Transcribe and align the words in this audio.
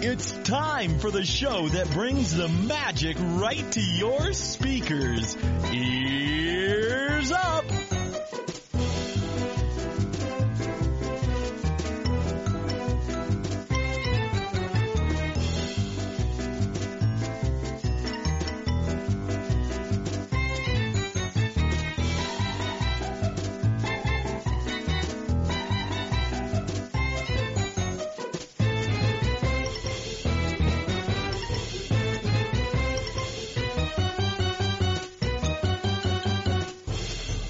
It's 0.00 0.30
time 0.44 1.00
for 1.00 1.10
the 1.10 1.24
show 1.24 1.68
that 1.70 1.90
brings 1.90 2.36
the 2.36 2.46
magic 2.46 3.16
right 3.18 3.72
to 3.72 3.80
your 3.80 4.32
speakers. 4.32 5.36
Ears 5.72 7.32
up! 7.32 7.64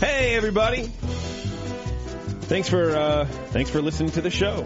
Hey, 0.09 0.35
everybody! 0.37 0.85
Thanks 2.49 2.67
for 2.67 2.97
uh, 2.97 3.27
thanks 3.51 3.69
for 3.69 3.83
listening 3.83 4.11
to 4.13 4.23
the 4.23 4.31
show. 4.31 4.63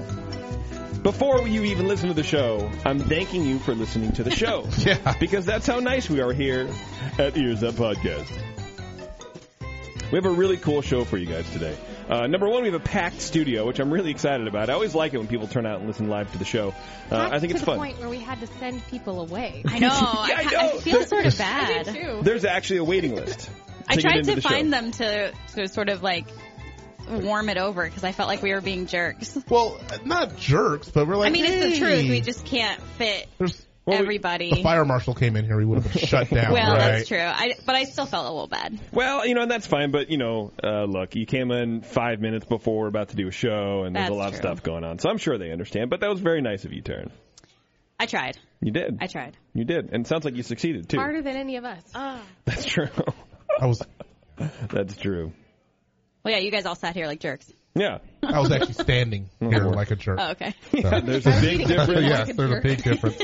Before 1.02 1.48
you 1.48 1.64
even 1.64 1.88
listen 1.88 2.08
to 2.08 2.14
the 2.14 2.22
show, 2.22 2.70
I'm 2.86 3.00
thanking 3.00 3.42
you 3.42 3.58
for 3.58 3.74
listening 3.74 4.12
to 4.12 4.22
the 4.22 4.30
show. 4.30 4.68
Yeah. 4.78 5.14
Because 5.18 5.44
that's 5.44 5.66
how 5.66 5.80
nice 5.80 6.08
we 6.08 6.20
are 6.20 6.32
here 6.32 6.70
at 7.18 7.36
Ears 7.36 7.64
Up 7.64 7.74
Podcast. 7.74 8.30
We 10.12 10.16
have 10.16 10.26
a 10.26 10.30
really 10.30 10.58
cool 10.58 10.80
show 10.80 11.04
for 11.04 11.18
you 11.18 11.26
guys 11.26 11.50
today. 11.50 11.76
Uh, 12.08 12.28
number 12.28 12.48
one, 12.48 12.62
we 12.62 12.70
have 12.70 12.80
a 12.80 12.84
packed 12.84 13.20
studio, 13.20 13.66
which 13.66 13.80
I'm 13.80 13.92
really 13.92 14.12
excited 14.12 14.46
about. 14.46 14.70
I 14.70 14.74
always 14.74 14.94
like 14.94 15.12
it 15.12 15.18
when 15.18 15.26
people 15.26 15.48
turn 15.48 15.66
out 15.66 15.80
and 15.80 15.88
listen 15.88 16.08
live 16.08 16.30
to 16.32 16.38
the 16.38 16.44
show. 16.44 16.72
Uh, 17.10 17.30
I 17.32 17.40
think 17.40 17.50
to 17.50 17.56
it's 17.56 17.60
the 17.60 17.66
fun. 17.66 17.78
point 17.78 17.98
where 17.98 18.08
we 18.08 18.20
had 18.20 18.38
to 18.40 18.46
send 18.46 18.86
people 18.86 19.20
away. 19.20 19.64
I 19.66 19.80
know. 19.80 19.88
Yeah, 19.88 19.94
I 19.94 20.34
I, 20.38 20.44
know. 20.44 20.76
I 20.76 20.80
feel 20.80 21.02
sort 21.02 21.26
of 21.26 21.36
bad. 21.36 21.88
I 21.88 21.92
do 21.92 22.00
too. 22.00 22.20
There's 22.22 22.44
actually 22.44 22.76
a 22.76 22.84
waiting 22.84 23.16
list. 23.16 23.50
I 23.92 24.00
tried 24.00 24.24
to 24.24 24.34
the 24.34 24.40
show. 24.40 24.48
find 24.48 24.72
them 24.72 24.90
to, 24.92 25.32
to 25.54 25.68
sort 25.68 25.88
of 25.88 26.02
like 26.02 26.26
warm 27.08 27.48
it 27.48 27.58
over 27.58 27.84
because 27.84 28.04
I 28.04 28.12
felt 28.12 28.28
like 28.28 28.42
we 28.42 28.52
were 28.52 28.60
being 28.60 28.86
jerks. 28.86 29.38
Well, 29.48 29.80
not 30.04 30.36
jerks, 30.36 30.88
but 30.90 31.06
we're 31.06 31.16
like. 31.16 31.28
I 31.28 31.30
mean, 31.32 31.44
it's 31.44 31.78
the 31.78 31.84
truth. 31.84 32.08
We 32.08 32.20
just 32.20 32.44
can't 32.46 32.80
fit 32.96 33.28
There's, 33.38 33.60
Well, 33.84 33.98
we- 33.98 34.02
everybody. 34.02 34.50
the 34.50 34.62
fire 34.62 34.84
marshal 34.84 35.14
came 35.14 35.36
in 35.36 35.44
here, 35.44 35.58
he 35.58 35.66
would 35.66 35.82
have 35.82 35.92
been 35.92 36.02
shut 36.06 36.30
down. 36.30 36.52
well, 36.52 36.72
right? 36.72 36.92
that's 36.92 37.08
true. 37.08 37.18
I, 37.20 37.54
but 37.66 37.74
I 37.74 37.84
still 37.84 38.06
felt 38.06 38.24
a 38.26 38.30
little 38.30 38.46
bad. 38.46 38.78
Well, 38.92 39.26
you 39.26 39.34
know, 39.34 39.42
and 39.42 39.50
that's 39.50 39.66
fine, 39.66 39.90
but 39.90 40.10
you 40.10 40.16
know, 40.18 40.52
uh, 40.62 40.84
look, 40.84 41.14
you 41.16 41.26
came 41.26 41.50
in 41.50 41.82
five 41.82 42.20
minutes 42.20 42.46
before 42.46 42.78
we're 42.82 42.88
about 42.88 43.10
to 43.10 43.16
do 43.16 43.28
a 43.28 43.32
show, 43.32 43.82
and 43.84 43.94
there's 43.96 44.06
a 44.08 44.10
That's 44.10 44.18
lot 44.18 44.28
of 44.30 44.36
stuff 44.36 44.62
going 44.62 44.84
on, 44.84 44.98
so 45.00 45.10
I'm 45.10 45.18
sure 45.18 45.36
they 45.38 45.50
understand. 45.50 45.90
But 45.90 46.00
that 46.00 46.08
was 46.10 46.20
very 46.20 46.40
nice 46.40 46.64
of 46.64 46.72
you, 46.72 46.82
Taryn. 46.82 47.10
I 48.00 48.06
tried. 48.06 48.38
You 48.60 48.70
did. 48.72 48.98
I 49.00 49.06
tried. 49.06 49.36
You 49.54 49.64
did, 49.64 49.90
and 49.92 50.06
it 50.06 50.08
sounds 50.08 50.24
like 50.24 50.34
you 50.36 50.42
succeeded 50.42 50.88
too. 50.88 50.96
Harder 50.98 51.20
than 51.22 51.36
any 51.36 51.56
of 51.56 51.64
us. 51.64 51.82
That's 52.46 52.64
true. 52.64 52.88
I 53.60 53.66
was, 53.66 53.82
that's 54.68 54.96
true. 54.96 55.32
Well, 56.24 56.34
yeah, 56.34 56.40
you 56.40 56.50
guys 56.50 56.66
all 56.66 56.74
sat 56.74 56.94
here 56.94 57.06
like 57.06 57.20
jerks. 57.20 57.52
Yeah. 57.74 57.98
I 58.22 58.40
was 58.40 58.52
actually 58.52 58.74
standing 58.74 59.28
here 59.40 59.64
like 59.64 59.90
a 59.90 59.96
jerk. 59.96 60.18
Oh, 60.20 60.30
okay. 60.32 60.54
yeah 60.72 61.00
there's 61.00 61.26
a 61.26 61.40
big 61.40 61.66
difference. 61.66 62.02
yes, 62.02 62.32
there's 62.36 62.50
a 62.50 62.60
big 62.60 62.82
difference. 62.82 63.22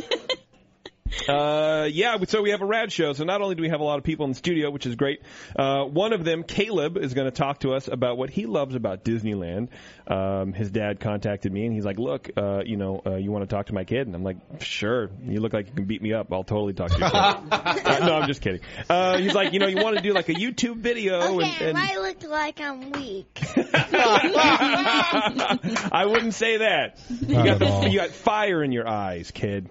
Uh, 1.28 1.88
yeah, 1.90 2.16
so 2.26 2.42
we 2.42 2.50
have 2.50 2.62
a 2.62 2.66
rad 2.66 2.92
show. 2.92 3.12
So 3.12 3.24
not 3.24 3.42
only 3.42 3.54
do 3.54 3.62
we 3.62 3.68
have 3.68 3.80
a 3.80 3.84
lot 3.84 3.98
of 3.98 4.04
people 4.04 4.24
in 4.24 4.32
the 4.32 4.36
studio, 4.36 4.70
which 4.70 4.86
is 4.86 4.96
great, 4.96 5.22
uh, 5.56 5.84
one 5.84 6.12
of 6.12 6.24
them, 6.24 6.42
Caleb, 6.42 6.96
is 6.96 7.14
going 7.14 7.26
to 7.26 7.36
talk 7.36 7.60
to 7.60 7.74
us 7.74 7.88
about 7.88 8.18
what 8.18 8.30
he 8.30 8.46
loves 8.46 8.74
about 8.74 9.04
Disneyland. 9.04 9.68
Um, 10.06 10.52
his 10.52 10.70
dad 10.70 11.00
contacted 11.00 11.52
me 11.52 11.66
and 11.66 11.74
he's 11.74 11.84
like, 11.84 11.98
"Look, 11.98 12.30
uh, 12.36 12.62
you 12.64 12.76
know, 12.76 13.02
uh, 13.04 13.16
you 13.16 13.30
want 13.30 13.48
to 13.48 13.54
talk 13.54 13.66
to 13.66 13.74
my 13.74 13.84
kid?" 13.84 14.06
And 14.06 14.14
I'm 14.14 14.24
like, 14.24 14.38
"Sure. 14.60 15.10
You 15.22 15.40
look 15.40 15.52
like 15.52 15.66
you 15.68 15.74
can 15.74 15.84
beat 15.84 16.02
me 16.02 16.12
up. 16.12 16.32
I'll 16.32 16.44
totally 16.44 16.72
talk 16.72 16.90
to 16.90 16.98
your 16.98 17.10
kid." 17.10 17.16
uh, 17.52 18.06
no, 18.06 18.16
I'm 18.16 18.26
just 18.26 18.40
kidding. 18.40 18.60
Uh, 18.88 19.18
he's 19.18 19.34
like, 19.34 19.52
"You 19.52 19.58
know, 19.58 19.66
you 19.66 19.82
want 19.82 19.96
to 19.96 20.02
do 20.02 20.12
like 20.12 20.28
a 20.28 20.34
YouTube 20.34 20.76
video 20.76 21.20
and." 21.20 21.42
Okay, 21.42 21.68
and 21.68 21.78
I 21.78 21.98
look 21.98 22.22
like 22.24 22.60
I'm 22.60 22.90
weak. 22.92 23.38
I 25.92 26.04
wouldn't 26.06 26.34
say 26.34 26.58
that. 26.58 26.98
You 27.08 27.34
got, 27.34 27.58
the, 27.58 27.66
all. 27.66 27.86
you 27.86 27.98
got 27.98 28.10
fire 28.10 28.62
in 28.62 28.72
your 28.72 28.88
eyes, 28.88 29.30
kid. 29.30 29.68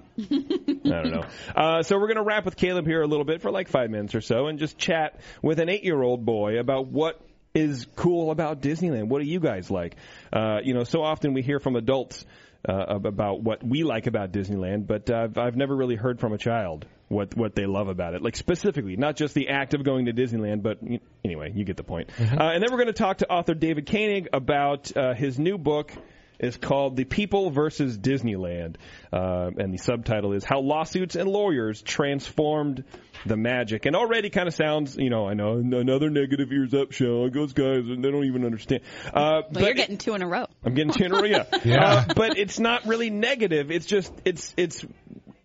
I 0.92 1.02
don't 1.02 1.12
know. 1.12 1.26
Uh, 1.56 1.82
so 1.84 1.98
we're 1.98 2.08
going 2.08 2.18
to 2.18 2.24
wrap 2.24 2.46
with 2.46 2.56
Caleb 2.56 2.86
here 2.86 3.02
a 3.02 3.08
little 3.08 3.26
bit 3.26 3.42
for 3.42 3.50
like 3.52 3.68
five 3.68 3.90
minutes 3.90 4.14
or 4.14 4.22
so 4.22 4.48
and 4.48 4.60
just 4.60 4.78
chat 4.78 5.20
with 5.42 5.60
an 5.60 5.70
eight-year-old 5.70 6.24
boy 6.26 6.60
about 6.60 6.88
what 6.88 7.20
is 7.56 7.88
cool 7.96 8.30
about 8.32 8.62
Disneyland. 8.62 9.08
What 9.08 9.22
do 9.22 9.28
you 9.28 9.40
guys 9.40 9.72
like? 9.72 9.96
Uh, 10.32 10.60
you 10.64 10.74
know, 10.74 10.84
so 10.84 11.02
often 11.02 11.34
we 11.34 11.42
hear 11.42 11.60
from 11.60 11.76
adults 11.76 12.26
uh, 12.68 12.74
about 12.74 13.42
what 13.42 13.64
we 13.66 13.84
like 13.84 14.08
about 14.08 14.32
Disneyland, 14.32 14.86
but 14.88 15.10
uh, 15.10 15.24
I've, 15.24 15.38
I've 15.38 15.56
never 15.56 15.76
really 15.76 15.96
heard 15.96 16.20
from 16.20 16.34
a 16.34 16.38
child 16.38 16.86
what 17.08 17.36
what 17.38 17.56
they 17.56 17.66
love 17.66 17.88
about 17.88 18.14
it. 18.14 18.22
Like 18.22 18.36
specifically, 18.36 18.98
not 18.98 19.16
just 19.16 19.34
the 19.34 19.50
act 19.50 19.74
of 19.74 19.84
going 19.84 20.06
to 20.06 20.14
Disneyland, 20.14 20.62
but 20.62 20.84
y- 20.84 21.00
anyway, 21.24 21.52
you 21.56 21.64
get 21.64 21.78
the 21.78 21.84
point. 21.84 22.10
Uh, 22.20 22.24
and 22.44 22.62
then 22.62 22.70
we're 22.72 22.78
going 22.78 22.88
to 22.88 22.94
talk 22.94 23.18
to 23.20 23.30
author 23.32 23.54
David 23.54 23.90
Koenig 23.90 24.28
about 24.34 24.96
uh, 24.96 25.14
his 25.14 25.40
new 25.40 25.58
book. 25.58 25.92
Is 26.40 26.56
called 26.58 26.96
The 26.96 27.04
People 27.06 27.50
versus 27.50 27.98
Disneyland. 27.98 28.76
Uh, 29.12 29.50
and 29.58 29.74
the 29.74 29.78
subtitle 29.80 30.34
is 30.34 30.44
How 30.44 30.60
Lawsuits 30.60 31.16
and 31.16 31.28
Lawyers 31.28 31.82
Transformed 31.82 32.84
the 33.26 33.36
Magic. 33.36 33.86
And 33.88 33.96
already 33.96 34.30
kind 34.30 34.48
of 34.48 34.54
sounds, 34.54 34.96
you 34.98 35.10
know, 35.10 35.28
I 35.28 35.34
know, 35.34 35.54
another 35.58 36.10
negative 36.12 36.52
ears 36.52 36.74
up 36.76 36.92
show. 36.92 37.28
Those 37.30 37.54
guys, 37.54 37.88
and 37.88 38.04
they 38.06 38.12
don't 38.12 38.26
even 38.26 38.46
understand. 38.46 38.84
Uh, 39.12 39.42
Well, 39.52 39.66
you're 39.66 39.74
getting 39.74 39.98
two 39.98 40.14
in 40.14 40.22
a 40.22 40.28
row. 40.28 40.46
I'm 40.64 40.76
getting 40.76 40.94
two 40.94 41.06
in 41.06 41.12
a 41.12 41.16
row, 41.16 41.24
yeah. 41.24 41.44
Yeah. 41.66 41.84
Uh, 41.84 42.14
but 42.16 42.38
it's 42.38 42.60
not 42.60 42.86
really 42.86 43.10
negative. 43.10 43.72
It's 43.72 43.88
just 43.88 44.14
it's 44.24 44.54
it's 44.58 44.86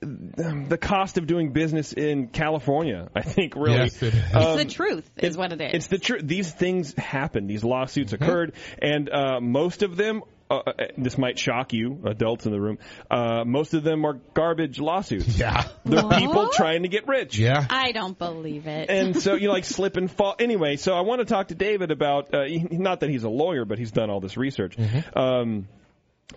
um, 0.03 0.67
the 0.69 0.79
cost 0.79 1.17
of 1.17 1.27
doing 1.27 1.53
business 1.53 1.93
in 1.93 2.29
California. 2.29 3.09
I 3.15 3.23
think 3.23 3.55
really. 3.57 3.75
Yes, 3.77 4.03
it 4.03 4.13
is. 4.15 4.21
It's 4.25 4.35
Um, 4.35 4.57
the 4.59 4.65
truth, 4.67 5.11
is 5.17 5.35
it- 5.37 5.39
what 5.39 5.53
it 5.53 5.61
is. 5.61 5.71
It's 5.75 5.87
the 5.87 5.99
truth. 5.99 6.23
These 6.25 6.51
things 6.53 6.93
happen. 6.99 7.47
These 7.47 7.65
lawsuits 7.65 8.13
Mm-hmm. 8.13 8.23
occurred, 8.25 8.53
and 8.81 9.09
uh, 9.09 9.41
most 9.41 9.83
of 9.83 9.97
them. 9.97 10.23
Uh, 10.53 10.63
uh, 10.67 10.73
this 10.99 11.17
might 11.17 11.39
shock 11.39 11.73
you, 11.73 11.99
adults 12.05 12.45
in 12.45 12.53
the 12.53 12.61
room. 12.61 12.79
Uh, 13.11 13.43
most 13.47 13.73
of 13.73 13.83
them 13.83 14.05
are 14.05 14.21
garbage 14.35 14.79
lawsuits. 14.79 15.39
Yeah. 15.39 15.67
They're 15.87 16.03
people 16.03 16.49
trying 16.49 16.83
to 16.83 16.89
get 16.89 17.09
rich. 17.09 17.39
Yeah. 17.39 17.67
I 17.71 17.93
don't 17.93 18.19
believe 18.19 18.67
it. 18.67 18.91
And 18.91 19.21
so 19.21 19.35
you 19.35 19.47
know, 19.47 19.55
like 19.55 19.65
slip 19.79 19.97
and 19.97 20.11
fall. 20.11 20.37
Anyway, 20.39 20.77
so 20.77 20.93
I 20.93 21.01
want 21.01 21.21
to 21.21 21.25
talk 21.25 21.49
to 21.49 21.55
David 21.55 21.91
about 21.91 22.35
uh, 22.35 22.45
not 22.71 23.01
that 23.01 23.09
he's 23.09 23.25
a 23.25 23.31
lawyer, 23.31 23.65
but 23.65 23.79
he's 23.79 23.93
done 23.93 24.11
all 24.11 24.21
this 24.21 24.37
research. 24.37 24.77
Um, 25.17 25.69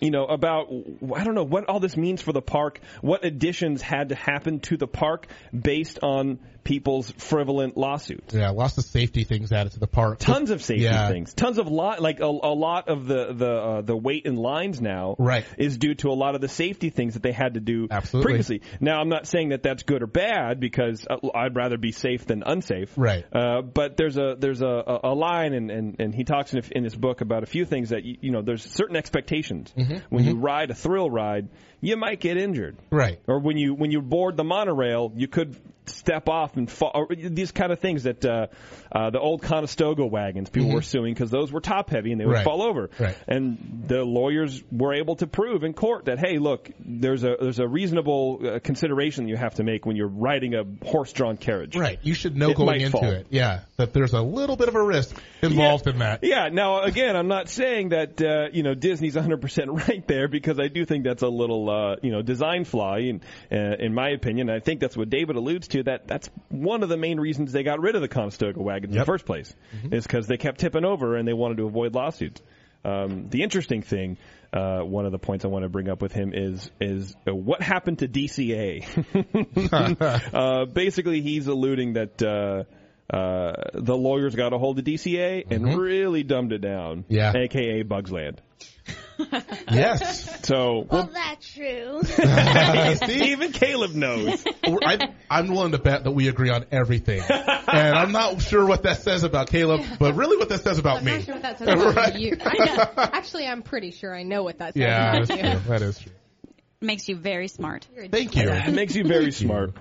you 0.02 0.12
know 0.12 0.26
about 0.26 0.68
I 1.16 1.24
don't 1.24 1.36
know 1.36 1.44
what 1.44 1.70
all 1.70 1.80
this 1.80 1.98
means 1.98 2.22
for 2.22 2.34
the 2.34 2.42
park. 2.42 2.80
What 3.02 3.26
additions 3.26 3.82
had 3.82 4.10
to 4.10 4.16
happen 4.16 4.60
to 4.62 4.78
the 4.78 4.88
park 4.88 5.28
based 5.54 6.00
on 6.02 6.40
people's 6.66 7.10
frivolent 7.12 7.78
lawsuits? 7.78 8.34
Yeah, 8.34 8.50
lots 8.50 8.78
of 8.78 8.84
safety 8.84 9.24
things 9.24 9.54
added 9.54 9.72
to 9.74 9.80
the 9.80 9.88
park. 9.88 10.20
Tons 10.20 10.50
of 10.50 10.62
safety 10.62 10.84
Yeah. 10.84 11.08
things. 11.08 11.34
Tons 11.34 11.58
of 11.60 11.68
lot 11.70 12.02
like 12.02 12.20
a, 12.20 12.26
a 12.26 12.54
lot 12.54 12.90
of 12.90 13.06
the 13.08 13.32
the 13.34 13.52
uh, 13.52 13.82
the 13.82 13.96
wait 13.96 14.26
in 14.26 14.36
lines 14.36 14.82
now 14.82 15.16
Right. 15.18 15.46
is 15.58 15.78
due 15.78 15.94
to 15.96 16.10
a 16.10 16.14
lot 16.18 16.36
of 16.36 16.42
the 16.42 16.50
safety 16.50 16.90
things 16.90 17.14
that 17.14 17.24
they 17.24 17.32
had 17.32 17.54
to 17.54 17.62
do 17.62 17.88
Absolutely. 17.90 18.26
previously. 18.28 18.62
Now 18.82 19.00
I'm 19.00 19.08
not 19.10 19.28
saying 19.28 19.50
that 19.50 19.64
that's 19.64 19.84
good 19.84 20.04
or 20.04 20.08
bad 20.08 20.60
because 20.60 21.06
uh, 21.10 21.16
I'd 21.34 21.56
rather 21.56 21.78
be 21.78 21.94
safe 21.94 22.26
than 22.26 22.44
unsafe. 22.46 22.92
Right. 22.98 23.24
Uh, 23.32 23.62
but 23.62 23.96
there's 23.96 24.18
a 24.18 24.36
there's 24.38 24.62
a, 24.62 25.00
a, 25.04 25.14
line 25.16 25.54
and, 25.54 25.72
and, 25.72 25.96
and 26.00 26.14
he 26.14 26.24
talks 26.26 26.54
in, 26.54 26.62
in 26.72 26.84
his 26.84 26.96
book 26.96 27.22
about 27.22 27.44
a 27.44 27.46
few 27.46 27.64
things 27.66 27.90
that 27.90 28.04
you, 28.04 28.18
you 28.22 28.32
know 28.32 28.42
there's 28.42 28.64
certain 28.64 28.96
expectations 28.96 29.72
Mm-hmm. 29.78 29.98
when 30.10 30.24
you 30.26 30.36
ride 30.36 30.72
a 30.72 30.74
thrill 30.74 31.10
ride 31.10 31.50
you 31.80 31.96
might 31.98 32.20
get 32.20 32.38
injured 32.38 32.76
Right. 32.90 33.20
or 33.28 33.40
when 33.40 33.58
you 33.58 33.76
when 33.76 33.92
you 33.92 34.02
board 34.02 34.36
the 34.36 34.44
monorail 34.44 35.12
you 35.16 35.28
could 35.28 35.56
step 35.90 36.30
off 36.30 36.56
and 36.58 36.70
fall. 36.70 36.92
Or 36.94 37.08
these 37.16 37.52
kind 37.52 37.72
of 37.72 37.80
things 37.80 38.04
that 38.04 38.24
uh, 38.26 38.48
uh, 38.92 39.10
the 39.10 39.20
old 39.20 39.42
Conestoga 39.42 40.06
wagons 40.06 40.50
people 40.50 40.72
were 40.72 40.82
suing 40.82 41.14
because 41.14 41.32
those 41.32 41.52
were 41.52 41.60
top 41.62 41.90
heavy 41.90 42.12
and 42.12 42.22
they 42.22 42.26
would 42.26 42.36
Mm-hmm. 42.36 42.36
Right. 42.36 42.44
fall 42.44 42.62
over. 42.64 42.90
Right. 43.00 43.18
And 43.28 43.84
the 43.88 44.04
lawyers 44.04 44.62
were 44.72 44.94
able 44.94 45.16
to 45.18 45.28
prove 45.28 45.64
in 45.64 45.74
court 45.74 46.06
that 46.06 46.20
hey, 46.20 46.38
look, 46.38 46.70
there's 46.80 47.24
a 47.24 47.38
there's 47.40 47.60
a 47.60 47.68
reasonable 47.68 48.40
uh, 48.44 48.60
consideration 48.60 49.28
you 49.28 49.38
have 49.38 49.56
to 49.56 49.64
make 49.64 49.86
when 49.86 49.96
you're 49.96 50.08
riding 50.10 50.54
a 50.56 50.64
horse-drawn 50.86 51.38
carriage. 51.38 51.76
Right. 51.78 52.00
You 52.02 52.14
should 52.14 52.36
know 52.36 52.50
It 52.50 52.58
going 52.58 52.82
into 52.82 52.92
fall. 52.98 53.06
it. 53.06 53.28
Yeah. 53.30 53.62
That 53.78 53.94
there's 53.94 54.14
a 54.14 54.22
little 54.22 54.56
bit 54.58 54.68
of 54.68 54.76
a 54.76 54.84
risk 54.84 55.16
involved 55.42 55.88
in 55.88 56.00
that. 56.00 56.24
Yeah. 56.24 56.50
Now, 56.52 56.82
again, 56.82 57.16
I'm 57.16 57.28
not 57.28 57.48
saying 57.50 57.90
that 57.90 58.22
uh, 58.22 58.48
you 58.52 58.64
know 58.64 58.74
Disney's 58.74 59.16
100 59.16 59.42
percent 59.42 59.72
right 59.88 60.06
there 60.08 60.28
because 60.28 60.60
I 60.60 60.68
do 60.68 60.84
think 60.86 61.04
that's 61.06 61.24
a 61.24 61.30
little 61.30 61.70
uh, 61.70 61.96
you 62.02 62.12
know 62.12 62.22
design 62.22 62.66
flaw 62.66 62.96
in 62.98 63.22
uh, 63.52 63.56
in 63.80 63.94
my 63.94 64.10
opinion. 64.10 64.50
I 64.50 64.60
think 64.60 64.80
that's 64.82 64.98
what 64.98 65.10
David 65.10 65.36
alludes 65.36 65.68
to. 65.70 65.75
That 65.84 66.08
that's 66.08 66.30
one 66.50 66.84
of 66.84 66.90
the 66.90 66.98
main 66.98 67.20
reasons 67.20 67.52
they 67.52 67.64
got 67.64 67.80
rid 67.80 67.96
of 67.96 68.02
the 68.02 68.08
Conestoga 68.08 68.62
wagons 68.62 68.94
in 68.94 69.00
the 69.00 69.06
first 69.06 69.26
place 69.26 69.54
is 69.92 70.06
because 70.06 70.28
they 70.28 70.38
kept 70.38 70.60
tipping 70.60 70.86
over 70.86 71.16
and 71.16 71.28
they 71.28 71.34
wanted 71.34 71.58
to 71.58 71.66
avoid 71.66 71.94
lawsuits. 71.94 72.42
Um, 72.84 73.30
the 73.30 73.44
interesting 73.44 73.82
thing. 73.82 74.18
Uh, 74.54 74.80
one 74.82 75.06
of 75.06 75.12
the 75.12 75.20
points 75.20 75.44
I 75.44 75.50
want 75.50 75.64
to 75.64 75.70
bring 75.70 75.90
up 75.90 76.02
with 76.02 76.14
him 76.14 76.32
is 76.34 76.70
is 76.80 77.16
uh, 77.28 77.36
what 77.36 77.62
happened 77.62 78.00
to 78.00 78.08
DCA. 78.08 78.86
uh, 80.34 80.66
basically, 80.66 81.22
he's 81.22 81.48
alluding 81.48 81.94
that 81.94 82.66
uh, 83.12 83.54
the 83.74 83.96
lawyers 83.96 84.36
got 84.36 84.54
a 84.54 84.58
hold 84.58 84.80
of 84.80 84.86
DCA 84.86 85.50
and 85.52 85.78
really 85.78 86.24
dumbed 86.24 86.52
it 86.54 86.60
down. 86.60 87.04
Mm-hmm. 87.04 87.14
Yeah. 87.14 87.34
aka 87.36 87.84
Bugs 87.84 88.12
Land. 88.12 88.42
Yes. 89.72 90.46
So 90.46 90.86
Well, 90.92 91.10
that's 91.14 91.54
true. 91.54 92.02
even 93.10 93.54
Caleb 93.54 93.94
knows. 93.94 94.44
I, 94.66 95.14
I'm 95.30 95.48
willing 95.48 95.72
to 95.72 95.78
bet 95.78 96.04
that 96.04 96.12
we 96.12 96.28
agree 96.28 96.50
on 96.50 96.66
everything. 96.72 97.22
And 97.30 97.98
I'm 97.98 98.12
not 98.12 98.42
sure 98.42 98.66
what 98.66 98.84
that 98.84 99.02
says 99.02 99.24
about 99.24 99.50
Caleb, 99.50 99.82
but 100.00 100.16
really 100.16 100.36
what 100.38 100.50
that 100.50 100.62
says 100.64 100.80
about 100.80 100.98
I'm 100.98 101.06
me. 101.06 101.12
not 101.14 101.24
sure 101.24 101.34
what 101.36 101.44
that 101.44 101.60
says 101.60 101.68
about 101.70 101.96
Right. 101.96 102.16
you. 102.16 102.38
I, 102.44 103.10
actually, 103.14 103.48
I'm 103.48 103.62
pretty 103.62 103.92
sure 103.92 104.14
I 104.14 104.24
know 104.24 104.44
what 104.44 104.58
that 104.60 104.74
says 104.74 104.82
Yeah, 104.82 105.10
about 105.16 105.28
that's 105.30 105.42
you. 105.42 105.50
true. 105.50 105.60
That 105.70 105.82
is 105.82 106.00
true. 106.00 106.12
Makes 106.82 107.08
you 107.10 107.16
very 107.16 107.48
smart. 107.48 107.88
Thank 108.12 108.36
you. 108.36 108.50
It 108.50 108.74
makes 108.74 108.96
you 108.96 109.06
very 109.06 109.32
smart. 109.32 109.76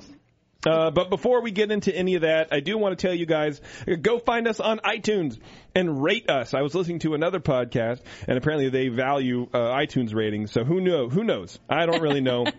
Uh, 0.66 0.90
but 0.90 1.10
before 1.10 1.42
we 1.42 1.50
get 1.50 1.70
into 1.70 1.94
any 1.94 2.14
of 2.14 2.22
that, 2.22 2.48
I 2.52 2.60
do 2.60 2.78
want 2.78 2.98
to 2.98 3.06
tell 3.06 3.14
you 3.14 3.26
guys, 3.26 3.60
go 4.00 4.18
find 4.18 4.48
us 4.48 4.60
on 4.60 4.78
iTunes 4.78 5.38
and 5.74 6.02
rate 6.02 6.30
us. 6.30 6.54
I 6.54 6.62
was 6.62 6.74
listening 6.74 7.00
to 7.00 7.14
another 7.14 7.40
podcast, 7.40 8.00
and 8.26 8.38
apparently 8.38 8.70
they 8.70 8.88
value 8.88 9.48
uh, 9.52 9.58
iTunes 9.58 10.14
ratings. 10.14 10.52
So 10.52 10.64
who 10.64 10.80
know? 10.80 11.08
Who 11.08 11.24
knows? 11.24 11.58
I 11.68 11.86
don't 11.86 12.02
really 12.02 12.20
know. 12.20 12.46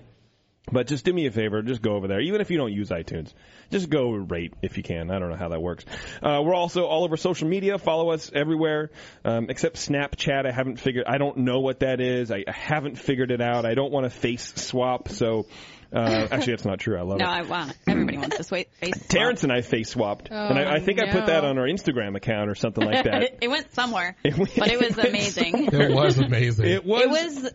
But 0.71 0.87
just 0.87 1.05
do 1.05 1.13
me 1.13 1.27
a 1.27 1.31
favor, 1.31 1.61
just 1.61 1.83
go 1.83 1.95
over 1.95 2.07
there. 2.07 2.19
Even 2.19 2.41
if 2.41 2.49
you 2.49 2.57
don't 2.57 2.73
use 2.73 2.89
iTunes, 2.89 3.31
just 3.69 3.87
go 3.87 4.09
rate 4.09 4.53
if 4.63 4.77
you 4.77 4.83
can. 4.83 5.11
I 5.11 5.19
don't 5.19 5.29
know 5.29 5.35
how 5.35 5.49
that 5.49 5.61
works. 5.61 5.85
Uh, 6.23 6.41
we're 6.43 6.55
also 6.55 6.85
all 6.85 7.03
over 7.03 7.17
social 7.17 7.47
media. 7.47 7.77
Follow 7.77 8.09
us 8.09 8.31
everywhere, 8.33 8.89
um, 9.23 9.47
except 9.49 9.75
Snapchat. 9.75 10.47
I 10.47 10.51
haven't 10.51 10.79
figured. 10.79 11.05
I 11.07 11.19
don't 11.19 11.37
know 11.37 11.59
what 11.59 11.81
that 11.81 12.01
is. 12.01 12.31
I, 12.31 12.45
I 12.47 12.51
haven't 12.51 12.97
figured 12.97 13.29
it 13.29 13.41
out. 13.41 13.65
I 13.65 13.75
don't 13.75 13.91
want 13.91 14.05
to 14.05 14.09
face 14.09 14.53
swap. 14.55 15.09
So, 15.09 15.45
uh, 15.95 16.27
actually, 16.31 16.53
that's 16.53 16.65
not 16.65 16.79
true. 16.79 16.97
I 16.97 17.01
love 17.01 17.19
No, 17.19 17.25
it. 17.25 17.27
No, 17.27 17.31
I 17.31 17.41
want 17.43 17.77
everybody 17.87 18.17
wants 18.17 18.37
this 18.37 18.51
way 18.51 18.67
face. 18.81 18.95
swap. 18.95 19.07
Terrence 19.09 19.43
and 19.43 19.51
I 19.51 19.61
face 19.61 19.89
swapped, 19.89 20.29
and 20.29 20.59
I, 20.59 20.75
I 20.75 20.79
think 20.79 21.01
I 21.01 21.11
put 21.11 21.27
that 21.27 21.43
on 21.45 21.57
our 21.57 21.65
Instagram 21.65 22.15
account 22.15 22.49
or 22.49 22.55
something 22.55 22.83
like 22.85 23.03
that. 23.05 23.23
it, 23.23 23.37
it 23.41 23.47
went 23.47 23.73
somewhere, 23.73 24.15
It 24.23 24.37
went- 24.37 24.55
but 24.57 24.69
it 24.71 24.79
was 24.79 24.97
amazing. 25.05 25.69
It 25.73 25.93
was 25.93 26.17
amazing. 26.17 26.65
It 26.67 26.85
was. 26.85 27.03
It 27.03 27.09
was. 27.09 27.51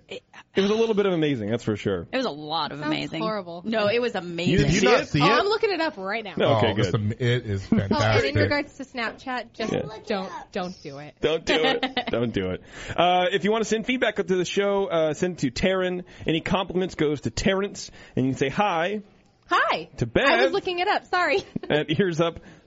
It, 0.55 0.59
It 0.59 0.63
was 0.63 0.71
a 0.71 0.75
little 0.75 0.95
bit 0.95 1.07
of 1.07 1.13
amazing. 1.13 1.51
That's 1.51 1.65
for 1.65 1.77
sure. 1.77 2.07
it 2.13 2.17
was 2.17 2.27
a 2.27 2.31
lot 2.31 2.73
of 2.73 2.79
Sounds 2.81 2.87
amazing. 2.93 3.23
horrible. 3.23 3.63
No, 3.65 3.87
it 3.89 4.01
was 4.01 4.15
amazing. 4.15 4.57
Did 4.67 4.73
you 4.75 4.81
see 4.81 4.87
not 4.87 5.01
it? 5.03 5.09
see 5.09 5.21
Oh, 5.21 5.27
it? 5.27 5.31
I'm 5.31 5.47
looking 5.47 5.71
it 5.71 5.81
up 5.81 5.97
right 5.97 6.25
now. 6.25 6.35
No. 6.37 6.57
Okay, 6.57 6.69
oh, 6.69 6.77
it's 6.79 6.91
good. 6.91 7.01
am- 7.01 7.13
it 7.13 7.47
is 7.47 7.67
Oh, 7.73 7.77
and 7.79 8.25
in 8.25 8.35
regards 8.35 8.75
to 8.79 8.85
Snapchat, 8.85 9.53
just 9.53 9.73
Yeah. 9.73 9.83
don't 10.07 10.31
don't 10.53 10.83
do 10.83 10.99
it. 10.99 11.15
Don't 11.21 11.45
do 11.45 11.55
it. 11.65 11.85
Don't 12.11 12.33
do 12.33 12.51
it. 12.51 12.63
Uh, 12.97 13.27
if 13.33 13.45
you 13.45 13.53
want 13.53 13.63
to 13.65 13.69
send 13.69 13.87
feedback 13.87 14.19
up 14.19 14.27
to 14.27 14.37
the 14.37 14.45
show, 14.45 14.87
uh, 14.87 15.15
send 15.15 15.35
it 15.43 15.53
to 15.53 15.67
Taryn. 15.67 16.05
Any 16.27 16.41
compliments 16.41 16.95
goes 16.95 17.23
to 17.23 17.31
Terrence, 17.31 17.91
and 18.17 18.27
you 18.27 18.33
can 18.33 18.39
say 18.39 18.49
hi 18.49 19.03
Hi. 19.47 19.89
to 19.97 20.07
Bev 20.07 20.25
I 20.27 20.45
was 20.45 20.53
looking 20.53 20.79
it 20.79 20.87
up. 20.89 21.07
Sorry. 21.07 21.43
at 21.69 21.89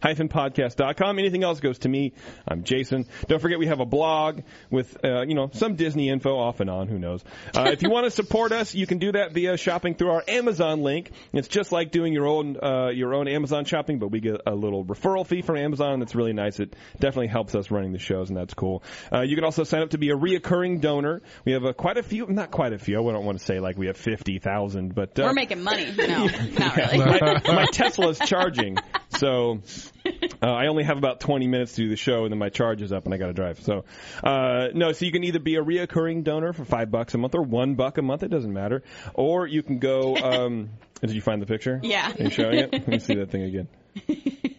earsup-podcast.com. 0.03 1.19
Anything 1.19 1.43
else 1.43 1.59
goes 1.59 1.79
to 1.79 1.89
me. 1.89 2.13
I'm 2.47 2.63
Jason. 2.63 3.05
Don't 3.27 3.39
forget 3.39 3.59
we 3.59 3.67
have 3.67 3.79
a 3.79 3.85
blog 3.85 4.41
with, 4.69 4.97
uh, 5.03 5.21
you 5.21 5.33
know, 5.35 5.49
some 5.53 5.75
Disney 5.75 6.09
info 6.09 6.37
off 6.37 6.59
and 6.59 6.69
on. 6.69 6.87
Who 6.87 6.99
knows? 6.99 7.23
Uh, 7.55 7.69
if 7.71 7.81
you 7.81 7.89
want 7.89 8.05
to 8.05 8.11
support 8.11 8.51
us, 8.51 8.75
you 8.75 8.85
can 8.85 8.97
do 8.99 9.13
that 9.13 9.31
via 9.31 9.57
shopping 9.57 9.95
through 9.95 10.11
our 10.11 10.23
Amazon 10.27 10.81
link. 10.81 11.11
It's 11.31 11.47
just 11.47 11.71
like 11.71 11.91
doing 11.91 12.13
your 12.13 12.27
own, 12.27 12.57
uh, 12.61 12.89
your 12.89 13.13
own 13.13 13.27
Amazon 13.27 13.65
shopping, 13.65 13.99
but 13.99 14.09
we 14.09 14.19
get 14.19 14.41
a 14.45 14.53
little 14.53 14.83
referral 14.83 15.25
fee 15.25 15.41
from 15.41 15.57
Amazon. 15.57 15.99
That's 15.99 16.15
really 16.15 16.33
nice. 16.33 16.59
It 16.59 16.75
definitely 16.99 17.27
helps 17.27 17.55
us 17.55 17.71
running 17.71 17.93
the 17.93 17.99
shows, 17.99 18.29
and 18.29 18.37
that's 18.37 18.53
cool. 18.53 18.83
Uh, 19.11 19.21
you 19.21 19.35
can 19.35 19.45
also 19.45 19.63
sign 19.63 19.81
up 19.81 19.91
to 19.91 19.97
be 19.97 20.09
a 20.09 20.15
reoccurring 20.15 20.81
donor. 20.81 21.21
We 21.45 21.53
have 21.53 21.65
uh, 21.65 21.73
quite 21.73 21.97
a 21.97 22.03
few, 22.03 22.27
not 22.27 22.51
quite 22.51 22.73
a 22.73 22.79
few. 22.79 23.07
I 23.07 23.13
don't 23.13 23.25
want 23.25 23.39
to 23.39 23.45
say 23.45 23.59
like 23.59 23.77
we 23.77 23.87
have 23.87 23.97
50,000, 23.97 24.93
but, 24.93 25.17
uh, 25.19 25.23
We're 25.23 25.33
making 25.33 25.63
money. 25.63 25.93
No, 26.03 26.25
not 26.25 26.75
really. 26.75 26.97
my, 26.97 27.41
my 27.45 27.65
Tesla's 27.71 28.19
charging, 28.19 28.77
so 29.17 29.61
uh, 30.41 30.45
I 30.47 30.67
only 30.67 30.83
have 30.83 30.97
about 30.97 31.19
20 31.19 31.47
minutes 31.47 31.73
to 31.73 31.83
do 31.83 31.89
the 31.89 31.95
show, 31.95 32.23
and 32.23 32.31
then 32.31 32.39
my 32.39 32.49
charge 32.49 32.81
is 32.81 32.91
up, 32.91 33.05
and 33.05 33.13
I 33.13 33.17
got 33.17 33.27
to 33.27 33.33
drive. 33.33 33.61
So, 33.61 33.85
uh, 34.23 34.67
no, 34.73 34.91
so 34.91 35.05
you 35.05 35.11
can 35.11 35.23
either 35.23 35.39
be 35.39 35.55
a 35.55 35.63
reoccurring 35.63 36.23
donor 36.23 36.53
for 36.53 36.65
five 36.65 36.91
bucks 36.91 37.13
a 37.13 37.17
month 37.17 37.35
or 37.35 37.41
one 37.41 37.75
buck 37.75 37.97
a 37.97 38.01
month. 38.01 38.23
It 38.23 38.29
doesn't 38.29 38.51
matter. 38.53 38.83
Or 39.13 39.47
you 39.47 39.63
can 39.63 39.79
go. 39.79 40.17
Um, 40.33 40.69
did 41.01 41.11
you 41.11 41.21
find 41.21 41.41
the 41.41 41.45
picture? 41.45 41.79
Yeah. 41.83 42.11
Are 42.11 42.23
you 42.23 42.29
showing 42.29 42.57
it? 42.59 42.71
Let 42.71 42.87
me 42.87 42.99
see 42.99 43.15
that 43.15 43.29
thing 43.29 43.43
again. 43.43 43.67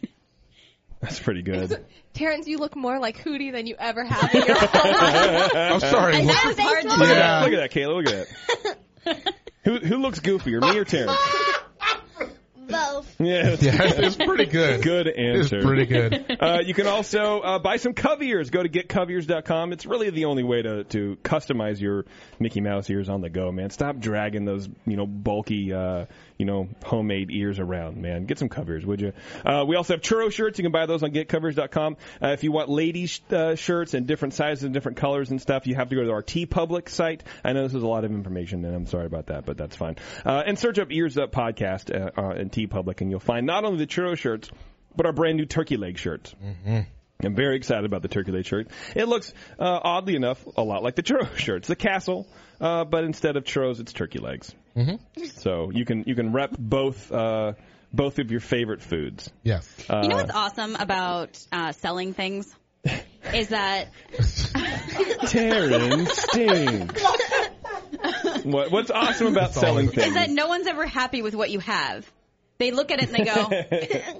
That's 1.00 1.18
pretty 1.18 1.42
good. 1.42 1.84
Terrence, 2.12 2.46
you 2.46 2.58
look 2.58 2.76
more 2.76 2.98
like 3.00 3.18
Hootie 3.24 3.50
than 3.52 3.66
you 3.66 3.74
ever 3.78 4.04
have 4.04 4.34
in 4.34 4.46
your 4.46 4.56
whole 4.58 4.92
life. 4.92 5.52
I'm 5.54 5.80
sorry. 5.80 6.16
And 6.16 6.26
Look- 6.26 6.36
that 6.36 6.46
was 6.46 6.58
hard 6.58 6.82
to 6.82 6.88
Look 6.88 7.08
at 7.08 7.14
that! 7.14 7.42
Look 7.44 7.52
at 7.52 7.56
that, 7.56 7.70
Kayla. 7.72 7.94
Look 7.96 8.08
at 8.14 8.28
that. 9.04 9.34
who 9.64 9.78
who 9.78 9.96
looks 9.98 10.20
goofier, 10.20 10.60
me 10.60 10.78
or 10.78 10.84
Terrence? 10.84 11.12
Both. 12.74 13.14
Yeah, 13.24 13.50
yeah, 13.60 13.80
it's 13.82 14.16
pretty 14.16 14.46
good. 14.46 14.82
good 14.82 15.08
answer. 15.08 15.56
It's 15.56 15.64
pretty 15.64 15.86
good. 15.86 16.24
Uh, 16.44 16.58
you 16.64 16.74
can 16.74 16.86
also 16.86 17.40
uh, 17.40 17.58
buy 17.58 17.76
some 17.76 17.94
cove 17.94 18.20
ears. 18.22 18.50
Go 18.50 18.62
to 18.62 18.68
getcoveears.com. 18.68 19.72
It's 19.72 19.86
really 19.86 20.10
the 20.10 20.26
only 20.26 20.42
way 20.42 20.60
to, 20.62 20.84
to 20.84 21.16
customize 21.22 21.80
your 21.80 22.04
Mickey 22.38 22.60
Mouse 22.60 22.90
ears 22.90 23.08
on 23.08 23.20
the 23.22 23.30
go, 23.30 23.50
man. 23.50 23.70
Stop 23.70 23.98
dragging 23.98 24.44
those, 24.44 24.68
you 24.84 24.96
know, 24.96 25.06
bulky, 25.06 25.72
uh, 25.72 26.06
you 26.38 26.46
know, 26.46 26.68
homemade 26.84 27.30
ears 27.30 27.58
around, 27.58 27.96
man. 27.96 28.26
Get 28.26 28.38
some 28.38 28.48
covers, 28.48 28.84
would 28.84 29.00
you? 29.00 29.12
Uh, 29.44 29.64
we 29.66 29.76
also 29.76 29.94
have 29.94 30.00
churro 30.00 30.32
shirts. 30.32 30.58
You 30.58 30.64
can 30.64 30.72
buy 30.72 30.86
those 30.86 31.02
on 31.02 31.10
getcovers.com. 31.10 31.96
Uh, 32.22 32.28
if 32.28 32.42
you 32.42 32.52
want 32.52 32.68
ladies 32.68 33.20
uh, 33.30 33.54
shirts 33.54 33.94
and 33.94 34.06
different 34.06 34.34
sizes 34.34 34.64
and 34.64 34.74
different 34.74 34.98
colors 34.98 35.30
and 35.30 35.40
stuff, 35.40 35.66
you 35.66 35.74
have 35.76 35.90
to 35.90 35.96
go 35.96 36.04
to 36.04 36.10
our 36.10 36.22
TeePublic 36.22 36.88
site. 36.88 37.22
I 37.44 37.52
know 37.52 37.62
this 37.62 37.74
is 37.74 37.82
a 37.82 37.86
lot 37.86 38.04
of 38.04 38.10
information, 38.10 38.64
and 38.64 38.74
I'm 38.74 38.86
sorry 38.86 39.06
about 39.06 39.26
that, 39.26 39.44
but 39.46 39.56
that's 39.56 39.76
fine. 39.76 39.96
Uh, 40.24 40.42
and 40.44 40.58
search 40.58 40.78
up 40.78 40.90
Ears 40.90 41.16
Up 41.18 41.30
Podcast 41.30 41.94
uh, 41.94 42.10
uh, 42.20 42.34
in 42.34 42.50
TeePublic, 42.50 43.00
and 43.00 43.10
you'll 43.10 43.20
find 43.20 43.46
not 43.46 43.64
only 43.64 43.78
the 43.78 43.86
churro 43.86 44.16
shirts, 44.16 44.50
but 44.96 45.06
our 45.06 45.12
brand 45.12 45.36
new 45.36 45.46
turkey 45.46 45.76
leg 45.76 45.98
shirts. 45.98 46.34
I'm 47.22 47.34
very 47.34 47.56
excited 47.56 47.84
about 47.84 48.02
the 48.02 48.08
turkey 48.08 48.32
leg 48.32 48.44
shirt. 48.44 48.68
It 48.94 49.06
looks, 49.06 49.32
uh, 49.58 49.80
oddly 49.82 50.16
enough, 50.16 50.44
a 50.56 50.62
lot 50.62 50.82
like 50.82 50.96
the 50.96 51.02
churro 51.02 51.34
shirt. 51.36 51.58
It's 51.58 51.68
the 51.68 51.76
castle, 51.76 52.26
uh, 52.60 52.84
but 52.84 53.04
instead 53.04 53.36
of 53.36 53.44
churros, 53.44 53.80
it's 53.80 53.92
turkey 53.92 54.18
legs. 54.18 54.54
Mm-hmm. 54.76 55.24
So 55.24 55.70
you 55.70 55.84
can 55.84 56.04
you 56.06 56.14
can 56.14 56.32
rep 56.32 56.50
both 56.58 57.10
uh, 57.12 57.52
both 57.92 58.18
of 58.18 58.30
your 58.30 58.40
favorite 58.40 58.82
foods. 58.82 59.30
Yes. 59.42 59.68
Uh, 59.88 60.00
You 60.02 60.08
know 60.08 60.16
what's 60.16 60.34
awesome 60.34 60.76
about 60.76 61.38
uh, 61.52 61.72
selling 61.72 62.12
things 62.12 62.54
is 63.32 63.48
that 63.48 63.88
Taryn 64.16 66.08
stinks. 66.08 67.02
what, 68.44 68.70
what's 68.70 68.90
awesome 68.90 69.28
about 69.28 69.54
selling 69.54 69.86
is 69.86 69.94
things? 69.94 70.08
Is 70.08 70.14
that 70.14 70.30
no 70.30 70.48
one's 70.48 70.66
ever 70.66 70.86
happy 70.86 71.22
with 71.22 71.34
what 71.34 71.50
you 71.50 71.60
have. 71.60 72.10
They 72.58 72.70
look 72.70 72.90
at 72.90 73.02
it 73.02 73.08
and 73.10 73.14
they 73.14 73.24
go, 73.24 73.50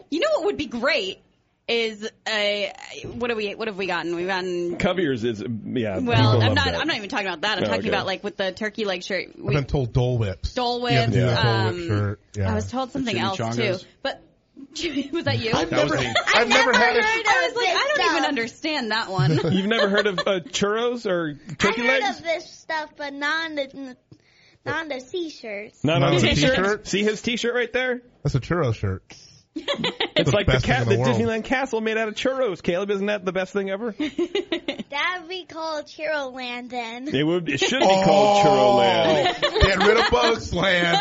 "You 0.11 0.20
know 0.20 0.28
what 0.38 0.44
would 0.46 0.56
be 0.56 0.66
great 0.66 1.18
is 1.66 2.09
a 2.28 2.73
what 3.14 3.30
have 3.30 3.37
we 3.38 3.54
what 3.54 3.68
have 3.68 3.78
we 3.78 3.87
gotten? 3.87 4.14
We've 4.16 4.26
gotten 4.26 4.76
Coviers 4.76 5.25
is 5.25 5.42
yeah. 5.64 5.99
well. 5.99 6.42
I'm 6.42 6.54
not 6.54 6.66
that. 6.66 6.75
I'm 6.80 6.87
not 6.87 6.97
even 6.97 7.09
talking 7.09 7.26
about 7.26 7.40
that. 7.42 7.59
I'm 7.59 7.64
Oh, 7.64 7.66
talking 7.66 7.80
okay. 7.83 7.88
about 7.88 8.06
like 8.06 8.23
with 8.23 8.37
the 8.37 8.52
turkey 8.52 8.85
leg 8.85 9.02
shirt. 9.02 9.28
I've 9.30 9.40
We, 9.42 9.54
been 9.54 9.64
told 9.64 9.92
Dole 9.92 10.18
Whips. 10.18 10.52
Dole 10.54 10.80
You 10.90 10.97
have 10.99 11.11
to 11.11 11.16
do 11.18 11.25
Whips, 11.26 11.40
a 11.40 11.42
Dole 11.42 11.52
um, 11.52 11.88
Whip. 12.09 12.21
Yeah. 12.37 12.50
I 12.52 12.54
was 12.54 12.71
told 12.71 12.90
something 12.92 13.18
else 13.18 13.38
too, 13.38 13.76
but 14.02 14.21
was 15.12 15.25
that 15.25 15.38
you? 15.38 15.52
I've 15.54 15.71
never, 15.71 15.97
me. 15.97 16.12
I've 16.35 16.49
never 16.49 16.73
had 16.73 16.97
it. 16.97 17.04
I 17.04 17.49
was 17.49 17.56
like, 17.56 17.68
I 17.68 17.94
don't 17.97 18.11
even 18.16 18.25
understand 18.28 18.90
that 18.90 19.11
one. 19.11 19.30
You've 19.52 19.66
never 19.66 19.88
heard 19.88 20.06
of 20.06 20.18
uh, 20.21 20.40
churros 20.40 21.06
or 21.11 21.35
turkey 21.35 21.44
I 21.50 21.54
turkey 21.54 21.87
heard 21.87 22.02
legs? 22.02 22.18
of 22.18 22.25
this 22.25 22.50
stuff, 22.50 22.90
but 22.97 23.12
not 23.14 23.47
on 23.50 23.54
the 23.56 23.97
not 24.66 24.80
on 24.83 24.88
the 24.88 25.00
t-shirts. 25.00 25.83
Not 25.85 26.00
Not 26.00 26.09
on 26.12 26.18
on 26.18 26.25
a 26.25 26.30
a 26.30 26.35
t-shirt. 26.35 26.56
t-shirt? 26.56 26.87
See 26.88 27.02
his 27.02 27.21
t-shirt 27.23 27.54
right 27.54 27.73
there? 27.73 28.02
That's 28.23 28.35
a 28.35 28.40
churro 28.40 28.75
shirt. 28.75 29.02
It's 30.16 30.30
The 30.30 30.37
like 30.37 30.46
the, 30.46 30.52
best 30.52 30.64
cat, 30.64 30.87
the 30.87 30.96
the. 30.96 31.02
Disneyland 31.02 31.44
castle 31.44 31.80
made 31.80 31.99
out 31.99 32.06
of 32.06 32.14
churros. 32.14 32.62
Caleb, 32.62 32.90
isn't 32.90 33.06
that 33.06 33.25
the 33.25 33.32
best 33.32 33.52
thing 33.52 33.68
ever? 33.68 33.90
That'd 33.99 35.28
be 35.28 35.44
called 35.44 35.87
Churro 35.87 36.32
Land 36.32 36.70
then. 36.70 37.08
It 37.12 37.25
would. 37.25 37.49
It 37.49 37.58
should 37.58 37.80
be 37.80 37.87
oh, 37.88 38.04
called 38.04 38.46
Churro 38.46 38.78
Land. 38.78 39.37
Oh, 39.42 39.61
Get 39.61 39.78
rid 39.78 39.96
of 39.96 40.11
Bugs 40.12 40.54
Land. 40.54 40.99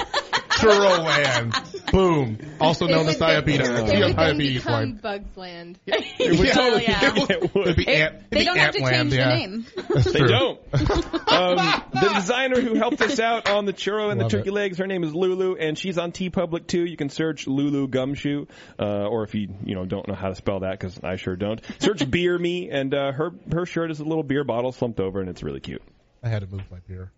Churro 0.50 1.04
Land. 1.04 1.54
Boom. 1.94 2.38
Also 2.60 2.88
known 2.88 3.08
as 3.08 3.18
diabetes. 3.18 3.70
It 3.70 3.72
She 3.72 3.80
would 3.82 3.88
then 3.88 4.16
diabetes 4.16 4.62
become 4.64 4.74
line. 4.74 4.96
Bugs 5.02 5.38
Land. 5.38 5.80
It 5.88 6.40
would 6.40 6.50
totally- 6.54 6.84
yeah. 6.84 7.00
it 7.08 7.14
would- 7.14 7.32
It 7.32 7.56
would. 7.56 7.64
it'd 7.68 7.76
be 7.78 7.84
It- 7.88 8.02
ant, 8.02 8.16
it'd 8.16 8.30
they 8.32 8.40
be 8.40 8.46
don't 8.46 8.58
have 8.58 8.74
to 8.74 8.80
Antland, 8.82 8.90
change 8.92 9.14
yeah. 9.14 9.30
the 9.30 9.36
name. 9.36 9.66
That's 9.94 10.12
They 10.12 10.20
true. 10.20 10.28
don't. 10.28 10.60
Um, 10.74 11.84
the 11.94 12.12
designer 12.16 12.60
who 12.62 12.76
helped 12.76 13.02
us 13.02 13.20
out 13.20 13.48
on 13.50 13.66
the 13.66 13.74
churro 13.74 14.10
and 14.12 14.20
Love 14.20 14.32
the 14.32 14.38
turkey 14.38 14.50
it. 14.50 14.54
legs, 14.54 14.78
her 14.80 14.88
name 14.88 15.04
is 15.04 15.14
Lulu, 15.14 15.56
and 15.56 15.78
she's 15.78 15.98
on 15.98 16.12
TeePublic 16.12 16.68
too. 16.68 16.84
You 16.86 16.98
can 16.98 17.10
search 17.10 17.48
Lulu 17.48 17.88
Gumshoe, 17.88 18.46
uh, 18.80 18.84
or 19.08 19.24
if 19.24 19.36
you 19.36 19.50
you 19.64 19.76
know 19.76 19.86
don't 19.86 20.08
know 20.08 20.16
how 20.16 20.30
to 20.30 20.36
spell 20.36 20.62
that, 20.62 20.80
because 20.80 21.00
I 21.04 21.16
sure 21.18 21.36
don't, 21.36 21.62
search 21.80 22.10
Beer 22.10 22.38
Me, 22.38 22.70
and 22.70 22.94
uh, 22.94 23.12
her 23.12 23.32
her 23.52 23.66
shirt 23.66 23.92
is 23.92 24.00
a 24.00 24.04
little 24.04 24.24
beer 24.24 24.44
bottle 24.44 24.72
slumped 24.72 25.00
over, 25.00 25.20
and 25.20 25.30
it's 25.30 25.44
really 25.44 25.60
cute. 25.60 25.82
I 26.24 26.30
had 26.30 26.42
to 26.42 26.48
move 26.48 26.64
my 26.72 26.78
beer. 26.88 27.12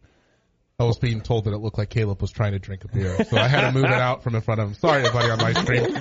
I 0.78 0.84
was 0.84 0.98
being 0.98 1.22
told 1.22 1.46
that 1.46 1.54
it 1.54 1.60
looked 1.60 1.78
like 1.78 1.90
Caleb 1.90 2.22
was 2.22 2.32
trying 2.32 2.52
to 2.52 2.60
drink 2.60 2.84
a 2.84 2.90
beer, 2.90 3.24
so 3.24 3.38
I 3.38 3.48
had 3.48 3.62
to 3.62 3.72
move 3.72 3.86
it 3.86 3.92
out 3.92 4.24
from 4.24 4.36
in 4.36 4.42
front 4.42 4.60
of 4.60 4.68
him. 4.68 4.74
Sorry, 4.74 5.06
everybody 5.06 5.30
on 5.30 5.38
my 5.38 5.54
stream. 5.54 5.96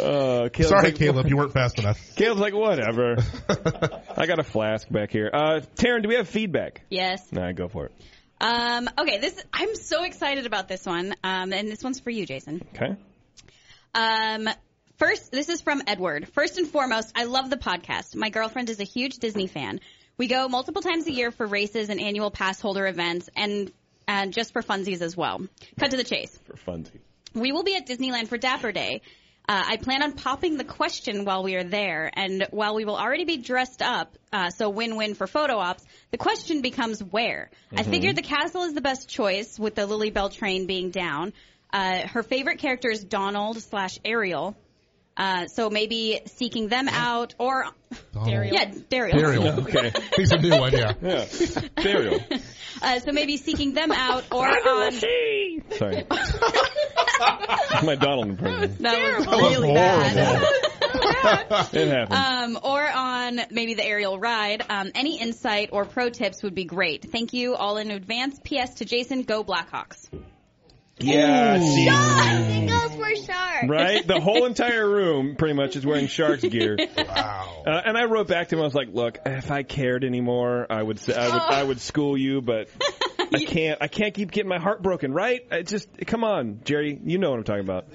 Uh, 0.00 0.48
Caleb's 0.48 0.68
Sorry, 0.68 0.82
like, 0.84 0.96
Caleb, 0.96 1.28
you 1.28 1.36
weren't 1.36 1.52
fast 1.52 1.78
enough. 1.78 1.98
Caleb's 2.16 2.40
like, 2.40 2.54
whatever. 2.54 3.16
I 4.16 4.26
got 4.26 4.40
a 4.40 4.42
flask 4.42 4.88
back 4.90 5.12
here. 5.12 5.30
Uh, 5.32 5.60
Taryn, 5.76 6.02
do 6.02 6.08
we 6.08 6.16
have 6.16 6.28
feedback? 6.28 6.82
Yes. 6.90 7.22
All 7.34 7.42
right, 7.42 7.54
go 7.54 7.68
for 7.68 7.86
it. 7.86 7.92
Um, 8.40 8.88
okay, 8.98 9.18
this 9.18 9.40
I'm 9.52 9.74
so 9.76 10.02
excited 10.02 10.46
about 10.46 10.66
this 10.66 10.86
one, 10.86 11.14
um, 11.22 11.52
and 11.52 11.68
this 11.68 11.82
one's 11.84 12.00
for 12.00 12.10
you, 12.10 12.26
Jason. 12.26 12.62
Okay. 12.74 12.96
Um, 13.94 14.48
first, 14.96 15.30
this 15.30 15.48
is 15.48 15.60
from 15.60 15.82
Edward. 15.86 16.28
First 16.28 16.58
and 16.58 16.66
foremost, 16.66 17.12
I 17.14 17.24
love 17.24 17.50
the 17.50 17.58
podcast. 17.58 18.16
My 18.16 18.30
girlfriend 18.30 18.70
is 18.70 18.80
a 18.80 18.84
huge 18.84 19.18
Disney 19.18 19.46
fan. 19.46 19.80
We 20.16 20.26
go 20.26 20.48
multiple 20.48 20.82
times 20.82 21.06
a 21.06 21.12
year 21.12 21.30
for 21.30 21.46
races 21.46 21.90
and 21.90 22.00
annual 22.00 22.30
pass 22.30 22.60
holder 22.60 22.86
events, 22.86 23.28
and 23.36 23.72
and 24.10 24.32
just 24.32 24.52
for 24.52 24.60
funsies 24.60 25.02
as 25.02 25.16
well. 25.16 25.40
Cut 25.78 25.92
to 25.92 25.96
the 25.96 26.04
chase. 26.04 26.36
For 26.44 26.54
funsies. 26.54 26.98
We 27.32 27.52
will 27.52 27.62
be 27.62 27.76
at 27.76 27.86
Disneyland 27.86 28.26
for 28.26 28.36
Dapper 28.36 28.72
Day. 28.72 29.02
Uh, 29.48 29.62
I 29.66 29.76
plan 29.76 30.02
on 30.02 30.12
popping 30.14 30.56
the 30.56 30.64
question 30.64 31.24
while 31.24 31.44
we 31.44 31.54
are 31.54 31.62
there, 31.62 32.10
and 32.12 32.46
while 32.50 32.74
we 32.74 32.84
will 32.84 32.96
already 32.96 33.24
be 33.24 33.36
dressed 33.36 33.82
up, 33.82 34.16
uh, 34.32 34.50
so 34.50 34.68
win-win 34.68 35.14
for 35.14 35.28
photo 35.28 35.58
ops, 35.58 35.84
the 36.10 36.18
question 36.18 36.60
becomes 36.60 37.02
where. 37.02 37.50
I 37.74 37.84
figured 37.84 38.16
the 38.16 38.22
castle 38.22 38.64
is 38.64 38.74
the 38.74 38.80
best 38.80 39.08
choice, 39.08 39.58
with 39.58 39.76
the 39.76 39.86
Lilly 39.86 40.10
Belle 40.10 40.28
train 40.28 40.66
being 40.66 40.90
down. 40.90 41.32
Uh, 41.72 42.06
her 42.08 42.24
favorite 42.24 42.58
character 42.58 42.90
is 42.90 43.04
Donald 43.04 43.60
slash 43.62 43.98
Ariel, 44.04 44.56
uh, 45.16 45.46
so 45.46 45.70
maybe 45.70 46.20
seeking 46.26 46.68
them 46.68 46.88
out, 46.88 47.34
or 47.38 47.66
Daryl. 48.14 48.52
yeah, 48.52 48.70
Daryl. 48.70 49.12
Daryl. 49.12 49.68
Okay. 49.68 49.92
He's 50.16 50.32
a 50.32 50.38
new 50.38 50.50
one, 50.50 50.72
yeah. 50.72 50.92
Yeah. 51.02 51.26
Burial. 51.76 52.20
Uh, 52.82 53.00
so 53.00 53.12
maybe 53.12 53.36
seeking 53.36 53.74
them 53.74 53.92
out, 53.92 54.24
or 54.32 54.46
on. 54.48 54.92
Sorry. 54.92 56.06
My 57.84 57.96
Donald 57.96 58.28
impression. 58.28 58.76
That 58.80 59.16
was 59.16 59.26
That 59.26 59.36
was 59.36 59.56
really 59.58 59.74
bad. 59.74 60.46
It 61.72 61.88
happened. 61.88 62.56
Um, 62.56 62.58
or 62.62 62.88
on 62.88 63.40
maybe 63.50 63.74
the 63.74 63.84
aerial 63.84 64.18
ride. 64.18 64.64
Um, 64.68 64.90
any 64.94 65.20
insight 65.20 65.68
or 65.72 65.84
pro 65.84 66.08
tips 66.08 66.42
would 66.42 66.54
be 66.54 66.64
great. 66.64 67.10
Thank 67.12 67.32
you 67.34 67.54
all 67.54 67.76
in 67.76 67.90
advance. 67.90 68.40
P.S. 68.42 68.76
to 68.76 68.84
Jason, 68.86 69.22
go 69.22 69.44
Blackhawks. 69.44 70.08
Yeah, 71.00 71.58
see, 71.58 71.86
It 71.86 72.68
goes 72.68 72.94
for 72.96 73.16
shark. 73.32 73.68
right? 73.68 74.06
The 74.06 74.20
whole 74.20 74.44
entire 74.46 74.88
room 74.88 75.36
pretty 75.36 75.54
much 75.54 75.76
is 75.76 75.84
wearing 75.86 76.06
Sharks 76.06 76.42
gear. 76.42 76.76
Wow. 76.96 77.62
Uh, 77.66 77.80
and 77.84 77.96
I 77.98 78.04
wrote 78.04 78.28
back 78.28 78.48
to 78.48 78.56
him. 78.56 78.62
I 78.62 78.64
was 78.64 78.74
like, 78.74 78.88
"Look, 78.92 79.18
if 79.26 79.50
I 79.50 79.62
cared 79.62 80.04
anymore, 80.04 80.66
I 80.70 80.82
would 80.82 80.98
say 80.98 81.14
I 81.14 81.28
would 81.32 81.42
I 81.42 81.62
would 81.62 81.80
school 81.80 82.16
you, 82.16 82.40
but 82.40 82.68
I 83.18 83.44
can't. 83.44 83.78
I 83.82 83.88
can't 83.88 84.14
keep 84.14 84.30
getting 84.30 84.48
my 84.48 84.58
heart 84.58 84.82
broken. 84.82 85.12
Right? 85.12 85.40
I 85.50 85.62
just 85.62 85.88
come 86.06 86.24
on, 86.24 86.60
Jerry. 86.64 86.98
You 87.04 87.18
know 87.18 87.30
what 87.30 87.38
I'm 87.38 87.44
talking 87.44 87.64
about. 87.64 87.86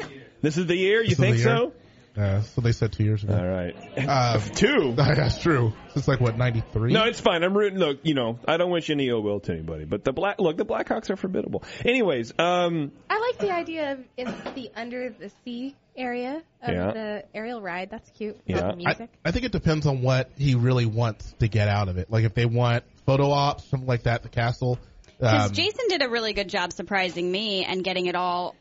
This 0.41 0.57
is 0.57 0.67
the 0.67 0.75
year. 0.75 1.01
You 1.01 1.09
This 1.15 1.19
is 1.19 1.19
think 1.19 1.37
the 1.37 1.43
so? 1.43 1.73
Year? 2.15 2.25
Yeah, 2.25 2.41
so 2.41 2.61
they 2.61 2.71
said 2.71 2.93
two 2.93 3.03
years 3.03 3.23
ago. 3.23 3.35
All 3.37 3.47
right. 3.47 3.75
Uh, 3.97 4.39
Two. 4.55 4.93
that's 4.97 5.39
true. 5.39 5.73
It's 5.95 6.07
like 6.07 6.19
what 6.19 6.37
ninety 6.37 6.63
three. 6.73 6.93
No, 6.93 7.03
it's 7.05 7.19
fine. 7.19 7.43
I'm 7.43 7.55
rooting. 7.55 7.79
Look, 7.79 7.99
you 8.03 8.13
know, 8.13 8.39
I 8.47 8.57
don't 8.57 8.71
wish 8.71 8.89
any 8.89 9.09
ill 9.09 9.21
will 9.21 9.39
to 9.41 9.51
anybody, 9.51 9.85
but 9.85 10.03
the 10.03 10.13
black 10.13 10.39
look, 10.39 10.57
the 10.57 10.65
Blackhawks 10.65 11.09
are 11.09 11.15
formidable. 11.15 11.63
Anyways, 11.83 12.33
um, 12.39 12.91
I 13.09 13.19
like 13.19 13.37
the 13.39 13.51
idea 13.51 13.93
of 13.93 13.99
in 14.17 14.33
the 14.55 14.71
under 14.75 15.09
the 15.09 15.31
sea 15.43 15.75
area 15.97 16.41
of 16.61 16.73
Yeah. 16.73 16.91
the 16.91 17.23
aerial 17.33 17.61
ride. 17.61 17.89
That's 17.89 18.09
cute. 18.11 18.37
Yeah. 18.45 18.57
All 18.57 18.61
the 18.63 18.73
I, 18.73 18.75
music. 18.75 19.09
I 19.23 19.31
think 19.31 19.45
it 19.45 19.51
depends 19.51 19.85
on 19.85 20.01
what 20.01 20.31
he 20.37 20.55
really 20.55 20.85
wants 20.85 21.33
to 21.39 21.47
get 21.47 21.67
out 21.69 21.87
of 21.87 21.97
it. 21.97 22.11
Like 22.11 22.25
if 22.25 22.33
they 22.33 22.45
want 22.45 22.83
photo 23.05 23.29
ops, 23.29 23.63
something 23.69 23.87
like 23.87 24.03
that, 24.03 24.23
the 24.23 24.29
castle. 24.29 24.79
Because 25.17 25.49
Um, 25.49 25.53
Jason 25.53 25.87
did 25.87 26.01
a 26.01 26.09
really 26.09 26.33
good 26.33 26.49
job 26.49 26.73
surprising 26.73 27.31
me 27.31 27.63
and 27.63 27.81
getting 27.83 28.07
it 28.07 28.15
all 28.15 28.53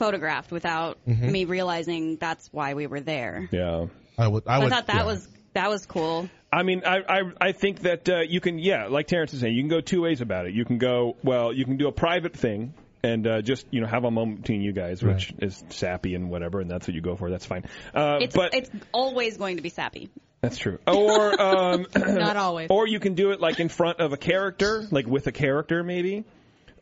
photographed 0.00 0.50
without 0.50 0.98
me 1.06 1.44
realizing 1.44 2.16
that's 2.16 2.48
why 2.52 2.74
we 2.74 2.86
were 2.86 3.00
there. 3.00 3.48
yeah. 3.52 3.86
I 4.18 4.28
would. 4.28 4.42
I, 4.46 4.56
I 4.56 4.58
would, 4.58 4.70
thought 4.70 4.86
that 4.88 4.96
yeah. 4.96 5.04
was 5.06 5.28
that 5.54 5.70
was 5.70 5.86
cool. 5.86 6.28
I 6.52 6.62
mean, 6.62 6.82
I 6.84 6.98
I, 7.08 7.20
I 7.40 7.52
think 7.52 7.80
that 7.82 8.08
uh, 8.08 8.20
you 8.20 8.40
can, 8.40 8.58
yeah, 8.58 8.88
like 8.88 9.06
Terrence 9.06 9.32
is 9.32 9.40
saying, 9.40 9.54
you 9.54 9.62
can 9.62 9.70
go 9.70 9.80
two 9.80 10.02
ways 10.02 10.20
about 10.20 10.46
it. 10.46 10.54
You 10.54 10.64
can 10.64 10.78
go, 10.78 11.16
well, 11.22 11.52
you 11.52 11.64
can 11.64 11.76
do 11.76 11.88
a 11.88 11.92
private 11.92 12.36
thing 12.36 12.74
and 13.02 13.26
uh, 13.26 13.42
just 13.42 13.66
you 13.70 13.80
know 13.80 13.86
have 13.86 14.04
a 14.04 14.10
moment 14.10 14.42
between 14.42 14.62
you 14.62 14.72
guys, 14.72 15.02
which 15.02 15.32
is 15.38 15.62
sappy 15.70 16.14
and 16.14 16.30
whatever, 16.30 16.60
and 16.60 16.70
that's 16.70 16.86
what 16.86 16.94
you 16.94 17.00
go 17.00 17.16
for. 17.16 17.30
That's 17.30 17.46
fine. 17.46 17.64
Uh, 17.94 18.18
It's 18.20 18.36
but 18.36 18.54
it's 18.54 18.70
always 18.92 19.36
going 19.36 19.56
to 19.56 19.62
be 19.62 19.70
sappy. 19.70 20.10
that's 20.40 20.58
true. 20.58 20.78
Or 20.86 21.40
um, 21.42 21.86
Not 21.96 22.36
always. 22.36 22.68
Or 22.70 22.86
you 22.86 23.00
can 23.00 23.14
do 23.14 23.30
it 23.30 23.40
like 23.40 23.60
in 23.60 23.68
front 23.68 24.00
of 24.00 24.12
a 24.12 24.16
character, 24.16 24.86
like 24.90 25.06
with 25.06 25.26
a 25.26 25.32
character 25.32 25.82
maybe, 25.82 26.24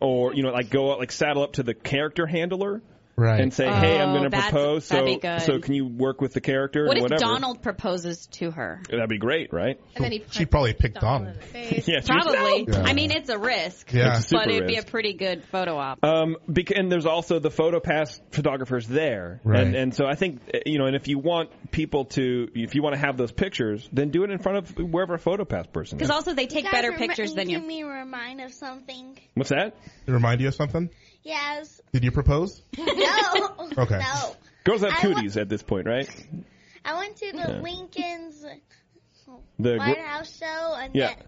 or 0.00 0.34
you 0.34 0.42
know 0.42 0.50
like 0.50 0.70
go 0.70 0.92
out 0.92 0.98
like 0.98 1.12
saddle 1.12 1.42
up 1.42 1.54
to 1.54 1.62
the 1.62 1.74
character 1.74 2.26
handler. 2.26 2.82
Right. 3.18 3.40
And 3.40 3.52
say, 3.52 3.64
hey, 3.66 3.98
I'm 4.00 4.10
Oh, 4.10 4.12
going 4.12 4.22
to 4.24 4.28
that's- 4.30 4.50
propose. 4.50 4.84
So, 4.86 4.94
that'd 4.94 5.06
be 5.06 5.20
good. 5.20 5.42
so 5.42 5.58
can 5.58 5.74
you 5.74 5.86
work 5.86 6.20
with 6.20 6.32
the 6.34 6.40
character? 6.40 6.86
What 6.86 6.94
or 6.96 6.98
if 6.98 7.02
whatever? 7.02 7.18
Donald 7.20 7.62
proposes 7.62 8.26
to 8.38 8.50
her? 8.52 8.80
That'd 8.88 9.08
be 9.08 9.18
great, 9.18 9.52
right? 9.52 9.78
and 9.96 10.04
then 10.04 10.12
he 10.12 10.18
She 10.30 10.44
punched 10.46 10.50
probably 10.52 10.72
picked 10.74 11.00
Donald 11.00 11.24
Donald. 11.24 11.36
in 11.36 11.40
the 11.40 11.46
face. 11.74 11.88
Yeah, 11.88 12.00
she- 12.00 12.06
Probably. 12.06 12.66
Yeah. 12.68 12.82
I 12.84 12.92
mean, 12.92 13.10
it's 13.10 13.28
a 13.28 13.38
risk. 13.38 13.92
Yeah. 13.92 14.18
It's 14.18 14.30
a 14.30 14.34
But 14.34 14.44
super 14.44 14.50
it'd 14.56 14.68
be 14.68 14.74
a 14.74 14.78
risk. 14.78 14.88
pretty 14.90 15.14
good 15.14 15.44
photo 15.46 15.76
op. 15.76 16.04
Um, 16.04 16.36
bec- 16.46 16.70
and 16.70 16.90
there's 16.92 17.06
also 17.06 17.38
the 17.40 17.50
photo 17.50 17.80
pass 17.80 18.20
photographers 18.30 18.86
there, 18.86 19.40
Right. 19.44 19.60
and 19.62 19.74
and 19.74 19.94
so 19.94 20.06
I 20.06 20.14
think 20.14 20.40
uh, 20.54 20.58
you 20.64 20.78
know, 20.78 20.86
and 20.86 20.94
if 20.94 21.08
you 21.08 21.18
want 21.18 21.50
people 21.72 22.04
to, 22.06 22.48
if 22.54 22.74
you 22.76 22.82
want 22.82 22.94
to 22.94 23.00
have 23.00 23.16
those 23.16 23.32
pictures, 23.32 23.88
then 23.92 24.10
do 24.10 24.22
it 24.22 24.30
in 24.30 24.38
front 24.38 24.58
of 24.58 24.70
wherever 24.78 25.14
a 25.14 25.18
photo 25.18 25.44
pass 25.44 25.66
person 25.66 25.96
is. 25.96 25.98
Because 25.98 26.10
also 26.10 26.34
they 26.34 26.46
take 26.46 26.70
better 26.70 26.90
remi- 26.92 27.08
pictures 27.08 27.34
than 27.34 27.48
give 27.48 27.62
you. 27.62 27.66
me 27.66 27.82
a 27.82 27.86
remind 27.86 28.40
of 28.40 28.52
something. 28.52 29.18
What's 29.34 29.50
that? 29.50 29.74
It 30.06 30.10
remind 30.12 30.40
you 30.40 30.48
of 30.48 30.54
something? 30.54 30.90
Yes. 31.28 31.80
Did 31.92 32.04
you 32.04 32.10
propose? 32.10 32.62
No. 32.78 33.68
Okay. 33.76 33.98
No. 33.98 34.36
Girls 34.64 34.80
have 34.80 34.92
I 34.92 35.08
wa- 35.08 35.14
cooties 35.14 35.36
at 35.36 35.48
this 35.48 35.62
point, 35.62 35.86
right? 35.86 36.08
I 36.84 36.96
went 36.96 37.16
to 37.16 37.32
the 37.32 37.38
Yeah. 37.38 37.60
Lincoln's 37.60 38.44
The 39.58 39.76
White 39.76 39.94
gr- 39.96 40.00
House 40.02 40.38
show, 40.38 40.74
and 40.78 40.94
Yeah. 40.94 41.08
then 41.14 41.24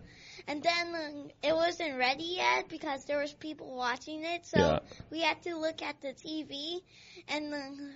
and 0.49 0.63
then 0.63 0.95
um, 0.95 1.31
it 1.43 1.55
wasn't 1.55 1.99
ready 1.99 2.37
yet 2.37 2.69
because 2.69 3.05
there 3.05 3.19
was 3.21 3.33
people 3.33 3.77
watching 3.77 4.25
it. 4.25 4.47
So 4.47 4.59
Yeah. 4.59 4.79
we 5.11 5.21
had 5.21 5.43
to 5.43 5.55
look 5.57 5.83
at 5.83 6.01
the 6.01 6.15
TV, 6.15 6.81
and 7.29 7.53
the, 7.53 7.91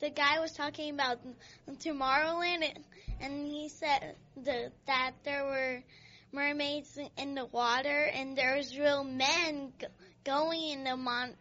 the 0.00 0.10
guy 0.10 0.40
was 0.40 0.52
talking 0.52 0.94
about 0.94 1.18
Tomorrowland, 1.78 2.64
and- 2.74 2.84
and 3.20 3.44
he 3.46 3.68
said 3.68 4.16
the, 4.36 4.72
that 4.86 5.12
there 5.24 5.44
were 5.44 5.82
mermaids 6.32 6.98
in 7.18 7.34
the 7.34 7.44
water, 7.44 8.04
and 8.14 8.36
there 8.36 8.56
was 8.56 8.76
real 8.78 9.04
men 9.04 9.72
g- 9.78 9.86
going 10.24 10.70
in 10.70 10.84
the 10.84 10.96
mon- 10.96 11.36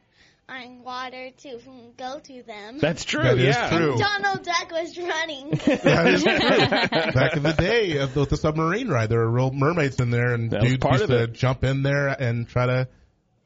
on 0.50 0.84
water 0.84 1.30
to 1.44 1.60
go 1.98 2.20
to 2.20 2.44
them. 2.44 2.80
that's 2.80 3.04
true. 3.06 3.22
That 3.24 3.38
is 3.38 3.56
yeah. 3.56 3.70
true. 3.70 3.98
Donald 3.98 4.44
Duck 4.44 4.72
was 4.72 4.98
running. 4.98 5.50
That 5.84 6.08
is 6.08 6.24
true. 6.24 7.12
Back 7.14 7.38
in 7.38 7.44
the 7.44 7.54
day 7.58 7.98
of 7.98 8.14
the, 8.14 8.26
the 8.26 8.38
submarine 8.38 8.88
ride, 8.90 9.10
there 9.10 9.20
were 9.20 9.30
real 9.32 9.52
mermaids 9.52 10.00
in 10.00 10.10
there, 10.12 10.34
and 10.34 10.52
That 10.52 10.62
dudes 10.62 10.84
used 10.84 11.08
to 11.08 11.24
it. 11.24 11.34
jump 11.34 11.64
in 11.64 11.84
there 11.84 12.08
and 12.10 12.48
try 12.48 12.66
to 12.66 12.88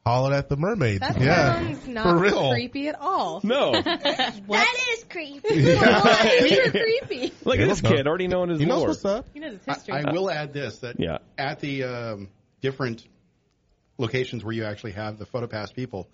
holler 0.06 0.34
at 0.34 0.48
the 0.48 0.56
mermaids. 0.56 1.00
That 1.00 1.20
yeah, 1.20 1.54
sounds 1.54 1.86
not 1.88 2.04
for 2.04 2.16
real. 2.18 2.50
creepy 2.52 2.88
at 2.88 3.00
all. 3.00 3.40
No, 3.42 3.72
that 3.82 4.74
is 4.92 5.04
creepy. 5.08 5.54
You're 5.54 6.70
creepy. 6.70 7.32
look 7.44 7.58
at 7.58 7.68
this 7.68 7.82
no. 7.82 7.90
kid 7.90 8.06
already 8.06 8.28
knowing 8.28 8.50
his 8.50 8.58
He 8.60 8.66
knows 8.66 8.78
lore. 8.78 8.88
what's 8.88 9.04
up. 9.04 9.26
He 9.32 9.40
knows 9.40 9.58
his 9.64 9.88
I. 9.90 10.00
I 10.06 10.12
will 10.12 10.30
add 10.30 10.52
this 10.52 10.78
that 10.78 10.96
Yeah. 10.98 11.18
at 11.38 11.60
the 11.60 11.84
um, 11.84 12.28
different 12.60 13.06
locations 13.98 14.44
where 14.44 14.52
you 14.52 14.64
actually 14.64 14.92
have 14.92 15.18
the 15.18 15.26
PhotoPass 15.26 15.72
people, 15.74 16.08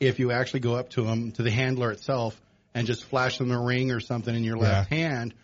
if 0.00 0.18
you 0.18 0.32
actually 0.32 0.60
go 0.60 0.74
up 0.74 0.90
to 0.90 1.02
them 1.02 1.32
to 1.32 1.42
the 1.42 1.50
handler 1.50 1.90
itself 1.90 2.40
and 2.74 2.86
just 2.86 3.04
flash 3.04 3.38
them 3.38 3.50
a 3.50 3.60
ring 3.60 3.90
or 3.92 4.00
something 4.00 4.34
in 4.34 4.44
your 4.44 4.56
left 4.56 4.90
hand 4.90 5.34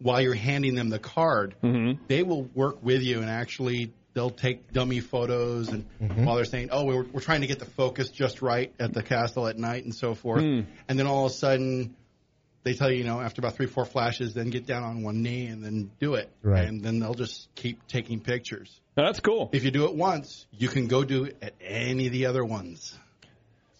while 0.00 0.20
you're 0.20 0.34
handing 0.34 0.74
them 0.74 0.88
the 0.88 0.98
card, 0.98 1.54
Mm-hmm. 1.62 2.02
they 2.08 2.22
will 2.22 2.42
work 2.54 2.82
with 2.82 3.02
you 3.02 3.20
and 3.20 3.30
actually 3.30 3.92
they'll 4.14 4.30
take 4.30 4.72
dummy 4.72 5.00
photos 5.00 5.68
and 5.68 5.84
while 6.26 6.34
they're 6.36 6.44
saying, 6.44 6.70
"Oh, 6.72 6.84
we're, 6.84 7.04
we're 7.04 7.20
trying 7.20 7.42
to 7.42 7.46
get 7.46 7.58
the 7.60 7.64
focus 7.66 8.10
just 8.10 8.42
right 8.42 8.72
at 8.80 8.92
the 8.92 9.02
castle 9.02 9.46
at 9.46 9.56
night 9.56 9.84
and 9.84 9.94
so 9.94 10.14
forth," 10.14 10.42
Hmm. 10.42 10.60
and 10.88 10.98
then 10.98 11.06
all 11.06 11.26
of 11.26 11.32
a 11.32 11.34
sudden. 11.34 11.94
They 12.62 12.74
tell 12.74 12.90
you, 12.90 12.98
you 12.98 13.04
know, 13.04 13.22
after 13.22 13.40
about 13.40 13.54
three, 13.56 13.64
four 13.68 13.86
flashes, 13.86 14.34
then 14.34 14.50
get 14.50 14.66
down 14.66 14.82
on 14.82 15.02
one 15.02 15.22
knee 15.22 15.46
and 15.46 15.64
then 15.64 15.90
do 15.98 16.12
it. 16.12 16.28
Right. 16.42 16.68
And 16.68 16.82
then 16.82 16.98
they'll 17.00 17.14
just 17.14 17.48
keep 17.54 17.86
taking 17.88 18.20
pictures. 18.20 18.78
No, 18.98 19.06
that's 19.06 19.20
cool. 19.20 19.48
If 19.54 19.64
you 19.64 19.70
do 19.70 19.86
it 19.86 19.94
once, 19.94 20.46
you 20.58 20.68
can 20.68 20.86
go 20.86 21.02
do 21.02 21.24
it 21.24 21.38
at 21.40 21.54
any 21.62 22.06
of 22.08 22.12
the 22.12 22.26
other 22.26 22.44
ones. 22.44 22.94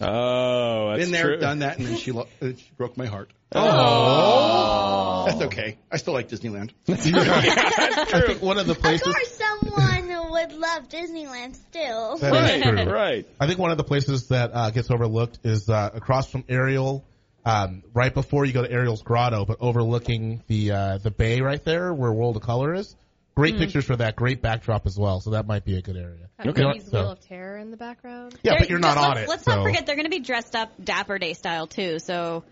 Oh, 0.01 0.91
that's 0.91 1.03
Been 1.05 1.13
there, 1.13 1.25
true. 1.25 1.37
done 1.41 1.59
that, 1.61 1.79
and 1.79 1.87
then 1.87 1.97
she, 1.97 2.13
lo- 2.13 2.27
uh, 2.41 2.49
she 2.57 2.71
broke 2.77 2.97
my 2.97 3.07
heart. 3.07 3.31
Oh. 3.53 5.25
That's 5.27 5.43
okay. 5.43 5.79
I 5.91 5.97
still 5.99 6.15
like 6.15 6.29
Disneyland. 6.29 6.71
I 6.89 8.23
think 8.27 8.43
one 8.43 8.59
of 8.59 8.67
the 8.67 8.73
Of 8.73 8.81
places. 8.81 9.03
course, 9.13 9.37
someone 9.39 10.31
would 10.31 10.53
love 10.53 10.89
Disneyland 10.89 11.57
still. 11.57 12.17
That 12.19 12.33
is 12.51 12.65
Right, 12.65 12.85
true. 12.85 12.93
right. 12.93 13.27
I 13.39 13.47
think 13.47 13.59
one 13.59 13.71
of 13.71 13.77
the 13.77 13.85
places 13.85 14.29
that 14.29 14.51
uh, 14.55 14.71
gets 14.71 14.91
overlooked 14.91 15.41
is 15.45 15.69
uh, 15.69 15.91
across 15.93 16.31
from 16.31 16.45
Ariel, 16.49 17.05
um, 17.45 17.83
right 17.95 18.13
before 18.15 18.45
you 18.45 18.53
go 18.53 18.63
to 18.63 18.71
Ariel's 18.71 19.03
grotto, 19.03 19.45
but 19.45 19.59
overlooking 19.61 20.43
the 20.47 20.73
uh, 20.73 20.99
the 20.99 21.11
bay 21.11 21.41
right 21.41 21.63
there 21.65 21.93
where 21.93 22.13
World 22.13 22.37
of 22.37 22.43
Color 22.43 22.75
is. 22.75 22.95
Great 23.41 23.59
pictures 23.59 23.85
for 23.85 23.97
that. 23.97 24.17
Great 24.17 24.43
backdrop 24.43 24.87
as 24.87 24.99
well. 24.99 25.21
So 25.21 25.31
that 25.31 25.47
might 25.47 25.65
be 25.65 25.77
a 25.77 25.83
good 25.83 25.97
area. 25.97 26.29
Have 26.39 26.47
You 26.47 26.53
know, 26.63 26.69
Mickey's 26.69 26.91
so- 26.91 27.01
Wheel 27.01 27.11
of 27.13 27.21
Terror 27.21 27.59
in 27.59 27.71
the 27.71 27.77
background. 27.77 28.35
Yeah, 28.43 28.53
but 28.53 28.59
They're- 28.61 28.69
you're 28.71 28.79
not 28.79 28.97
let's- 28.97 29.07
on 29.09 29.19
it. 29.19 29.29
Let's 29.29 29.45
so. 29.45 29.55
not 29.57 29.63
forget 29.65 29.87
they're 29.87 29.97
going 29.97 30.05
to 30.07 30.11
be 30.11 30.21
dressed 30.21 30.55
up 30.55 30.73
Dapper 30.83 31.19
Day 31.19 31.33
style 31.33 31.67
too. 31.67 31.99
So 31.99 32.45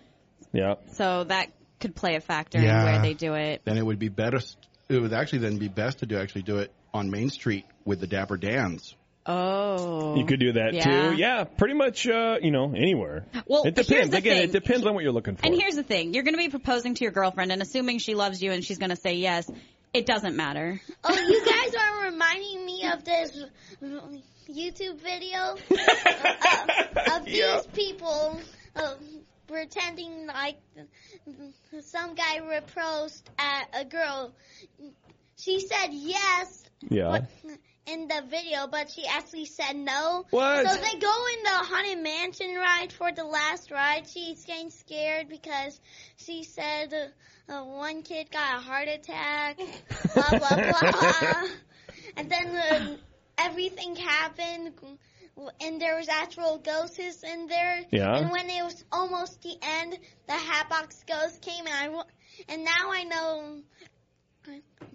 Yeah. 0.53 0.75
so 0.93 1.25
that 1.25 1.49
could 1.81 1.95
play 1.95 2.17
a 2.17 2.21
factor 2.21 2.61
Yeah. 2.61 2.81
in 2.81 2.85
where 2.87 3.03
they 3.03 3.15
do 3.15 3.35
it. 3.35 3.63
then 3.65 3.77
it 3.79 3.85
would 3.85 3.99
be 3.99 4.09
better. 4.09 4.41
It 4.89 5.01
would 5.01 5.13
actually 5.13 5.41
then 5.41 5.59
be 5.59 5.69
best 5.69 5.99
to 6.01 6.07
do 6.07 6.17
actually 6.19 6.43
do 6.43 6.59
it 6.59 6.73
on 6.95 7.11
Main 7.11 7.29
Street 7.31 7.67
with 7.85 8.01
the 8.01 8.07
Dapper 8.07 8.37
Dans. 8.39 8.95
Oh, 9.31 10.17
You 10.17 10.25
could 10.25 10.41
do 10.41 10.53
that 10.53 10.73
Yeah. 10.73 11.11
too. 11.11 11.17
Yeah, 11.19 11.45
pretty 11.45 11.75
much. 11.75 12.07
Uh, 12.09 12.39
you 12.41 12.51
know, 12.51 12.73
anywhere. 12.75 13.27
Well, 13.47 13.65
it 13.65 13.75
depends. 13.75 14.15
Again, 14.15 14.37
thing. 14.39 14.45
it 14.49 14.53
depends 14.53 14.87
on 14.87 14.95
what 14.95 15.05
you're 15.05 15.13
looking 15.13 15.37
for. 15.37 15.45
And 15.45 15.55
here's 15.55 15.75
the 15.75 15.83
thing: 15.83 16.15
you're 16.15 16.23
going 16.23 16.33
to 16.35 16.39
be 16.39 16.49
proposing 16.49 16.95
to 16.95 17.05
your 17.05 17.13
girlfriend, 17.13 17.53
and 17.53 17.61
assuming 17.61 17.99
she 17.99 18.15
loves 18.15 18.43
you 18.43 18.53
and 18.53 18.65
she's 18.65 18.79
going 18.79 18.89
to 18.89 18.97
say 18.97 19.17
yes, 19.17 19.51
it 19.93 20.07
doesn't 20.07 20.37
matter. 20.37 20.81
Oh, 21.05 21.15
you 21.19 21.45
guys 21.45 21.75
are 21.75 22.05
reminding 22.11 22.65
me 22.67 22.89
of 22.93 23.05
this 23.05 23.45
YouTube 24.51 25.01
video 25.01 25.39
uh, 25.39 27.17
of 27.17 27.25
these 27.25 27.37
Yeah. 27.39 27.61
people 27.73 28.41
uh, 28.77 28.95
pretending 29.47 30.27
like 30.27 30.59
some 31.81 32.15
guy 32.15 32.41
proposed 32.41 33.29
at 33.39 33.69
a 33.81 33.85
girl. 33.85 34.33
She 35.39 35.61
said 35.61 35.89
yes 35.93 36.65
yeah. 36.89 37.21
but, 37.45 37.57
in 37.89 38.09
the 38.09 38.23
video, 38.29 38.67
but 38.67 38.91
she 38.91 39.07
actually 39.07 39.47
said 39.47 39.75
no. 39.75 40.25
What? 40.31 40.67
So 40.67 40.75
they 40.75 40.99
go 40.99 41.27
in 41.35 41.43
the 41.43 41.51
haunted 41.51 42.03
mansion 42.03 42.55
ride 42.55 42.93
for 42.93 43.13
the 43.13 43.25
last 43.25 43.71
ride. 43.71 44.09
She's 44.09 44.45
getting 44.45 44.71
scared 44.71 45.29
because 45.29 45.81
she 46.17 46.45
said 46.45 46.93
uh, 47.49 47.63
one 47.63 48.03
kid 48.03 48.31
got 48.31 48.59
a 48.59 48.61
heart 48.61 48.89
attack. 48.89 49.59
blah 50.15 50.31
blah 50.31 50.73
blah. 50.81 51.43
and 52.17 52.31
then 52.31 52.57
uh, 52.57 52.97
everything 53.39 53.97
happened. 53.97 54.75
And 55.61 55.81
there 55.81 55.97
was 55.97 56.09
actual 56.09 56.59
ghosts 56.59 57.23
in 57.23 57.47
there. 57.47 57.85
Yeah. 57.93 58.17
And 58.17 58.31
when 58.33 58.51
it 58.51 58.65
was 58.65 58.85
almost 58.91 59.41
the 59.43 59.55
end, 59.63 59.97
the 60.27 60.33
Hatbox 60.33 61.05
Ghost 61.07 61.41
came, 61.43 61.65
and 61.65 61.95
I 61.95 62.03
and 62.49 62.65
now 62.65 62.91
I 62.91 63.05
know 63.05 63.63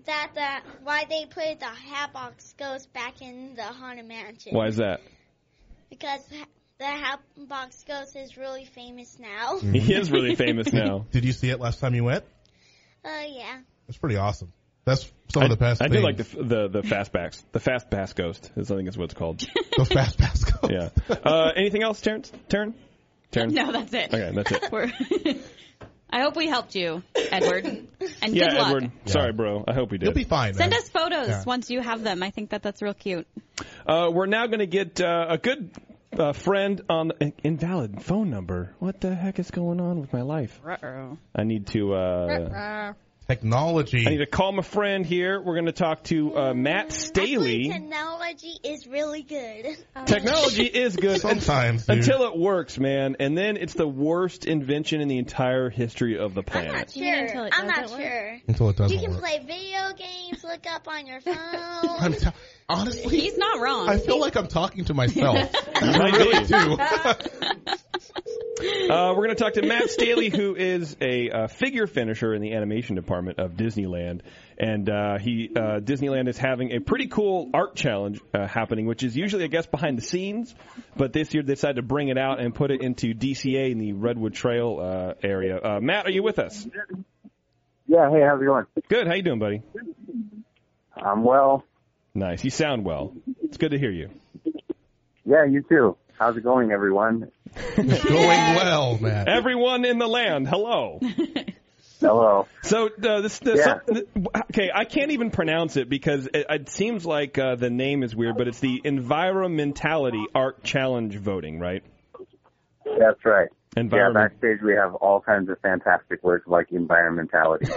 that 0.05 0.31
that 0.35 0.63
why 0.83 1.05
they 1.09 1.25
put 1.25 1.59
the 1.59 1.65
Hatbox 1.65 2.53
Ghost 2.57 2.91
back 2.93 3.21
in 3.21 3.55
the 3.55 3.63
haunted 3.63 4.07
mansion. 4.07 4.53
Why 4.53 4.67
is 4.67 4.77
that? 4.77 5.01
Because 5.89 6.21
ha- 6.31 6.45
the 6.79 6.85
Hatbox 6.85 7.83
Ghost 7.87 8.15
is 8.15 8.37
really 8.37 8.65
famous 8.65 9.17
now. 9.19 9.59
He 9.61 9.93
is 9.93 10.11
really 10.11 10.35
famous 10.35 10.71
now. 10.71 11.05
Did 11.11 11.25
you 11.25 11.31
see 11.31 11.49
it 11.49 11.59
last 11.59 11.79
time 11.79 11.95
you 11.95 12.03
went? 12.03 12.23
Uh, 13.05 13.09
yeah. 13.27 13.59
It's 13.87 13.97
pretty 13.97 14.17
awesome. 14.17 14.51
That's 14.85 15.09
some 15.31 15.43
of 15.43 15.49
the 15.49 15.55
best. 15.55 15.81
I 15.81 15.87
do 15.87 15.99
like 15.99 16.17
the 16.17 16.23
the 16.23 16.67
the 16.67 16.81
fastbacks. 16.81 17.41
The 17.53 17.61
fast 17.61 17.89
pass 17.89 18.11
ghost 18.11 18.51
is 18.57 18.69
I 18.69 18.75
think 18.75 18.89
is 18.89 18.97
what 18.97 19.05
it's 19.05 19.13
called. 19.13 19.39
the 19.77 19.85
fast 19.85 20.17
pass 20.17 20.43
go. 20.43 20.67
Yeah. 20.69 20.89
Uh, 21.09 21.51
anything 21.55 21.83
else, 21.83 22.01
Terrence? 22.01 22.31
Terran? 22.49 22.73
Terrence? 23.31 23.53
No, 23.53 23.71
that's 23.71 23.93
it. 23.93 24.13
Okay, 24.13 24.31
that's 24.33 24.51
it. 24.51 24.71
We're 24.71 24.91
I 26.13 26.21
hope 26.21 26.35
we 26.35 26.47
helped 26.47 26.75
you, 26.75 27.01
Edward. 27.15 27.65
And 28.21 28.35
Yeah, 28.35 28.49
good 28.49 28.57
luck. 28.59 28.67
Edward. 28.67 28.91
Sorry, 29.05 29.33
bro. 29.33 29.63
I 29.67 29.73
hope 29.73 29.89
we 29.91 29.97
did. 29.97 30.05
You'll 30.05 30.13
be 30.13 30.25
fine. 30.25 30.53
Send 30.53 30.69
man. 30.69 30.79
us 30.79 30.87
photos 30.87 31.27
Yeah. 31.27 31.43
once 31.47 31.71
you 31.71 31.81
have 31.81 32.03
them. 32.03 32.21
I 32.21 32.29
think 32.29 32.51
that 32.51 32.61
that's 32.61 32.83
real 32.83 32.93
cute. 32.93 33.25
Uh, 33.87 34.11
we're 34.13 34.27
now 34.27 34.45
going 34.45 34.59
to 34.59 34.67
get 34.67 35.01
uh, 35.01 35.25
a 35.29 35.37
good 35.39 35.71
uh, 36.15 36.33
friend 36.33 36.81
on 36.87 37.07
the 37.07 37.33
invalid 37.43 38.03
phone 38.03 38.29
number. 38.29 38.75
What 38.77 39.01
the 39.01 39.15
heck 39.15 39.39
is 39.39 39.49
going 39.49 39.81
on 39.81 40.01
with 40.01 40.13
my 40.13 40.21
life? 40.21 40.61
Uh-oh. 40.63 41.17
I 41.35 41.43
need 41.45 41.65
to. 41.67 41.95
Technology. 43.27 44.05
I 44.05 44.09
need 44.09 44.17
to 44.17 44.25
call 44.25 44.51
my 44.51 44.61
friend 44.63 45.05
here. 45.05 45.39
We're 45.41 45.53
going 45.53 45.67
to 45.67 45.71
talk 45.71 46.03
to 46.05 46.37
uh, 46.37 46.53
Matt 46.53 46.91
Staley. 46.91 47.69
technology 47.69 48.53
is 48.63 48.85
really 48.85 49.23
good. 49.23 49.77
Technology 50.05 50.65
is 50.83 50.95
good 50.97 51.21
Sometimes, 51.21 51.85
dude. 51.85 51.99
until 51.99 52.23
it 52.27 52.37
works, 52.37 52.77
man, 52.77 53.15
and 53.21 53.37
then 53.37 53.55
it's 53.55 53.75
the 53.75 53.87
worst 53.87 54.45
invention 54.45 54.99
in 54.99 55.07
the 55.07 55.17
entire 55.19 55.69
history 55.69 56.17
of 56.17 56.33
the 56.33 56.43
planet. 56.43 56.71
I'm 56.71 56.77
not 56.79 56.91
sure. 56.91 57.15
until 57.25 57.43
it 57.45 57.53
I'm 57.57 57.67
not 57.67 57.81
doesn't 57.83 57.97
work? 57.97 58.07
sure. 58.07 58.37
until 58.47 58.69
it 58.69 58.75
doesn't 58.77 58.97
You 58.97 59.03
can 59.03 59.11
work. 59.11 59.21
play 59.21 59.39
video 59.39 59.93
games, 59.97 60.43
look 60.43 60.65
up 60.69 60.87
on 60.89 61.07
your 61.07 61.21
phone. 62.01 62.13
T- 62.13 62.27
honestly, 62.67 63.19
He's 63.21 63.37
not 63.37 63.61
wrong. 63.61 63.87
I 63.87 63.99
feel 63.99 64.19
like 64.19 64.35
I'm 64.35 64.47
talking 64.47 64.83
to 64.85 64.93
myself. 64.93 65.37
I 65.75 66.09
really 66.17 66.45
do. 66.45 66.77
Uh, 68.59 69.13
we're 69.15 69.25
going 69.25 69.29
to 69.29 69.35
talk 69.35 69.53
to 69.53 69.65
Matt 69.65 69.89
Staley, 69.89 70.29
who 70.29 70.55
is 70.55 70.95
a 71.01 71.29
uh, 71.29 71.47
figure 71.47 71.87
finisher 71.87 72.35
in 72.35 72.41
the 72.41 72.53
animation 72.53 72.95
department 72.95 73.39
of 73.39 73.53
Disneyland, 73.53 74.21
and 74.59 74.87
uh, 74.89 75.17
he 75.17 75.49
uh, 75.55 75.79
Disneyland 75.79 76.27
is 76.27 76.37
having 76.37 76.71
a 76.71 76.79
pretty 76.79 77.07
cool 77.07 77.49
art 77.53 77.75
challenge 77.75 78.21
uh, 78.33 78.45
happening, 78.45 78.85
which 78.85 79.01
is 79.01 79.17
usually, 79.17 79.43
I 79.45 79.47
guess, 79.47 79.65
behind 79.65 79.97
the 79.97 80.03
scenes, 80.03 80.53
but 80.95 81.13
this 81.13 81.33
year 81.33 81.41
they 81.41 81.53
decided 81.55 81.77
to 81.77 81.81
bring 81.81 82.09
it 82.09 82.17
out 82.17 82.39
and 82.39 82.53
put 82.53 82.69
it 82.69 82.81
into 82.81 83.15
DCA 83.15 83.71
in 83.71 83.79
the 83.79 83.93
Redwood 83.93 84.35
Trail 84.35 84.79
uh, 84.79 85.13
area. 85.27 85.59
Uh, 85.59 85.79
Matt, 85.81 86.05
are 86.05 86.11
you 86.11 86.21
with 86.21 86.37
us? 86.37 86.67
Yeah, 87.87 88.11
hey, 88.11 88.21
how's 88.21 88.39
it 88.39 88.45
going? 88.45 88.65
Good. 88.87 89.07
How 89.07 89.15
you 89.15 89.23
doing, 89.23 89.39
buddy? 89.39 89.63
I'm 90.95 91.23
well. 91.23 91.63
Nice. 92.13 92.43
You 92.43 92.51
sound 92.51 92.85
well. 92.85 93.15
It's 93.41 93.57
good 93.57 93.71
to 93.71 93.79
hear 93.79 93.91
you. 93.91 94.09
Yeah, 95.25 95.45
you 95.45 95.63
too. 95.67 95.97
How's 96.23 96.37
it 96.37 96.43
going, 96.43 96.71
everyone? 96.71 97.29
It's 97.53 98.03
going 98.05 98.55
well, 98.55 98.97
man. 98.97 99.27
Everyone 99.27 99.83
in 99.83 99.97
the 99.97 100.07
land, 100.07 100.47
hello. 100.47 101.01
Hello. 101.99 102.47
So 102.61 102.87
uh, 102.87 103.21
this, 103.21 103.39
this 103.39 103.65
Yeah. 103.65 103.79
okay, 104.49 104.69
I 104.73 104.85
can't 104.85 105.11
even 105.11 105.31
pronounce 105.31 105.75
it 105.75 105.89
because 105.89 106.27
it, 106.33 106.45
it 106.49 106.69
seems 106.69 107.05
like 107.05 107.37
uh, 107.37 107.55
the 107.55 107.69
name 107.69 108.03
is 108.03 108.15
weird, 108.15 108.37
but 108.37 108.47
it's 108.47 108.59
the 108.61 108.81
Environmentality 108.83 110.23
Art 110.33 110.63
Challenge 110.63 111.15
voting, 111.17 111.59
right? 111.59 111.83
That's 112.85 113.23
right. 113.25 113.49
Yeah, 113.75 113.81
Environment. 113.81 114.33
backstage 114.33 114.61
we 114.61 114.75
have 114.75 114.95
all 114.95 115.19
kinds 115.19 115.49
of 115.49 115.59
fantastic 115.59 116.23
words 116.23 116.45
like 116.47 116.69
environmentality. 116.69 117.69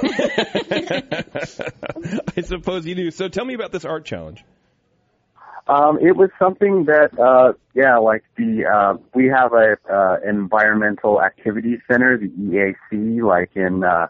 I 2.36 2.40
suppose 2.42 2.86
you 2.86 2.94
do. 2.94 3.10
So 3.10 3.28
tell 3.28 3.44
me 3.44 3.54
about 3.54 3.72
this 3.72 3.84
art 3.84 4.04
challenge. 4.04 4.44
Um, 5.68 5.98
it 6.00 6.16
was 6.16 6.30
something 6.38 6.84
that, 6.84 7.18
uh, 7.18 7.52
yeah, 7.74 7.96
like 7.98 8.22
the, 8.36 8.64
uh, 8.66 8.96
we 9.14 9.26
have 9.26 9.52
a, 9.52 9.76
uh, 9.92 10.18
environmental 10.28 11.20
activity 11.20 11.78
center, 11.90 12.16
the 12.16 12.28
EAC, 12.28 13.22
like 13.22 13.50
in, 13.56 13.82
uh, 13.82 14.06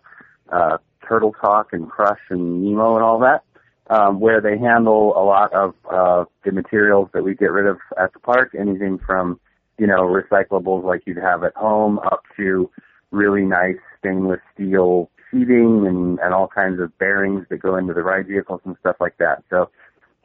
uh, 0.53 0.79
Turtle 1.07 1.35
Talk 1.41 1.73
and 1.73 1.89
Crush 1.89 2.21
and 2.31 2.63
Nemo 2.63 2.95
and 2.95 3.05
all 3.05 3.19
that, 3.21 3.43
um, 3.89 4.21
where 4.21 4.41
they 4.41 4.59
handle 4.59 5.17
a 5.17 5.25
lot 5.25 5.53
of, 5.55 5.75
uh, 5.91 6.25
the 6.45 6.53
materials 6.53 7.09
that 7.15 7.25
we 7.25 7.35
get 7.35 7.51
rid 7.51 7.67
of 7.67 7.79
at 7.99 8.13
the 8.13 8.19
park, 8.19 8.55
anything 8.59 8.99
from, 8.99 9.41
you 9.79 9.87
know, 9.87 10.03
recyclables 10.03 10.85
like 10.85 11.03
you'd 11.07 11.17
have 11.17 11.43
at 11.43 11.55
home 11.55 11.99
up 12.01 12.23
to 12.37 12.71
really 13.13 13.43
nice 13.43 13.79
stainless 13.99 14.41
steel 14.53 15.11
seating 15.31 15.87
and, 15.87 16.19
and 16.21 16.35
all 16.35 16.49
kinds 16.49 16.81
of 16.81 16.97
bearings 16.99 17.47
that 17.49 17.59
go 17.59 17.77
into 17.77 17.95
the 17.95 18.03
ride 18.03 18.27
vehicles 18.27 18.61
and 18.65 18.77
stuff 18.81 18.97
like 19.01 19.17
that. 19.19 19.43
So 19.51 19.71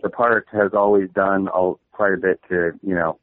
the 0.01 0.09
park 0.09 0.47
has 0.51 0.71
always 0.73 1.09
done 1.11 1.47
a, 1.53 1.73
quite 1.91 2.13
a 2.13 2.17
bit 2.17 2.39
to, 2.49 2.71
you 2.81 2.95
know, 2.95 3.19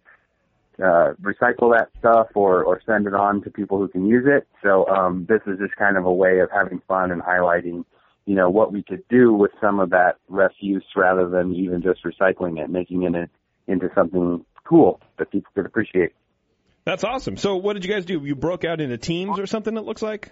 uh, 0.79 1.15
recycle 1.21 1.77
that 1.77 1.89
stuff 1.99 2.29
or, 2.35 2.63
or 2.63 2.81
send 2.87 3.07
it 3.07 3.15
on 3.15 3.43
to 3.43 3.51
people 3.51 3.79
who 3.79 3.89
can 3.89 4.07
use 4.07 4.25
it. 4.27 4.47
So, 4.63 4.87
um, 4.89 5.27
this 5.29 5.41
is 5.47 5.59
just 5.59 5.75
kind 5.77 5.97
of 5.97 6.05
a 6.05 6.13
way 6.13 6.39
of 6.39 6.51
having 6.55 6.81
fun 6.87 7.11
and 7.11 7.21
highlighting, 7.21 7.85
you 8.27 8.35
know, 8.35 8.49
what 8.49 8.73
we 8.73 8.83
could 8.83 9.03
do 9.09 9.33
with 9.33 9.51
some 9.61 9.81
of 9.81 9.91
that 9.91 10.19
refuse 10.29 10.85
rather 10.95 11.29
than 11.29 11.53
even 11.55 11.83
just 11.83 12.05
recycling 12.05 12.63
it, 12.63 12.71
making 12.71 13.03
it 13.03 13.15
a, 13.15 13.29
into 13.71 13.91
something 13.95 14.45
cool 14.65 15.01
that 15.19 15.31
people 15.31 15.51
could 15.55 15.67
appreciate. 15.67 16.13
That's 16.85 17.05
awesome. 17.05 17.37
So 17.37 17.57
what 17.57 17.75
did 17.75 17.85
you 17.85 17.93
guys 17.93 18.05
do? 18.05 18.21
You 18.25 18.35
broke 18.35 18.65
out 18.65 18.81
into 18.81 18.97
teams 18.97 19.39
or 19.39 19.47
something? 19.47 19.77
It 19.77 19.85
looks 19.85 20.01
like. 20.01 20.31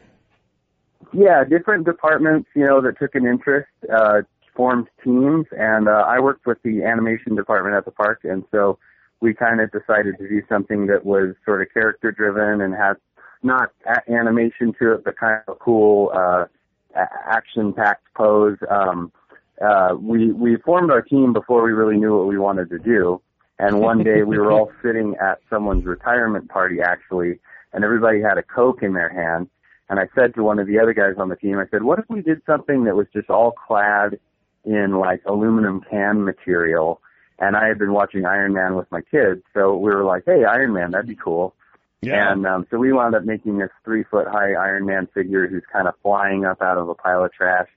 Yeah, 1.12 1.44
different 1.44 1.84
departments, 1.84 2.48
you 2.54 2.64
know, 2.64 2.80
that 2.80 2.98
took 2.98 3.14
an 3.14 3.26
interest, 3.26 3.68
uh, 3.92 4.22
formed 4.56 4.88
teams, 5.04 5.46
and 5.56 5.88
uh, 5.88 6.04
I 6.06 6.18
worked 6.20 6.46
with 6.46 6.58
the 6.62 6.82
animation 6.82 7.36
department 7.36 7.76
at 7.76 7.84
the 7.84 7.90
park, 7.90 8.20
and 8.24 8.44
so 8.50 8.78
we 9.20 9.34
kind 9.34 9.60
of 9.60 9.70
decided 9.70 10.18
to 10.18 10.28
do 10.28 10.42
something 10.48 10.86
that 10.86 11.04
was 11.04 11.34
sort 11.44 11.62
of 11.62 11.68
character 11.72 12.10
driven 12.10 12.60
and 12.60 12.74
had 12.74 12.94
not 13.42 13.70
a- 13.86 14.10
animation 14.10 14.74
to 14.80 14.94
it, 14.94 15.04
but 15.04 15.16
kind 15.16 15.40
of 15.46 15.56
a 15.56 15.58
cool, 15.58 16.10
uh, 16.14 16.46
action 16.94 17.72
packed 17.72 18.06
pose. 18.14 18.56
Um, 18.70 19.12
uh, 19.60 19.96
we 19.98 20.32
we 20.32 20.56
formed 20.56 20.90
our 20.90 21.02
team 21.02 21.32
before 21.32 21.62
we 21.62 21.72
really 21.72 21.96
knew 21.96 22.16
what 22.16 22.26
we 22.26 22.38
wanted 22.38 22.70
to 22.70 22.78
do, 22.78 23.20
And 23.58 23.80
one 23.80 24.02
day 24.02 24.22
we 24.22 24.38
were 24.38 24.52
all 24.52 24.70
sitting 24.82 25.16
at 25.16 25.40
someone's 25.48 25.84
retirement 25.84 26.48
party 26.48 26.80
actually, 26.82 27.38
and 27.72 27.84
everybody 27.84 28.20
had 28.20 28.38
a 28.38 28.42
Coke 28.42 28.82
in 28.82 28.92
their 28.92 29.08
hand. 29.08 29.48
And 29.88 30.00
I 30.00 30.08
said 30.14 30.34
to 30.34 30.42
one 30.42 30.58
of 30.58 30.66
the 30.66 30.78
other 30.78 30.92
guys 30.92 31.14
on 31.16 31.28
the 31.28 31.36
team, 31.36 31.58
I 31.58 31.66
said, 31.70 31.84
what 31.84 31.98
if 31.98 32.06
we 32.08 32.20
did 32.20 32.42
something 32.44 32.84
that 32.84 32.96
was 32.96 33.06
just 33.12 33.30
all 33.30 33.52
clad 33.52 34.18
in 34.66 34.98
like 34.98 35.22
aluminum 35.24 35.80
can 35.88 36.24
material? 36.24 37.00
And 37.38 37.56
I 37.56 37.68
had 37.68 37.78
been 37.78 37.92
watching 37.92 38.26
Iron 38.26 38.52
Man 38.52 38.74
with 38.76 38.90
my 38.90 39.00
kids, 39.00 39.42
so 39.54 39.76
we 39.76 39.90
were 39.90 40.04
like, 40.04 40.24
hey, 40.26 40.44
Iron 40.44 40.72
Man, 40.74 40.90
that'd 40.90 41.06
be 41.06 41.16
cool. 41.16 41.54
Yeah. 42.02 42.30
And 42.32 42.46
um, 42.46 42.66
so 42.70 42.78
we 42.78 42.92
wound 42.92 43.14
up 43.14 43.24
making 43.24 43.58
this 43.58 43.70
three 43.84 44.04
foot 44.04 44.26
high 44.28 44.52
Iron 44.52 44.86
Man 44.86 45.08
figure 45.14 45.46
who's 45.48 45.64
kind 45.72 45.88
of 45.88 45.94
flying 46.02 46.44
up 46.44 46.60
out 46.62 46.78
of 46.78 46.88
a 46.88 46.94
pile 46.94 47.24
of 47.24 47.32
trash 47.32 47.68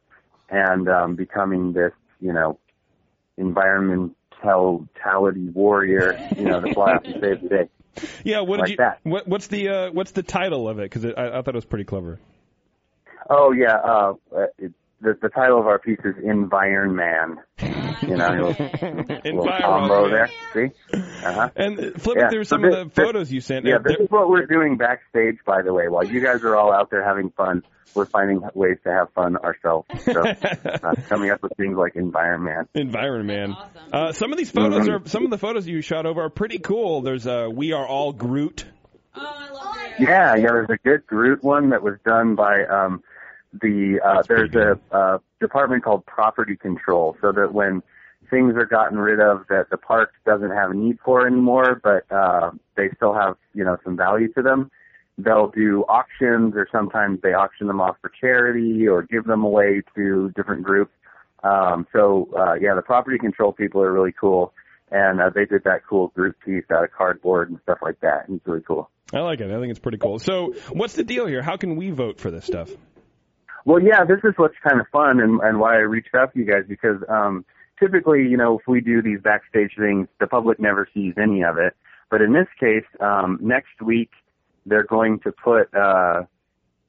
and 0.50 0.88
um, 0.90 1.16
becoming 1.16 1.74
this, 1.74 1.94
you 2.20 2.34
know, 2.34 2.60
environmentality 3.40 4.14
warrior, 5.54 6.20
you 6.38 6.44
know, 6.44 6.60
to 6.62 6.74
fly 6.74 6.94
up 6.94 7.06
and 7.06 7.16
save 7.22 7.42
the 7.42 7.50
day. 7.50 7.70
Yeah, 8.24 8.42
what 8.42 8.58
did 8.58 8.62
Like 8.62 8.70
you? 8.72 8.78
that. 8.78 9.00
What, 9.04 9.28
what's 9.28 9.48
the 9.48 9.68
uh, 9.68 9.92
what's 9.92 10.12
the 10.12 10.24
title 10.24 10.70
of 10.70 10.80
it? 10.80 10.84
Because 10.84 11.04
I, 11.06 11.40
I 11.40 11.42
thought 11.42 11.50
it 11.50 11.56
was 11.56 11.66
pretty 11.66 11.84
clever. 11.84 12.18
Oh 13.30 13.52
yeah, 13.52 13.76
uh, 13.76 14.14
it, 14.58 14.72
the 15.02 15.18
the 15.22 15.30
title 15.30 15.60
of 15.60 15.68
our 15.68 15.80
piece 15.80 16.00
is 16.04 16.16
Environ 16.24 16.96
Man. 16.96 17.38
You 18.02 18.16
know, 18.16 18.30
little, 18.30 19.18
little 19.26 19.48
combo 19.60 20.10
there. 20.10 20.30
See? 20.54 20.70
Uh-huh. 20.94 21.50
And 21.56 22.02
flipping 22.02 22.22
Yeah, 22.24 22.30
through 22.30 22.44
so 22.46 22.56
some 22.56 22.62
this- 22.62 22.76
of 22.76 22.94
the 22.94 23.02
photos 23.02 23.32
you 23.32 23.42
sent. 23.42 23.66
Yeah, 23.66 23.76
uh, 23.76 23.80
this 23.80 23.98
is 24.00 24.10
what 24.10 24.30
we're 24.30 24.46
doing 24.46 24.78
backstage, 24.78 25.38
by 25.46 25.62
the 25.62 25.74
way. 25.74 25.88
While 25.90 26.06
you 26.06 26.22
guys 26.22 26.44
are 26.44 26.56
all 26.56 26.74
out 26.74 26.90
there 26.92 27.04
having 27.04 27.30
fun, 27.32 27.64
we're 27.96 28.06
finding 28.06 28.42
ways 28.54 28.78
to 28.86 28.92
have 28.92 29.12
fun 29.14 29.36
ourselves. 29.38 29.88
So, 30.06 30.22
uh, 30.24 30.94
coming 31.10 31.30
up 31.32 31.42
with 31.44 31.52
things 31.58 31.76
like 31.76 31.96
Environment. 31.96 32.70
Environ 32.74 33.26
Man. 33.26 33.56
Uh, 33.92 34.12
some 34.14 34.32
of 34.32 34.38
these 34.38 34.52
photos 34.52 34.88
Mhm. 34.88 35.06
are 35.06 35.10
some 35.10 35.26
of 35.26 35.32
the 35.32 35.38
photos 35.38 35.68
you 35.68 35.82
shot 35.82 36.06
over 36.06 36.22
are 36.22 36.30
pretty 36.30 36.60
cool. 36.60 37.02
There's 37.02 37.28
uh, 37.28 37.50
we 37.52 37.74
are 37.74 37.86
all 37.86 38.14
Groot. 38.14 38.66
Oh, 39.16 39.22
I 39.22 39.50
love 39.52 39.76
it. 39.78 40.00
Yeah, 40.04 40.36
yeah. 40.36 40.42
There's 40.48 40.70
a 40.70 40.78
good 40.78 41.06
Groot 41.08 41.44
one 41.44 41.72
that 41.72 41.84
was 41.84 41.96
done 42.06 42.36
by 42.36 42.64
um, 42.66 43.04
the. 43.54 44.00
Uh, 44.04 44.24
there's 44.28 44.54
a 44.56 44.80
uh, 44.96 45.18
department 45.40 45.84
called 45.84 46.06
Property 46.06 46.56
Control, 46.56 47.16
so 47.22 47.32
that 47.32 47.54
when 47.54 47.82
things 48.30 48.54
are 48.56 48.66
gotten 48.66 48.98
rid 48.98 49.20
of 49.20 49.46
that 49.50 49.70
the 49.72 49.78
park 49.78 50.12
doesn't 50.26 50.52
have 50.52 50.72
a 50.72 50.74
need 50.74 50.98
for 51.04 51.26
anymore, 51.26 51.80
but 51.84 52.10
uh, 52.16 52.52
they 52.76 52.90
still 52.96 53.14
have 53.14 53.36
you 53.54 53.64
know 53.64 53.78
some 53.84 53.98
value 53.98 54.32
to 54.34 54.42
them, 54.42 54.70
they'll 55.18 55.50
do 55.50 55.84
auctions, 55.90 56.54
or 56.56 56.68
sometimes 56.72 57.20
they 57.22 57.34
auction 57.34 57.68
them 57.68 57.82
off 57.82 57.98
for 58.02 58.12
charity 58.22 58.88
or 58.88 59.04
give 59.04 59.26
them 59.26 59.44
away 59.44 59.82
to 59.96 60.32
different 60.36 60.64
groups. 60.64 60.92
Um, 61.44 61.88
so 61.94 62.30
uh, 62.38 62.54
yeah, 62.54 62.76
the 62.76 62.82
Property 62.82 63.18
Control 63.18 63.52
people 63.52 63.82
are 63.82 63.92
really 63.92 64.14
cool. 64.20 64.54
And 64.92 65.22
uh, 65.22 65.30
they 65.30 65.46
did 65.46 65.66
that 65.66 65.82
cool 65.88 66.08
group 66.08 66.36
piece 66.44 66.64
out 66.72 66.84
of 66.84 66.92
cardboard 66.92 67.52
and 67.52 67.60
stuff 67.62 67.78
like 67.84 68.00
that. 68.00 68.26
It's 68.28 68.46
really 68.48 68.64
cool. 68.68 68.90
I 69.14 69.20
like 69.20 69.40
it. 69.40 69.52
I 69.52 69.60
think 69.60 69.72
it's 69.72 69.80
pretty 69.80 69.98
cool. 69.98 70.20
So, 70.20 70.54
what's 70.72 70.94
the 70.94 71.04
deal 71.04 71.26
here? 71.26 71.42
How 71.42 71.58
can 71.58 71.76
we 71.76 71.90
vote 71.90 72.20
for 72.20 72.32
this 72.32 72.46
stuff? 72.46 72.70
Well, 73.70 73.84
yeah, 73.84 74.04
this 74.04 74.18
is 74.24 74.34
what's 74.38 74.56
kind 74.68 74.82
of 74.82 74.88
fun 74.88 75.20
and, 75.20 75.40
and 75.42 75.60
why 75.60 75.76
I 75.76 75.82
reached 75.82 76.16
out 76.16 76.34
to 76.34 76.40
you 76.40 76.44
guys 76.44 76.64
because 76.68 77.04
um, 77.08 77.46
typically, 77.80 78.28
you 78.28 78.36
know, 78.36 78.58
if 78.58 78.68
we 78.68 78.82
do 78.82 79.00
these 79.00 79.20
backstage 79.22 79.74
things, 79.78 80.08
the 80.20 80.26
public 80.26 80.60
never 80.60 80.90
sees 80.92 81.14
any 81.22 81.44
of 81.44 81.60
it. 81.60 81.76
But 82.10 82.24
in 82.24 82.34
this 82.34 82.48
case, 82.60 82.86
um, 83.00 83.38
next 83.40 83.80
week 83.80 84.10
they're 84.66 84.88
going 84.88 85.20
to 85.20 85.32
put 85.32 85.72
uh, 85.76 86.24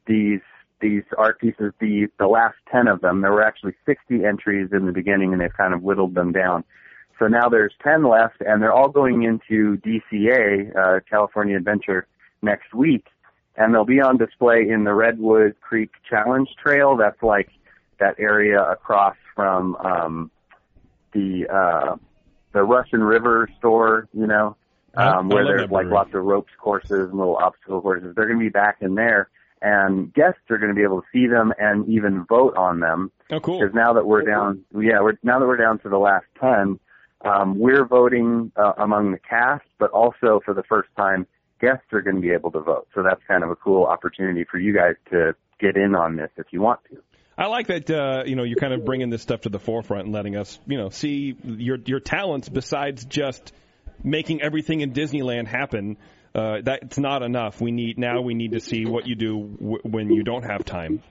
these 0.06 0.40
these 0.80 1.02
art 1.18 1.38
pieces, 1.38 1.74
the 1.80 2.06
the 2.18 2.26
last 2.26 2.56
ten 2.72 2.88
of 2.88 3.02
them. 3.02 3.20
There 3.20 3.32
were 3.32 3.44
actually 3.44 3.74
60 3.84 4.24
entries 4.24 4.70
in 4.72 4.86
the 4.86 4.92
beginning, 4.92 5.34
and 5.34 5.42
they've 5.42 5.54
kind 5.54 5.74
of 5.74 5.82
whittled 5.82 6.14
them 6.14 6.32
down. 6.32 6.64
So 7.18 7.26
now 7.26 7.50
there's 7.50 7.74
10 7.84 8.08
left, 8.08 8.40
and 8.40 8.62
they're 8.62 8.72
all 8.72 8.88
going 8.88 9.24
into 9.24 9.76
DCA, 9.82 10.74
uh, 10.74 11.00
California 11.10 11.58
Adventure, 11.58 12.06
next 12.40 12.72
week 12.72 13.04
and 13.56 13.74
they'll 13.74 13.84
be 13.84 14.00
on 14.00 14.16
display 14.16 14.68
in 14.68 14.84
the 14.84 14.94
Redwood 14.94 15.54
Creek 15.60 15.90
Challenge 16.08 16.48
Trail. 16.62 16.96
That's 16.96 17.22
like 17.22 17.50
that 17.98 18.16
area 18.18 18.62
across 18.62 19.16
from 19.34 19.76
um, 19.76 20.30
the 21.12 21.46
uh, 21.48 21.96
the 22.52 22.62
Russian 22.62 23.02
River 23.02 23.48
store, 23.58 24.08
you 24.12 24.26
know, 24.26 24.56
um, 24.94 25.28
where 25.28 25.44
there's 25.44 25.70
like 25.70 25.86
lots 25.86 26.14
of 26.14 26.24
ropes 26.24 26.52
courses 26.58 27.10
and 27.10 27.18
little 27.18 27.36
obstacle 27.36 27.80
courses. 27.80 28.14
They're 28.14 28.26
going 28.26 28.38
to 28.38 28.44
be 28.44 28.50
back 28.50 28.78
in 28.80 28.94
there, 28.94 29.28
and 29.62 30.12
guests 30.12 30.40
are 30.50 30.58
going 30.58 30.70
to 30.70 30.74
be 30.74 30.82
able 30.82 31.02
to 31.02 31.06
see 31.12 31.26
them 31.26 31.52
and 31.58 31.88
even 31.88 32.24
vote 32.24 32.56
on 32.56 32.80
them. 32.80 33.12
Oh, 33.30 33.40
cool. 33.40 33.60
Because 33.60 33.74
now 33.74 33.92
that 33.92 34.06
we're 34.06 34.22
down, 34.22 34.64
yeah, 34.74 35.00
we're 35.00 35.18
now 35.22 35.38
that 35.38 35.46
we're 35.46 35.56
down 35.56 35.78
to 35.80 35.88
the 35.88 35.98
last 35.98 36.26
ten, 36.40 36.78
um, 37.24 37.58
we're 37.58 37.84
voting 37.84 38.50
uh, 38.56 38.72
among 38.78 39.12
the 39.12 39.18
cast, 39.18 39.64
but 39.78 39.90
also 39.90 40.40
for 40.44 40.54
the 40.54 40.64
first 40.64 40.88
time, 40.96 41.26
guests 41.60 41.86
are 41.92 42.02
going 42.02 42.16
to 42.16 42.22
be 42.22 42.30
able 42.30 42.50
to 42.52 42.60
vote. 42.60 42.88
So 42.94 43.02
that's 43.02 43.20
kind 43.28 43.44
of 43.44 43.50
a 43.50 43.56
cool 43.56 43.84
opportunity 43.84 44.44
for 44.50 44.58
you 44.58 44.74
guys 44.74 44.94
to 45.10 45.34
get 45.60 45.76
in 45.76 45.94
on 45.94 46.16
this 46.16 46.30
if 46.36 46.46
you 46.50 46.60
want 46.60 46.80
to. 46.90 46.98
I 47.36 47.46
like 47.46 47.68
that 47.68 47.90
uh, 47.90 48.24
you 48.26 48.36
know 48.36 48.42
you're 48.42 48.58
kind 48.58 48.74
of 48.74 48.84
bringing 48.84 49.08
this 49.08 49.22
stuff 49.22 49.42
to 49.42 49.48
the 49.48 49.58
forefront 49.58 50.04
and 50.04 50.14
letting 50.14 50.36
us 50.36 50.58
you 50.66 50.76
know 50.76 50.90
see 50.90 51.36
your 51.42 51.78
your 51.86 52.00
talents 52.00 52.48
besides 52.48 53.04
just 53.04 53.52
making 54.04 54.42
everything 54.42 54.80
in 54.80 54.92
Disneyland 54.92 55.46
happen. 55.46 55.96
Uh, 56.34 56.58
that's 56.62 56.98
not 56.98 57.22
enough. 57.22 57.60
We 57.60 57.70
need 57.72 57.98
now. 57.98 58.20
We 58.20 58.34
need 58.34 58.52
to 58.52 58.60
see 58.60 58.84
what 58.84 59.06
you 59.06 59.14
do 59.14 59.56
w- 59.58 59.82
when 59.82 60.10
you 60.10 60.22
don't 60.22 60.44
have 60.44 60.64
time. 60.64 61.02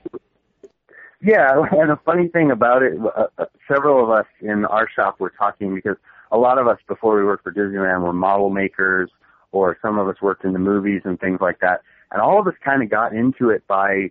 Yeah, 1.22 1.50
and 1.72 1.90
the 1.90 1.98
funny 2.04 2.28
thing 2.28 2.50
about 2.50 2.82
it, 2.82 2.94
uh, 2.98 3.26
uh, 3.36 3.44
several 3.68 4.02
of 4.02 4.10
us 4.10 4.26
in 4.40 4.64
our 4.64 4.88
shop 4.88 5.20
were 5.20 5.32
talking 5.36 5.74
because 5.74 5.96
a 6.32 6.38
lot 6.38 6.58
of 6.58 6.66
us 6.66 6.78
before 6.88 7.16
we 7.16 7.24
worked 7.24 7.44
for 7.44 7.52
Disneyland 7.52 8.02
were 8.02 8.12
model 8.12 8.48
makers, 8.48 9.10
or 9.52 9.78
some 9.82 9.98
of 9.98 10.08
us 10.08 10.20
worked 10.20 10.44
in 10.44 10.52
the 10.52 10.58
movies 10.58 11.02
and 11.04 11.18
things 11.18 11.40
like 11.40 11.60
that. 11.60 11.82
And 12.12 12.20
all 12.20 12.40
of 12.40 12.46
us 12.46 12.54
kind 12.64 12.82
of 12.82 12.90
got 12.90 13.14
into 13.14 13.50
it 13.50 13.66
by 13.66 14.10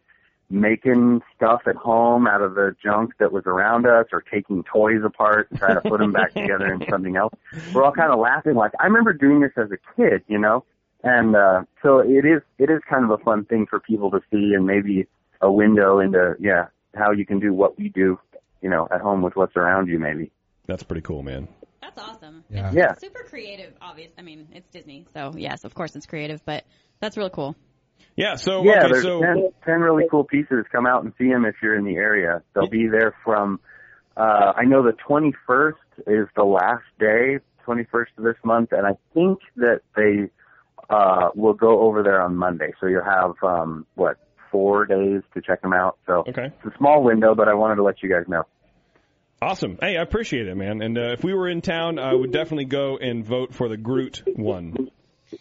making 0.49 1.21
stuff 1.35 1.61
at 1.67 1.75
home 1.75 2.27
out 2.27 2.41
of 2.41 2.55
the 2.55 2.75
junk 2.81 3.13
that 3.19 3.31
was 3.31 3.43
around 3.45 3.85
us, 3.85 4.07
or 4.11 4.21
taking 4.21 4.63
toys 4.63 5.01
apart 5.03 5.47
and 5.51 5.59
trying 5.59 5.75
to 5.75 5.89
put 5.89 5.99
them 5.99 6.11
back 6.11 6.33
together 6.33 6.73
into 6.73 6.85
something 6.89 7.15
else. 7.15 7.33
We're 7.73 7.83
all 7.83 7.91
kind 7.91 8.11
of 8.11 8.19
laughing, 8.19 8.55
like 8.55 8.71
I 8.79 8.85
remember 8.85 9.13
doing 9.13 9.41
this 9.41 9.51
as 9.57 9.69
a 9.71 9.77
kid, 9.95 10.23
you 10.27 10.39
know. 10.39 10.63
And 11.03 11.35
uh, 11.35 11.63
so 11.81 11.99
it 11.99 12.25
is 12.25 12.41
it 12.57 12.69
is 12.69 12.81
kind 12.89 13.05
of 13.05 13.11
a 13.11 13.23
fun 13.23 13.45
thing 13.45 13.67
for 13.67 13.79
people 13.79 14.11
to 14.11 14.21
see, 14.31 14.53
and 14.53 14.65
maybe 14.65 15.07
a 15.39 15.51
window 15.51 15.99
into 15.99 16.35
yeah 16.39 16.67
how 16.95 17.11
you 17.11 17.25
can 17.25 17.39
do 17.39 17.53
what 17.53 17.77
we 17.77 17.89
do, 17.89 18.19
you 18.61 18.69
know, 18.69 18.87
at 18.91 19.01
home 19.01 19.21
with 19.21 19.35
what's 19.35 19.55
around 19.55 19.87
you, 19.87 19.99
maybe. 19.99 20.31
That's 20.65 20.83
pretty 20.83 21.01
cool, 21.01 21.23
man. 21.23 21.47
That's 21.81 21.97
awesome. 21.97 22.43
Yeah. 22.49 22.67
It's 22.67 22.75
Yeah. 22.75 22.93
super 22.95 23.23
creative, 23.27 23.73
obvious. 23.81 24.11
I 24.17 24.21
mean, 24.21 24.47
it's 24.53 24.69
Disney, 24.69 25.05
so 25.13 25.33
yes, 25.35 25.63
of 25.63 25.73
course 25.73 25.95
it's 25.95 26.05
creative, 26.05 26.43
but 26.45 26.63
that's 26.99 27.17
really 27.17 27.29
cool. 27.31 27.55
Yeah. 28.15 28.35
So 28.35 28.63
yeah, 28.63 28.79
okay, 28.79 28.87
there's 28.91 29.03
so 29.03 29.21
10, 29.21 29.51
10 29.65 29.79
really 29.79 30.05
cool 30.09 30.23
pieces. 30.23 30.65
Come 30.71 30.85
out 30.85 31.03
and 31.03 31.13
see 31.17 31.29
them 31.29 31.45
if 31.45 31.55
you're 31.61 31.75
in 31.75 31.85
the 31.85 31.95
area. 31.95 32.43
They'll 32.53 32.67
be 32.67 32.87
there 32.87 33.15
from, 33.23 33.59
uh, 34.17 34.53
I 34.55 34.65
know 34.65 34.83
the 34.83 34.93
21st 34.93 35.73
is 36.07 36.27
the 36.35 36.43
last 36.43 36.83
day, 36.99 37.39
21st 37.65 38.07
of 38.17 38.23
this 38.23 38.35
month, 38.43 38.71
and 38.71 38.85
I 38.85 38.97
think 39.13 39.39
that 39.57 39.81
they 39.95 40.29
uh, 40.89 41.29
will 41.35 41.53
go 41.53 41.81
over 41.81 42.03
there 42.03 42.21
on 42.21 42.35
Monday. 42.35 42.73
So 42.79 42.87
you'll 42.87 43.03
have, 43.03 43.35
um, 43.43 43.85
what, 43.95 44.17
four 44.51 44.85
days 44.85 45.21
to 45.35 45.41
check 45.41 45.61
them 45.61 45.73
out. 45.73 45.97
So 46.07 46.23
Okay. 46.27 46.45
it's 46.47 46.73
a 46.73 46.77
small 46.77 47.03
window, 47.03 47.35
but 47.35 47.47
I 47.47 47.53
wanted 47.53 47.75
to 47.75 47.83
let 47.83 48.01
you 48.01 48.09
guys 48.09 48.27
know. 48.27 48.45
Awesome. 49.41 49.77
Hey, 49.81 49.97
I 49.97 50.01
appreciate 50.01 50.47
it, 50.47 50.55
man. 50.55 50.81
And 50.81 50.97
uh, 50.97 51.11
if 51.13 51.23
we 51.23 51.33
were 51.33 51.47
in 51.47 51.61
town, 51.61 51.99
I 51.99 52.13
would 52.13 52.31
definitely 52.31 52.65
go 52.65 52.97
and 52.97 53.25
vote 53.25 53.53
for 53.53 53.67
the 53.69 53.77
Groot 53.77 54.23
one. 54.35 54.89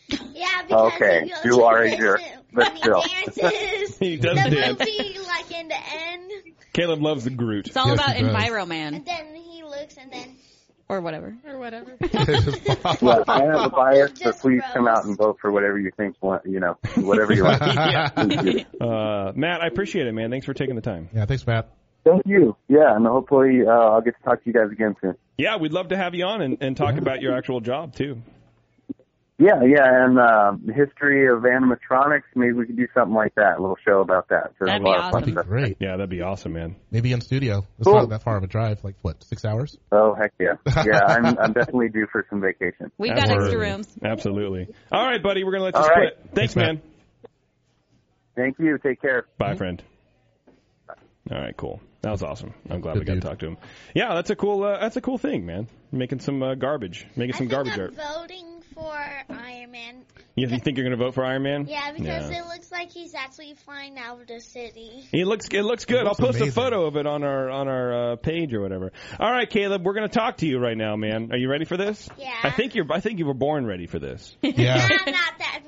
Yeah, 0.08 0.62
because 0.62 0.92
Okay, 0.94 1.20
he 1.24 1.30
goes 1.30 1.44
you 1.44 1.50
to 1.52 1.62
are 1.64 1.78
a 1.78 1.84
listen 1.84 2.00
jerk, 2.00 2.20
but 2.52 2.64
when 2.66 2.76
he 2.76 2.82
still. 2.82 3.02
dances. 3.02 3.98
He 3.98 4.16
does 4.16 4.36
the 4.42 4.50
dance. 4.50 4.78
movie, 4.78 5.18
like 5.26 5.50
in 5.50 5.68
the 5.68 5.76
end, 5.76 6.32
Caleb 6.72 7.02
loves 7.02 7.24
the 7.24 7.30
Groot. 7.30 7.66
It's 7.68 7.76
all 7.76 7.92
about 7.92 8.10
Enviroman 8.16 8.94
and 8.96 9.04
then 9.06 9.34
he 9.34 9.62
looks 9.64 9.96
and 9.96 10.12
then 10.12 10.36
or 10.88 11.00
whatever. 11.00 11.36
Or 11.46 11.58
whatever. 11.58 11.96
Yeah, 12.00 13.22
I 13.28 13.42
have 13.42 13.60
a 13.64 13.68
bias, 13.70 14.12
but 14.22 14.38
please 14.38 14.62
come 14.72 14.88
out 14.88 15.04
and 15.04 15.16
vote 15.16 15.38
for 15.40 15.50
whatever 15.52 15.78
you 15.78 15.90
think, 15.96 16.16
you 16.46 16.60
know, 16.60 16.76
whatever 16.96 17.32
you 17.34 17.42
like. 17.44 17.60
Uh, 18.80 19.32
Matt, 19.34 19.60
I 19.60 19.66
appreciate 19.66 20.06
it, 20.06 20.12
man. 20.12 20.30
Thanks 20.30 20.46
for 20.46 20.54
taking 20.54 20.74
the 20.76 20.80
time. 20.80 21.08
Yeah, 21.14 21.26
thanks, 21.26 21.46
Matt. 21.46 21.68
Thank 22.04 22.22
you. 22.26 22.56
Yeah, 22.68 22.94
and 22.96 23.06
hopefully 23.06 23.60
uh, 23.66 23.70
I'll 23.70 24.00
get 24.00 24.16
to 24.16 24.22
talk 24.22 24.42
to 24.42 24.46
you 24.50 24.52
guys 24.54 24.70
again 24.72 24.96
soon. 25.00 25.14
Yeah, 25.36 25.56
we'd 25.58 25.72
love 25.72 25.88
to 25.88 25.96
have 25.96 26.14
you 26.14 26.24
on 26.24 26.40
and, 26.42 26.56
and 26.60 26.76
talk 26.76 26.96
about 26.96 27.20
your 27.20 27.36
actual 27.36 27.60
job 27.60 27.94
too. 27.94 28.22
Yeah, 29.40 29.62
yeah, 29.62 29.84
and 30.04 30.18
uh, 30.18 30.52
the 30.64 30.72
history 30.72 31.28
of 31.28 31.42
animatronics. 31.44 32.22
Maybe 32.34 32.54
we 32.54 32.66
could 32.66 32.76
do 32.76 32.88
something 32.92 33.14
like 33.14 33.36
that, 33.36 33.58
a 33.58 33.60
little 33.60 33.76
show 33.86 34.00
about 34.00 34.28
that. 34.30 34.52
So 34.58 34.64
That'd 34.64 34.82
be 34.82 34.88
lot 34.88 34.98
of 34.98 35.12
fun 35.12 35.22
awesome. 35.22 35.32
stuff. 35.34 35.46
Great. 35.46 35.76
Yeah, 35.78 35.92
that'd 35.92 36.10
be 36.10 36.22
awesome, 36.22 36.54
man. 36.54 36.74
Maybe 36.90 37.12
in 37.12 37.20
studio. 37.20 37.64
It's 37.78 37.86
Cool. 37.86 37.94
not 38.00 38.08
that 38.08 38.24
far 38.24 38.36
of 38.36 38.42
a 38.42 38.48
drive. 38.48 38.82
Like 38.82 38.96
what? 39.02 39.22
Six 39.22 39.44
hours? 39.44 39.76
Oh 39.92 40.12
heck 40.14 40.32
yeah, 40.40 40.54
yeah. 40.84 41.04
I'm 41.06 41.24
I'm 41.38 41.52
definitely 41.52 41.88
due 41.90 42.08
for 42.10 42.26
some 42.30 42.40
vacation. 42.40 42.90
We've 42.98 43.10
got 43.14 43.28
Absolutely. 43.30 43.44
extra 43.46 43.60
rooms. 43.60 43.88
Absolutely. 44.02 44.74
All 44.90 45.04
right, 45.06 45.22
buddy, 45.22 45.44
we're 45.44 45.52
gonna 45.52 45.64
let 45.64 45.74
you 45.76 45.80
All 45.82 45.84
split. 45.84 45.98
right. 45.98 46.34
Thanks, 46.34 46.54
Thanks, 46.54 46.56
man. 46.56 46.82
Thank 48.34 48.58
you. 48.58 48.76
Take 48.78 49.00
care. 49.00 49.26
Bye, 49.38 49.54
friend. 49.54 49.80
All 51.30 51.38
right, 51.40 51.56
cool. 51.56 51.80
That 52.02 52.12
was 52.12 52.22
awesome. 52.22 52.54
I'm 52.70 52.80
glad 52.80 52.92
Good 52.94 53.00
we 53.00 53.04
got 53.06 53.12
dude. 53.14 53.22
to 53.22 53.28
talk 53.28 53.38
to 53.40 53.46
him. 53.48 53.56
Yeah, 53.94 54.14
that's 54.14 54.30
a 54.30 54.36
cool. 54.36 54.62
Uh, 54.62 54.78
that's 54.78 54.96
a 54.96 55.00
cool 55.00 55.18
thing, 55.18 55.44
man. 55.46 55.66
Making 55.90 56.20
some 56.20 56.42
uh, 56.42 56.54
garbage, 56.54 57.06
making 57.16 57.34
I 57.34 57.38
some 57.38 57.48
think 57.48 57.50
garbage 57.50 57.72
I'm 57.74 57.80
art. 57.80 57.94
voting 57.94 58.62
for 58.74 58.94
Iron 59.30 59.70
Man. 59.72 60.04
You, 60.36 60.46
you 60.46 60.58
think 60.60 60.76
you're 60.78 60.86
going 60.86 60.96
to 60.96 61.04
vote 61.04 61.14
for 61.14 61.24
Iron 61.24 61.42
Man? 61.42 61.66
Yeah, 61.66 61.90
because 61.90 62.30
Yeah. 62.30 62.42
it 62.42 62.46
looks 62.46 62.70
like 62.70 62.92
he's 62.92 63.14
actually 63.16 63.54
flying 63.64 63.98
out 63.98 64.20
of 64.20 64.28
the 64.28 64.40
city. 64.40 65.08
It 65.12 65.26
looks 65.26 65.48
it 65.48 65.62
looks 65.62 65.86
good. 65.86 66.02
It 66.02 66.04
looks 66.04 66.20
I'll 66.20 66.26
post 66.26 66.38
amazing. 66.40 66.48
a 66.50 66.52
photo 66.64 66.86
of 66.86 66.96
it 66.96 67.06
on 67.06 67.24
our 67.24 67.50
on 67.50 67.66
our 67.66 68.12
uh, 68.12 68.16
page 68.16 68.54
or 68.54 68.60
whatever. 68.60 68.92
All 69.18 69.32
right, 69.32 69.50
Caleb, 69.50 69.84
we're 69.84 69.94
going 69.94 70.08
to 70.08 70.14
talk 70.16 70.36
to 70.36 70.46
you 70.46 70.60
right 70.60 70.76
now, 70.76 70.94
man. 70.94 71.32
Are 71.32 71.36
you 71.38 71.50
ready 71.50 71.64
for 71.64 71.76
this? 71.76 72.08
Yeah. 72.16 72.32
I 72.44 72.50
think 72.50 72.76
you're. 72.76 72.86
I 72.92 73.00
think 73.00 73.18
you 73.18 73.26
were 73.26 73.34
born 73.34 73.66
ready 73.66 73.86
for 73.88 73.98
this. 73.98 74.36
Yeah. 74.42 74.74
I'm 74.88 75.12
not 75.12 75.38
that. 75.38 75.60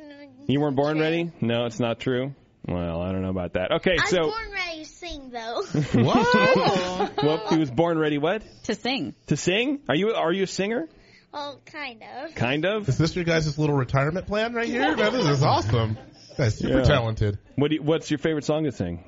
You 0.47 0.61
weren't 0.61 0.77
born 0.77 0.97
true. 0.97 1.03
ready? 1.05 1.33
No, 1.41 1.65
it's 1.67 1.81
not 1.81 1.99
true. 1.99 2.35
Well, 2.69 3.01
I 3.03 3.11
don't 3.11 3.23
know 3.23 3.31
about 3.31 3.55
that. 3.55 3.73
Okay, 3.77 3.93
I 3.99 4.03
was 4.03 4.11
so 4.11 4.19
born 4.23 4.51
ready 4.53 4.70
to 4.70 4.70
sing 5.11 5.31
though. 5.31 5.63
what? 6.03 7.23
well, 7.23 7.47
he 7.51 7.59
was 7.59 7.71
born 7.71 7.99
ready. 7.99 8.19
What 8.19 8.43
To 8.65 8.75
sing. 8.75 9.15
to 9.29 9.37
sing? 9.37 9.81
Are 9.89 9.95
you 9.95 10.13
are 10.15 10.33
you 10.33 10.45
a 10.45 10.47
singer? 10.47 10.89
well, 11.33 11.61
kind 11.67 12.03
of. 12.03 12.35
Kind 12.35 12.65
of. 12.65 12.89
Is 12.89 12.99
this 12.99 13.15
your 13.15 13.25
guys' 13.25 13.57
little 13.59 13.77
retirement 13.77 14.27
plan 14.27 14.53
right 14.55 14.67
here? 14.67 14.97
Man, 14.97 15.13
this 15.13 15.27
is 15.27 15.43
awesome. 15.43 15.97
You 16.31 16.37
guys 16.37 16.59
super 16.59 16.79
Yeah. 16.79 16.85
talented. 16.85 17.39
What 17.57 17.69
do 17.69 17.77
you, 17.77 17.83
what's 17.83 18.11
your 18.11 18.19
favorite 18.19 18.45
song 18.45 18.65
to 18.65 18.73
sing? 18.73 19.05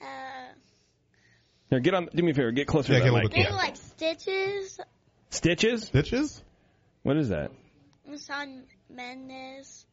Uh, 0.00 0.04
Here, 1.70 1.80
get 1.80 1.94
on. 1.94 2.08
Do 2.14 2.22
me 2.22 2.32
a 2.32 2.34
favor. 2.34 2.50
Get 2.52 2.66
closer 2.66 2.92
Yeah, 2.92 2.98
to 3.00 3.04
get 3.06 3.10
that 3.12 3.16
a 3.18 3.22
mic. 3.22 3.32
little 3.36 3.44
maybe 3.44 3.56
like 3.56 3.76
Stitches. 3.76 4.80
Stitches. 5.30 5.84
Stitches? 5.84 6.42
What 7.02 7.16
is 7.16 7.28
that? 7.30 7.52
Shawn 8.26 8.64
Mendes. 8.90 9.86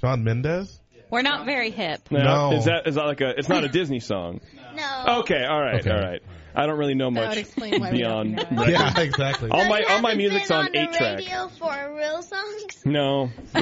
Shawn 0.00 0.24
Mendes? 0.24 0.80
We're 1.12 1.22
not 1.22 1.44
very 1.44 1.70
hip. 1.70 2.10
No. 2.10 2.52
Is 2.54 2.64
that 2.64 2.88
is 2.88 2.94
that 2.96 3.04
like 3.04 3.20
a? 3.20 3.38
It's 3.38 3.48
not 3.48 3.62
a 3.64 3.68
Disney 3.68 4.00
song. 4.00 4.40
No. 4.74 5.18
Okay. 5.18 5.44
All 5.44 5.60
right. 5.60 5.80
Okay. 5.80 5.90
All 5.90 6.00
right. 6.00 6.22
I 6.54 6.64
don't 6.66 6.78
really 6.78 6.94
know 6.94 7.10
That 7.10 7.20
much 7.20 7.28
would 7.28 7.38
explain 7.38 7.78
why 7.78 7.90
we 7.90 7.98
beyond. 7.98 8.36
don't 8.36 8.52
know. 8.52 8.64
Yeah, 8.64 8.98
exactly. 9.00 9.50
All 9.50 9.68
my 9.68 9.82
all 9.82 10.00
my 10.00 10.14
haven't 10.14 10.50
on 10.50 10.66
on 10.66 10.72
the 10.72 10.78
eight 10.80 10.92
track. 10.94 11.18
radio 11.18 11.48
for 11.58 11.94
real 11.94 12.22
songs. 12.22 12.82
No, 12.86 13.26
no, 13.54 13.60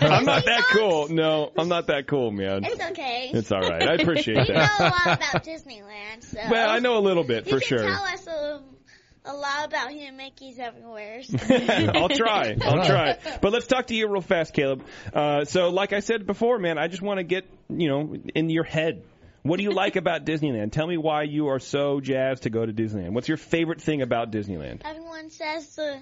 I'm 0.00 0.24
not 0.24 0.46
that 0.46 0.64
cool. 0.70 1.08
No, 1.08 1.52
I'm 1.58 1.68
not 1.68 1.88
that 1.88 2.06
cool, 2.06 2.30
man. 2.30 2.64
It's 2.64 2.82
okay. 2.82 3.30
It's 3.34 3.52
all 3.52 3.60
right. 3.60 3.82
I 3.86 3.94
appreciate 4.00 4.46
that. 4.46 4.48
you 4.48 4.54
know 4.54 4.60
that. 4.62 4.80
a 4.80 5.08
lot 5.10 5.18
about 5.18 5.44
Disneyland, 5.44 6.22
so. 6.22 6.40
Well, 6.50 6.70
I 6.70 6.78
know 6.78 6.96
a 6.96 7.00
little 7.04 7.24
bit 7.24 7.46
You 7.46 7.52
for 7.52 7.60
can 7.60 7.68
sure. 7.68 7.78
tell 7.86 8.02
us 8.04 8.26
a, 8.26 8.60
a 9.30 9.36
lot 9.36 9.66
about 9.66 9.92
him, 9.92 10.16
Mickey's 10.16 10.58
everywhere. 10.58 11.22
I'll 11.94 12.08
try. 12.08 12.56
I'll 12.62 12.84
try. 12.84 13.18
But 13.40 13.52
let's 13.52 13.66
talk 13.66 13.86
to 13.86 13.94
you 13.94 14.08
real 14.08 14.22
fast, 14.22 14.52
Caleb. 14.52 14.84
Uh, 15.12 15.44
so, 15.44 15.70
like 15.70 15.92
I 15.92 16.00
said 16.00 16.26
before, 16.26 16.58
man, 16.58 16.78
I 16.78 16.88
just 16.88 17.02
want 17.02 17.18
to 17.18 17.24
get 17.24 17.44
you 17.68 17.88
know 17.88 18.16
in 18.34 18.50
your 18.50 18.64
head. 18.64 19.04
What 19.42 19.56
do 19.58 19.62
you 19.62 19.70
like 19.72 19.96
about 20.04 20.24
Disneyland? 20.24 20.72
Tell 20.72 20.86
me 20.86 20.96
why 20.96 21.22
you 21.22 21.48
are 21.48 21.58
so 21.58 22.00
jazzed 22.00 22.42
to 22.44 22.50
go 22.50 22.64
to 22.64 22.72
Disneyland. 22.72 23.12
What's 23.12 23.28
your 23.28 23.36
favorite 23.36 23.80
thing 23.80 24.02
about 24.02 24.30
Disneyland? 24.30 24.82
Everyone 24.84 25.30
says 25.30 25.74
the 25.76 26.00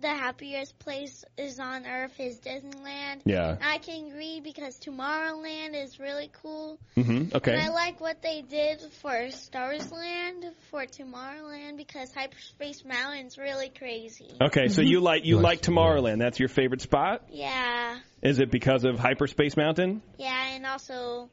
the 0.00 0.08
happiest 0.08 0.78
place 0.78 1.24
is 1.38 1.58
on 1.60 1.86
earth 1.86 2.18
is 2.18 2.38
Disneyland. 2.40 3.20
Yeah. 3.24 3.56
I 3.62 3.78
can 3.78 4.06
agree 4.10 4.40
because 4.42 4.78
Tomorrowland 4.78 5.74
is 5.82 5.98
really 5.98 6.30
cool. 6.42 6.78
hmm 6.94 7.24
Okay. 7.34 7.52
And 7.52 7.62
I 7.62 7.68
like 7.68 8.00
what 8.00 8.22
they 8.22 8.42
did 8.42 8.80
for 9.02 9.30
Stars 9.30 9.90
Land 9.90 10.44
for 10.70 10.84
Tomorrowland 10.86 11.76
because 11.76 12.12
Hyperspace 12.12 12.84
Mountain's 12.84 13.38
really 13.38 13.70
crazy. 13.70 14.30
Okay. 14.40 14.68
So 14.68 14.80
you 14.82 15.00
like 15.00 15.24
you 15.24 15.36
You 15.36 15.42
like 15.42 15.44
like- 15.44 15.62
Tomorrowland? 15.62 16.18
That's 16.18 16.38
your 16.38 16.48
favorite 16.48 16.80
spot? 16.82 17.22
Yeah. 17.30 17.98
Is 18.22 18.38
it 18.38 18.50
because 18.50 18.84
of 18.84 18.98
Hyperspace 18.98 19.56
Mountain? 19.56 20.00
Yeah, 20.18 20.54
and 20.54 20.64
also 20.64 21.28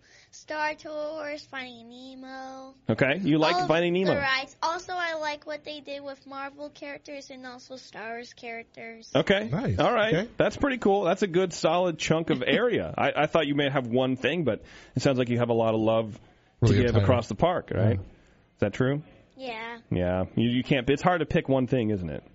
Star 0.51 0.73
Tours, 0.75 1.47
Finding 1.49 1.87
Nemo. 1.87 2.75
Okay. 2.89 3.21
You 3.23 3.37
like 3.37 3.55
All 3.55 3.67
Finding 3.67 3.93
Nemo? 3.93 4.13
The 4.13 4.19
rides. 4.19 4.53
Also, 4.61 4.91
I 4.91 5.13
like 5.13 5.47
what 5.47 5.63
they 5.63 5.79
did 5.79 6.03
with 6.03 6.27
Marvel 6.27 6.69
characters 6.69 7.29
and 7.29 7.47
also 7.47 7.77
Star 7.77 8.15
Wars 8.15 8.33
characters. 8.33 9.09
Okay. 9.15 9.47
Nice. 9.49 9.79
All 9.79 9.93
right. 9.93 10.13
Okay. 10.13 10.29
That's 10.35 10.57
pretty 10.57 10.77
cool. 10.77 11.03
That's 11.03 11.21
a 11.21 11.27
good 11.27 11.53
solid 11.53 11.97
chunk 11.97 12.31
of 12.31 12.43
area. 12.45 12.93
I, 12.97 13.13
I 13.15 13.25
thought 13.27 13.47
you 13.47 13.55
may 13.55 13.69
have 13.69 13.87
one 13.87 14.17
thing, 14.17 14.43
but 14.43 14.61
it 14.93 15.01
sounds 15.01 15.17
like 15.17 15.29
you 15.29 15.37
have 15.37 15.47
a 15.47 15.53
lot 15.53 15.73
of 15.73 15.79
love 15.79 16.19
Really 16.59 16.75
to 16.75 16.81
give 16.81 16.91
time. 16.95 17.03
across 17.03 17.29
the 17.29 17.35
park, 17.35 17.71
right? 17.73 17.99
Is 17.99 18.59
that 18.59 18.73
true? 18.73 19.03
Yeah. 19.37 19.77
Yeah. 19.89 20.25
You, 20.35 20.49
you 20.49 20.63
can't. 20.63 20.89
It's 20.89 21.01
hard 21.01 21.21
to 21.21 21.25
pick 21.25 21.47
one 21.47 21.67
thing, 21.67 21.91
isn't 21.91 22.09
it? 22.09 22.25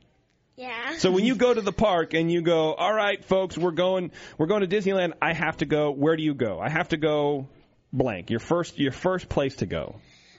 Yeah. 0.56 0.96
So 0.96 1.10
when 1.10 1.26
you 1.26 1.34
go 1.46 1.52
to 1.52 1.60
the 1.60 1.70
park 1.70 2.14
and 2.14 2.32
you 2.32 2.40
go, 2.40 2.72
all 2.72 2.94
right, 2.94 3.22
folks, 3.22 3.58
we're 3.58 3.72
going, 3.72 4.10
we're 4.38 4.46
going 4.46 4.66
to 4.66 4.74
Disneyland. 4.74 5.12
I 5.20 5.34
have 5.34 5.58
to 5.58 5.66
go. 5.66 5.90
Where 5.90 6.16
do 6.16 6.22
you 6.22 6.32
go? 6.32 6.58
I 6.58 6.70
have 6.70 6.88
to 6.88 6.96
go 6.96 7.48
blank. 7.92 8.30
Your 8.30 8.40
first, 8.40 8.78
your 8.78 8.92
first 8.92 9.28
place 9.28 9.56
to 9.56 9.66
go. 9.66 9.96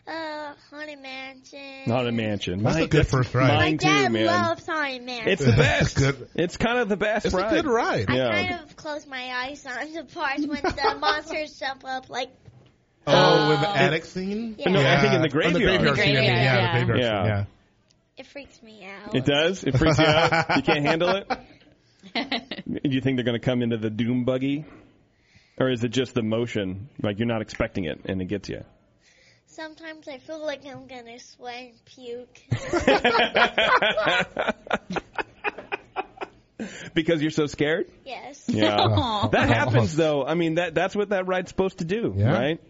Uh, 0.07 0.53
Haunted 0.71 0.99
Mansion. 1.01 1.59
Not 1.85 2.07
a 2.07 2.11
mansion. 2.13 2.63
That's 2.63 2.77
My- 2.77 2.83
a 2.83 2.87
good 2.87 3.07
first 3.07 3.33
ride. 3.35 3.47
My 3.49 3.55
Mine 3.55 3.77
too, 3.77 3.87
dad 3.87 4.11
man. 4.13 4.25
loves 4.25 4.65
Haunted 4.65 5.03
Mansion. 5.03 5.27
It's 5.29 5.43
the 5.45 5.51
best. 5.51 5.97
Good. 5.97 6.29
It's 6.35 6.55
kind 6.57 6.79
of 6.79 6.87
the 6.87 6.95
best 6.97 7.25
ride. 7.25 7.25
It's 7.25 7.33
ride. 7.35 7.53
a 7.53 7.61
good 7.61 7.69
ride. 7.69 8.05
I 8.09 8.15
Yeah. 8.15 8.31
kind 8.31 8.63
of 8.63 8.75
close 8.77 9.05
my 9.05 9.45
eyes 9.45 9.65
on 9.65 9.93
the 9.93 10.03
parts 10.05 10.45
when 10.47 10.61
the 10.61 10.97
monsters 11.01 11.59
jump 11.59 11.83
up 11.85 12.09
like 12.09 12.29
Oh, 13.09 13.49
with 13.49 13.61
the 13.61 13.69
attic 13.69 14.03
scene? 14.05 14.55
Yeah. 14.57 14.69
No, 14.69 14.79
I 14.81 14.99
think 15.01 15.13
in 15.13 15.21
the 15.21 15.27
Oh, 15.27 15.31
graveyard. 15.31 15.53
the 15.55 15.59
graveyard 15.59 15.81
The 15.97 16.01
scene. 16.01 16.13
graveyard, 16.13 16.25
yeah, 16.25 16.43
yeah. 16.43 16.79
the 16.79 16.85
graveyard 16.85 16.99
Yeah. 16.99 17.21
scene, 17.23 17.27
yeah. 17.29 17.43
it 18.17 18.25
freaks 18.27 18.63
me 18.63 18.85
out. 18.85 19.15
It 19.15 19.25
does. 19.25 19.63
It 19.63 19.77
freaks 19.77 19.97
you 19.97 20.05
out. 20.05 20.55
You 20.57 20.61
can't 20.61 20.85
handle 20.85 21.09
it. 21.15 21.29
Do 22.13 22.79
you 22.89 23.01
think 23.01 23.17
they're 23.17 23.25
going 23.25 23.39
to 23.39 23.45
come 23.45 23.61
into 23.61 23.77
the 23.77 23.89
doom 23.89 24.23
buggy, 24.25 24.65
or 25.59 25.69
is 25.69 25.83
it 25.83 25.89
just 25.89 26.13
the 26.13 26.23
motion? 26.23 26.89
Like 27.01 27.19
you're 27.19 27.27
not 27.27 27.41
expecting 27.41 27.85
it, 27.85 28.01
and 28.05 28.21
it 28.21 28.25
gets 28.25 28.49
you. 28.49 28.63
Sometimes 29.47 30.07
I 30.07 30.19
feel 30.19 30.43
like 30.45 30.65
I'm 30.65 30.87
gonna 30.87 31.19
sweat 31.19 31.71
and 31.71 31.85
puke. 31.85 32.41
because 36.93 37.21
you're 37.21 37.31
so 37.31 37.45
scared. 37.45 37.89
yes. 38.05 38.43
Yeah, 38.47 39.27
that 39.31 39.49
happens 39.49 39.95
though. 39.95 40.25
I 40.25 40.33
mean, 40.33 40.55
that 40.55 40.73
that's 40.73 40.95
what 40.95 41.09
that 41.09 41.27
ride's 41.27 41.49
supposed 41.49 41.79
to 41.79 41.85
do, 41.85 42.13
Yeah. 42.15 42.31
right? 42.31 42.61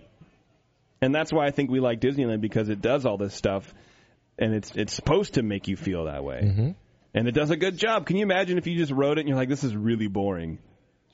And 1.02 1.14
that's 1.14 1.32
why 1.32 1.46
I 1.46 1.52
think 1.52 1.70
we 1.70 1.80
like 1.80 2.02
Disneyland 2.02 2.42
because 2.42 2.70
it 2.70 2.82
does 2.82 3.06
all 3.06 3.18
this 3.18 3.34
stuff, 3.34 3.74
and 4.40 4.54
it's 4.54 4.72
it's 4.76 4.94
supposed 4.94 5.36
to 5.36 5.44
make 5.44 5.68
you 5.68 5.78
feel 5.78 6.06
that 6.06 6.24
way, 6.24 6.42
Mhm. 6.44 6.76
and 7.14 7.28
it 7.28 7.32
does 7.34 7.52
a 7.52 7.58
good 7.58 7.78
job. 7.78 8.06
Can 8.06 8.18
you 8.18 8.24
imagine 8.24 8.58
if 8.58 8.68
you 8.68 8.78
just 8.78 8.92
rode 8.92 9.18
it 9.18 9.22
and 9.22 9.30
you're 9.30 9.38
like, 9.38 9.50
this 9.50 9.64
is 9.64 9.76
really 9.76 10.08
boring? 10.08 10.58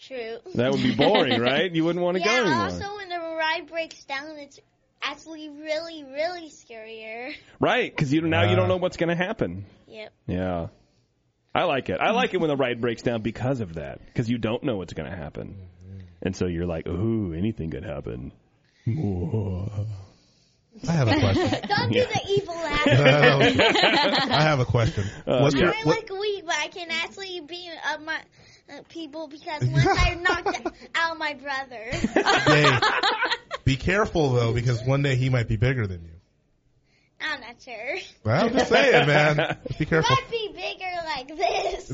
True. 0.07 0.37
That 0.55 0.71
would 0.71 0.83
be 0.83 0.95
boring, 0.95 1.39
right? 1.41 1.71
You 1.71 1.85
wouldn't 1.85 2.03
want 2.03 2.17
to 2.17 2.23
yeah. 2.23 2.39
go 2.39 2.45
anymore, 2.45 2.63
Also, 2.65 2.95
when 2.97 3.09
the 3.09 3.19
ride 3.19 3.67
breaks 3.69 4.03
down, 4.03 4.37
it's 4.37 4.59
actually 5.01 5.49
really, 5.49 6.03
really 6.03 6.49
scarier. 6.49 7.33
right? 7.59 7.93
Because 7.93 8.11
you 8.11 8.21
now 8.21 8.49
you 8.49 8.55
don't 8.55 8.67
know 8.67 8.77
what's 8.77 8.97
going 8.97 9.09
to 9.09 9.15
happen. 9.15 9.65
Yep. 9.87 10.13
Yeah. 10.27 10.67
I 11.55 11.65
like 11.65 11.89
it. 11.89 11.99
I 11.99 12.11
like 12.11 12.33
it 12.33 12.37
when 12.39 12.47
the 12.49 12.55
ride 12.55 12.81
breaks 12.81 13.03
down 13.03 13.21
because 13.21 13.59
of 13.61 13.75
that. 13.75 14.03
Because 14.05 14.27
you 14.29 14.37
don't 14.37 14.63
know 14.63 14.77
what's 14.77 14.93
going 14.93 15.09
to 15.09 15.15
happen. 15.15 15.55
And 16.21 16.35
so 16.35 16.47
you're 16.47 16.65
like, 16.65 16.87
ooh, 16.87 17.33
anything 17.33 17.69
could 17.69 17.83
happen. 17.83 18.31
I 20.87 20.91
have 20.91 21.07
a 21.07 21.19
question. 21.19 21.49
Don't 21.67 21.91
do 21.91 22.05
the 22.05 22.21
evil 22.29 22.55
laugh. 22.55 22.87
I 22.87 24.41
have 24.41 24.59
a 24.59 24.65
question. 24.65 25.05
Uh, 25.27 25.39
What's 25.39 25.55
your, 25.55 25.69
I 25.69 25.81
what, 25.83 25.97
like 25.97 26.09
weed, 26.09 26.43
but 26.45 26.55
I 26.55 26.67
can 26.69 26.89
actually 26.89 27.41
beat 27.41 27.69
up 27.85 28.01
my 28.01 28.15
uh, 28.15 28.19
Uh, 28.73 28.81
people 28.89 29.27
because 29.27 29.63
once 29.71 29.85
I 29.87 30.15
knocked 30.15 30.67
out 30.95 31.17
my 31.17 31.33
brother. 31.33 31.83
hey, 31.91 32.79
be 33.65 33.75
careful 33.75 34.31
though, 34.31 34.53
because 34.53 34.81
one 34.83 35.01
day 35.01 35.15
he 35.15 35.29
might 35.29 35.47
be 35.47 35.57
bigger 35.57 35.85
than 35.87 36.03
you. 36.03 36.09
I'm 37.21 37.39
not 37.39 37.61
sure. 37.61 37.95
Well, 38.25 38.45
I'm 38.45 38.51
just 38.53 38.69
saying, 38.69 39.07
man. 39.07 39.57
Just 39.67 39.79
be 39.79 39.85
careful. 39.85 40.13
Might 40.13 40.29
be 40.29 40.49
bigger 40.53 40.91
like 41.05 41.27
this. 41.37 41.91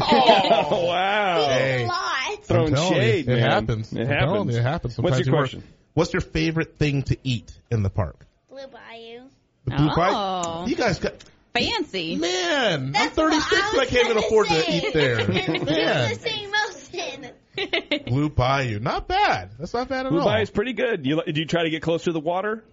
Oh, 0.00 0.86
wow. 0.86 1.48
Hey. 1.50 1.84
A 1.84 1.86
lot. 1.86 2.44
Throwing 2.44 2.74
I'm 2.74 2.82
you, 2.84 2.88
shade, 2.88 3.28
it 3.28 3.36
man. 3.40 3.50
happens. 3.50 3.92
It 3.92 4.00
I'm 4.00 4.06
telling 4.08 4.18
happens. 4.30 4.54
you, 4.54 4.60
it 4.60 4.62
happens. 4.62 4.98
What's 4.98 5.18
your 5.18 5.26
you 5.26 5.32
work- 5.32 5.40
question? 5.42 5.64
What's 5.92 6.12
your 6.14 6.22
favorite 6.22 6.76
thing 6.78 7.02
to 7.04 7.18
eat 7.24 7.52
in 7.70 7.82
the 7.82 7.90
park? 7.90 8.26
Blue 8.48 8.66
Bayou. 8.68 9.24
The 9.66 9.76
blue 9.76 9.88
pie? 9.90 10.12
Oh. 10.14 10.66
You 10.66 10.76
guys 10.76 10.98
got 10.98 11.14
Fancy. 11.54 12.16
man. 12.16 12.92
I'm 12.96 13.10
36 13.10 13.52
I 13.52 13.70
and 13.72 13.80
I 13.80 13.86
can't 13.86 14.04
even 14.06 14.18
afford 14.18 14.48
gonna 14.48 14.62
eat 14.68 14.92
there. 14.92 15.16
Doing 15.26 15.64
Man, 15.64 15.64
the 15.64 16.14
same 16.20 16.50
motion. 16.50 18.04
Blue 18.06 18.28
Bayou, 18.30 18.78
not 18.78 19.08
bad. 19.08 19.50
That's 19.58 19.74
not 19.74 19.88
bad 19.88 20.00
at 20.00 20.06
all. 20.06 20.12
Blue 20.12 20.20
all. 20.20 20.26
Bayou 20.26 20.42
is 20.42 20.50
pretty 20.50 20.72
good. 20.72 21.04
You, 21.04 21.16
li- 21.16 21.32
do 21.32 21.40
you 21.40 21.46
try 21.46 21.64
to 21.64 21.70
get 21.70 21.82
close 21.82 22.04
to 22.04 22.12
the 22.12 22.20
water? 22.20 22.64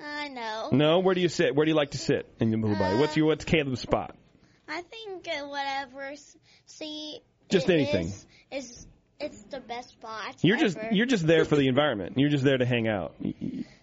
I 0.00 0.28
know. 0.28 0.68
No. 0.72 0.98
Where 1.00 1.14
do 1.14 1.20
you 1.20 1.28
sit? 1.28 1.54
Where 1.54 1.64
do 1.64 1.70
you 1.70 1.76
like 1.76 1.90
to 1.92 1.98
sit 1.98 2.28
in 2.40 2.50
the 2.50 2.56
Blue 2.56 2.74
Bayou? 2.76 2.98
What's 2.98 3.16
your 3.16 3.26
what's 3.26 3.44
Caleb's 3.44 3.80
spot? 3.80 4.14
I 4.68 4.82
think 4.82 5.26
uh, 5.28 5.46
whatever 5.46 6.02
s- 6.02 6.36
see 6.66 7.20
Just 7.48 7.70
anything. 7.70 8.06
is, 8.08 8.26
is 8.50 8.86
it's 9.20 9.42
the 9.44 9.60
best 9.60 9.90
spot. 9.90 10.36
You're 10.42 10.58
just 10.58 10.76
you're 10.92 11.06
just 11.06 11.26
there 11.26 11.44
for 11.44 11.56
the 11.56 11.66
environment. 11.68 12.14
You're 12.18 12.28
just 12.30 12.44
there 12.44 12.58
to 12.58 12.66
hang 12.66 12.86
out. 12.86 13.14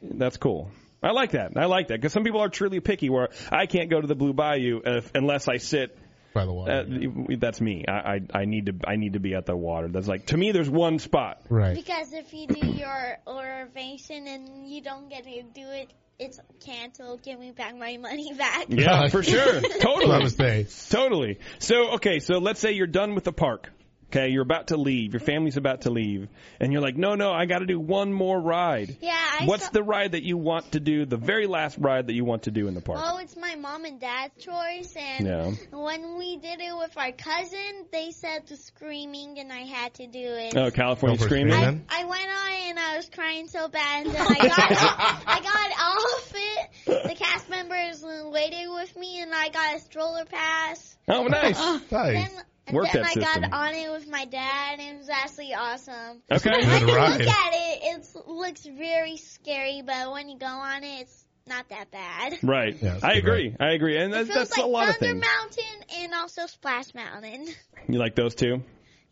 That's 0.01 0.37
cool. 0.37 0.69
I 1.05 1.11
like 1.11 1.31
that. 1.31 1.51
I 1.55 1.65
like 1.65 1.87
that 1.89 2.01
because 2.01 2.13
some 2.13 2.23
people 2.23 2.41
are 2.41 2.49
truly 2.49 2.79
picky. 2.79 3.09
Where 3.09 3.29
I 3.51 3.65
can't 3.67 3.89
go 3.89 4.01
to 4.01 4.07
the 4.07 4.15
Blue 4.15 4.33
Bayou 4.33 4.81
if, 4.83 5.11
unless 5.13 5.47
I 5.47 5.57
sit 5.57 5.97
by 6.33 6.45
the 6.45 6.51
water. 6.53 6.71
Uh, 6.71 7.35
that's 7.39 7.61
me. 7.61 7.85
I, 7.87 7.91
I 8.15 8.19
I 8.41 8.45
need 8.45 8.65
to 8.65 8.73
I 8.87 8.95
need 8.97 9.13
to 9.13 9.19
be 9.19 9.35
at 9.35 9.45
the 9.45 9.55
water. 9.55 9.87
That's 9.87 10.07
like 10.07 10.25
to 10.27 10.37
me. 10.37 10.51
There's 10.51 10.69
one 10.69 10.99
spot. 10.99 11.41
right. 11.49 11.75
Because 11.75 12.11
if 12.11 12.33
you 12.33 12.47
do 12.47 12.67
your 12.67 13.17
reservation 13.27 14.27
and 14.27 14.67
you 14.67 14.81
don't 14.81 15.09
get 15.09 15.23
to 15.23 15.43
do 15.43 15.67
it, 15.69 15.93
it's 16.19 16.39
canceled. 16.65 17.23
Give 17.23 17.39
me 17.39 17.51
back 17.51 17.75
my 17.77 17.97
money 17.97 18.33
back. 18.37 18.65
Yeah, 18.69 19.07
for 19.07 19.21
sure. 19.23 19.61
That's 19.61 19.63
what 19.63 19.75
I 19.75 19.79
Totally. 19.79 20.23
would 20.23 20.31
say. 20.37 20.67
Totally. 20.89 21.39
So, 21.59 21.91
okay, 21.95 22.19
so 22.19 22.37
let's 22.39 22.59
say 22.59 22.71
you're 22.71 22.87
done 22.87 23.15
with 23.15 23.23
the 23.25 23.33
park. 23.33 23.69
Okay, 24.11 24.29
you're 24.29 24.43
about 24.43 24.67
to 24.67 24.77
leave. 24.77 25.13
Your 25.13 25.19
family's 25.19 25.57
about 25.57 25.81
to 25.81 25.89
leave, 25.89 26.29
and 26.59 26.71
you're 26.71 26.81
like, 26.81 26.95
"No, 26.95 27.15
no, 27.15 27.31
I 27.33 27.45
got 27.45 27.59
to 27.59 27.65
do 27.65 27.79
one 27.79 28.13
more 28.13 28.39
ride." 28.39 28.95
Yeah, 29.01 29.11
I 29.13 29.45
What's 29.45 29.65
saw- 29.65 29.71
the 29.71 29.83
ride 29.83 30.13
that 30.13 30.23
you 30.23 30.37
want 30.37 30.71
to 30.73 30.79
do? 30.79 31.05
The 31.05 31.17
very 31.17 31.47
last 31.47 31.77
ride 31.79 32.07
that 32.07 32.13
you 32.13 32.23
want 32.23 32.43
to 32.43 32.51
do 32.51 32.67
in 32.67 32.75
the 32.75 32.81
park? 32.81 32.99
Oh, 33.01 33.17
it's 33.17 33.35
my 33.35 33.55
mom 33.55 33.83
and 33.83 33.99
dad's 33.99 34.33
choice, 34.37 34.95
and 34.95 35.25
Yeah. 35.27 35.51
when 35.77 36.17
we 36.17 36.37
did 36.37 36.61
it 36.61 36.77
with 36.77 36.95
our 36.97 37.11
cousin, 37.11 37.85
they 37.91 38.11
said 38.11 38.47
the 38.47 38.55
screaming, 38.55 39.39
and 39.39 39.51
I 39.51 39.61
had 39.61 39.93
to 39.95 40.07
do 40.07 40.19
it. 40.19 40.55
Oh, 40.55 40.71
California 40.71 41.17
Go 41.17 41.23
for 41.23 41.27
Screaming. 41.29 41.53
Screaming. 41.53 41.85
I 41.89 42.05
went 42.05 42.27
on 42.27 42.53
and 42.69 42.79
I 42.79 42.97
was 42.97 43.09
crying 43.09 43.47
so 43.47 43.67
bad, 43.67 44.05
and 44.05 44.15
then 44.15 44.21
I 44.29 44.33
got 44.47 45.23
I 45.27 45.39
got 45.41 45.71
off 45.79 46.33
it. 46.35 47.07
The 47.09 47.15
cast 47.15 47.49
members 47.49 48.03
waited 48.05 48.67
with 48.69 48.95
me, 48.95 49.19
and 49.21 49.33
I 49.33 49.49
got 49.49 49.75
a 49.75 49.79
stroller 49.79 50.25
pass. 50.25 50.95
Oh, 51.07 51.23
nice. 51.27 51.59
Nice. 51.91 52.31
Then, 52.65 52.75
and 52.75 52.75
Work 52.75 52.91
then 52.91 53.01
that 53.03 53.09
I 53.09 53.13
system. 53.13 53.41
got 53.49 53.53
on 53.53 53.73
it 53.75 53.91
with 53.91 54.07
my 54.09 54.25
dad, 54.25 54.79
and 54.79 54.95
it 54.95 54.97
was 54.99 55.09
actually 55.09 55.53
awesome. 55.53 56.21
Okay. 56.31 56.49
When 56.51 56.79
Good 56.79 56.89
you 56.89 56.95
ride. 56.95 57.19
look 57.21 57.27
at 57.29 57.53
it, 57.53 57.79
it 57.83 58.27
looks 58.27 58.65
very 58.65 59.17
scary, 59.17 59.81
but 59.85 60.11
when 60.11 60.29
you 60.29 60.37
go 60.37 60.47
on 60.47 60.83
it, 60.83 61.01
it's 61.01 61.25
not 61.47 61.69
that 61.69 61.91
bad. 61.91 62.39
Right. 62.41 62.75
Yeah, 62.81 62.97
I 63.03 63.13
good 63.15 63.17
agree. 63.19 63.55
I 63.59 63.71
agree, 63.73 63.97
and 63.97 64.11
It 64.13 64.27
that's, 64.27 64.33
that's 64.33 64.57
like 64.57 64.65
a 64.65 64.69
lot 64.69 64.89
of 64.89 64.97
things. 64.97 65.21
Thunder. 65.21 65.27
Mountain 65.41 66.03
and 66.03 66.13
also 66.15 66.47
Splash 66.47 66.93
Mountain. 66.95 67.47
You 67.87 67.99
like 67.99 68.15
those 68.15 68.33
two? 68.33 68.63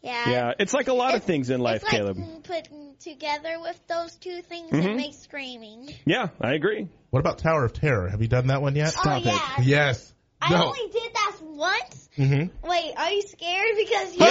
Yeah. 0.02 0.30
Yeah, 0.30 0.52
it's 0.58 0.74
like 0.74 0.88
a 0.88 0.94
lot 0.94 1.14
of 1.14 1.24
things 1.24 1.52
in 1.52 1.60
life, 1.62 1.84
it's 1.84 1.84
like 1.84 1.92
Caleb. 1.94 2.18
mm, 2.18 2.44
put 2.44 2.68
together 3.00 3.60
with 3.62 3.80
those 3.88 4.16
two 4.16 4.42
things, 4.42 4.72
Mhm. 4.72 4.84
it 4.86 4.96
makes 4.98 5.18
screaming. 5.20 5.90
Yeah, 6.06 6.30
I 6.42 6.54
agree. 6.54 6.88
What 7.12 7.20
about 7.20 7.38
Tower 7.38 7.66
of 7.66 7.74
Terror? 7.74 8.10
Have 8.10 8.22
you 8.24 8.28
done 8.28 8.48
that 8.48 8.62
one 8.64 8.76
yet? 8.76 8.96
oh 9.06 9.16
yeah. 9.18 9.40
Yes. 9.62 10.13
I 10.46 10.50
No. 10.52 10.66
only 10.68 10.92
did 10.92 11.14
that 11.14 11.36
once. 11.42 12.10
Mm-hmm. 12.18 12.68
Wait, 12.70 12.94
are 12.98 13.10
you 13.12 13.22
scared 13.24 13.76
because 13.78 14.14
you? 14.16 14.26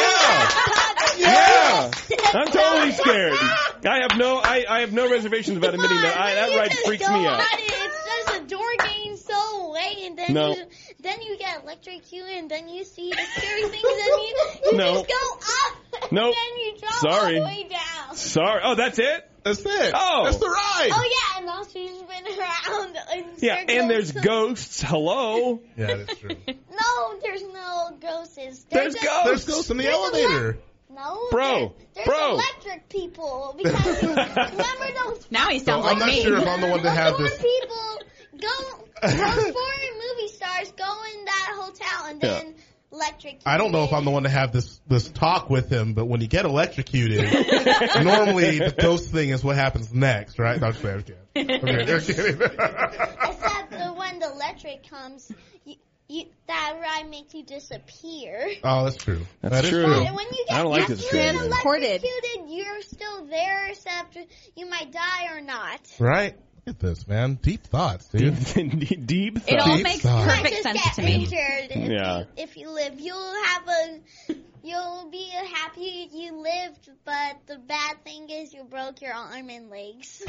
Yeah, 1.19 1.91
yeah, 2.09 2.31
I'm 2.35 2.47
totally 2.47 2.93
scared. 2.93 3.35
I 3.85 3.99
have 4.09 4.17
no, 4.17 4.39
I, 4.39 4.65
I 4.69 4.81
have 4.81 4.93
no 4.95 5.11
reservations 5.11 5.59
about 5.59 5.75
admitting 5.75 5.99
that. 5.99 6.17
I, 6.17 6.35
that 6.35 6.57
ride 6.57 6.73
freaks 6.87 7.07
me 7.07 7.27
out. 7.27 7.39
it, 7.41 7.47
It's 7.61 8.07
just 8.07 8.41
a 8.41 8.47
door 8.47 8.67
getting 8.79 9.17
so 9.19 9.67
away, 9.69 10.05
and 10.07 10.17
then 10.19 10.33
No. 10.33 10.49
you 10.55 10.65
then 11.01 11.21
you 11.21 11.37
get 11.37 11.63
electrocuted, 11.65 12.31
and 12.31 12.51
then 12.51 12.69
you 12.69 12.85
see 12.85 13.11
the 13.11 13.23
scary 13.37 13.63
things, 13.65 13.85
and 13.85 14.23
you, 14.23 14.37
you 14.65 14.77
No. 14.79 14.95
just 14.95 15.09
go 15.09 15.33
up, 15.39 16.03
and 16.05 16.13
Nope. 16.13 16.35
then 16.35 16.59
you 16.61 16.79
drop 16.81 16.95
Sorry. 16.95 17.39
all 17.39 17.45
the 17.45 17.47
way 17.51 17.69
down. 17.69 18.17
Sorry. 18.17 18.61
Oh, 18.65 18.75
that's 18.75 18.99
it. 18.99 19.29
That's 19.45 19.61
it. 19.61 19.93
Oh. 19.95 20.25
That's 20.25 20.37
the 20.39 20.49
ride. 20.49 20.91
Oh 20.93 21.05
yeah, 21.11 21.41
and 21.41 21.49
also 21.51 21.79
you 21.79 21.89
spin 21.89 22.39
around 22.39 22.97
in 23.15 23.25
Yeah, 23.39 23.61
circles. 23.61 23.79
and 23.79 23.91
there's 23.91 24.13
ghosts. 24.13 24.83
Hello. 24.83 25.61
Yeah, 25.77 25.97
that's 25.97 26.19
true. 26.21 26.31
No, 26.49 27.19
there's 27.23 27.43
no 27.43 27.97
ghosts. 28.01 28.37
There's, 28.37 28.65
There's 28.71 28.95
just- 28.95 29.05
ghosts. 29.07 29.25
There's 29.25 29.45
ghosts 29.47 29.71
in 29.71 29.77
the 29.79 29.83
There's 29.85 29.95
elevator. 29.97 30.59
No, 30.91 31.29
Bro, 31.31 31.59
there- 31.59 31.71
there's 31.95 32.07
bro. 32.07 32.33
electric 32.35 32.89
people 32.91 33.55
because 33.57 34.03
remember 34.03 34.93
those 35.05 35.27
Now 35.31 35.49
he 35.49 35.59
sounds 35.59 35.85
So 35.87 35.91
I'm 35.91 35.99
not 35.99 36.09
me. 36.09 36.23
sure 36.23 36.37
if 36.37 36.47
I'm 36.47 36.61
the 36.61 36.69
one 36.69 36.79
to 36.81 36.85
those 36.85 36.93
have 36.97 37.17
four 37.17 37.25
this. 37.29 37.39
people 37.39 38.01
go 38.39 38.85
those 39.03 39.15
foreign 39.17 39.95
movie 39.97 40.29
stars 40.29 40.71
go 40.73 40.95
in 41.15 41.25
that 41.25 41.53
hotel 41.57 42.07
and 42.11 42.21
then 42.21 42.55
electric. 42.93 43.41
I 43.47 43.57
don't 43.57 43.73
know 43.73 43.85
if 43.85 43.93
I'm 43.93 44.05
the 44.05 44.11
one 44.11 44.25
to 44.25 44.29
have 44.29 44.53
this 44.53 44.81
this 44.87 45.09
talk 45.09 45.51
with 45.51 45.71
him, 45.71 45.95
but 45.95 46.07
when 46.07 46.21
you 46.21 46.29
get 46.29 46.45
electrocuted, 46.45 47.23
normally 48.05 48.59
the 48.59 48.75
ghost 48.79 49.11
thing 49.11 49.31
is 49.31 49.43
what 49.43 49.57
happens 49.57 49.93
next, 49.93 50.39
right? 50.39 50.61
No, 50.61 50.69
I'm 50.69 50.73
kidding. 50.75 50.91
I'm 50.91 51.03
kidding. 51.03 51.19
I'm 51.35 51.47
kidding. 51.67 51.95
I'm 51.95 52.01
kidding. 52.01 52.41
Except 52.41 53.71
the 53.71 53.93
when 53.97 54.19
the 54.19 54.31
electric 54.31 54.89
comes, 54.89 55.33
you, 55.65 55.77
you, 56.09 56.25
that 56.47 56.79
ride 56.81 57.09
makes 57.09 57.35
you 57.35 57.43
disappear. 57.45 58.51
oh, 58.63 58.85
that's 58.85 58.97
true. 58.97 59.21
That's 59.41 59.55
That 59.55 59.65
is 59.65 59.71
true. 59.71 59.87
But 59.87 60.15
when 60.15 60.27
you 60.27 60.45
get 60.49 60.57
I 60.57 60.63
don't 60.63 60.71
like 60.71 60.87
this 60.87 61.03
absolutely 61.05 61.21
trend. 61.21 61.39
Transported. 61.39 62.05
electrocuted, 62.05 62.51
you're 62.51 62.83
still 62.83 63.25
there, 63.27 63.69
except 63.69 64.19
you 64.57 64.69
might 64.69 64.93
die 64.93 65.35
or 65.35 65.41
not. 65.41 65.81
Right? 65.99 66.37
Look 66.67 66.77
at 66.77 66.81
this, 66.81 67.09
man. 67.09 67.35
Deep 67.43 67.63
thoughts, 67.65 68.07
dude. 68.13 68.39
Deep, 68.55 69.07
deep 69.07 69.39
It 69.49 69.59
all 69.59 69.67
thoughts. 69.67 69.77
Deep 69.77 69.83
makes 69.85 70.01
thought. 70.03 70.21
You 70.21 70.27
might 70.27 70.37
perfect 70.43 70.51
just 70.51 70.63
sense 70.63 70.83
get 70.85 70.95
to 70.95 71.03
me. 71.03 71.25
if, 71.25 71.91
Yeah. 71.91 72.19
you, 72.21 72.27
if 72.37 72.57
you 72.57 72.71
live. 72.71 73.01
You'll 73.01 73.35
have 73.45 73.69
a, 73.69 74.35
you'll 74.63 75.09
be 75.11 75.29
happy 75.55 76.09
you 76.13 76.37
lived, 76.41 76.89
but 77.05 77.39
the 77.47 77.59
bad 77.59 78.05
thing 78.05 78.31
is 78.31 78.53
you 78.55 78.63
broke 78.65 79.01
your 79.03 79.13
arm 79.13 79.51
and 79.51 79.71
legs. 79.71 80.23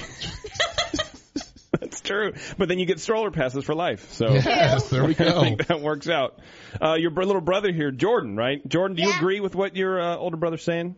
That's 1.80 2.02
true. 2.02 2.34
But 2.58 2.68
then 2.70 2.80
you 2.80 2.86
get 2.86 3.00
stroller 3.00 3.30
passes 3.30 3.64
for 3.66 3.76
life. 3.76 4.12
So 4.14 4.34
Yes, 4.34 4.90
there 4.90 5.04
we 5.06 5.14
go. 5.16 5.26
I 5.40 5.42
think 5.44 5.68
that 5.68 5.82
works 5.82 6.08
out. 6.08 6.40
Uh, 6.82 6.94
your 6.94 7.12
br- 7.12 7.24
little 7.26 7.42
brother 7.42 7.72
here, 7.72 7.92
Jordan, 7.92 8.36
right? 8.36 8.66
Jordan, 8.68 8.96
do 8.96 9.04
you 9.04 9.12
agree 9.16 9.40
with 9.40 9.54
what 9.54 9.76
your 9.76 10.00
uh, 10.02 10.16
older 10.18 10.38
brother's 10.38 10.64
saying? 10.64 10.96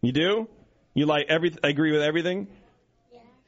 You 0.00 0.12
do? 0.12 0.48
You 0.94 1.06
like 1.06 1.26
every? 1.28 1.54
Agree 1.62 1.92
with 1.92 2.02
everything? 2.02 2.48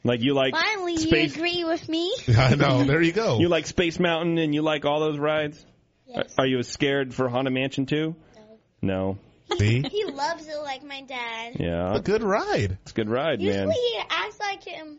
Like 0.02 0.20
you 0.22 0.32
like 0.34 0.54
Finally, 0.54 0.96
space? 0.96 1.36
you 1.36 1.42
agree 1.42 1.64
with 1.64 1.88
me? 1.88 2.14
I 2.28 2.54
know. 2.54 2.84
There 2.84 3.02
you 3.02 3.12
go. 3.12 3.38
You 3.38 3.48
like 3.48 3.66
Space 3.66 3.98
Mountain 3.98 4.38
and 4.38 4.54
you 4.54 4.62
like 4.62 4.84
all 4.84 5.00
those 5.00 5.18
rides? 5.18 5.62
Yes. 6.06 6.34
Are 6.38 6.46
you 6.46 6.62
scared 6.62 7.14
for 7.14 7.28
Haunted 7.28 7.52
Mansion 7.52 7.86
too? 7.86 8.16
No. 8.82 9.18
See? 9.58 9.82
He 9.90 10.04
loves 10.04 10.46
it 10.48 10.56
like 10.62 10.82
my 10.82 11.02
dad. 11.02 11.56
Yeah. 11.60 11.94
A 11.94 12.00
good 12.00 12.22
ride. 12.22 12.78
It's 12.82 12.92
a 12.92 12.94
good 12.94 13.10
ride, 13.10 13.40
Usually 13.42 13.66
man. 13.66 13.70
he 13.74 13.98
acts 14.08 14.40
like 14.40 14.64
him. 14.64 14.98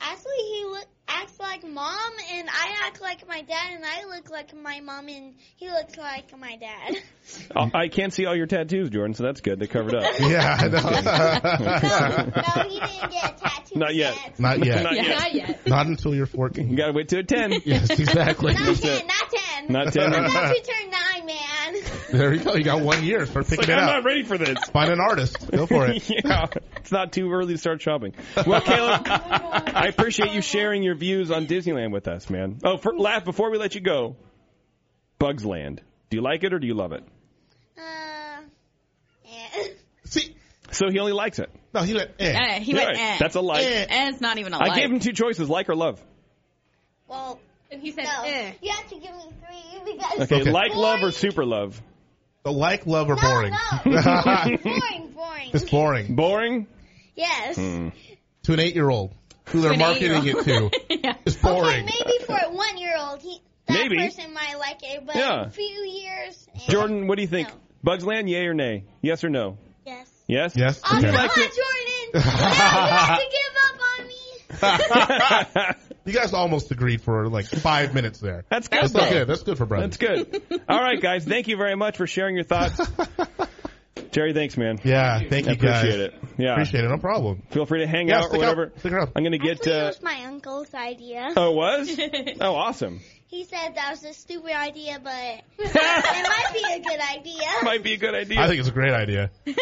Actually, 0.00 0.36
he 0.52 0.64
look, 0.64 0.86
acts 1.08 1.38
like 1.40 1.64
mom, 1.66 2.12
and 2.32 2.48
I 2.48 2.86
act 2.86 3.00
like 3.00 3.26
my 3.26 3.42
dad, 3.42 3.72
and 3.74 3.84
I 3.84 4.04
look 4.04 4.30
like 4.30 4.54
my 4.54 4.80
mom, 4.80 5.08
and 5.08 5.34
he 5.56 5.68
looks 5.70 5.96
like 5.96 6.36
my 6.38 6.56
dad. 6.56 6.96
Oh, 7.56 7.70
I 7.74 7.88
can't 7.88 8.12
see 8.12 8.26
all 8.26 8.36
your 8.36 8.46
tattoos, 8.46 8.90
Jordan, 8.90 9.14
so 9.14 9.24
that's 9.24 9.40
good. 9.40 9.58
They're 9.58 9.68
covered 9.68 9.94
up. 9.94 10.04
Yeah, 10.20 10.56
I 10.60 10.68
no, 10.68 10.80
know. 10.80 12.42
no, 12.42 12.68
he 12.68 12.80
didn't 12.80 13.10
get 13.10 13.24
a 13.24 13.42
tattoo 13.42 13.78
Not 13.78 13.94
yet. 13.94 14.16
Not 14.38 14.64
yet. 14.64 14.82
Not 14.82 14.94
yet. 14.94 15.08
Not 15.18 15.34
yet. 15.34 15.66
Not 15.66 15.86
until 15.86 16.14
you're 16.14 16.26
14. 16.26 16.68
You 16.68 16.76
gotta 16.76 16.92
wait 16.92 17.08
till 17.08 17.22
10. 17.22 17.52
Yes, 17.64 17.90
exactly. 17.90 18.52
Not 18.54 18.64
That's 18.64 18.80
ten, 18.80 18.96
it. 18.98 19.06
not 19.06 19.30
ten. 19.30 19.72
Not 19.72 19.92
10. 19.92 20.14
I'm 20.14 20.24
It's 20.24 20.34
about 20.34 20.54
to 20.54 20.62
turn 20.62 20.90
nine, 20.90 21.26
man. 21.26 21.36
There 22.10 22.32
you 22.34 22.42
go. 22.42 22.54
You 22.54 22.64
got 22.64 22.80
one 22.82 23.04
year. 23.04 23.26
Start 23.26 23.46
picking 23.46 23.58
like, 23.66 23.68
it 23.68 23.72
I'm 23.78 23.88
up. 23.88 23.94
not 23.96 24.04
ready 24.04 24.22
for 24.24 24.38
this. 24.38 24.58
Find 24.72 24.90
an 24.90 25.00
artist. 25.00 25.50
Go 25.50 25.66
for 25.66 25.86
it. 25.86 26.08
yeah, 26.24 26.46
it's 26.76 26.90
not 26.92 27.12
too 27.12 27.30
early 27.30 27.54
to 27.54 27.58
start 27.58 27.82
shopping. 27.82 28.14
Well, 28.46 28.60
Caleb, 28.62 29.02
I 29.06 29.86
appreciate 29.88 30.32
you 30.32 30.40
sharing 30.40 30.82
your 30.82 30.94
views 30.94 31.30
on 31.30 31.46
Disneyland 31.46 31.92
with 31.92 32.08
us, 32.08 32.30
man. 32.30 32.60
Oh, 32.64 32.76
for, 32.78 32.96
laugh 32.96 33.24
before 33.24 33.50
we 33.50 33.58
let 33.58 33.74
you 33.74 33.80
go. 33.80 34.16
Bugs 35.18 35.44
Land. 35.44 35.82
Do 36.10 36.16
you 36.16 36.22
like 36.22 36.44
it 36.44 36.52
or 36.54 36.58
do 36.58 36.66
you 36.66 36.74
love 36.74 36.92
it? 36.92 37.04
Uh, 37.76 38.40
eh. 39.26 39.64
See, 40.04 40.34
So 40.70 40.88
he 40.90 40.98
only 41.00 41.12
likes 41.12 41.38
it. 41.38 41.50
no, 41.74 41.82
he 41.82 41.94
went, 41.94 42.10
eh. 42.18 42.32
Eh, 42.32 42.58
he 42.60 42.72
Yeah, 42.72 42.86
went, 42.86 42.98
eh. 42.98 43.16
That's 43.20 43.34
a 43.34 43.40
like. 43.40 43.64
Eh. 43.64 43.86
Eh, 43.88 44.08
it's 44.10 44.20
not 44.20 44.38
even 44.38 44.54
a 44.54 44.58
like. 44.58 44.70
I 44.72 44.76
gave 44.80 44.90
him 44.90 45.00
two 45.00 45.12
choices: 45.12 45.50
like 45.50 45.68
or 45.68 45.74
love. 45.76 46.02
Well, 47.08 47.38
And 47.70 47.82
he 47.82 47.92
said, 47.92 48.04
no. 48.04 48.22
eh. 48.24 48.52
You 48.62 48.70
have 48.72 48.88
to 48.88 48.94
give 48.94 49.14
me 49.14 49.24
three 49.40 49.92
because 49.94 50.20
Okay, 50.22 50.40
Okay. 50.42 50.50
like 50.50 50.74
love 50.74 51.02
or 51.02 51.10
super 51.12 51.44
love. 51.44 51.80
The 52.48 52.54
like, 52.58 52.86
love, 52.86 53.10
or 53.10 53.16
no, 53.16 53.20
boring? 53.20 53.52
no, 53.52 53.80
boring, 54.64 55.10
boring. 55.14 55.50
it's 55.52 55.68
boring. 55.70 56.14
Boring. 56.14 56.66
Yes. 57.14 57.56
Hmm. 57.56 57.88
To 58.44 58.52
an 58.54 58.60
eight-year-old 58.60 59.12
who 59.48 59.60
they're 59.60 59.72
an 59.72 59.78
marketing 59.78 60.24
it 60.26 60.44
to. 60.44 60.70
yeah. 61.04 61.14
It's 61.26 61.36
boring. 61.36 61.84
Okay, 61.84 62.02
maybe 62.06 62.24
for 62.24 62.38
a 62.42 62.50
one-year-old, 62.50 63.20
he 63.20 63.42
that 63.66 63.74
Maybe. 63.74 63.98
person 63.98 64.32
might 64.32 64.58
like 64.58 64.78
it, 64.82 65.04
but 65.04 65.16
Yeah. 65.16 65.44
a 65.44 65.50
few 65.50 65.66
years. 65.66 66.48
eh. 66.54 66.58
Jordan, 66.70 67.06
what 67.06 67.16
do 67.16 67.22
you 67.22 67.28
think? 67.28 67.48
No. 67.48 67.54
Bugs 67.84 68.04
Land, 68.06 68.30
yay 68.30 68.46
or 68.46 68.54
nay? 68.54 68.84
Yes 69.02 69.22
or 69.24 69.28
no? 69.28 69.58
Yes. 69.84 70.08
Yes. 70.26 70.54
Yes? 70.56 70.80
Oh, 70.90 70.96
Okay. 70.96 71.06
come 71.12 71.16
on. 71.16 71.28
Jordan. 71.28 71.54
Now 72.14 72.20
you 72.22 72.30
have 72.30 73.18
to 73.18 73.26
give 73.30 73.56
up 73.66 73.78
on 74.00 74.06
me. 74.08 75.87
You 76.08 76.14
guys 76.14 76.32
almost 76.32 76.70
agreed 76.70 77.00
for 77.02 77.28
like 77.28 77.46
five 77.46 77.94
minutes 77.94 78.18
there. 78.20 78.44
That's 78.48 78.68
good. 78.68 78.82
That's 78.82 78.92
though. 78.92 79.08
good. 79.10 79.28
That's 79.28 79.42
good 79.42 79.58
for 79.58 79.66
brothers. 79.66 79.96
That's 79.96 80.20
good. 80.30 80.42
All 80.68 80.80
right, 80.80 81.00
guys. 81.00 81.24
Thank 81.24 81.48
you 81.48 81.56
very 81.56 81.76
much 81.76 81.96
for 81.96 82.06
sharing 82.06 82.34
your 82.34 82.44
thoughts. 82.44 82.80
Jerry, 84.10 84.32
thanks, 84.32 84.56
man. 84.56 84.78
Yeah, 84.84 85.20
thank 85.28 85.48
I 85.48 85.50
you 85.50 85.56
guys. 85.56 85.78
appreciate 85.84 86.00
it. 86.00 86.14
Yeah. 86.38 86.52
Appreciate 86.52 86.84
it. 86.84 86.88
No 86.88 86.96
problem. 86.98 87.42
Feel 87.50 87.66
free 87.66 87.80
to 87.80 87.86
hang 87.86 88.08
Yeah, 88.08 88.18
out 88.18 88.24
or 88.24 88.28
stick 88.28 88.38
whatever. 88.40 88.62
around. 88.62 88.78
Stick 88.78 88.92
around. 88.92 89.10
I'm 89.14 89.22
going 89.22 89.32
to 89.32 89.38
get. 89.38 89.58
Actually, 89.58 89.72
it 89.72 89.82
Uh, 89.82 89.86
was 89.88 90.02
my 90.02 90.24
uncle's 90.24 90.72
idea. 90.74 91.28
oh, 91.36 91.50
it 91.50 91.54
was? 91.54 92.00
Oh, 92.40 92.54
awesome. 92.54 93.00
He 93.26 93.44
said 93.44 93.74
that 93.74 93.90
was 93.90 94.04
a 94.04 94.14
stupid 94.14 94.52
idea, 94.52 94.98
but 95.04 95.12
it 95.58 95.74
might 95.74 96.52
be 96.54 96.64
a 96.72 96.80
good 96.80 97.00
idea. 97.00 97.46
Might 97.62 97.82
be 97.82 97.92
a 97.92 97.96
good 97.98 98.14
idea. 98.14 98.40
I 98.40 98.46
think 98.46 98.60
it's 98.60 98.68
a 98.70 98.72
great 98.72 98.94
idea. 98.94 99.30
Your 99.44 99.56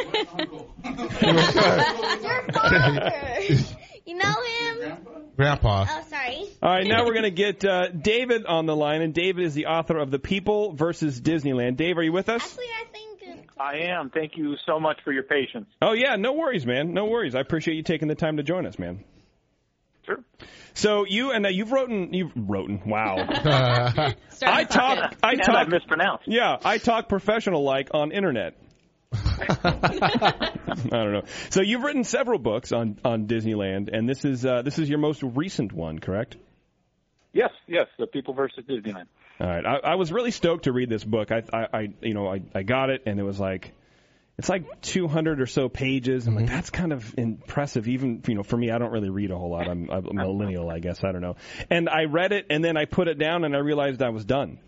father. 2.53 3.59
You 4.07 4.17
know 4.17 4.35
him? 4.43 4.97
Grandpa. 5.37 5.87
Oh, 5.89 6.03
sorry. 6.09 6.49
All 6.63 6.71
right, 6.71 6.87
now 6.87 7.05
we're 7.05 7.13
going 7.13 7.25
to 7.25 7.31
get 7.31 7.65
uh, 7.65 7.89
David 7.89 8.47
on 8.47 8.67
the 8.67 8.75
line, 8.75 9.03
and 9.03 9.13
David 9.13 9.45
is 9.45 9.55
the 9.55 9.67
author 9.67 9.99
of 9.99 10.11
The 10.11 10.19
People 10.19 10.73
versus 10.73 11.21
Disneyland. 11.21 11.77
Dave, 11.77 11.99
are 11.99 12.03
you 12.03 12.13
with 12.13 12.29
us? 12.29 12.43
Actually, 12.43 12.65
I 12.65 12.85
think 12.93 13.07
I 13.59 13.77
am. 13.91 14.11
Thank 14.11 14.37
you 14.37 14.55
so 14.67 14.79
much 14.79 14.99
for 15.03 15.13
your 15.13 15.23
patience. 15.23 15.67
Oh 15.81 15.93
yeah, 15.93 16.17
no 16.17 16.35
worries, 16.35 16.67
man. 16.67 16.93
No 16.93 17.07
worries. 17.07 17.35
I 17.35 17.41
appreciate 17.41 17.75
you 17.75 17.83
taking 17.83 18.09
the 18.09 18.15
time 18.15 18.37
to 18.37 18.43
join 18.43 18.67
us, 18.67 18.79
man. 18.79 19.03
Sure. 20.05 20.19
So 20.75 21.05
you 21.07 21.33
and 21.33 21.47
uh, 21.47 21.49
you've 21.49 21.73
written 21.73 22.13
you've 22.13 22.33
written 22.37 22.83
wow. 22.87 23.17
I 24.43 24.65
talk 24.65 25.15
I 25.23 25.35
talk 25.37 25.57
I 25.57 25.65
mispronounced. 25.65 26.25
Yeah, 26.27 26.59
I 26.65 26.79
talk 26.79 27.09
professional 27.09 27.65
like 27.65 27.89
on 27.95 28.13
internet. 28.13 28.57
I 29.65 30.51
don't 30.91 31.13
know. 31.13 31.23
So 31.51 31.63
you've 31.63 31.83
written 31.83 32.05
several 32.05 32.39
books 32.39 32.73
on 32.73 32.99
on 33.05 33.27
Disneyland, 33.27 33.91
and 33.93 34.09
this 34.09 34.25
is 34.25 34.45
uh, 34.45 34.63
this 34.63 34.79
is 34.79 34.89
your 34.89 34.99
most 34.99 35.23
recent 35.23 35.73
one, 35.73 35.99
correct? 35.99 36.37
Yes, 37.33 37.51
yes. 37.67 37.87
The 37.99 38.07
People 38.07 38.35
versus 38.35 38.65
Disneyland. 38.69 39.07
All 39.39 39.47
right. 39.47 39.67
I, 39.67 39.93
I 39.93 39.95
was 39.97 40.11
really 40.11 40.31
stoked 40.31 40.65
to 40.65 40.73
read 40.73 40.89
this 40.89 41.05
book. 41.05 41.31
I, 41.31 41.43
I, 41.53 41.67
I 41.73 41.89
you 42.01 42.15
know, 42.15 42.27
I, 42.27 42.41
I 42.55 42.63
got 42.63 42.89
it, 42.89 43.03
and 43.05 43.21
it 43.21 43.23
was 43.23 43.39
like, 43.39 43.75
it's 44.39 44.49
like 44.49 44.81
200 44.83 45.41
or 45.41 45.47
so 45.47 45.69
pages. 45.69 46.27
I'm 46.27 46.35
like, 46.35 46.47
that's 46.47 46.71
kind 46.71 46.93
of 46.93 47.15
impressive. 47.19 47.89
Even 47.89 48.23
you 48.27 48.35
know, 48.35 48.43
for 48.43 48.57
me, 48.57 48.71
I 48.71 48.79
don't 48.79 48.91
really 48.91 49.11
read 49.11 49.31
a 49.31 49.37
whole 49.37 49.51
lot. 49.51 49.69
I'm, 49.69 49.91
I'm 49.91 50.07
a 50.07 50.15
millennial, 50.15 50.71
I 50.71 50.79
guess. 50.79 51.05
I 51.05 51.13
don't 51.13 51.21
know. 51.21 51.37
And 51.71 51.89
I 51.89 52.05
read 52.05 52.33
it, 52.33 52.47
and 52.49 52.65
then 52.65 52.77
I 52.77 52.87
put 52.87 53.09
it 53.09 53.19
down, 53.19 53.45
and 53.45 53.55
I 53.55 53.59
realized 53.59 54.03
I 54.03 54.11
was 54.11 54.25
done. 54.25 54.59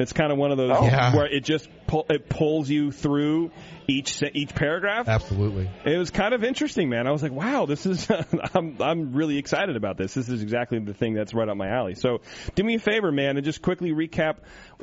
It's 0.00 0.12
kind 0.12 0.32
of 0.32 0.38
one 0.38 0.50
of 0.50 0.58
those 0.58 0.70
Oh. 0.74 0.84
Yeah. 0.84 1.14
where 1.14 1.26
it 1.26 1.44
just 1.44 1.68
pull, 1.86 2.06
it 2.08 2.28
pulls 2.28 2.68
you 2.70 2.90
through 2.92 3.50
each 3.86 4.22
each 4.34 4.54
paragraph. 4.54 5.08
Absolutely. 5.08 5.68
It 5.84 5.96
was 5.98 6.10
kind 6.10 6.32
of 6.34 6.42
interesting, 6.44 6.88
man. 6.88 7.06
I 7.06 7.10
was 7.12 7.22
like, 7.22 7.32
wow, 7.32 7.66
this 7.66 7.86
is 7.86 8.08
I'm 8.54 8.76
I'm 8.80 9.12
really 9.12 9.38
excited 9.38 9.76
about 9.76 9.96
this. 9.98 10.14
This 10.14 10.28
is 10.28 10.42
exactly 10.42 10.78
the 10.78 10.94
thing 10.94 11.14
that's 11.14 11.34
right 11.34 11.48
up 11.48 11.56
my 11.56 11.68
alley. 11.68 11.94
So, 11.94 12.20
do 12.54 12.64
me 12.64 12.76
a 12.76 12.78
favor, 12.78 13.12
man, 13.12 13.36
and 13.36 13.44
just 13.44 13.62
quickly 13.62 13.90
recap 13.92 14.36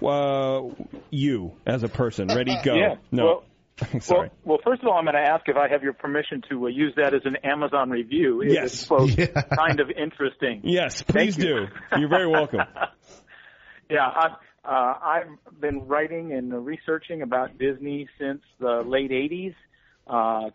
uh, 0.05 0.73
you 1.09 1.53
as 1.65 1.83
a 1.83 1.87
person. 1.89 2.27
Ready, 2.27 2.55
go. 2.63 2.75
Yeah. 2.75 2.95
No. 3.11 3.43
Sorry. 4.01 4.31
Well, 4.43 4.57
well, 4.57 4.57
first 4.63 4.81
of 4.81 4.87
all, 4.87 4.97
I'm 4.97 5.05
going 5.05 5.13
to 5.15 5.21
ask 5.21 5.47
if 5.47 5.55
I 5.55 5.67
have 5.69 5.83
your 5.83 5.93
permission 5.93 6.41
to 6.49 6.65
uh, 6.65 6.67
use 6.67 6.93
that 6.97 7.13
as 7.13 7.21
an 7.25 7.35
Amazon 7.43 7.91
review. 7.91 8.41
It 8.41 8.51
Yes. 8.51 8.73
is, 8.81 8.87
quote, 8.87 9.11
kind 9.55 9.79
of 9.79 9.91
interesting. 9.91 10.61
yes, 10.63 11.03
please 11.03 11.37
you. 11.37 11.43
do. 11.43 11.99
You're 11.99 12.09
very 12.09 12.25
welcome. 12.27 12.61
Yeah, 13.89 14.07
I've, 14.07 14.31
uh, 14.67 14.95
I've 15.01 15.61
been 15.61 15.87
writing 15.87 16.33
and 16.33 16.65
researching 16.65 17.21
about 17.21 17.57
Disney 17.57 18.07
since 18.19 18.41
the 18.59 18.83
late 18.85 19.11
80s. 19.11 19.55
Uh, 20.05 20.49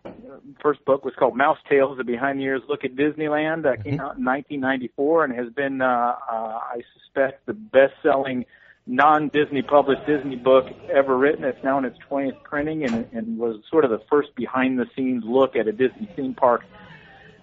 first 0.62 0.84
book 0.84 1.04
was 1.04 1.14
called 1.18 1.36
Mouse 1.36 1.58
Tales, 1.68 1.98
a 1.98 2.04
behind 2.04 2.38
the 2.38 2.44
ears 2.44 2.62
look 2.68 2.84
at 2.84 2.94
Disneyland. 2.94 3.64
That 3.64 3.84
came 3.84 4.00
out 4.00 4.16
in 4.16 4.24
1994 4.24 5.24
and 5.24 5.34
has 5.34 5.52
been, 5.52 5.80
uh, 5.80 5.86
uh, 5.86 6.14
I 6.30 6.82
suspect, 6.94 7.46
the 7.46 7.54
best 7.54 7.94
selling 8.02 8.44
non-Disney 8.86 9.62
published 9.62 10.06
Disney 10.06 10.36
book 10.36 10.66
ever 10.92 11.16
written. 11.16 11.44
It's 11.44 11.62
now 11.62 11.78
in 11.78 11.84
its 11.84 11.98
20th 12.10 12.42
printing 12.42 12.84
and, 12.84 13.06
and 13.12 13.38
was 13.38 13.60
sort 13.70 13.84
of 13.84 13.90
the 13.90 14.00
first 14.10 14.34
behind 14.34 14.78
the 14.78 14.86
scenes 14.96 15.22
look 15.24 15.54
at 15.56 15.68
a 15.68 15.72
Disney 15.72 16.08
theme 16.16 16.34
park, 16.34 16.62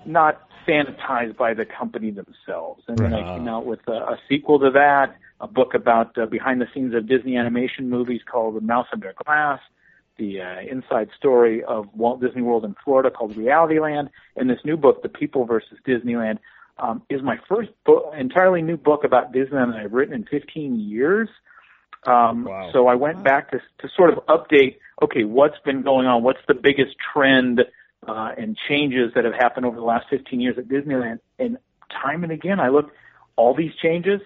not 0.06 0.42
sanitized 0.68 1.38
by 1.38 1.54
the 1.54 1.66
company 1.66 2.12
themselves. 2.12 2.84
And 2.88 2.98
then 2.98 3.14
I 3.14 3.38
came 3.38 3.48
out 3.48 3.66
with 3.66 3.80
a, 3.88 3.92
a 3.92 4.20
sequel 4.28 4.60
to 4.60 4.72
that, 4.72 5.16
a 5.42 5.48
book 5.48 5.74
about 5.74 6.18
uh, 6.18 6.26
behind 6.26 6.62
the 6.62 6.68
scenes 6.74 6.94
of 6.94 7.08
Disney 7.08 7.38
animation 7.38 7.90
movies 7.90 8.22
called 8.30 8.56
The 8.56 8.62
Mouse 8.62 8.88
Under 8.92 9.14
Glass, 9.26 9.60
the 10.18 10.42
uh, 10.42 10.60
inside 10.70 11.10
story 11.18 11.64
of 11.64 11.88
Walt 11.96 12.22
Disney 12.22 12.42
World 12.42 12.66
in 12.66 12.76
Florida 12.84 13.10
called 13.10 13.38
Reality 13.38 13.80
Land, 13.80 14.10
and 14.36 14.50
this 14.50 14.60
new 14.66 14.78
book, 14.78 15.02
The 15.02 15.10
People 15.10 15.46
versus 15.46 15.78
Disneyland, 15.88 16.40
um, 16.78 17.02
is 17.10 17.22
my 17.22 17.38
first 17.48 17.70
book, 17.86 18.14
entirely 18.18 18.62
new 18.62 18.78
book 18.78 19.04
about 19.04 19.34
Disneyland 19.34 19.74
that 19.74 19.82
I've 19.84 19.94
written 19.94 20.14
in 20.14 20.26
15 20.26 20.80
years. 20.80 21.30
Um, 22.06 22.48
So 22.74 22.88
I 22.88 22.96
went 22.96 23.24
back 23.24 23.52
to, 23.52 23.60
to 23.80 23.90
sort 23.96 24.12
of 24.12 24.26
update, 24.28 24.78
okay, 25.02 25.24
what's 25.24 25.60
been 25.66 25.82
going 25.82 26.08
on? 26.08 26.24
What's 26.24 26.40
the 26.48 26.54
biggest 26.54 26.96
trend 27.14 27.62
uh, 28.08 28.32
and 28.38 28.58
changes 28.68 29.12
that 29.16 29.26
have 29.26 29.34
happened 29.34 29.66
over 29.66 29.76
the 29.76 29.84
last 29.84 30.06
15 30.10 30.40
years 30.40 30.58
at 30.58 30.68
Disneyland? 30.68 31.20
And 31.38 31.58
time 31.92 32.24
and 32.24 32.32
again, 32.32 32.60
I 32.60 32.70
look, 32.70 32.92
all 33.36 33.54
these 33.54 33.72
changes, 33.82 34.22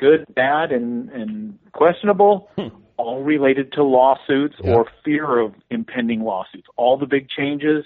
good, 0.00 0.24
bad, 0.34 0.72
and, 0.72 1.10
and 1.10 1.58
questionable, 1.72 2.48
hmm. 2.56 2.68
all 2.96 3.22
related 3.22 3.72
to 3.72 3.84
lawsuits 3.84 4.56
or 4.64 4.86
fear 5.04 5.38
of 5.38 5.54
impending 5.70 6.22
lawsuits. 6.22 6.66
All 6.76 6.96
the 6.96 7.06
big 7.06 7.28
changes, 7.28 7.84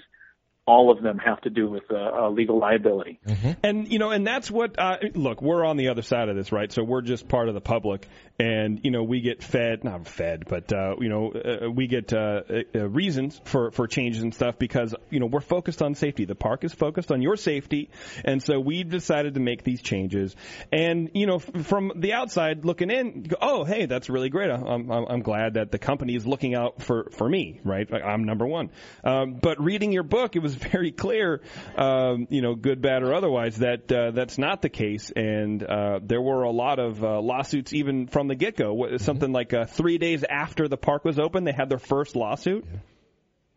all 0.67 0.91
of 0.91 1.03
them 1.03 1.19
have 1.19 1.39
to 1.41 1.49
do 1.51 1.69
with 1.69 1.83
uh, 1.91 1.95
uh, 1.95 2.29
legal 2.29 2.57
liability. 2.57 3.19
And 3.61 3.87
you 3.87 3.99
know, 3.99 4.09
and 4.09 4.25
that's 4.25 4.49
what. 4.49 4.79
Uh, 4.79 4.97
look, 5.13 5.41
we're 5.41 5.63
on 5.63 5.77
the 5.77 5.89
other 5.89 6.01
side 6.01 6.27
of 6.27 6.35
this, 6.35 6.51
right? 6.51 6.71
So 6.71 6.83
we're 6.83 7.01
just 7.01 7.27
part 7.27 7.49
of 7.49 7.53
the 7.53 7.61
public, 7.61 8.07
and 8.39 8.79
you 8.83 8.89
know, 8.89 9.03
we 9.03 9.21
get 9.21 9.43
fed, 9.43 9.83
not 9.83 10.07
fed, 10.07 10.45
but 10.47 10.73
uh, 10.73 10.95
you 10.99 11.09
know, 11.09 11.31
uh, 11.31 11.69
we 11.69 11.85
get 11.85 12.11
uh, 12.13 12.41
uh, 12.73 12.89
reasons 12.89 13.39
for 13.43 13.69
for 13.71 13.87
changes 13.87 14.23
and 14.23 14.33
stuff 14.33 14.57
because 14.57 14.95
you 15.11 15.19
know 15.19 15.27
we're 15.27 15.39
focused 15.39 15.83
on 15.83 15.93
safety. 15.93 16.25
The 16.25 16.35
park 16.35 16.63
is 16.63 16.73
focused 16.73 17.11
on 17.11 17.21
your 17.21 17.37
safety, 17.37 17.91
and 18.23 18.41
so 18.41 18.59
we've 18.59 18.89
decided 18.89 19.35
to 19.35 19.39
make 19.39 19.63
these 19.63 19.83
changes. 19.83 20.35
And 20.71 21.11
you 21.13 21.27
know, 21.27 21.35
f- 21.35 21.65
from 21.67 21.91
the 21.95 22.13
outside 22.13 22.65
looking 22.65 22.89
in, 22.89 23.23
go, 23.23 23.35
oh, 23.39 23.63
hey, 23.65 23.85
that's 23.85 24.09
really 24.09 24.29
great. 24.29 24.49
I'm 24.49 24.89
I'm, 24.89 25.05
I'm 25.05 25.21
glad 25.21 25.53
that 25.55 25.71
the 25.71 25.79
company 25.79 26.15
is 26.15 26.25
looking 26.25 26.55
out 26.55 26.81
for 26.81 27.09
for 27.11 27.29
me, 27.29 27.61
right? 27.63 27.87
I'm 27.93 28.23
number 28.23 28.47
one. 28.47 28.71
Um, 29.03 29.35
but 29.35 29.61
reading 29.61 29.91
your 29.91 30.03
book, 30.03 30.35
it 30.35 30.39
was 30.39 30.54
very 30.71 30.91
clear, 30.91 31.41
um, 31.77 32.27
you 32.29 32.41
know, 32.41 32.55
good, 32.55 32.81
bad, 32.81 33.03
or 33.03 33.13
otherwise, 33.13 33.57
that 33.57 33.91
uh, 33.91 34.11
that's 34.11 34.37
not 34.37 34.61
the 34.61 34.69
case. 34.69 35.11
And 35.15 35.63
uh, 35.63 35.99
there 36.01 36.21
were 36.21 36.43
a 36.43 36.51
lot 36.51 36.79
of 36.79 37.03
uh, 37.03 37.19
lawsuits 37.19 37.73
even 37.73 38.07
from 38.07 38.27
the 38.27 38.35
get 38.35 38.55
go. 38.55 38.97
Something 38.97 39.31
like 39.31 39.53
uh, 39.53 39.65
three 39.65 39.97
days 39.97 40.23
after 40.23 40.67
the 40.67 40.77
park 40.77 41.05
was 41.05 41.19
open, 41.19 41.43
they 41.43 41.53
had 41.53 41.69
their 41.69 41.79
first 41.79 42.15
lawsuit. 42.15 42.65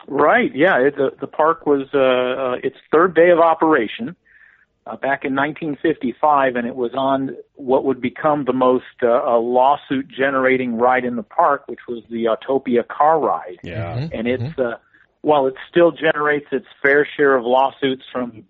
Right. 0.06 0.50
Yeah. 0.54 0.78
It, 0.80 0.96
the 0.96 1.10
the 1.20 1.26
park 1.26 1.66
was 1.66 1.86
uh, 1.94 1.98
uh, 1.98 2.52
its 2.62 2.76
third 2.92 3.14
day 3.14 3.30
of 3.30 3.40
operation 3.40 4.16
uh, 4.88 4.96
back 4.96 5.24
in 5.24 5.34
1955, 5.34 6.56
and 6.56 6.66
it 6.66 6.74
was 6.74 6.92
on 6.96 7.36
what 7.54 7.84
would 7.84 8.00
become 8.00 8.44
the 8.44 8.52
most 8.52 8.84
uh, 9.02 9.08
uh, 9.08 9.38
lawsuit 9.38 10.08
generating 10.08 10.76
ride 10.76 11.04
in 11.04 11.16
the 11.16 11.22
park, 11.22 11.64
which 11.66 11.80
was 11.86 12.02
the 12.10 12.24
Autopia 12.24 12.86
car 12.86 13.20
ride. 13.20 13.58
Yeah. 13.62 14.08
And 14.12 14.26
it's 14.26 14.58
uh, 14.58 14.78
while 15.20 15.46
it 15.46 15.54
still 15.68 15.90
generates 15.90 16.46
its 16.52 16.66
fair 16.82 17.06
share 17.16 17.36
of 17.36 17.44
lawsuits 17.44 18.04
from 18.12 18.44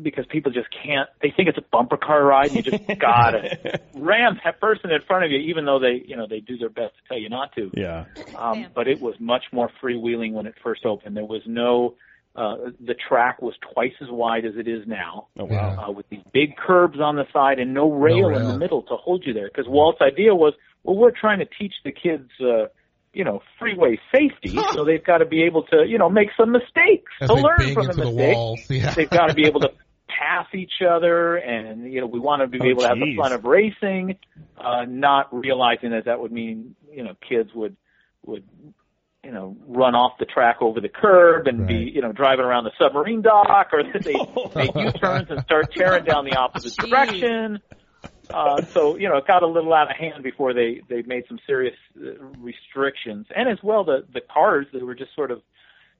because 0.00 0.24
people 0.26 0.52
just 0.52 0.68
can't. 0.70 1.08
They 1.20 1.30
think 1.30 1.48
it's 1.48 1.58
a 1.58 1.64
bumper 1.70 1.96
car 1.96 2.24
ride. 2.24 2.52
and 2.52 2.56
You 2.56 2.62
just 2.62 2.86
gotta 3.00 3.80
ram 3.94 4.38
that 4.44 4.60
person 4.60 4.90
in 4.90 5.00
front 5.02 5.24
of 5.24 5.30
you, 5.30 5.38
even 5.38 5.64
though 5.64 5.78
they 5.78 6.02
you 6.06 6.16
know 6.16 6.26
they 6.28 6.40
do 6.40 6.56
their 6.56 6.68
best 6.68 6.94
to 6.96 7.08
tell 7.08 7.18
you 7.18 7.28
not 7.28 7.54
to. 7.56 7.70
Yeah. 7.74 8.04
Um, 8.36 8.66
but 8.74 8.88
it 8.88 9.00
was 9.00 9.14
much 9.18 9.44
more 9.52 9.70
freewheeling 9.82 10.32
when 10.32 10.46
it 10.46 10.54
first 10.62 10.84
opened. 10.84 11.16
There 11.16 11.24
was 11.24 11.42
no, 11.46 11.94
uh, 12.36 12.56
the 12.80 12.94
track 12.94 13.42
was 13.42 13.54
twice 13.72 13.92
as 14.00 14.08
wide 14.10 14.44
as 14.44 14.54
it 14.56 14.68
is 14.68 14.86
now. 14.86 15.28
Oh, 15.38 15.44
wow. 15.44 15.88
Uh, 15.88 15.92
with 15.92 16.08
these 16.08 16.22
big 16.32 16.56
curbs 16.56 17.00
on 17.00 17.16
the 17.16 17.26
side 17.32 17.58
and 17.58 17.74
no 17.74 17.90
rail, 17.90 18.28
in 18.28 18.46
the 18.46 18.58
middle 18.58 18.82
to 18.82 18.96
hold 18.96 19.24
you 19.26 19.32
there. 19.32 19.48
Because 19.48 19.68
Walt's 19.68 20.00
idea 20.00 20.34
was, 20.34 20.54
well, 20.84 20.96
we're 20.96 21.10
trying 21.10 21.40
to 21.40 21.46
teach 21.46 21.74
the 21.84 21.92
kids, 21.92 22.30
uh, 22.40 22.66
you 23.12 23.24
know, 23.24 23.42
freeway 23.58 23.98
safety, 24.12 24.56
so 24.72 24.84
they've 24.84 25.04
got 25.04 25.18
to 25.18 25.26
be 25.26 25.42
able 25.44 25.64
to, 25.64 25.84
you 25.86 25.98
know, 25.98 26.08
make 26.08 26.28
some 26.36 26.52
mistakes 26.52 27.12
to 27.20 27.34
learn 27.34 27.74
from 27.74 27.86
the 27.86 27.94
mistakes. 27.94 28.70
yeah. 28.70 28.94
They've 28.94 29.10
got 29.10 29.26
to 29.26 29.34
be 29.34 29.46
able 29.46 29.60
to 29.60 29.70
pass 30.08 30.46
each 30.54 30.82
other, 30.86 31.36
and 31.36 31.92
you 31.92 32.00
know, 32.00 32.06
we 32.06 32.20
want 32.20 32.42
to 32.42 32.46
be 32.48 32.58
Oh, 32.60 32.66
able 32.66 32.82
to 32.82 32.88
have 32.88 32.98
the 32.98 33.16
fun 33.16 33.32
of 33.32 33.44
racing, 33.44 34.16
uh, 34.58 34.84
not 34.86 35.34
realizing 35.34 35.90
that 35.90 36.04
that 36.06 36.20
would 36.20 36.32
mean, 36.32 36.74
you 36.90 37.02
know, 37.04 37.14
kids 37.28 37.50
would 37.54 37.76
would 38.24 38.44
you 39.24 39.30
know 39.32 39.56
run 39.66 39.94
off 39.94 40.12
the 40.18 40.24
track 40.24 40.56
over 40.60 40.80
the 40.80 40.88
curb 40.88 41.46
and 41.46 41.66
be 41.66 41.90
you 41.94 42.02
know 42.02 42.12
driving 42.12 42.44
around 42.44 42.64
the 42.64 42.72
submarine 42.78 43.22
dock, 43.22 43.68
or 43.72 43.82
that 43.82 44.02
they 44.54 44.60
make 44.60 44.74
U-turns 44.74 45.28
and 45.30 45.40
start 45.42 45.72
tearing 45.74 46.04
down 46.04 46.24
the 46.24 46.36
opposite 46.36 46.76
direction. 46.76 47.60
Uh, 48.32 48.62
so 48.72 48.96
you 48.96 49.08
know, 49.08 49.16
it 49.16 49.26
got 49.26 49.42
a 49.42 49.46
little 49.46 49.72
out 49.72 49.90
of 49.90 49.96
hand 49.96 50.22
before 50.22 50.52
they 50.52 50.82
they 50.88 51.02
made 51.02 51.24
some 51.28 51.38
serious 51.46 51.76
uh, 51.96 52.12
restrictions, 52.38 53.26
and 53.34 53.48
as 53.48 53.58
well 53.62 53.84
the 53.84 54.04
the 54.12 54.20
cars 54.20 54.66
they 54.72 54.82
were 54.82 54.94
just 54.94 55.14
sort 55.14 55.30
of 55.30 55.42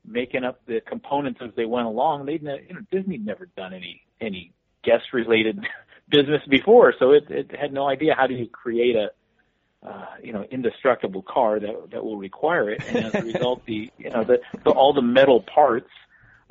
making 0.07 0.45
up 0.45 0.61
the 0.66 0.80
components 0.80 1.41
as 1.43 1.51
they 1.57 1.64
went 1.64 1.87
along. 1.87 2.26
They 2.26 2.35
you 2.35 2.74
know 2.74 2.80
Disney 2.91 3.18
never 3.18 3.47
done 3.57 3.72
any 3.72 4.03
any 4.20 4.53
guest 4.83 5.12
related 5.12 5.61
business 6.09 6.43
before, 6.49 6.95
so 6.99 7.12
it 7.12 7.30
it 7.30 7.55
had 7.55 7.72
no 7.72 7.89
idea 7.89 8.14
how 8.14 8.26
do 8.26 8.35
you 8.35 8.49
create 8.49 8.97
a 8.97 9.11
uh, 9.87 10.07
you 10.22 10.33
know 10.33 10.45
indestructible 10.51 11.22
car 11.22 11.59
that 11.61 11.91
that 11.91 12.05
will 12.05 12.16
require 12.16 12.70
it, 12.70 12.83
and 12.89 13.07
as 13.07 13.14
a 13.14 13.22
result, 13.22 13.64
the 13.66 13.91
you 13.99 14.11
know 14.11 14.24
the, 14.24 14.41
the 14.64 14.70
all 14.70 14.93
the 14.93 15.03
metal 15.03 15.43
parts. 15.43 15.91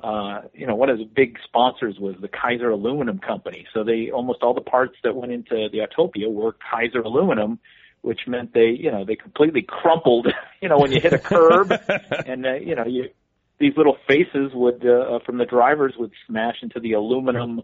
Uh, 0.03 0.41
you 0.53 0.65
know, 0.65 0.75
one 0.75 0.89
of 0.89 0.97
the 0.97 1.05
big 1.05 1.37
sponsors 1.43 1.99
was 1.99 2.15
the 2.21 2.27
Kaiser 2.27 2.69
Aluminum 2.69 3.19
Company. 3.19 3.67
So 3.73 3.83
they 3.83 4.09
almost 4.11 4.41
all 4.41 4.53
the 4.53 4.61
parts 4.61 4.95
that 5.03 5.15
went 5.15 5.31
into 5.31 5.69
the 5.71 5.79
Autopia 5.79 6.31
were 6.31 6.55
Kaiser 6.71 7.01
Aluminum, 7.01 7.59
which 8.01 8.21
meant 8.27 8.53
they, 8.53 8.69
you 8.69 8.91
know, 8.91 9.05
they 9.05 9.15
completely 9.15 9.61
crumpled. 9.61 10.27
You 10.63 10.69
know, 10.69 10.77
when 10.77 10.91
you 10.91 10.99
hit 11.01 11.11
a 11.11 11.17
curb, 11.17 11.73
and 12.27 12.45
uh, 12.45 12.53
you 12.53 12.75
know, 12.75 12.85
you 12.85 13.09
these 13.57 13.73
little 13.75 13.97
faces 14.07 14.51
would 14.53 14.85
uh, 14.85 15.17
from 15.25 15.39
the 15.39 15.45
drivers 15.45 15.95
would 15.97 16.11
smash 16.27 16.57
into 16.61 16.79
the 16.79 16.93
aluminum 16.93 17.61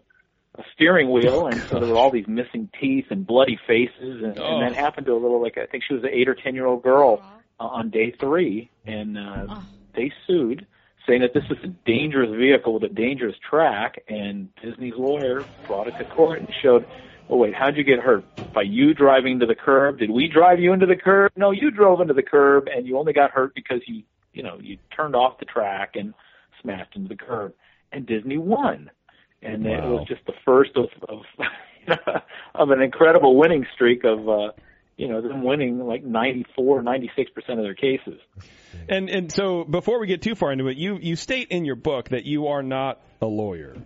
steering 0.74 1.10
wheel, 1.12 1.46
and 1.46 1.60
so 1.62 1.78
there 1.78 1.88
were 1.90 1.96
all 1.96 2.10
these 2.10 2.26
missing 2.26 2.68
teeth 2.80 3.06
and 3.10 3.24
bloody 3.24 3.56
faces, 3.68 4.22
and, 4.24 4.36
Oh. 4.36 4.58
and 4.58 4.62
that 4.62 4.74
happened 4.76 5.06
to 5.06 5.12
a 5.12 5.20
little 5.20 5.40
like 5.40 5.56
I 5.58 5.66
think 5.66 5.84
she 5.86 5.94
was 5.94 6.02
an 6.02 6.10
eight 6.12 6.28
or 6.28 6.34
ten 6.34 6.56
year 6.56 6.66
old 6.66 6.82
girl 6.82 7.22
uh, 7.60 7.64
on 7.66 7.90
day 7.90 8.10
three, 8.18 8.68
and 8.84 9.16
uh, 9.16 9.60
they 9.94 10.10
sued, 10.26 10.66
saying 11.08 11.22
that 11.22 11.34
this 11.34 11.44
is 11.50 11.56
a 11.64 11.68
dangerous 11.86 12.30
vehicle 12.36 12.74
with 12.74 12.84
a 12.84 12.88
dangerous 12.88 13.36
track, 13.48 14.02
and 14.08 14.54
Disney's 14.62 14.94
lawyer 14.96 15.44
brought 15.66 15.88
it 15.88 15.96
to 15.98 16.04
court 16.04 16.40
and 16.40 16.48
showed. 16.62 16.86
Oh 17.30 17.36
wait, 17.36 17.54
how'd 17.54 17.76
you 17.76 17.84
get 17.84 17.98
hurt? 17.98 18.24
By 18.54 18.62
you 18.62 18.94
driving 18.94 19.40
to 19.40 19.46
the 19.46 19.54
curb? 19.54 19.98
Did 19.98 20.10
we 20.10 20.28
drive 20.28 20.60
you 20.60 20.72
into 20.72 20.86
the 20.86 20.96
curb? 20.96 21.32
No, 21.36 21.50
you 21.50 21.70
drove 21.70 22.00
into 22.00 22.14
the 22.14 22.22
curb, 22.22 22.68
and 22.74 22.86
you 22.86 22.96
only 22.96 23.12
got 23.12 23.32
hurt 23.32 23.54
because 23.54 23.82
you, 23.86 24.02
you 24.32 24.42
know, 24.42 24.58
you 24.62 24.78
turned 24.96 25.14
off 25.14 25.38
the 25.38 25.44
track 25.44 25.94
and 25.94 26.14
smashed 26.62 26.96
into 26.96 27.08
the 27.08 27.16
curb. 27.16 27.52
And 27.92 28.06
Disney 28.06 28.38
won, 28.38 28.90
and 29.42 29.66
it 29.66 29.82
was 29.82 30.06
just 30.08 30.24
the 30.26 30.32
first 30.44 30.70
of 30.76 30.86
of, 31.06 31.20
of 32.54 32.70
an 32.70 32.80
incredible 32.80 33.36
winning 33.36 33.66
streak 33.74 34.04
of, 34.04 34.28
uh, 34.28 34.52
you 34.98 35.08
know, 35.08 35.22
them 35.22 35.42
winning 35.42 35.78
like 35.78 36.04
94, 36.04 36.82
96 36.82 37.30
percent 37.30 37.58
of 37.58 37.64
their 37.64 37.74
cases. 37.74 38.20
And 38.88 39.08
and 39.08 39.32
so 39.32 39.64
before 39.64 40.00
we 40.00 40.06
get 40.06 40.20
too 40.20 40.34
far 40.34 40.52
into 40.52 40.68
it, 40.68 40.76
you 40.76 40.98
you 41.00 41.16
state 41.16 41.48
in 41.48 41.64
your 41.64 41.76
book 41.76 42.10
that 42.10 42.24
you 42.24 42.48
are 42.48 42.62
not 42.62 43.00
a 43.22 43.26
lawyer. 43.26 43.76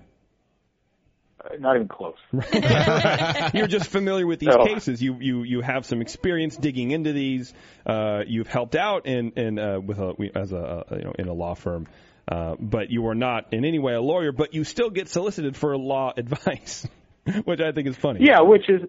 Uh, 1.44 1.56
not 1.58 1.76
even 1.76 1.88
close. 1.88 2.16
You're 3.52 3.66
just 3.66 3.90
familiar 3.90 4.26
with 4.26 4.40
these 4.40 4.54
cases. 4.64 5.02
You 5.02 5.18
you 5.20 5.42
you 5.42 5.60
have 5.60 5.84
some 5.86 6.00
experience 6.00 6.56
digging 6.56 6.90
into 6.92 7.12
these. 7.12 7.52
Uh, 7.84 8.22
you've 8.26 8.48
helped 8.48 8.74
out 8.74 9.06
in 9.06 9.32
in 9.32 9.58
uh, 9.58 9.80
with 9.80 9.98
a 9.98 10.14
we- 10.16 10.32
as 10.34 10.52
a 10.52 10.84
you 10.92 11.04
know 11.04 11.12
in 11.18 11.28
a 11.28 11.34
law 11.34 11.54
firm. 11.54 11.86
Uh, 12.28 12.54
but 12.60 12.90
you 12.90 13.08
are 13.08 13.16
not 13.16 13.52
in 13.52 13.64
any 13.64 13.80
way 13.80 13.94
a 13.94 14.00
lawyer, 14.00 14.30
but 14.30 14.54
you 14.54 14.62
still 14.62 14.90
get 14.90 15.08
solicited 15.08 15.56
for 15.56 15.76
law 15.76 16.12
advice, 16.16 16.86
which 17.44 17.60
I 17.60 17.72
think 17.72 17.88
is 17.88 17.96
funny. 17.96 18.20
Yeah, 18.22 18.40
which 18.40 18.68
is 18.68 18.82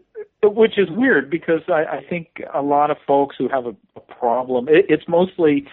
which 0.43 0.77
is 0.77 0.89
weird 0.89 1.29
because 1.29 1.61
I, 1.67 1.85
I 1.97 2.05
think 2.09 2.41
a 2.53 2.61
lot 2.61 2.91
of 2.91 2.97
folks 3.07 3.35
who 3.37 3.47
have 3.47 3.65
a, 3.65 3.75
a 3.95 3.99
problem, 4.01 4.67
it, 4.67 4.85
it's 4.89 5.07
mostly 5.07 5.67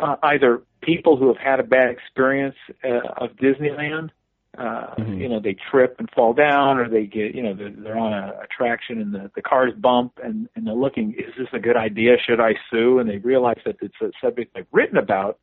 uh, 0.00 0.16
either 0.22 0.62
people 0.82 1.16
who 1.16 1.28
have 1.28 1.38
had 1.38 1.60
a 1.60 1.62
bad 1.62 1.88
experience 1.90 2.56
uh, 2.84 3.00
of 3.16 3.30
Disneyland. 3.36 4.10
Uh, 4.56 4.94
You 4.98 5.28
know, 5.28 5.40
they 5.40 5.56
trip 5.70 5.96
and 5.98 6.08
fall 6.14 6.32
down, 6.32 6.78
or 6.78 6.88
they 6.88 7.06
get, 7.06 7.34
you 7.34 7.42
know, 7.42 7.54
they're, 7.54 7.72
they're 7.72 7.98
on 7.98 8.12
a 8.12 8.34
attraction 8.40 9.00
and 9.00 9.12
the, 9.12 9.30
the 9.34 9.42
cars 9.42 9.72
bump, 9.76 10.12
and, 10.22 10.48
and 10.54 10.64
they're 10.64 10.74
looking, 10.74 11.12
is 11.14 11.34
this 11.36 11.48
a 11.52 11.58
good 11.58 11.76
idea? 11.76 12.16
Should 12.24 12.38
I 12.38 12.54
sue? 12.70 13.00
And 13.00 13.10
they 13.10 13.18
realize 13.18 13.58
that 13.64 13.76
it's 13.82 14.00
a 14.00 14.12
subject 14.22 14.54
they've 14.54 14.66
written 14.70 14.96
about, 14.96 15.40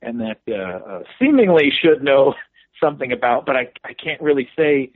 and 0.00 0.20
that 0.20 0.40
uh, 0.48 0.54
uh, 0.54 1.02
seemingly 1.18 1.72
should 1.72 2.04
know 2.04 2.34
something 2.80 3.10
about, 3.10 3.46
but 3.46 3.56
I, 3.56 3.68
I 3.84 3.94
can't 3.94 4.20
really 4.20 4.48
say 4.56 4.92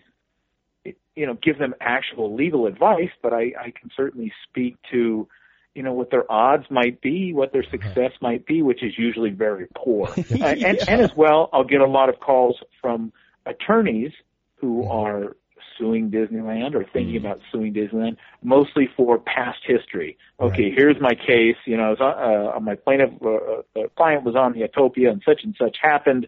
you 1.14 1.26
know, 1.26 1.34
give 1.43 1.59
them 1.59 1.74
actual 1.80 2.34
legal 2.34 2.66
advice, 2.66 3.11
but 3.22 3.32
I, 3.32 3.53
I 3.59 3.72
can 3.78 3.91
certainly 3.97 4.32
speak 4.49 4.76
to, 4.93 5.26
you 5.74 5.82
know, 5.82 5.93
what 5.93 6.11
their 6.11 6.30
odds 6.30 6.64
might 6.70 7.01
be, 7.01 7.32
what 7.32 7.53
their 7.53 7.64
success 7.64 8.12
might 8.20 8.47
be, 8.47 8.62
which 8.62 8.82
is 8.82 8.99
usually 8.99 9.30
very 9.30 9.66
poor. 9.74 10.09
Uh, 10.18 10.45
and, 10.45 10.78
and 10.89 11.01
as 11.01 11.11
well, 11.16 11.49
I'll 11.53 11.64
get 11.64 11.80
a 11.80 11.87
lot 11.87 12.09
of 12.09 12.20
calls 12.20 12.57
from 12.82 13.12
attorneys 13.47 14.12
who 14.57 14.87
are 14.87 15.37
suing 15.78 16.11
Disneyland 16.11 16.74
or 16.74 16.84
thinking 16.93 17.16
about 17.16 17.41
suing 17.53 17.72
Disneyland, 17.72 18.16
mostly 18.43 18.89
for 18.97 19.18
past 19.18 19.59
history. 19.66 20.16
Okay, 20.41 20.70
here's 20.70 21.01
my 21.01 21.14
case. 21.14 21.57
You 21.64 21.76
know, 21.76 21.84
I 21.84 21.91
was, 21.91 22.01
uh, 22.01 22.57
uh, 22.57 22.61
my 22.61 22.74
plaintiff, 22.74 23.11
uh, 23.22 23.80
uh, 23.80 23.89
client 23.97 24.24
was 24.24 24.37
on 24.37 24.53
the 24.53 24.61
Autopia, 24.61 25.11
and 25.11 25.22
such 25.24 25.41
and 25.45 25.55
such 25.59 25.76
happened 25.82 26.26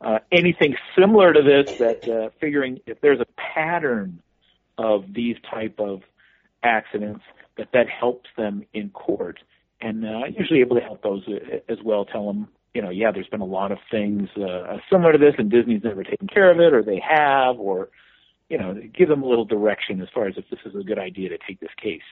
uh, 0.00 0.18
anything 0.32 0.76
similar 0.98 1.32
to 1.32 1.42
this 1.42 1.78
that 1.78 2.08
uh, 2.08 2.30
figuring 2.40 2.80
if 2.86 3.00
there's 3.00 3.20
a 3.20 3.26
pattern 3.54 4.20
of 4.78 5.04
these 5.12 5.36
type 5.50 5.78
of 5.78 6.02
accidents 6.62 7.22
that 7.56 7.68
that 7.72 7.88
helps 7.88 8.28
them 8.36 8.64
in 8.72 8.90
court 8.90 9.38
and 9.80 10.04
uh, 10.04 10.26
usually 10.36 10.60
able 10.60 10.76
to 10.76 10.82
help 10.82 11.02
those 11.02 11.22
uh, 11.28 11.58
as 11.68 11.78
well 11.84 12.04
tell 12.04 12.26
them 12.26 12.48
you 12.74 12.82
know 12.82 12.90
yeah 12.90 13.10
there's 13.12 13.28
been 13.28 13.40
a 13.40 13.44
lot 13.46 13.72
of 13.72 13.78
things 13.90 14.28
uh, 14.36 14.76
similar 14.90 15.12
to 15.12 15.18
this 15.18 15.34
and 15.38 15.50
Disney's 15.50 15.84
never 15.84 16.04
taken 16.04 16.28
care 16.28 16.50
of 16.50 16.60
it 16.60 16.72
or 16.72 16.82
they 16.82 17.00
have 17.06 17.58
or 17.58 17.88
you 18.48 18.58
know 18.58 18.74
give 18.96 19.08
them 19.08 19.22
a 19.22 19.26
little 19.26 19.44
direction 19.44 20.00
as 20.00 20.08
far 20.14 20.26
as 20.26 20.34
if 20.36 20.44
this 20.50 20.60
is 20.64 20.74
a 20.74 20.84
good 20.84 20.98
idea 20.98 21.28
to 21.28 21.38
take 21.46 21.60
this 21.60 21.70
case 21.82 22.02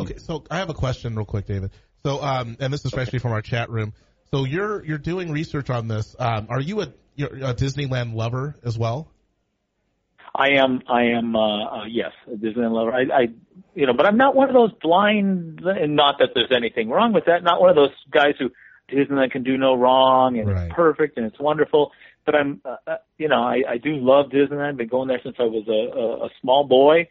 Okay, 0.00 0.18
so 0.18 0.44
I 0.50 0.58
have 0.58 0.70
a 0.70 0.74
question 0.74 1.14
real 1.14 1.24
quick, 1.24 1.46
David. 1.46 1.70
So, 2.04 2.22
um, 2.22 2.56
and 2.60 2.72
this 2.72 2.80
is 2.80 2.86
especially 2.86 3.18
from 3.18 3.32
our 3.32 3.42
chat 3.42 3.70
room. 3.70 3.92
So 4.32 4.44
you're 4.44 4.84
you're 4.84 4.98
doing 4.98 5.30
research 5.30 5.70
on 5.70 5.88
this. 5.88 6.16
Um, 6.18 6.46
are 6.50 6.60
you 6.60 6.82
a, 6.82 6.92
you're 7.14 7.28
a 7.28 7.54
Disneyland 7.54 8.14
lover 8.14 8.56
as 8.64 8.78
well? 8.78 9.08
I 10.34 10.58
am, 10.62 10.82
I 10.86 11.04
am, 11.16 11.34
uh, 11.34 11.64
uh 11.64 11.84
yes, 11.88 12.12
a 12.26 12.36
Disneyland 12.36 12.72
lover. 12.72 12.92
I, 12.92 13.02
I, 13.02 13.26
you 13.74 13.86
know, 13.86 13.94
but 13.94 14.06
I'm 14.06 14.18
not 14.18 14.34
one 14.34 14.48
of 14.48 14.54
those 14.54 14.72
blind, 14.82 15.60
and 15.60 15.96
not 15.96 16.16
that 16.18 16.30
there's 16.34 16.52
anything 16.54 16.90
wrong 16.90 17.14
with 17.14 17.24
that. 17.26 17.42
Not 17.42 17.60
one 17.60 17.70
of 17.70 17.76
those 17.76 17.94
guys 18.10 18.34
who 18.38 18.50
Disneyland 18.90 19.30
can 19.32 19.42
do 19.42 19.56
no 19.56 19.74
wrong 19.74 20.38
and 20.38 20.48
it's 20.50 20.74
perfect 20.74 21.16
and 21.16 21.26
it's 21.26 21.40
wonderful. 21.40 21.92
But 22.24 22.34
I'm, 22.34 22.60
uh, 22.64 22.76
uh, 22.86 22.96
you 23.18 23.28
know, 23.28 23.42
I, 23.42 23.62
I 23.68 23.78
do 23.78 23.96
love 23.96 24.26
Disneyland. 24.26 24.68
I've 24.68 24.76
been 24.76 24.88
going 24.88 25.08
there 25.08 25.20
since 25.22 25.36
I 25.38 25.44
was 25.44 25.64
a, 25.68 25.98
a, 25.98 26.26
a 26.26 26.30
small 26.40 26.64
boy, 26.64 27.08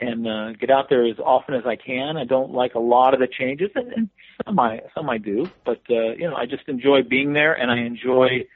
and 0.00 0.26
uh, 0.26 0.52
get 0.52 0.70
out 0.70 0.88
there 0.88 1.06
as 1.06 1.18
often 1.18 1.54
as 1.54 1.64
I 1.66 1.76
can. 1.76 2.16
I 2.16 2.24
don't 2.24 2.52
like 2.52 2.74
a 2.74 2.80
lot 2.80 3.14
of 3.14 3.20
the 3.20 3.26
changes, 3.26 3.70
and, 3.74 3.92
and 3.92 4.08
some 4.44 4.58
I 4.58 4.80
some 4.94 5.08
I 5.10 5.18
do, 5.18 5.50
but 5.64 5.80
uh, 5.90 6.12
you 6.16 6.28
know, 6.28 6.36
I 6.36 6.46
just 6.46 6.68
enjoy 6.68 7.02
being 7.02 7.32
there, 7.32 7.54
and 7.54 7.70
I 7.70 7.78
enjoy. 7.78 8.46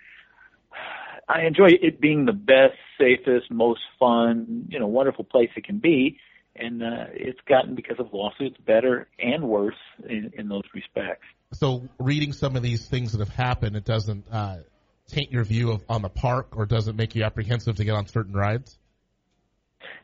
I 1.29 1.47
enjoy 1.47 1.69
it 1.81 2.01
being 2.01 2.27
the 2.27 2.33
best, 2.33 2.77
safest, 2.99 3.51
most 3.51 3.81
fun, 3.99 4.67
you 4.69 4.79
know, 4.79 4.89
wonderful 4.89 5.25
place 5.25 5.49
it 5.57 5.65
can 5.65 5.79
be, 5.79 6.19
and 6.57 6.83
uh, 6.83 7.07
it's 7.13 7.39
gotten 7.49 7.75
because 7.75 7.99
of 8.01 8.13
lawsuits 8.13 8.57
better 8.67 9.09
and 9.19 9.45
worse 9.45 9.77
in, 10.07 10.33
in 10.37 10.49
those 10.49 10.65
respects. 10.75 11.25
So 11.55 11.89
reading 11.99 12.33
some 12.33 12.57
of 12.57 12.63
these 12.63 12.87
things 12.87 13.13
that 13.13 13.19
have 13.19 13.35
happened, 13.35 13.77
it 13.77 13.85
doesn't 13.85 14.27
uh, 14.31 14.59
taint 15.07 15.31
your 15.31 15.45
view 15.45 15.71
of 15.71 15.85
on 15.89 16.03
the 16.03 16.09
park, 16.09 16.57
or 16.57 16.67
does 16.67 16.89
it 16.89 16.97
make 16.97 17.15
you 17.15 17.23
apprehensive 17.23 17.77
to 17.77 17.85
get 17.85 17.95
on 17.95 18.07
certain 18.07 18.35
rides? 18.35 18.79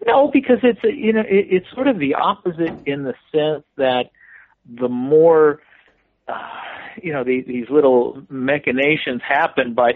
No, 0.07 0.31
because 0.33 0.59
it's 0.63 0.83
a, 0.85 0.93
you 0.93 1.13
know 1.13 1.21
it, 1.21 1.47
it's 1.51 1.67
sort 1.75 1.89
of 1.89 1.99
the 1.99 2.15
opposite 2.15 2.87
in 2.87 3.05
the 3.05 3.15
sense 3.33 3.65
that 3.77 4.11
the 4.69 4.89
more 4.89 5.61
uh, 6.29 6.35
you 7.03 7.13
know 7.13 7.25
the, 7.25 7.43
these 7.47 7.67
little 7.71 8.23
machinations 8.29 9.21
happen 9.27 9.75
by 9.75 9.93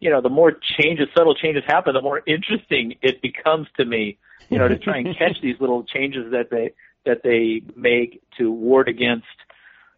you 0.00 0.10
know 0.10 0.20
the 0.20 0.28
more 0.28 0.52
changes 0.78 1.08
subtle 1.16 1.34
changes 1.34 1.62
happen 1.66 1.94
the 1.94 2.02
more 2.02 2.22
interesting 2.26 2.94
it 3.02 3.22
becomes 3.22 3.66
to 3.76 3.84
me 3.84 4.18
you 4.50 4.58
know 4.58 4.68
to 4.68 4.78
try 4.78 4.98
and 4.98 5.16
catch 5.16 5.36
these 5.42 5.56
little 5.60 5.84
changes 5.84 6.32
that 6.32 6.50
they 6.50 6.72
that 7.04 7.22
they 7.22 7.62
make 7.76 8.22
to 8.36 8.50
ward 8.50 8.88
against 8.88 9.26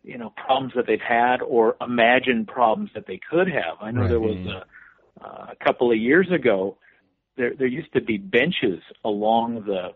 you 0.05 0.17
know 0.19 0.31
problems 0.31 0.73
that 0.77 0.87
they've 0.87 1.01
had 1.01 1.43
or 1.43 1.77
imagine 1.81 2.47
problems 2.47 2.91
that 2.95 3.07
they 3.07 3.21
could 3.31 3.49
have. 3.49 3.77
I 3.81 3.91
know 3.91 4.09
there 4.09 4.21
was 4.21 4.37
a, 4.47 5.25
a 5.25 5.57
couple 5.65 5.91
of 5.91 5.99
years 5.99 6.31
ago 6.31 6.77
there 7.39 7.55
there 7.55 7.67
used 7.67 7.93
to 7.95 8.03
be 8.03 8.19
benches 8.19 8.83
along 9.05 9.65
the 9.65 9.95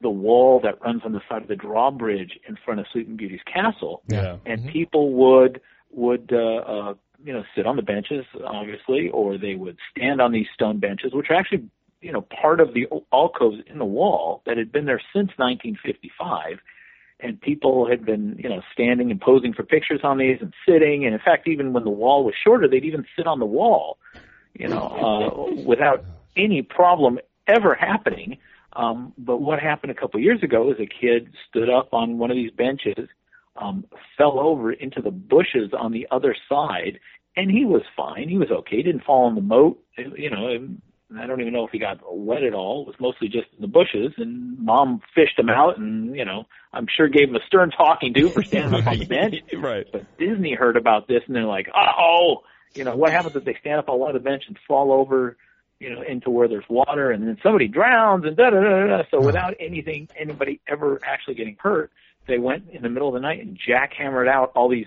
the 0.00 0.08
wall 0.08 0.60
that 0.62 0.80
runs 0.82 1.02
on 1.04 1.12
the 1.12 1.20
side 1.28 1.42
of 1.42 1.48
the 1.48 1.56
drawbridge 1.56 2.38
in 2.48 2.56
front 2.64 2.80
of 2.80 2.86
Sleeping 2.90 3.16
Beauty's 3.16 3.42
castle, 3.44 4.02
Yeah. 4.08 4.38
and 4.46 4.66
people 4.68 5.12
would 5.12 5.60
would 5.90 6.30
uh, 6.32 6.36
uh, 6.38 6.94
you 7.22 7.32
know 7.32 7.44
sit 7.54 7.66
on 7.66 7.76
the 7.76 7.82
benches, 7.82 8.24
obviously, 8.46 9.10
or 9.10 9.36
they 9.36 9.56
would 9.56 9.76
stand 9.90 10.22
on 10.22 10.32
these 10.32 10.46
stone 10.54 10.78
benches, 10.78 11.12
which 11.12 11.28
are 11.28 11.34
actually 11.34 11.68
you 12.00 12.12
know 12.12 12.22
part 12.22 12.60
of 12.60 12.72
the 12.72 12.86
alcoves 13.12 13.58
in 13.66 13.78
the 13.78 13.84
wall 13.84 14.42
that 14.46 14.56
had 14.56 14.72
been 14.72 14.86
there 14.86 15.02
since 15.12 15.30
1955. 15.36 16.58
And 17.22 17.38
people 17.38 17.86
had 17.86 18.02
been, 18.02 18.36
you 18.42 18.48
know, 18.48 18.62
standing 18.72 19.10
and 19.10 19.20
posing 19.20 19.52
for 19.52 19.62
pictures 19.62 20.00
on 20.02 20.16
these 20.16 20.38
and 20.40 20.54
sitting. 20.66 21.04
And 21.04 21.12
in 21.12 21.20
fact, 21.20 21.46
even 21.48 21.74
when 21.74 21.84
the 21.84 21.90
wall 21.90 22.24
was 22.24 22.34
shorter, 22.42 22.66
they'd 22.66 22.82
even 22.82 23.04
sit 23.14 23.26
on 23.26 23.40
the 23.40 23.44
wall, 23.44 23.98
you 24.54 24.66
know, 24.66 24.86
uh, 25.58 25.62
without 25.66 26.02
any 26.36 26.62
problem 26.62 27.18
ever 27.46 27.74
happening. 27.74 28.38
Um, 28.72 29.12
but 29.18 29.38
what 29.38 29.58
happened 29.58 29.90
a 29.90 29.94
couple 29.94 30.18
of 30.18 30.24
years 30.24 30.42
ago 30.42 30.70
is 30.70 30.78
a 30.78 30.86
kid 30.86 31.32
stood 31.48 31.68
up 31.68 31.92
on 31.92 32.18
one 32.18 32.30
of 32.30 32.36
these 32.36 32.52
benches, 32.52 33.08
um, 33.56 33.84
fell 34.16 34.38
over 34.38 34.72
into 34.72 35.02
the 35.02 35.10
bushes 35.10 35.72
on 35.78 35.92
the 35.92 36.06
other 36.10 36.36
side, 36.48 37.00
and 37.36 37.50
he 37.50 37.64
was 37.64 37.82
fine. 37.96 38.28
He 38.28 38.38
was 38.38 38.50
okay. 38.50 38.76
He 38.76 38.82
didn't 38.82 39.04
fall 39.04 39.28
in 39.28 39.34
the 39.34 39.40
moat. 39.40 39.82
You 39.96 40.30
know, 40.30 40.68
I 41.20 41.26
don't 41.26 41.40
even 41.40 41.52
know 41.52 41.64
if 41.64 41.72
he 41.72 41.78
got 41.80 41.98
wet 42.08 42.44
at 42.44 42.54
all. 42.54 42.82
It 42.82 42.86
was 42.86 42.96
mostly 43.00 43.28
just 43.28 43.48
in 43.56 43.60
the 43.60 43.66
bushes, 43.66 44.12
and 44.16 44.58
mom 44.58 45.00
fished 45.14 45.38
him 45.38 45.48
out, 45.48 45.76
and 45.78 46.14
you 46.14 46.24
know, 46.24 46.46
I'm 46.72 46.86
sure 46.96 47.08
gave 47.08 47.28
him 47.28 47.34
a 47.36 47.44
stern 47.46 47.70
talking 47.70 48.14
to 48.14 48.28
for 48.30 48.44
standing 48.44 48.80
up 48.80 48.86
on 48.86 48.98
the 48.98 49.04
bench. 49.08 49.34
right. 49.56 49.86
But 49.90 50.16
Disney 50.18 50.54
heard 50.54 50.76
about 50.76 51.08
this, 51.08 51.22
and 51.26 51.34
they're 51.34 51.44
like, 51.44 51.68
Uh 51.68 51.92
oh, 51.98 52.42
you 52.74 52.84
know, 52.84 52.94
what 52.94 53.10
happens 53.10 53.34
if 53.34 53.44
they 53.44 53.56
stand 53.60 53.80
up 53.80 53.88
on 53.88 53.98
one 53.98 54.14
of 54.14 54.22
the 54.22 54.28
bench 54.28 54.44
and 54.46 54.56
fall 54.68 54.92
over? 54.92 55.36
You 55.80 55.90
know, 55.92 56.02
into 56.02 56.30
where 56.30 56.46
there's 56.46 56.68
water 56.68 57.10
and 57.10 57.26
then 57.26 57.38
somebody 57.42 57.66
drowns 57.66 58.24
and 58.24 58.36
da 58.36 58.50
da 58.50 58.60
da 58.60 58.86
da. 58.86 59.02
So 59.10 59.20
without 59.20 59.54
anything, 59.58 60.08
anybody 60.16 60.60
ever 60.68 61.00
actually 61.02 61.34
getting 61.34 61.56
hurt, 61.58 61.90
they 62.28 62.38
went 62.38 62.68
in 62.70 62.82
the 62.82 62.88
middle 62.88 63.08
of 63.08 63.14
the 63.14 63.20
night 63.20 63.40
and 63.44 63.58
jackhammered 63.58 64.28
out 64.28 64.52
all 64.54 64.68
these 64.68 64.86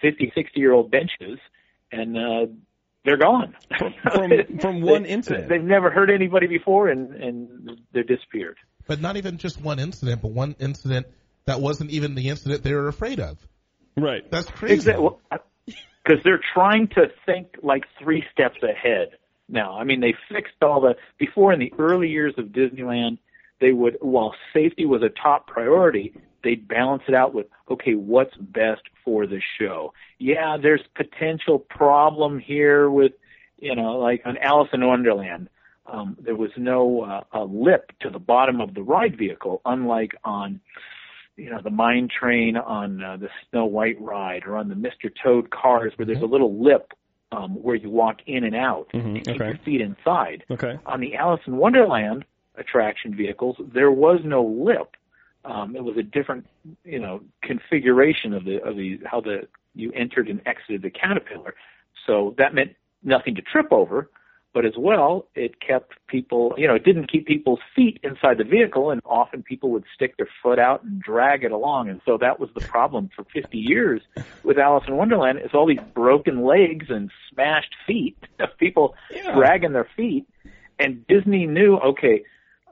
50, 0.00 0.32
60 0.34 0.58
year 0.58 0.72
old 0.72 0.90
benches 0.90 1.38
and, 1.90 2.16
uh, 2.16 2.46
they're 3.04 3.16
gone 3.16 3.56
from 3.78 3.94
from 4.60 4.80
one 4.80 5.02
They- 5.02 5.08
incident. 5.08 5.48
They've 5.48 5.60
never 5.60 5.90
hurt 5.90 6.08
anybody 6.08 6.46
before, 6.46 6.88
and 6.88 7.12
and 7.14 7.80
they're 7.92 8.04
disappeared. 8.04 8.58
But 8.86 9.00
not 9.00 9.16
even 9.16 9.38
just 9.38 9.60
one 9.60 9.80
incident, 9.80 10.22
but 10.22 10.30
one 10.30 10.54
incident 10.60 11.06
that 11.44 11.60
wasn't 11.60 11.90
even 11.90 12.14
the 12.14 12.28
incident 12.28 12.62
they 12.62 12.72
were 12.72 12.86
afraid 12.86 13.18
of. 13.18 13.38
Right. 13.96 14.28
That's 14.30 14.48
crazy. 14.48 14.74
Exactly. 14.74 15.08
Because 15.66 16.22
they're 16.24 16.40
trying 16.54 16.88
to 16.94 17.08
think 17.26 17.56
like 17.62 17.84
three 18.00 18.24
steps 18.32 18.62
ahead 18.62 19.16
now. 19.52 19.78
I 19.78 19.84
mean, 19.84 20.00
they 20.00 20.14
fixed 20.30 20.62
all 20.62 20.80
the 20.80 20.96
before 21.18 21.52
in 21.52 21.60
the 21.60 21.72
early 21.78 22.08
years 22.08 22.34
of 22.38 22.46
Disneyland. 22.46 23.18
They 23.60 23.72
would, 23.72 23.98
while 24.00 24.34
safety 24.52 24.86
was 24.86 25.02
a 25.02 25.08
top 25.08 25.46
priority, 25.46 26.14
they'd 26.42 26.66
balance 26.66 27.04
it 27.06 27.14
out 27.14 27.32
with, 27.34 27.46
okay, 27.70 27.94
what's 27.94 28.36
best 28.36 28.82
for 29.04 29.26
the 29.26 29.40
show? 29.58 29.92
Yeah, 30.18 30.56
there's 30.60 30.82
potential 30.96 31.58
problem 31.58 32.38
here 32.40 32.90
with, 32.90 33.12
you 33.58 33.76
know, 33.76 33.98
like 33.98 34.22
on 34.24 34.36
Alice 34.38 34.70
in 34.72 34.84
Wonderland. 34.84 35.48
Um, 35.86 36.16
there 36.20 36.36
was 36.36 36.50
no 36.56 37.02
uh, 37.02 37.24
a 37.32 37.44
lip 37.44 37.92
to 38.00 38.10
the 38.10 38.18
bottom 38.18 38.60
of 38.60 38.74
the 38.74 38.82
ride 38.82 39.18
vehicle, 39.18 39.60
unlike 39.64 40.12
on 40.24 40.60
you 41.36 41.50
know 41.50 41.60
the 41.62 41.70
mine 41.70 42.08
train 42.08 42.56
on 42.56 43.02
uh, 43.02 43.16
the 43.16 43.28
Snow 43.50 43.64
White 43.64 44.00
ride 44.00 44.44
or 44.46 44.56
on 44.56 44.68
the 44.68 44.74
Mr. 44.74 45.10
Toad 45.22 45.50
cars 45.50 45.92
where 45.96 46.06
there's 46.06 46.22
a 46.22 46.26
little 46.26 46.62
lip 46.62 46.92
um, 47.32 47.50
where 47.62 47.74
you 47.74 47.90
walk 47.90 48.20
in 48.26 48.44
and 48.44 48.54
out 48.54 48.88
Mhm, 48.92 49.16
and 49.16 49.24
keep 49.24 49.36
okay. 49.36 49.46
your 49.48 49.58
feet 49.58 49.80
inside. 49.80 50.44
Okay. 50.50 50.78
On 50.86 51.00
the 51.00 51.16
Alice 51.16 51.40
in 51.46 51.56
Wonderland 51.56 52.24
attraction 52.56 53.14
vehicles, 53.14 53.56
there 53.72 53.90
was 53.90 54.20
no 54.24 54.44
lip. 54.44 54.96
Um, 55.44 55.74
it 55.74 55.82
was 55.82 55.96
a 55.96 56.02
different, 56.02 56.46
you 56.84 57.00
know, 57.00 57.22
configuration 57.42 58.32
of 58.32 58.44
the 58.44 58.62
of 58.62 58.76
the 58.76 59.00
how 59.04 59.20
the 59.20 59.48
you 59.74 59.90
entered 59.92 60.28
and 60.28 60.40
exited 60.46 60.82
the 60.82 60.90
caterpillar. 60.90 61.54
So 62.06 62.34
that 62.38 62.54
meant 62.54 62.76
nothing 63.02 63.34
to 63.34 63.42
trip 63.42 63.72
over, 63.72 64.08
but 64.54 64.66
as 64.66 64.74
well, 64.76 65.26
it 65.34 65.60
kept 65.60 65.94
people, 66.08 66.54
you 66.58 66.66
know, 66.66 66.74
it 66.74 66.84
didn't 66.84 67.10
keep 67.10 67.26
people's 67.26 67.60
feet 67.74 67.98
inside 68.02 68.38
the 68.38 68.44
vehicle, 68.44 68.90
and 68.90 69.00
often 69.04 69.42
people 69.42 69.70
would 69.70 69.84
stick 69.94 70.16
their 70.16 70.28
foot 70.42 70.58
out 70.58 70.82
and 70.84 71.00
drag 71.00 71.44
it 71.44 71.52
along, 71.52 71.88
and 71.88 72.00
so 72.04 72.18
that 72.18 72.38
was 72.38 72.50
the 72.54 72.60
problem 72.60 73.08
for 73.14 73.24
50 73.32 73.56
years 73.56 74.02
with 74.42 74.58
Alice 74.58 74.84
in 74.86 74.96
Wonderland. 74.96 75.40
Is 75.44 75.52
all 75.54 75.66
these 75.66 75.80
broken 75.94 76.44
legs 76.44 76.86
and 76.88 77.10
smashed 77.32 77.74
feet 77.86 78.16
of 78.40 78.56
people 78.58 78.94
dragging 79.34 79.72
their 79.72 79.88
feet, 79.96 80.26
and 80.78 81.06
Disney 81.06 81.46
knew, 81.46 81.76
okay, 81.76 82.22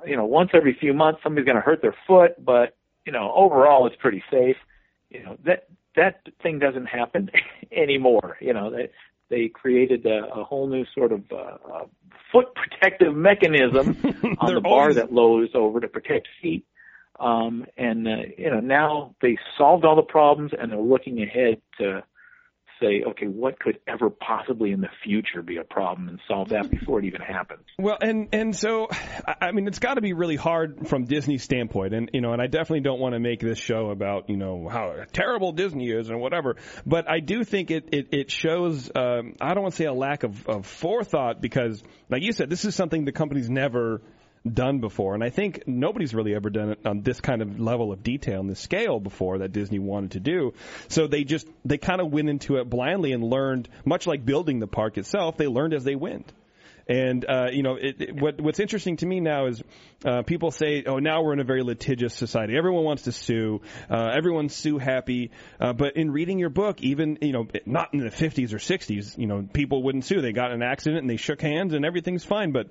you 0.07 0.16
know, 0.16 0.24
once 0.24 0.51
every 0.55 0.76
few 0.78 0.93
months 0.93 1.20
somebody's 1.22 1.47
going 1.47 1.57
to 1.57 1.62
hurt 1.62 1.83
their 1.83 1.97
foot, 2.07 2.43
but 2.45 2.76
you 3.07 3.12
know, 3.12 3.33
overall 3.35 3.87
it's 3.87 3.97
pretty 3.97 4.22
safe. 4.31 4.57
You 5.09 5.24
know 5.24 5.39
that 5.45 5.66
that 5.97 6.28
thing 6.43 6.59
doesn't 6.59 6.87
happen 6.87 7.31
anymore. 7.72 8.37
You 8.41 8.55
know, 8.55 8.70
they 9.31 9.49
created 9.49 10.05
a, 10.05 10.26
a 10.35 10.45
whole 10.45 10.66
new 10.68 10.85
sort 10.95 11.12
of 11.12 11.22
uh, 11.33 11.37
uh, 11.72 11.85
foot 12.31 12.55
protective 12.55 13.14
mechanism 13.14 13.97
on 14.39 14.55
the 14.55 14.61
bar 14.61 14.83
always- 14.83 14.97
that 14.97 15.12
lowers 15.12 15.51
over 15.55 15.81
to 15.81 15.89
protect 15.89 16.28
feet. 16.43 16.66
Um, 17.18 17.66
and 17.76 18.09
uh, 18.09 18.16
you 18.39 18.51
know 18.51 18.61
now 18.61 19.14
they 19.20 19.37
solved 19.59 19.85
all 19.85 19.97
the 19.97 20.03
problems 20.03 20.53
and 20.59 20.72
they're 20.72 20.78
looking 20.78 21.22
ahead 21.22 21.61
to 21.78 22.03
say, 22.81 23.03
okay, 23.07 23.26
what 23.26 23.59
could 23.59 23.78
ever 23.87 24.11
possibly 24.11 24.72
in 24.72 24.81
the 24.81 24.89
future 25.05 25.43
be 25.43 25.59
a 25.59 25.64
problem 25.64 26.09
and 26.09 26.18
solve 26.26 26.51
that 26.51 26.70
before 26.70 26.99
it 26.99 27.05
even 27.05 27.20
happens. 27.20 27.62
Well, 27.78 27.99
and 28.01 28.28
and 28.33 28.57
so 28.57 28.89
I 29.41 29.53
mean, 29.53 29.66
it's 29.66 29.78
got 29.78 29.95
to 29.95 30.01
be 30.01 30.12
really 30.12 30.37
hard 30.37 30.89
from 30.89 31.05
Disney's 31.05 31.43
standpoint, 31.43 31.95
and 31.95 32.11
you 32.12 32.20
know, 32.20 32.33
and 32.33 32.41
I 32.41 32.47
definitely 32.47 32.81
don't 32.81 33.01
want 33.01 33.14
to 33.14 33.20
make 33.20 33.41
this 33.41 33.59
show 33.59 33.91
about 33.91 34.28
you 34.31 34.37
know 34.37 34.68
how 34.68 35.05
terrible 35.12 35.53
Disney 35.53 35.91
is 35.91 36.09
and 36.09 36.20
whatever. 36.20 36.57
But 36.87 37.11
I 37.11 37.20
do 37.20 37.45
think 37.45 37.70
it 37.70 37.89
it, 37.93 38.09
it 38.12 38.31
shows 38.31 38.91
um, 38.95 39.35
I 39.41 39.55
don't 39.55 39.62
want 39.62 39.74
to 39.74 39.78
say 39.78 39.87
a 39.87 39.93
lack 39.93 40.22
of, 40.22 40.47
of 40.49 40.66
forethought 40.66 41.41
because, 41.41 41.83
like 42.09 42.22
you 42.22 42.33
said, 42.33 42.51
this 42.51 42.64
is 42.64 42.74
something 42.74 43.05
the 43.05 43.12
company's 43.12 43.51
never 43.51 44.01
done 44.51 44.80
before, 44.80 45.14
and 45.14 45.22
I 45.22 45.30
think 45.30 45.64
nobody's 45.66 46.14
really 46.14 46.34
ever 46.34 46.51
done 46.51 46.70
it 46.70 46.86
on 46.86 47.03
this 47.03 47.20
kind 47.20 47.43
of 47.43 47.61
level 47.61 47.93
of 47.93 48.03
detail 48.03 48.41
and 48.41 48.49
this 48.49 48.61
scale 48.61 48.99
before 49.01 49.38
that 49.38 49.53
Disney 49.53 49.78
wanted 49.78 50.12
to 50.12 50.20
do. 50.20 50.55
So 50.88 51.07
they 51.07 51.24
just 51.24 51.47
they 51.64 51.78
kind 51.78 52.01
of 52.01 52.11
went 52.11 52.28
into 52.28 52.57
it 52.57 52.68
blindly 52.68 53.12
and 53.12 53.22
learned, 53.22 53.68
much 53.84 54.07
like 54.07 54.24
building 54.24 54.59
the 54.59 54.66
park 54.66 54.99
itself, 54.99 55.36
they 55.36 55.47
learned 55.47 55.74
as 55.74 55.84
they 55.84 55.95
went. 55.95 56.32
And 56.91 57.24
uh, 57.24 57.51
you 57.53 57.62
know, 57.62 57.76
it, 57.76 58.01
it, 58.01 58.20
what 58.20 58.41
what's 58.41 58.59
interesting 58.59 58.97
to 58.97 59.07
me 59.07 59.20
now 59.20 59.47
is 59.47 59.62
uh, 60.05 60.22
people 60.22 60.51
say, 60.51 60.82
"Oh, 60.84 60.99
now 60.99 61.22
we're 61.22 61.34
in 61.34 61.38
a 61.38 61.45
very 61.45 61.62
litigious 61.62 62.14
society. 62.14 62.57
Everyone 62.57 62.82
wants 62.82 63.03
to 63.03 63.12
sue. 63.12 63.61
Uh, 63.88 64.11
everyone's 64.12 64.57
sue 64.57 64.78
happy." 64.78 65.30
Uh, 65.61 65.72
but 65.72 65.97
in 65.97 66.11
reading 66.11 66.41
your 66.41 66.49
book, 66.49 66.82
even 66.82 67.18
you 67.20 67.32
know, 67.32 67.47
not 67.64 67.95
in 67.95 68.01
the 68.01 68.11
50s 68.11 68.53
or 68.53 68.57
60s, 68.57 69.16
you 69.16 69.28
know, 69.28 69.47
people 69.53 69.84
wouldn't 69.84 70.05
sue. 70.05 70.20
They 70.20 70.32
got 70.32 70.51
in 70.51 70.62
an 70.62 70.68
accident 70.68 71.03
and 71.03 71.11
they 71.11 71.16
shook 71.16 71.41
hands 71.41 71.74
and 71.74 71.84
everything's 71.84 72.24
fine. 72.24 72.51
But 72.51 72.70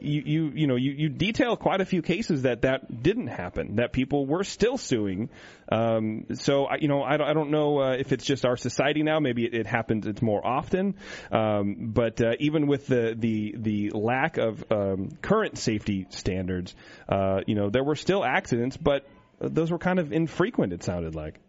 you 0.00 0.22
you 0.24 0.52
you 0.54 0.66
know 0.66 0.76
you, 0.76 0.92
you 0.92 1.08
detail 1.08 1.56
quite 1.56 1.80
a 1.80 1.84
few 1.84 2.02
cases 2.02 2.42
that 2.42 2.62
that 2.62 3.02
didn't 3.02 3.28
happen 3.28 3.76
that 3.76 3.92
people 3.92 4.26
were 4.26 4.44
still 4.44 4.78
suing. 4.78 5.30
Um, 5.70 6.26
so 6.34 6.64
I, 6.66 6.76
you 6.76 6.88
know 6.88 7.02
I 7.02 7.16
don't, 7.16 7.28
I 7.28 7.32
don't 7.32 7.50
know 7.50 7.80
uh, 7.80 7.92
if 7.92 8.12
it's 8.12 8.24
just 8.24 8.44
our 8.44 8.56
society 8.56 9.02
now. 9.02 9.20
Maybe 9.20 9.44
it, 9.44 9.54
it 9.54 9.66
happens 9.66 10.06
it's 10.06 10.22
more 10.22 10.44
often. 10.46 10.94
Um, 11.30 11.90
but 11.92 12.20
uh, 12.20 12.32
even 12.38 12.66
with 12.66 12.86
the 12.86 13.14
the 13.18 13.54
the 13.58 13.90
lack 13.90 14.38
of 14.38 14.64
um, 14.70 15.10
current 15.20 15.58
safety 15.58 16.06
standards 16.10 16.74
uh, 17.08 17.40
you 17.46 17.54
know 17.54 17.70
there 17.70 17.84
were 17.84 17.96
still 17.96 18.24
accidents 18.24 18.76
but 18.76 19.06
those 19.40 19.70
were 19.70 19.78
kind 19.78 19.98
of 19.98 20.12
infrequent 20.12 20.72
it 20.72 20.82
sounded 20.82 21.14
like. 21.14 21.40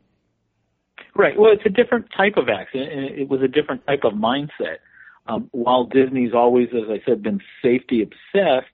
Right. 1.16 1.38
Well, 1.38 1.52
it's 1.52 1.66
a 1.66 1.70
different 1.70 2.08
type 2.18 2.38
of 2.38 2.50
accident, 2.50 2.92
and 2.92 3.06
it 3.06 3.30
was 3.30 3.42
a 3.42 3.48
different 3.48 3.86
type 3.86 4.02
of 4.04 4.14
mindset. 4.14 4.78
Um, 5.26 5.48
while 5.52 5.86
Disney's 5.86 6.34
always, 6.34 6.70
as 6.74 6.90
I 6.90 7.02
said, 7.06 7.24
been 7.24 7.40
safety 7.62 8.02
obsessed, 8.02 8.68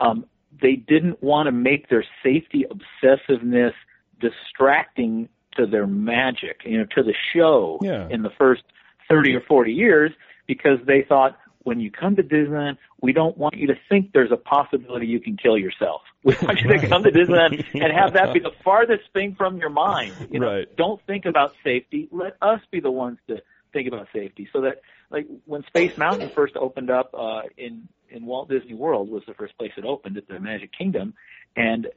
um, 0.00 0.24
they 0.62 0.76
didn't 0.76 1.22
want 1.22 1.46
to 1.46 1.52
make 1.52 1.88
their 1.88 2.04
safety 2.22 2.64
obsessiveness 2.70 3.72
distracting 4.20 5.28
to 5.56 5.66
their 5.66 5.86
magic, 5.86 6.62
you 6.64 6.78
know, 6.78 6.86
to 6.96 7.02
the 7.02 7.14
show 7.32 7.78
Yeah. 7.82 8.08
in 8.10 8.22
the 8.22 8.30
first 8.30 8.62
30 9.08 9.34
or 9.34 9.40
40 9.42 9.72
years, 9.72 10.12
because 10.46 10.78
they 10.86 11.02
thought, 11.02 11.38
when 11.64 11.80
you 11.80 11.90
come 11.90 12.14
to 12.16 12.22
Disneyland, 12.22 12.76
we 13.00 13.12
don't 13.12 13.38
want 13.38 13.54
you 13.56 13.66
to 13.68 13.74
think 13.88 14.12
there's 14.12 14.32
a 14.32 14.36
possibility 14.36 15.06
you 15.06 15.20
can 15.20 15.36
kill 15.36 15.56
yourself. 15.58 16.02
We 16.24 16.34
want 16.42 16.58
you 16.62 16.68
to 16.78 16.88
come 16.88 17.02
to 17.02 17.10
Disneyland 17.10 17.62
and 17.74 17.92
have 17.92 18.14
that 18.14 18.32
be 18.32 18.40
the 18.40 18.52
farthest 18.64 19.04
thing 19.12 19.34
from 19.36 19.58
your 19.58 19.68
mind. 19.70 20.14
You 20.30 20.40
know, 20.40 20.46
Right. 20.56 20.76
don't 20.76 21.00
think 21.06 21.26
about 21.26 21.52
safety. 21.62 22.08
Let 22.10 22.36
us 22.40 22.60
be 22.70 22.80
the 22.80 22.90
ones 22.90 23.18
to 23.28 23.42
think 23.74 23.88
about 23.88 24.08
safety. 24.12 24.48
So 24.52 24.62
that, 24.62 24.80
like, 25.14 25.26
when 25.46 25.64
Space 25.64 25.96
Mountain 25.96 26.30
first 26.34 26.56
opened 26.56 26.90
up 26.90 27.14
uh, 27.14 27.42
in 27.56 27.88
in 28.10 28.26
Walt 28.26 28.48
Disney 28.48 28.74
World 28.74 29.08
was 29.08 29.22
the 29.26 29.34
first 29.34 29.56
place 29.58 29.72
it 29.76 29.84
opened 29.84 30.16
at 30.16 30.28
the 30.28 30.38
Magic 30.38 30.70
Kingdom, 30.76 31.14
and 31.56 31.88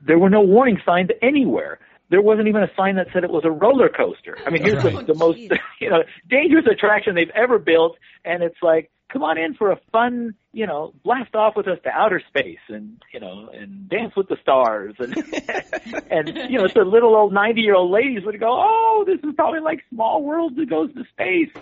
there 0.00 0.18
were 0.18 0.30
no 0.30 0.42
warning 0.42 0.80
signs 0.84 1.10
anywhere. 1.22 1.78
There 2.10 2.22
wasn't 2.22 2.48
even 2.48 2.62
a 2.62 2.70
sign 2.76 2.96
that 2.96 3.08
said 3.12 3.24
it 3.24 3.30
was 3.30 3.44
a 3.44 3.50
roller 3.50 3.88
coaster. 3.88 4.36
I 4.44 4.50
mean, 4.50 4.62
here's 4.62 4.82
the, 4.82 4.90
the 5.06 5.14
most 5.14 5.38
you 5.80 5.90
know 5.90 6.02
dangerous 6.28 6.66
attraction 6.70 7.14
they've 7.14 7.30
ever 7.34 7.58
built, 7.58 7.96
and 8.24 8.42
it's 8.42 8.62
like, 8.62 8.90
come 9.12 9.22
on 9.22 9.38
in 9.38 9.54
for 9.54 9.70
a 9.70 9.78
fun, 9.92 10.34
you 10.52 10.66
know, 10.66 10.92
blast 11.04 11.34
off 11.34 11.56
with 11.56 11.68
us 11.68 11.78
to 11.84 11.90
outer 11.90 12.22
space, 12.28 12.58
and 12.68 13.02
you 13.12 13.20
know, 13.20 13.48
and 13.52 13.88
dance 13.88 14.14
with 14.16 14.28
the 14.28 14.36
stars, 14.42 14.94
and 14.98 15.16
and 16.10 16.50
you 16.50 16.58
know, 16.58 16.68
the 16.68 16.84
little 16.84 17.14
old 17.14 17.32
ninety 17.32 17.62
year 17.62 17.74
old 17.74 17.90
ladies 17.90 18.24
would 18.24 18.38
go, 18.38 18.48
oh, 18.50 19.04
this 19.06 19.18
is 19.22 19.34
probably 19.34 19.60
like 19.60 19.80
Small 19.90 20.22
World 20.22 20.56
that 20.56 20.68
goes 20.68 20.92
to 20.94 21.04
space. 21.12 21.52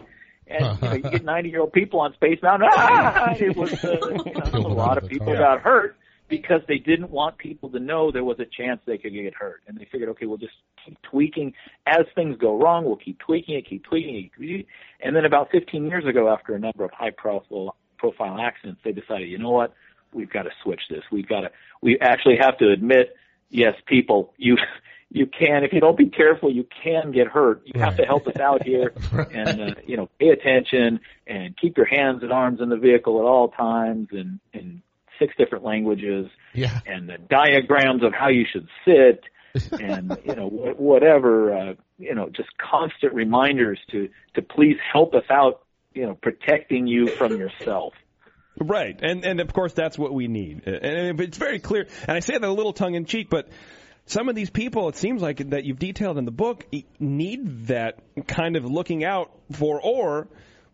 And 0.51 0.83
you 0.83 0.89
know, 0.89 0.95
you 0.95 1.03
get 1.03 1.25
ninety 1.35 1.51
year 1.51 1.61
old 1.61 1.73
people 1.73 2.01
on 2.01 2.13
Space 2.15 2.41
Mountain. 2.43 2.69
Ah! 2.73 3.35
It 3.39 3.57
was 3.57 3.73
uh, 3.85 3.97
you 4.27 4.61
know, 4.61 4.67
a 4.67 4.73
lot 4.73 4.99
of 4.99 5.09
people 5.09 5.35
got 5.35 5.61
hurt 5.61 5.97
because 6.29 6.61
they 6.69 6.79
didn't 6.79 7.11
want 7.11 7.39
people 7.39 7.71
to 7.71 7.81
know 7.81 8.11
there 8.11 8.25
was 8.25 8.39
a 8.39 8.45
chance 8.45 8.81
they 8.87 8.99
could 8.99 9.13
get 9.13 9.35
hurt. 9.35 9.63
And 9.67 9.79
they 9.79 9.87
figured, 9.91 10.11
okay, 10.11 10.27
we'll 10.27 10.39
just 10.39 10.53
keep 10.85 10.99
tweaking. 11.03 11.55
As 11.87 12.05
things 12.15 12.37
go 12.39 12.61
wrong, 12.61 12.85
we'll 12.85 12.97
keep 12.97 13.19
tweaking 13.19 13.57
it, 13.57 13.67
keep 13.69 13.85
tweaking 13.85 14.17
it. 14.17 14.23
Keep 14.23 14.35
tweaking 14.35 14.61
it. 14.61 14.67
And 15.01 15.17
then 15.17 15.25
about 15.25 15.51
15 15.51 15.87
years 15.87 16.05
ago, 16.07 16.29
after 16.29 16.55
a 16.55 16.59
number 16.59 16.85
of 16.85 16.91
high 16.93 17.11
profile, 17.11 17.77
profile 17.97 18.39
accidents, 18.39 18.81
they 18.85 18.93
decided, 18.93 19.29
you 19.29 19.39
know 19.39 19.51
what? 19.51 19.73
We've 20.13 20.31
got 20.31 20.43
to 20.43 20.51
switch 20.63 20.83
this. 20.91 21.03
We've 21.11 21.29
got 21.29 21.41
to, 21.41 21.51
we 21.83 21.99
actually 22.01 22.37
have 22.41 22.59
to 22.59 22.71
admit, 22.71 23.15
yes, 23.51 23.75
people, 23.87 24.35
you, 24.37 24.57
you 25.11 25.27
can, 25.27 25.65
if 25.65 25.73
you 25.73 25.81
don't 25.81 25.97
be 25.97 26.11
careful, 26.11 26.53
you 26.53 26.67
can 26.83 27.13
get 27.13 27.27
hurt. 27.29 27.63
You 27.65 27.81
have 27.81 27.97
to 27.97 28.05
help 28.05 28.27
us 28.27 28.37
out 28.39 28.63
here 28.65 28.93
and, 29.33 29.61
uh, 29.61 29.75
you 29.87 29.97
know, 29.97 30.09
pay 30.19 30.29
attention 30.29 31.01
and 31.27 31.57
keep 31.57 31.77
your 31.77 31.87
hands 31.87 32.23
and 32.23 32.33
arms 32.33 32.61
in 32.61 32.69
the 32.69 32.77
vehicle 32.77 33.19
at 33.19 33.25
all 33.25 33.49
times 33.49 34.09
and, 34.13 34.39
and 34.53 34.83
six 35.19 35.35
different 35.39 35.65
languages 35.65 36.27
Yeah. 36.55 36.81
and 36.87 37.09
the 37.09 37.19
diagrams 37.19 38.03
of 38.05 38.13
how 38.13 38.29
you 38.29 38.45
should 38.51 38.69
sit 38.85 39.25
and 39.81 40.17
you 40.27 40.37
know 40.37 40.49
wh- 40.49 40.79
whatever 40.79 41.57
uh, 41.57 41.75
you 41.99 42.15
know 42.15 42.29
just 42.29 42.51
constant 42.59 43.15
reminders 43.15 43.81
to 43.91 44.11
to 44.35 44.43
please 44.43 44.77
help 44.93 45.15
us 45.15 45.25
out 45.31 45.63
you 45.95 46.05
know 46.07 46.15
protecting 46.15 46.87
you 46.87 47.09
from 47.17 47.35
yourself 47.37 47.95
Right, 48.61 48.99
and 49.03 49.25
and 49.25 49.41
of 49.41 49.53
course 49.53 49.73
that's 49.73 49.97
what 49.97 50.13
we 50.13 50.27
need, 50.27 50.67
and 50.67 51.21
it's 51.21 51.39
very 51.39 51.61
clear. 51.61 51.87
And 52.09 52.17
I 52.17 52.21
say 52.21 52.33
that 52.35 52.43
a 52.43 52.51
little 52.53 52.73
tongue 52.73 52.95
in 52.97 53.05
cheek, 53.05 53.31
but 53.31 53.49
some 54.09 54.29
of 54.29 54.35
these 54.35 54.51
people, 54.51 54.89
it 54.89 54.97
seems 54.97 55.23
like 55.23 55.51
that 55.51 55.65
you've 55.65 55.79
detailed 55.79 56.19
in 56.19 56.25
the 56.25 56.31
book, 56.31 56.67
need 56.99 57.67
that 57.69 57.99
kind 58.27 58.57
of 58.57 58.65
looking 58.65 59.05
out 59.05 59.31
for, 59.53 59.81
or 59.83 60.29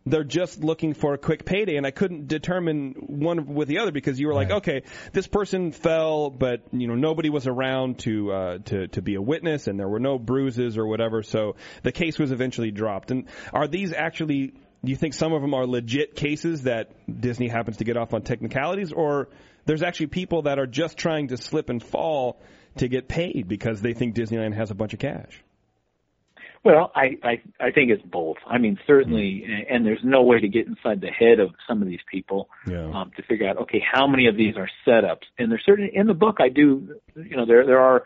they're 0.07 0.23
just 0.25 0.63
looking 0.63 0.95
for 0.95 1.15
a 1.15 1.19
quick 1.19 1.45
payday, 1.45 1.77
and 1.77 1.87
I 1.87 1.91
couldn't 1.91 2.29
determine 2.29 2.93
one 2.93 3.55
with 3.55 3.69
the 3.69 3.79
other 3.79 3.91
because 3.91 4.21
you 4.21 4.29
were 4.29 4.35
like, 4.35 4.51
okay, 4.51 4.83
this 5.13 5.27
person 5.27 5.73
fell, 5.73 6.31
but 6.31 6.63
you 6.73 6.87
know 6.87 6.95
nobody 6.95 7.31
was 7.31 7.47
around 7.47 8.01
to 8.01 8.33
uh, 8.33 8.59
to 8.67 8.89
to 8.89 9.03
be 9.03 9.15
a 9.15 9.23
witness, 9.23 9.67
and 9.67 9.81
there 9.81 9.89
were 9.89 10.01
no 10.01 10.19
bruises 10.19 10.77
or 10.77 10.87
whatever, 10.87 11.23
so 11.23 11.57
the 11.83 11.93
case 11.93 12.19
was 12.19 12.33
eventually 12.33 12.71
dropped. 12.71 13.11
And 13.11 13.27
are 13.53 13.67
these 13.67 13.93
actually? 13.93 14.55
Do 14.85 14.91
you 14.91 14.97
think 14.97 15.15
some 15.15 15.33
of 15.33 15.41
them 15.41 15.55
are 15.55 15.67
legit 15.67 16.15
cases 16.15 16.65
that 16.65 16.91
Disney 17.09 17.49
happens 17.49 17.79
to 17.79 17.85
get 17.85 17.97
off 17.97 18.13
on 18.13 18.21
technicalities, 18.21 18.93
or 18.93 19.31
there's 19.65 19.83
actually 19.83 20.09
people 20.09 20.43
that 20.43 20.59
are 20.59 20.67
just 20.67 20.99
trying 20.99 21.29
to 21.29 21.39
slip 21.39 21.71
and 21.71 21.83
fall 21.83 22.39
to 22.77 22.89
get 22.89 23.09
paid 23.09 23.49
because 23.49 23.81
they 23.81 23.93
think 23.95 24.15
Disneyland 24.15 24.55
has 24.55 24.71
a 24.71 24.75
bunch 24.75 24.93
of 24.93 24.99
cash? 24.99 25.43
Well, 26.65 26.93
I, 26.95 27.19
I 27.23 27.43
I 27.61 27.71
think 27.73 27.91
it's 27.91 28.03
both. 28.03 28.39
I 28.47 28.57
mean, 28.57 28.79
certainly, 28.87 29.67
and 29.69 29.85
there's 29.85 30.03
no 30.03 30.23
way 30.23 30.41
to 30.41 30.49
get 30.49 30.67
inside 30.67 31.03
the 31.03 31.09
head 31.11 31.39
of 31.39 31.51
some 31.69 31.83
of 31.83 31.89
these 31.89 32.01
people 32.11 32.49
Yeah. 32.67 32.91
um, 32.91 33.11
to 33.17 33.23
figure 33.23 33.47
out 33.47 33.59
okay 33.59 33.81
how 33.93 34.07
many 34.07 34.27
of 34.29 34.37
these 34.37 34.57
are 34.57 34.69
setups. 34.87 35.25
And 35.39 35.51
there's 35.51 35.63
certainly 35.67 35.95
in 35.95 36.07
the 36.07 36.15
book 36.15 36.39
I 36.41 36.49
do, 36.49 36.99
you 37.15 37.37
know, 37.37 37.45
there 37.45 37.67
there 37.67 37.81
are 37.81 38.05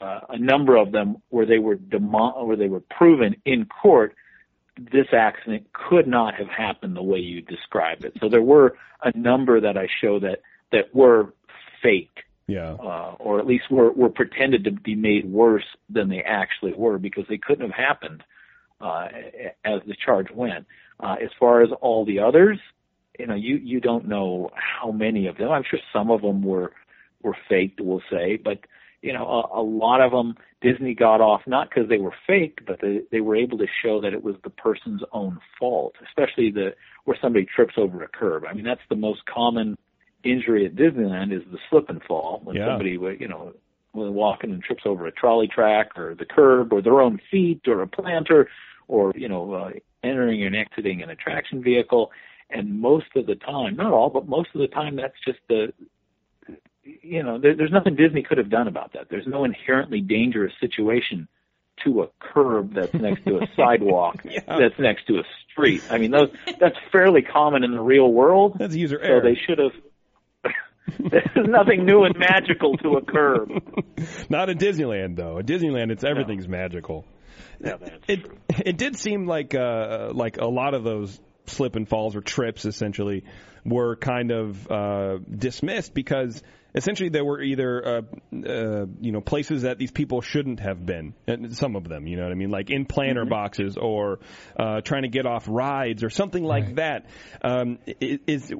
uh, 0.00 0.20
a 0.28 0.38
number 0.38 0.76
of 0.76 0.92
them 0.92 1.16
where 1.30 1.46
they 1.46 1.58
were 1.58 1.74
demo- 1.74 2.44
where 2.44 2.56
they 2.56 2.68
were 2.68 2.80
proven 2.80 3.36
in 3.44 3.66
court 3.66 4.14
this 4.78 5.06
accident 5.12 5.66
could 5.72 6.06
not 6.06 6.34
have 6.34 6.48
happened 6.48 6.94
the 6.94 7.02
way 7.02 7.18
you 7.18 7.40
describe 7.40 8.04
it. 8.04 8.12
So 8.20 8.28
there 8.28 8.42
were 8.42 8.76
a 9.02 9.16
number 9.16 9.60
that 9.60 9.76
I 9.76 9.88
show 10.00 10.20
that 10.20 10.42
that 10.70 10.94
were 10.94 11.32
fake 11.82 12.24
Yeah. 12.48 12.74
uh, 12.74 13.16
or 13.18 13.40
at 13.40 13.46
least 13.46 13.64
were, 13.70 13.90
were 13.90 14.08
pretended 14.08 14.64
to 14.64 14.70
be 14.70 14.94
made 14.94 15.28
worse 15.28 15.64
than 15.90 16.08
they 16.08 16.22
actually 16.22 16.74
were 16.74 16.96
because 16.96 17.24
they 17.28 17.38
couldn't 17.38 17.68
have 17.68 17.74
happened 17.74 18.22
uh, 18.80 19.08
as 19.64 19.80
the 19.86 19.96
charge 20.04 20.28
went. 20.32 20.66
Uh, 21.00 21.16
as 21.22 21.30
far 21.40 21.62
as 21.62 21.70
all 21.80 22.04
the 22.04 22.20
others, 22.20 22.58
you 23.18 23.26
know, 23.26 23.34
you 23.34 23.56
you 23.56 23.80
don't 23.80 24.06
know 24.06 24.50
how 24.54 24.90
many 24.90 25.26
of 25.26 25.36
them. 25.38 25.50
I'm 25.50 25.64
sure 25.68 25.78
some 25.92 26.10
of 26.10 26.22
them 26.22 26.42
were 26.42 26.72
were 27.22 27.36
faked, 27.48 27.80
we'll 27.80 28.02
say, 28.10 28.36
but 28.36 28.60
you 29.02 29.12
know, 29.12 29.26
a, 29.26 29.60
a 29.60 29.62
lot 29.62 30.00
of 30.00 30.12
them 30.12 30.34
Disney 30.62 30.94
got 30.94 31.20
off 31.20 31.42
not 31.46 31.68
because 31.68 31.88
they 31.88 31.98
were 31.98 32.14
fake, 32.26 32.60
but 32.66 32.80
they 32.80 33.02
they 33.12 33.20
were 33.20 33.36
able 33.36 33.58
to 33.58 33.66
show 33.82 34.00
that 34.00 34.12
it 34.12 34.22
was 34.22 34.36
the 34.42 34.50
person's 34.50 35.02
own 35.12 35.38
fault, 35.58 35.94
especially 36.06 36.50
the 36.50 36.74
where 37.04 37.16
somebody 37.20 37.46
trips 37.46 37.74
over 37.76 38.02
a 38.02 38.08
curb. 38.08 38.44
I 38.48 38.54
mean, 38.54 38.64
that's 38.64 38.80
the 38.88 38.96
most 38.96 39.20
common 39.26 39.76
injury 40.30 40.66
at 40.66 40.74
Disneyland 40.74 41.32
is 41.32 41.42
the 41.50 41.58
slip 41.70 41.88
and 41.88 42.02
fall 42.02 42.40
when 42.44 42.56
Yeah. 42.56 42.68
somebody, 42.68 42.92
you 42.92 43.28
know, 43.28 43.54
when 43.92 44.14
walking 44.14 44.50
and 44.50 44.62
trips 44.62 44.82
over 44.84 45.06
a 45.06 45.12
trolley 45.12 45.48
track 45.48 45.98
or 45.98 46.14
the 46.14 46.26
curb 46.26 46.72
or 46.72 46.82
their 46.82 47.00
own 47.00 47.18
feet 47.30 47.66
or 47.66 47.82
a 47.82 47.86
planter 47.86 48.48
or 48.88 49.12
you 49.16 49.28
know 49.28 49.52
uh, 49.52 49.70
entering 50.04 50.44
and 50.44 50.54
exiting 50.54 51.02
an 51.02 51.10
attraction 51.10 51.62
vehicle. 51.62 52.10
And 52.50 52.80
most 52.80 53.06
of 53.16 53.26
the 53.26 53.34
time, 53.34 53.74
not 53.74 53.92
all, 53.92 54.08
but 54.08 54.28
most 54.28 54.50
of 54.54 54.60
the 54.60 54.68
time, 54.68 54.96
that's 54.96 55.18
just 55.24 55.40
the 55.48 55.72
you 57.02 57.22
know, 57.22 57.38
there, 57.38 57.56
there's 57.56 57.72
nothing 57.72 57.96
Disney 57.96 58.22
could 58.22 58.38
have 58.38 58.50
done 58.50 58.68
about 58.68 58.92
that. 58.92 59.08
There's 59.10 59.26
no 59.26 59.44
inherently 59.44 60.00
dangerous 60.00 60.52
situation 60.60 61.28
to 61.84 62.02
a 62.02 62.08
curb 62.20 62.74
that's 62.74 62.94
next 62.94 63.24
to 63.26 63.38
a 63.38 63.46
sidewalk 63.56 64.22
that's 64.46 64.78
next 64.78 65.06
to 65.08 65.18
a 65.18 65.22
street. 65.50 65.82
I 65.90 65.98
mean, 65.98 66.10
those 66.10 66.30
that's 66.58 66.76
fairly 66.90 67.22
common 67.22 67.64
in 67.64 67.72
the 67.72 67.80
real 67.80 68.12
world. 68.12 68.56
That's 68.58 68.74
user 68.74 69.00
error 69.00 69.20
so 69.20 69.28
they 69.28 69.34
should 69.34 69.58
have. 69.58 69.72
There's 70.98 71.48
nothing 71.48 71.84
new 71.84 72.04
and 72.04 72.16
magical 72.18 72.76
to 72.78 72.96
a 72.96 73.04
curb. 73.04 73.48
Not 74.30 74.50
in 74.50 74.58
Disneyland 74.58 75.16
though. 75.16 75.38
At 75.38 75.46
Disneyland, 75.46 75.90
it's 75.90 76.04
everything's 76.04 76.48
magical. 76.48 77.04
Yeah, 77.60 77.76
that's 77.80 78.04
it 78.08 78.26
it 78.64 78.78
did 78.78 78.96
seem 78.96 79.26
like 79.26 79.54
uh 79.54 80.10
like 80.12 80.38
a 80.38 80.46
lot 80.46 80.74
of 80.74 80.84
those 80.84 81.18
slip 81.46 81.76
and 81.76 81.88
falls 81.88 82.16
or 82.16 82.20
trips 82.20 82.64
essentially 82.64 83.24
were 83.64 83.96
kind 83.96 84.30
of 84.30 84.70
uh 84.70 85.18
dismissed 85.18 85.94
because 85.94 86.42
essentially 86.74 87.08
they 87.08 87.22
were 87.22 87.40
either 87.40 87.86
uh, 87.86 88.02
uh 88.46 88.86
you 89.00 89.12
know 89.12 89.20
places 89.20 89.62
that 89.62 89.78
these 89.78 89.90
people 89.90 90.20
shouldn't 90.20 90.60
have 90.60 90.84
been 90.84 91.14
and 91.26 91.56
some 91.56 91.76
of 91.76 91.88
them 91.88 92.06
you 92.06 92.16
know 92.16 92.24
what 92.24 92.32
i 92.32 92.34
mean 92.34 92.50
like 92.50 92.70
in 92.70 92.84
planter 92.84 93.24
boxes 93.24 93.76
or 93.76 94.18
uh 94.58 94.80
trying 94.82 95.02
to 95.02 95.08
get 95.08 95.24
off 95.24 95.46
rides 95.48 96.04
or 96.04 96.10
something 96.10 96.44
like 96.44 96.74
that 96.76 97.06
um 97.42 97.78
is 98.00 98.52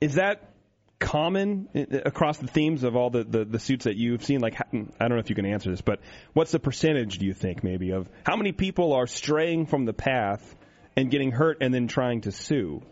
is 0.00 0.14
that 0.14 0.53
common 0.98 1.68
i- 1.74 1.86
across 2.04 2.38
the 2.38 2.46
themes 2.46 2.82
of 2.84 2.96
all 2.96 3.10
the, 3.10 3.24
the, 3.24 3.44
the 3.44 3.58
suits 3.58 3.84
that 3.84 3.96
you've 3.96 4.24
seen? 4.24 4.40
Like, 4.40 4.54
ha- 4.54 4.64
I 4.72 4.76
don't 5.08 5.10
know 5.10 5.18
if 5.18 5.28
you 5.30 5.36
can 5.36 5.46
answer 5.46 5.70
this, 5.70 5.80
but 5.80 6.00
what's 6.32 6.52
the 6.52 6.58
percentage, 6.60 7.18
do 7.18 7.26
you 7.26 7.34
think, 7.34 7.62
maybe, 7.64 7.90
of 7.90 8.08
how 8.24 8.36
many 8.36 8.52
people 8.52 8.92
are 8.92 9.06
straying 9.06 9.66
from 9.66 9.84
the 9.84 9.92
path 9.92 10.54
and 10.96 11.10
getting 11.10 11.30
hurt 11.32 11.58
and 11.60 11.72
then 11.74 11.88
trying 11.88 12.22
to 12.22 12.32
sue? 12.32 12.82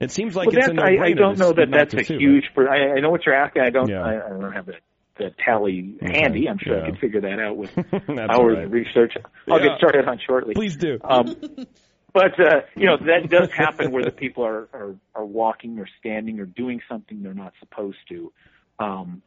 It 0.00 0.10
seems 0.10 0.34
like 0.34 0.46
well, 0.48 0.56
it's 0.58 0.68
a 0.68 0.72
that's, 0.72 0.82
I, 0.82 1.04
I 1.04 1.12
don't 1.12 1.38
know 1.38 1.52
that 1.52 1.68
that's 1.70 1.92
a 1.92 2.02
sue, 2.04 2.14
right? 2.14 2.20
huge. 2.22 2.44
Per, 2.54 2.66
I, 2.68 2.96
I 2.96 3.00
know 3.00 3.10
what 3.10 3.26
you're 3.26 3.34
asking. 3.34 3.62
I 3.62 3.68
don't. 3.70 3.88
Yeah. 3.88 4.00
I, 4.02 4.26
I 4.26 4.28
don't 4.30 4.52
have 4.52 4.64
the, 4.64 4.72
the 5.18 5.30
tally 5.44 5.98
handy. 6.00 6.48
I'm 6.48 6.56
sure 6.58 6.78
yeah. 6.78 6.84
I 6.84 6.90
could 6.90 6.98
figure 7.00 7.20
that 7.20 7.38
out 7.38 7.58
with 7.58 7.74
That's 7.76 7.92
hours 8.08 8.30
all 8.30 8.48
right. 8.48 8.64
of 8.64 8.72
research. 8.72 9.12
I'll 9.46 9.60
Yeah. 9.60 9.68
get 9.68 9.76
started 9.76 10.06
on 10.08 10.18
shortly. 10.26 10.54
Please 10.54 10.76
do. 10.76 10.98
Um, 11.04 11.36
but 12.12 12.38
uh, 12.40 12.60
you 12.76 12.86
know 12.86 12.96
that 12.96 13.30
does 13.30 13.50
happen 13.52 13.90
where 13.90 14.04
the 14.04 14.10
people 14.10 14.44
are, 14.44 14.68
are 14.72 14.94
are 15.14 15.24
walking 15.24 15.78
or 15.78 15.86
standing 15.98 16.40
or 16.40 16.46
doing 16.46 16.80
something 16.88 17.22
they're 17.22 17.34
not 17.34 17.52
supposed 17.60 17.98
to, 18.08 18.32
um, 18.78 19.22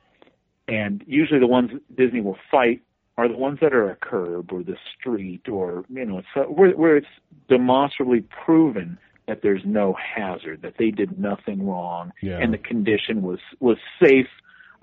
and 0.67 1.03
usually 1.07 1.39
the 1.39 1.47
ones 1.47 1.71
Disney 1.95 2.21
will 2.21 2.37
fight 2.51 2.81
are 3.17 3.27
the 3.27 3.37
ones 3.37 3.59
that 3.61 3.73
are 3.73 3.89
a 3.89 3.95
curb 3.95 4.51
or 4.51 4.63
the 4.63 4.77
street 4.97 5.47
or 5.47 5.85
you 5.89 6.05
know 6.05 6.21
so 6.33 6.41
where, 6.43 6.71
where 6.71 6.97
it's 6.97 7.07
demonstrably 7.47 8.21
proven 8.43 8.97
that 9.27 9.41
there's 9.41 9.61
no 9.65 9.93
hazard 9.93 10.61
that 10.63 10.73
they 10.77 10.91
did 10.91 11.17
nothing 11.19 11.65
wrong 11.65 12.11
Yeah. 12.21 12.39
and 12.39 12.53
the 12.53 12.57
condition 12.57 13.21
was 13.21 13.39
was 13.59 13.77
safe. 14.03 14.27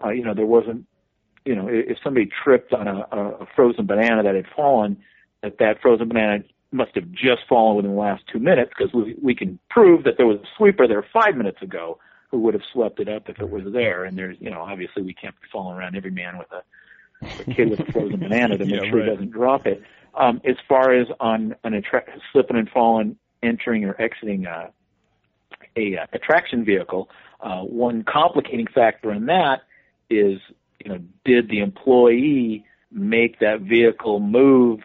Uh, 0.03 0.11
you 0.11 0.25
know 0.25 0.35
there 0.35 0.47
wasn't 0.47 0.87
you 1.45 1.55
know, 1.55 1.69
if 1.69 1.97
somebody 2.05 2.27
tripped 2.45 2.73
on 2.73 2.87
a, 2.87 3.01
a 3.13 3.47
frozen 3.57 3.87
banana 3.87 4.23
that 4.23 4.35
had 4.35 4.47
fallen, 4.55 4.99
that 5.43 5.59
that 5.59 5.81
frozen 5.81 6.09
banana 6.09 6.45
must 6.73 6.95
have 6.95 7.11
just 7.11 7.43
fallen 7.49 7.77
within 7.77 7.93
the 7.93 8.01
last 8.01 8.23
two 8.33 8.39
minutes 8.39 8.73
because 8.77 8.93
we, 8.93 9.17
we 9.21 9.35
can 9.35 9.59
prove 9.69 10.05
that 10.05 10.17
there 10.17 10.27
was 10.27 10.39
a 10.39 10.47
sweeper 10.57 10.87
there 10.87 11.05
five 11.13 11.37
minutes 11.37 11.61
ago 11.63 11.99
who 12.31 12.39
would 12.39 12.55
have 12.55 12.63
swept 12.73 13.01
it 13.01 13.09
up 13.09 13.29
if 13.29 13.41
it 13.41 13.51
was 13.51 13.65
there. 13.73 14.05
And 14.05 14.17
there's, 14.17 14.37
you 14.41 14.51
know, 14.51 14.61
obviously 14.61 15.03
we 15.03 15.13
can't 15.13 15.35
be 15.41 15.49
following 15.53 15.77
around 15.79 15.97
every 15.97 16.13
man 16.13 16.39
with 16.39 16.47
a, 16.53 16.63
a 17.43 17.55
kid 17.55 17.71
with 17.71 17.81
a 17.81 17.93
frozen 17.93 18.21
banana 18.21 18.57
to 18.57 18.65
make 18.67 18.83
Yeah, 18.83 18.89
sure 18.89 19.01
right. 19.01 19.09
he 19.09 19.11
doesn't 19.11 19.31
drop 19.31 19.67
it. 19.67 19.83
Um, 20.15 20.41
as 20.45 20.57
far 20.69 20.93
as 20.93 21.09
on 21.19 21.57
an 21.65 21.75
attra- 21.75 22.07
slipping 22.33 22.57
and 22.57 22.69
falling, 22.69 23.17
entering 23.43 23.85
or 23.85 24.01
exiting 24.01 24.47
a, 24.47 24.71
a 25.77 25.97
uh, 25.99 26.07
attraction 26.13 26.65
vehicle, 26.65 27.09
uh, 27.41 27.63
one 27.63 28.05
complicating 28.05 28.67
factor 28.67 29.13
in 29.13 29.27
that 29.27 29.63
is, 30.09 30.41
you 30.85 30.91
know, 30.91 30.99
did 31.25 31.49
the 31.49 31.61
employee 31.61 32.65
make 32.93 33.39
that 33.41 33.61
vehicle 33.61 34.21
move 34.21 34.81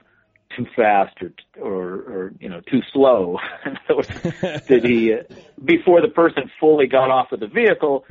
too 0.55 0.65
fast 0.75 1.15
or 1.21 1.31
or, 1.61 1.83
or 1.83 2.33
you 2.39 2.49
know 2.49 2.61
too 2.61 2.81
slow? 2.93 3.37
In 3.65 3.77
other 3.85 3.95
words, 3.95 4.67
did 4.67 4.83
he 4.83 5.13
uh, 5.13 5.23
before 5.63 6.01
the 6.01 6.07
person 6.07 6.49
fully 6.59 6.87
got 6.87 7.11
off 7.11 7.31
of 7.31 7.39
the 7.39 7.47
vehicle 7.47 8.05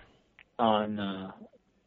on 0.59 0.99
uh, 0.99 1.32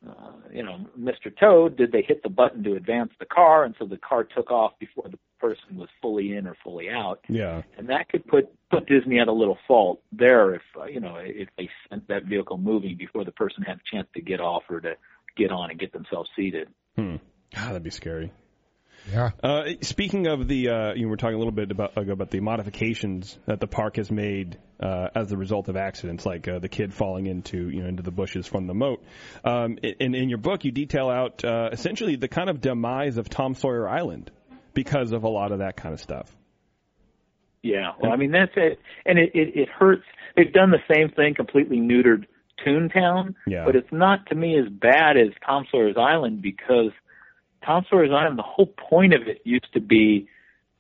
uh, 0.08 0.32
you 0.52 0.64
know 0.64 0.86
Mr. 1.00 1.36
Toad? 1.38 1.78
Did 1.78 1.92
they 1.92 2.02
hit 2.02 2.24
the 2.24 2.30
button 2.30 2.64
to 2.64 2.76
advance 2.76 3.12
the 3.20 3.26
car, 3.26 3.64
and 3.64 3.76
so 3.80 3.86
the 3.86 3.98
car 3.98 4.24
took 4.24 4.52
off 4.52 4.74
before 4.80 5.08
the 5.10 5.20
person 5.40 5.78
was 5.78 5.90
fully 6.02 6.36
in 6.36 6.48
or 6.48 6.56
fully 6.64 6.90
out? 6.90 7.20
Yeah. 7.30 7.64
and 7.78 7.90
that 7.90 8.10
could 8.10 8.26
put 8.28 8.50
put 8.70 8.88
Disney 8.88 9.20
at 9.20 9.28
a 9.28 9.34
little 9.34 9.58
fault 9.68 10.02
there 10.12 10.56
if 10.56 10.62
uh, 10.80 10.86
you 10.86 11.00
know 11.00 11.16
if 11.18 11.50
they 11.58 11.70
sent 11.90 12.08
that 12.08 12.26
vehicle 12.26 12.58
moving 12.58 12.98
before 12.98 13.26
the 13.26 13.32
person 13.32 13.64
had 13.64 13.78
a 13.78 13.96
chance 13.96 14.08
to 14.16 14.22
get 14.22 14.40
off 14.40 14.64
or 14.70 14.80
to 14.82 14.96
get 15.36 15.52
on 15.52 15.70
and 15.70 15.80
get 15.80 15.94
themselves 15.94 16.30
seated. 16.36 16.70
Hmm. 16.96 17.18
God, 17.54 17.70
that'd 17.70 17.84
be 17.84 17.92
scary. 17.92 18.32
Yeah. 19.12 19.32
Uh, 19.42 19.64
speaking 19.82 20.28
of 20.28 20.48
the, 20.48 20.70
uh, 20.70 20.94
you 20.94 21.04
know, 21.04 21.10
were 21.10 21.18
talking 21.18 21.36
a 21.36 21.38
little 21.38 21.54
bit 21.54 21.72
about 21.72 21.98
about 21.98 22.30
the 22.30 22.40
modifications 22.40 23.38
that 23.46 23.60
the 23.60 23.68
park 23.68 23.96
has 23.96 24.12
made 24.12 24.58
uh, 24.82 25.08
as 25.16 25.32
a 25.32 25.38
result 25.38 25.70
of 25.70 25.78
accidents, 25.78 26.26
like 26.26 26.48
uh, 26.48 26.60
the 26.60 26.70
kid 26.70 26.94
falling 26.94 27.26
into 27.28 27.70
you 27.70 27.82
know 27.82 27.88
into 27.88 28.04
the 28.04 28.12
bushes 28.12 28.48
from 28.48 28.68
the 28.68 28.74
moat. 28.74 29.04
Um, 29.44 29.78
in 29.82 30.14
in 30.16 30.30
your 30.30 30.40
book, 30.40 30.66
you 30.66 30.72
detail 30.72 31.10
out 31.10 31.44
uh, 31.46 31.70
essentially 31.72 32.16
the 32.16 32.28
kind 32.28 32.50
of 32.50 32.62
demise 32.62 33.18
of 33.18 33.30
Tom 33.30 33.56
Sawyer 33.56 33.88
Island 33.88 34.32
because 34.74 35.12
of 35.12 35.24
a 35.24 35.30
lot 35.30 35.52
of 35.52 35.60
that 35.60 35.78
kind 35.78 35.94
of 35.94 36.00
stuff. 36.02 36.36
Yeah, 37.64 37.94
well, 38.00 38.12
I 38.12 38.18
mean 38.18 38.32
that's 38.32 38.52
it, 38.56 38.80
and 39.06 39.18
it, 39.18 39.32
it 39.34 39.56
it 39.56 39.70
hurts. 39.70 40.04
They've 40.36 40.54
done 40.54 40.72
the 40.72 40.94
same 40.94 41.10
thing, 41.10 41.34
completely 41.34 41.78
neutered 41.78 42.26
Toontown, 42.66 43.36
Yeah. 43.48 43.66
but 43.66 43.76
it's 43.76 43.92
not 43.92 44.28
to 44.28 44.36
me 44.36 44.58
as 44.60 44.68
bad 44.70 45.18
as 45.18 45.30
Tom 45.46 45.66
Sawyer's 45.72 45.96
Island 45.98 46.42
because 46.42 46.92
Tom 47.66 47.86
Sawyer's 47.90 48.12
Island, 48.12 48.38
the 48.38 48.44
whole 48.44 48.68
point 48.90 49.14
of 49.14 49.28
it 49.28 49.42
used 49.44 49.72
to 49.74 49.80
be 49.80 50.28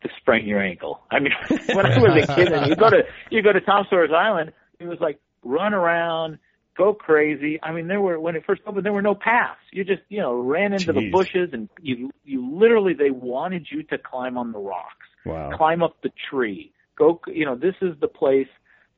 to 0.03 0.09
sprain 0.17 0.47
your 0.47 0.61
ankle. 0.61 1.01
I 1.11 1.19
mean, 1.19 1.33
when 1.73 1.85
I 1.85 1.97
was 1.99 2.23
a 2.23 2.35
kid, 2.35 2.51
and 2.51 2.67
you 2.67 2.75
go 2.75 2.89
to 2.89 3.01
you 3.29 3.41
go 3.41 3.53
to 3.53 3.61
Tom 3.61 3.85
Sawyer's 3.89 4.11
Island, 4.15 4.53
it 4.79 4.85
was 4.85 4.99
like 4.99 5.19
run 5.43 5.73
around, 5.73 6.37
go 6.77 6.93
crazy. 6.93 7.59
I 7.63 7.71
mean, 7.71 7.87
there 7.87 8.01
were 8.01 8.19
when 8.19 8.35
it 8.35 8.43
first 8.45 8.61
opened, 8.65 8.85
there 8.85 8.93
were 8.93 9.01
no 9.01 9.15
paths. 9.15 9.59
You 9.71 9.83
just 9.83 10.01
you 10.09 10.21
know 10.21 10.33
ran 10.35 10.73
into 10.73 10.93
the 10.93 11.09
bushes, 11.11 11.49
and 11.53 11.69
you 11.81 12.11
you 12.23 12.47
literally 12.57 12.93
they 12.93 13.11
wanted 13.11 13.67
you 13.71 13.83
to 13.83 13.97
climb 13.97 14.37
on 14.37 14.51
the 14.51 14.59
rocks 14.59 14.93
Wow. 15.25 15.51
climb 15.57 15.83
up 15.83 16.01
the 16.03 16.11
tree. 16.29 16.71
Go, 16.97 17.19
you 17.27 17.43
know, 17.45 17.55
this 17.55 17.75
is 17.81 17.99
the 17.99 18.07
place 18.07 18.47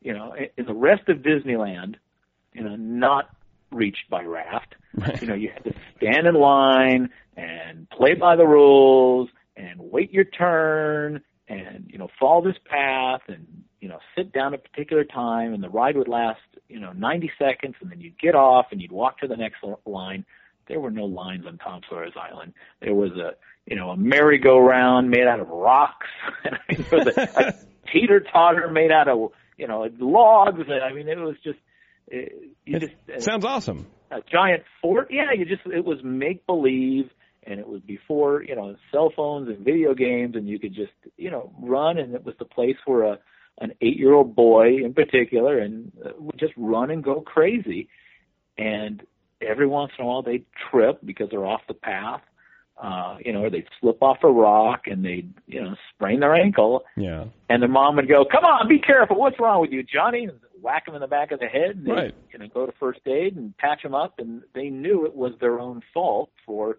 you 0.01 0.13
know, 0.13 0.34
in 0.57 0.65
the 0.65 0.73
rest 0.73 1.09
of 1.09 1.17
Disneyland, 1.17 1.95
you 2.53 2.63
know, 2.63 2.75
not 2.75 3.30
reached 3.72 4.09
by 4.09 4.24
raft. 4.24 4.76
You 5.22 5.28
know, 5.28 5.36
you 5.36 5.51
had 5.53 5.63
to 5.65 5.74
stand 5.97 6.28
in 6.28 6.36
line 6.36 7.09
and 7.38 7.89
play 7.89 8.15
by 8.15 8.36
the 8.36 8.45
rules 8.45 9.30
and 9.55 9.80
wait 9.80 10.11
your 10.11 10.26
turn 10.26 11.22
and, 11.47 11.86
you 11.88 11.97
know, 11.97 12.09
follow 12.20 12.43
this 12.43 12.57
path 12.65 13.22
and, 13.28 13.63
you 13.80 13.89
know, 13.89 13.99
sit 14.15 14.32
down 14.32 14.53
at 14.53 14.59
a 14.59 14.70
particular 14.70 15.03
time 15.03 15.53
and 15.53 15.63
the 15.63 15.70
ride 15.70 15.95
would 15.97 16.07
last, 16.07 16.41
you 16.67 16.80
know, 16.80 16.91
90 16.91 17.32
seconds 17.39 17.76
and 17.82 17.91
then 17.91 18.01
you'd 18.01 18.20
get 18.20 18.36
off 18.36 18.67
and 18.72 18.82
you'd 18.82 18.91
walk 18.91 19.20
to 19.20 19.28
the 19.28 19.38
next 19.38 19.57
line. 19.86 20.26
There 20.67 20.80
were 20.80 20.91
no 20.91 21.05
lines 21.05 21.45
on 21.47 21.57
Tom 21.57 21.82
Sawyer's 21.89 22.13
Island. 22.15 22.53
There 22.82 22.93
was 22.93 23.11
a, 23.13 23.32
you 23.65 23.76
know, 23.76 23.89
a 23.89 23.97
merry-go-round 23.97 25.09
made 25.09 25.28
out 25.28 25.39
of 25.39 25.49
rocks. 25.49 26.07
And 26.43 26.55
I 26.70 26.74
mean, 26.74 26.86
there 26.89 26.99
was 27.05 27.17
a, 27.17 27.47
a 27.47 27.53
teeter-totter 27.91 28.70
made 28.70 28.91
out 28.91 29.07
of, 29.07 29.32
you 29.57 29.67
know, 29.67 29.89
logs. 29.99 30.61
And 30.67 30.84
I 30.84 30.93
mean, 30.93 31.07
it 31.07 31.17
was 31.17 31.38
just, 31.43 31.59
it, 32.10 32.55
you 32.66 32.80
just 32.80 32.93
uh, 33.16 33.20
Sounds 33.20 33.45
awesome. 33.45 33.88
a 34.12 34.22
giant 34.32 34.64
fort. 34.82 35.10
Yeah, 35.12 35.32
you 35.38 35.45
just 35.45 35.62
it 35.66 35.86
was 35.86 35.99
make 36.03 36.45
believe, 36.45 37.10
and 37.43 37.60
it 37.60 37.68
was 37.68 37.82
before 37.82 38.43
you 38.43 38.55
know 38.55 38.76
cell 38.91 39.12
phones 39.16 39.47
and 39.47 39.60
video 39.64 39.93
games, 39.93 40.36
and 40.36 40.47
you 40.47 40.60
could 40.60 40.74
just 40.74 40.91
you 41.18 41.32
know 41.32 41.51
run, 41.62 41.97
and 41.97 42.14
it 42.16 42.26
was 42.26 42.36
the 42.39 42.45
place 42.45 42.78
where 42.86 43.03
a 43.03 43.20
an 43.62 43.74
eight 43.82 43.97
year 43.97 44.14
old 44.14 44.36
boy 44.36 44.78
in 44.84 44.93
particular, 44.93 45.60
and 45.60 45.91
uh, 46.05 46.12
would 46.18 46.39
just 46.39 46.53
run 46.57 46.91
and 46.91 47.03
go 47.03 47.22
crazy, 47.22 47.89
and 48.57 49.03
every 49.41 49.68
once 49.68 49.91
in 49.97 50.03
a 50.05 50.07
while 50.07 50.22
they'd 50.22 50.45
trip 50.72 50.99
because 51.03 51.30
they're 51.30 51.45
off 51.45 51.62
the 51.68 51.74
path. 51.74 52.22
Uh, 52.82 53.18
you 53.26 53.34
know, 53.34 53.43
or 53.43 53.49
they'd 53.49 53.68
slip 53.82 54.01
off 54.01 54.20
a 54.24 54.28
rock 54.32 54.84
and 54.86 55.03
they'd, 55.03 55.34
you 55.47 55.62
know, 55.62 55.76
sprain 55.93 56.22
their 56.22 56.34
ankle 56.34 56.86
Yeah. 56.95 57.26
and 57.49 57.62
their 57.62 57.68
mom 57.68 57.97
would 57.97 58.07
go, 58.07 58.24
"Come 58.24 58.45
on, 58.45 58.70
be 58.70 58.80
careful. 58.80 59.18
What's 59.20 59.38
wrong 59.38 59.60
with 59.60 59.72
you, 59.74 59.84
Johnny?" 59.84 60.24
And 60.24 60.39
whack 60.62 60.88
him 60.88 60.95
in 60.95 61.01
the 61.01 61.07
back 61.07 61.32
of 61.32 61.39
the 61.39 61.47
head. 61.47 61.72
And 61.78 61.88
Right. 61.88 62.16
You 62.32 62.39
know, 62.39 62.47
go 62.47 62.66
to 62.66 62.72
first 62.80 63.01
aid 63.05 63.36
and 63.36 63.57
patch 63.57 63.84
him 63.84 63.95
up, 63.95 64.20
and 64.20 64.43
they 64.53 64.70
knew 64.70 65.05
it 65.05 65.16
was 65.16 65.34
their 65.39 65.60
own 65.60 65.82
fault 65.93 66.32
for, 66.45 66.78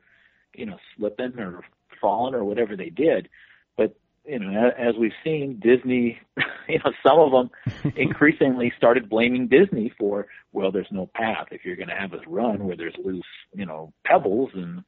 you 0.54 0.66
know, 0.66 0.78
slipping 0.96 1.38
or 1.38 1.62
falling 2.00 2.34
or 2.34 2.44
whatever 2.44 2.76
they 2.76 2.90
did. 2.90 3.28
But 3.76 3.96
you 4.24 4.38
know, 4.38 4.70
as 4.78 4.94
we've 4.96 5.12
seen, 5.24 5.60
Disney, 5.60 6.18
you 6.68 6.78
know, 6.84 6.92
some 7.06 7.18
of 7.18 7.32
them 7.32 7.92
increasingly 7.96 8.72
started 8.76 9.08
blaming 9.08 9.48
Disney 9.48 9.92
for, 9.98 10.26
well, 10.52 10.70
there's 10.70 10.86
no 10.90 11.10
path 11.14 11.48
if 11.50 11.64
you're 11.64 11.76
going 11.76 11.88
to 11.88 11.94
have 11.94 12.12
us 12.12 12.20
run 12.26 12.64
where 12.64 12.76
there's 12.76 12.96
loose, 13.02 13.24
you 13.54 13.66
know, 13.66 13.92
pebbles 14.04 14.50
and 14.54 14.84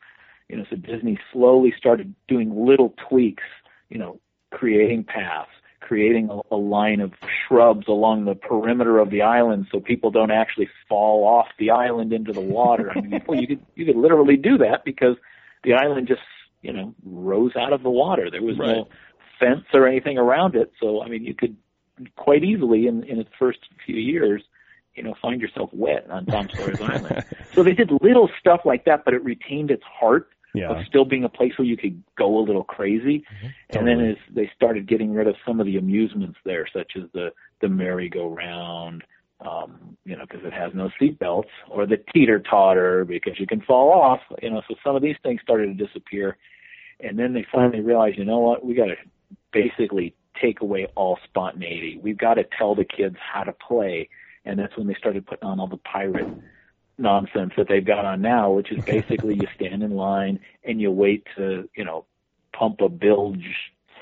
you 0.48 0.58
know, 0.58 0.64
so 0.68 0.76
Disney 0.76 1.18
slowly 1.32 1.72
started 1.78 2.14
doing 2.28 2.66
little 2.66 2.94
tweaks, 3.08 3.44
you 3.88 3.98
know, 3.98 4.20
creating 4.50 5.04
paths, 5.04 5.50
creating 5.92 6.30
a, 6.30 6.54
a 6.54 6.56
line 6.56 7.00
of 7.00 7.12
shrubs 7.46 7.86
along 7.86 8.24
the 8.24 8.34
perimeter 8.34 8.98
of 8.98 9.10
the 9.10 9.20
island 9.20 9.66
so 9.70 9.78
people 9.78 10.10
don't 10.10 10.30
actually 10.30 10.66
fall 10.88 11.26
off 11.26 11.48
the 11.58 11.70
island 11.70 12.14
into 12.14 12.32
the 12.32 12.40
water. 12.40 12.90
I 12.96 13.02
mean, 13.02 13.22
well, 13.28 13.38
you 13.38 13.46
could 13.46 13.60
you 13.74 13.84
could 13.84 13.96
literally 13.96 14.38
do 14.38 14.56
that 14.56 14.86
because 14.86 15.16
the 15.64 15.74
island 15.74 16.08
just, 16.08 16.22
you 16.62 16.72
know, 16.72 16.94
rose 17.04 17.52
out 17.56 17.74
of 17.74 17.82
the 17.82 17.90
water. 17.90 18.30
There 18.30 18.40
was 18.40 18.56
no 18.56 18.88
fence 19.38 19.66
or 19.74 19.86
anything 19.86 20.16
around 20.16 20.54
it, 20.54 20.72
so 20.80 21.02
I 21.02 21.08
mean, 21.08 21.24
you 21.24 21.34
could 21.34 21.58
quite 22.16 22.42
easily 22.42 22.86
in 22.86 23.04
in 23.04 23.20
its 23.20 23.30
first 23.38 23.58
few 23.84 23.96
years, 23.96 24.42
you 24.94 25.02
know, 25.02 25.14
find 25.20 25.42
yourself 25.42 25.68
wet 25.74 26.08
on 26.08 26.24
Tom 26.24 26.48
Sawyer's 26.54 26.80
Island. 26.80 27.22
So 27.52 27.62
they 27.62 27.74
did 27.74 27.90
little 28.00 28.30
stuff 28.40 28.62
like 28.64 28.86
that, 28.86 29.04
but 29.04 29.12
it 29.12 29.22
retained 29.22 29.70
its 29.70 29.82
heart 29.84 30.30
Yeah. 30.54 30.70
of 30.70 30.86
still 30.86 31.06
being 31.06 31.24
a 31.24 31.30
place 31.30 31.52
where 31.56 31.66
you 31.66 31.78
could 31.78 32.02
go 32.18 32.38
a 32.38 32.44
little 32.44 32.64
crazy. 32.64 33.24
And 33.70 33.86
then 33.86 34.00
as 34.00 34.16
they 34.34 34.50
started 34.54 34.86
getting 34.86 35.14
rid 35.14 35.26
of 35.26 35.34
some 35.46 35.60
of 35.60 35.66
the 35.66 35.78
amusements 35.78 36.38
there, 36.44 36.68
such 36.72 36.92
as 36.96 37.04
the 37.14 37.32
the 37.60 37.68
merry-go-round, 37.68 39.04
um, 39.40 39.96
you 40.04 40.16
know, 40.16 40.24
because 40.28 40.44
it 40.44 40.52
has 40.52 40.72
no 40.74 40.90
seat 40.98 41.18
belts, 41.18 41.48
or 41.70 41.86
the 41.86 41.96
teeter-totter 42.12 43.04
because 43.04 43.38
you 43.38 43.46
can 43.46 43.60
fall 43.62 43.90
off, 43.90 44.20
you 44.42 44.50
know. 44.50 44.62
So 44.68 44.74
some 44.84 44.94
of 44.94 45.02
these 45.02 45.16
things 45.22 45.40
started 45.42 45.76
to 45.76 45.86
disappear, 45.86 46.36
and 47.00 47.18
then 47.18 47.32
they 47.32 47.46
finally 47.50 47.80
realized, 47.80 48.18
you 48.18 48.24
know 48.24 48.38
what, 48.38 48.64
we 48.64 48.74
got 48.74 48.86
to 48.86 48.96
basically 49.52 50.14
take 50.40 50.60
away 50.60 50.86
all 50.94 51.18
spontaneity. 51.24 51.98
We've 52.02 52.18
got 52.18 52.34
to 52.34 52.44
tell 52.58 52.74
the 52.74 52.84
kids 52.84 53.16
how 53.32 53.44
to 53.44 53.52
play, 53.52 54.08
and 54.44 54.58
that's 54.58 54.76
when 54.76 54.86
they 54.86 54.94
started 54.94 55.26
putting 55.26 55.48
on 55.48 55.60
all 55.60 55.68
the 55.68 55.78
pirate 55.78 56.28
nonsense 56.98 57.52
that 57.56 57.68
they've 57.68 57.84
got 57.84 58.04
on 58.04 58.22
now, 58.22 58.50
which 58.50 58.70
is 58.70 58.84
basically 58.84 59.34
you 59.34 59.46
stand 59.54 59.82
in 59.82 59.92
line 59.92 60.40
and 60.64 60.80
you 60.80 60.90
wait 60.90 61.26
to, 61.36 61.68
you 61.76 61.84
know, 61.84 62.04
pump 62.52 62.80
a 62.80 62.88
bilge 62.88 63.46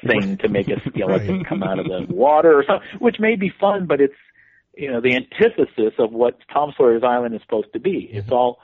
thing 0.06 0.36
to 0.38 0.48
make 0.48 0.68
a 0.68 0.80
skeleton 0.88 1.44
come 1.44 1.62
out 1.62 1.78
of 1.78 1.86
the 1.86 2.06
water 2.12 2.58
or 2.58 2.64
something, 2.64 2.88
which 2.98 3.20
may 3.20 3.36
be 3.36 3.52
fun, 3.60 3.86
but 3.86 4.00
it's, 4.00 4.14
you 4.76 4.90
know, 4.90 5.00
the 5.00 5.14
antithesis 5.14 5.94
of 5.98 6.12
what 6.12 6.38
Tom 6.52 6.72
Sawyer's 6.76 7.02
Island 7.04 7.34
is 7.34 7.42
supposed 7.42 7.72
to 7.72 7.80
be. 7.80 8.08
It's 8.12 8.30
all, 8.30 8.60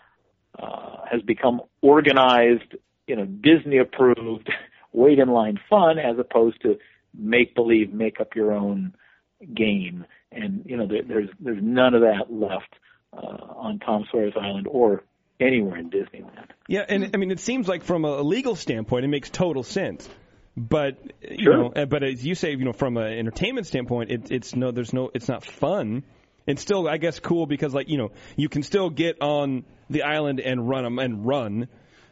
uh, 0.58 1.04
has 1.10 1.22
become 1.22 1.60
organized, 1.82 2.76
you 3.06 3.16
know, 3.16 3.26
Disney 3.26 3.78
approved, 3.78 4.50
wait 4.92 5.18
in 5.18 5.28
line 5.28 5.60
fun 5.68 5.98
as 5.98 6.18
opposed 6.18 6.62
to 6.62 6.78
make 7.14 7.54
believe, 7.54 7.92
make 7.92 8.20
up 8.20 8.34
your 8.34 8.52
own 8.52 8.94
game. 9.54 10.06
And, 10.32 10.62
you 10.64 10.76
know, 10.76 10.86
there, 10.86 11.02
there's, 11.02 11.28
there's 11.38 11.62
none 11.62 11.94
of 11.94 12.02
that 12.02 12.32
left, 12.32 12.74
on 13.24 13.78
Tom 13.80 14.04
Sawyer's 14.10 14.34
Island 14.40 14.66
or 14.70 15.02
anywhere 15.40 15.78
in 15.78 15.90
Disneyland. 15.90 16.50
Yeah, 16.68 16.84
and 16.88 17.10
I 17.14 17.16
mean, 17.18 17.30
it 17.30 17.40
seems 17.40 17.68
like 17.68 17.84
from 17.84 18.04
a 18.04 18.20
legal 18.22 18.56
standpoint, 18.56 19.04
it 19.04 19.08
makes 19.08 19.30
total 19.30 19.62
sense. 19.62 20.08
But 20.56 20.96
you 21.20 21.44
Sure. 21.44 21.56
know, 21.56 21.72
uh, 21.76 21.84
but 21.84 22.02
as 22.02 22.24
you 22.24 22.34
say, 22.34 22.52
you 22.52 22.64
know, 22.64 22.72
from 22.72 22.96
an 22.96 23.12
entertainment 23.12 23.66
standpoint, 23.66 24.10
it, 24.10 24.30
it's 24.30 24.56
no, 24.56 24.70
there's 24.70 24.92
no, 24.94 25.10
it's 25.12 25.28
not 25.28 25.44
fun. 25.44 26.02
It's 26.46 26.62
still, 26.62 26.88
I 26.88 26.96
guess, 26.96 27.18
cool 27.20 27.46
because 27.46 27.74
like 27.74 27.88
you 27.90 27.98
know, 27.98 28.12
you 28.36 28.48
can 28.48 28.62
still 28.62 28.88
get 28.88 29.20
on 29.20 29.64
the 29.90 30.04
island 30.04 30.40
and 30.40 30.66
run 30.68 30.86
'em 30.86 30.98
and 30.98 31.26
run. 31.26 31.68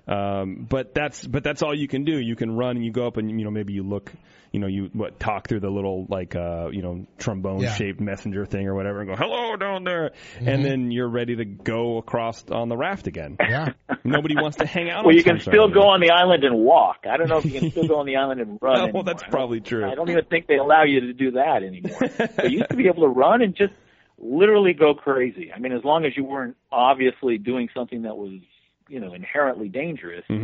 Um, 0.07 0.67
but 0.69 0.95
that's 0.95 1.27
but 1.27 1.43
that's 1.45 1.63
all 1.63 1.75
you 1.75 1.89
can 1.89 2.05
do. 2.05 2.19
You 2.19 2.37
can 2.37 2.57
run 2.57 2.77
and 2.77 2.85
you 2.85 2.93
go 2.93 3.07
up 3.07 3.17
and 3.17 3.31
you 3.39 3.45
know 3.45 3.51
maybe 3.51 3.73
you 3.73 3.83
look, 3.83 4.13
you 4.53 4.61
know 4.61 4.67
you 4.67 4.91
what 4.93 5.19
talk 5.19 5.49
through 5.49 5.61
the 5.61 5.71
little 5.71 6.07
like 6.11 6.37
uh 6.37 6.69
you 6.71 6.83
know 6.83 7.07
trombone 7.17 7.61
Yeah. 7.61 7.73
shaped 7.75 8.01
messenger 8.01 8.45
thing 8.45 8.67
or 8.69 8.75
whatever 8.75 9.01
and 9.01 9.09
go 9.09 9.17
hello 9.17 9.57
down 9.57 9.85
there, 9.85 10.11
Mm-hmm. 10.37 10.49
and 10.49 10.65
then 10.65 10.91
you're 10.91 11.09
ready 11.09 11.37
to 11.37 11.45
go 11.47 11.97
across 11.97 12.45
on 12.51 12.69
the 12.69 12.77
raft 12.77 13.07
again. 13.07 13.37
Yeah. 13.41 13.69
Nobody 14.05 14.35
wants 14.37 14.59
to 14.59 14.67
hang 14.67 14.91
out. 14.91 15.05
Well, 15.07 15.13
on 15.15 15.17
you 15.17 15.25
can 15.25 15.41
still 15.41 15.69
go 15.71 15.81
on 15.89 16.01
the 16.01 16.11
island 16.11 16.45
and 16.45 16.57
walk. 16.59 17.05
I 17.11 17.17
don't 17.17 17.29
know 17.29 17.39
if 17.39 17.47
you 17.47 17.59
can 17.59 17.71
still 17.71 17.89
go 17.89 18.01
on 18.01 18.07
the 18.07 18.17
island 18.23 18.43
and 18.43 18.59
run. 18.61 18.75
No, 18.77 18.83
anymore. 18.85 19.05
that's 19.05 19.23
probably 19.23 19.61
true. 19.61 19.91
I 19.91 19.95
don't 19.95 20.11
even 20.11 20.27
think 20.27 20.47
they 20.49 20.57
allow 20.59 20.83
you 20.85 21.01
to 21.01 21.13
do 21.15 21.31
that 21.33 21.63
anymore. 21.63 21.99
but 22.37 22.51
you 22.51 22.59
used 22.59 22.69
to 22.71 22.77
be 22.77 22.89
able 22.89 23.05
to 23.05 23.09
run 23.09 23.41
and 23.41 23.57
just 23.57 23.73
literally 24.19 24.75
go 24.75 24.93
crazy. 24.95 25.51
I 25.55 25.59
mean, 25.59 25.73
as 25.73 25.83
long 25.83 26.05
as 26.05 26.13
you 26.15 26.25
weren't 26.25 26.57
obviously 26.71 27.39
doing 27.39 27.69
something 27.75 28.03
that 28.03 28.17
was, 28.17 28.33
you 28.89 29.01
know, 29.01 29.15
inherently 29.15 29.69
dangerous. 29.69 30.25
hmm 30.29 30.35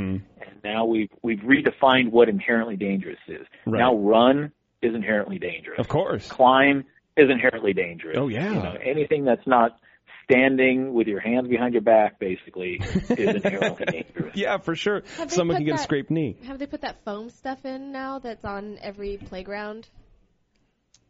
And 0.40 0.54
now 0.64 0.84
we've 0.86 1.10
we've 1.22 1.40
redefined 1.40 2.10
what 2.10 2.28
inherently 2.28 2.76
dangerous 2.76 3.18
is. 3.28 3.46
Right. 3.66 3.78
Now 3.80 3.94
run 3.96 4.52
is 4.82 4.94
inherently 4.94 5.38
dangerous. 5.38 5.78
Of 5.78 5.88
course. 5.88 6.26
Climb 6.28 6.84
is 7.16 7.28
inherently 7.30 7.72
dangerous. 7.74 8.16
Oh, 8.18 8.28
yeah. 8.28 8.48
You 8.48 8.54
know, 8.62 8.76
anything 8.82 9.24
that's 9.24 9.46
not 9.46 9.78
standing 10.24 10.94
with 10.94 11.06
your 11.08 11.20
hands 11.20 11.48
behind 11.48 11.74
your 11.74 11.82
back 11.82 12.18
basically 12.18 12.80
is 12.80 13.10
inherently 13.18 13.84
dangerous. 13.86 14.36
Yeah, 14.36 14.58
for 14.58 14.74
sure. 14.76 15.02
Have 15.18 15.30
Someone 15.32 15.56
put 15.56 15.58
can 15.60 15.66
get 15.66 15.74
a 15.74 15.76
that- 15.78 15.82
scraped 15.82 16.10
knee. 16.10 16.36
Have 16.46 16.58
they 16.58 16.66
put 16.66 16.82
that 16.82 17.04
foam 17.04 17.30
stuff 17.30 17.64
in 17.64 17.92
now 17.92 18.20
that's 18.20 18.44
on 18.44 18.78
every 18.80 19.16
playground? 19.18 19.88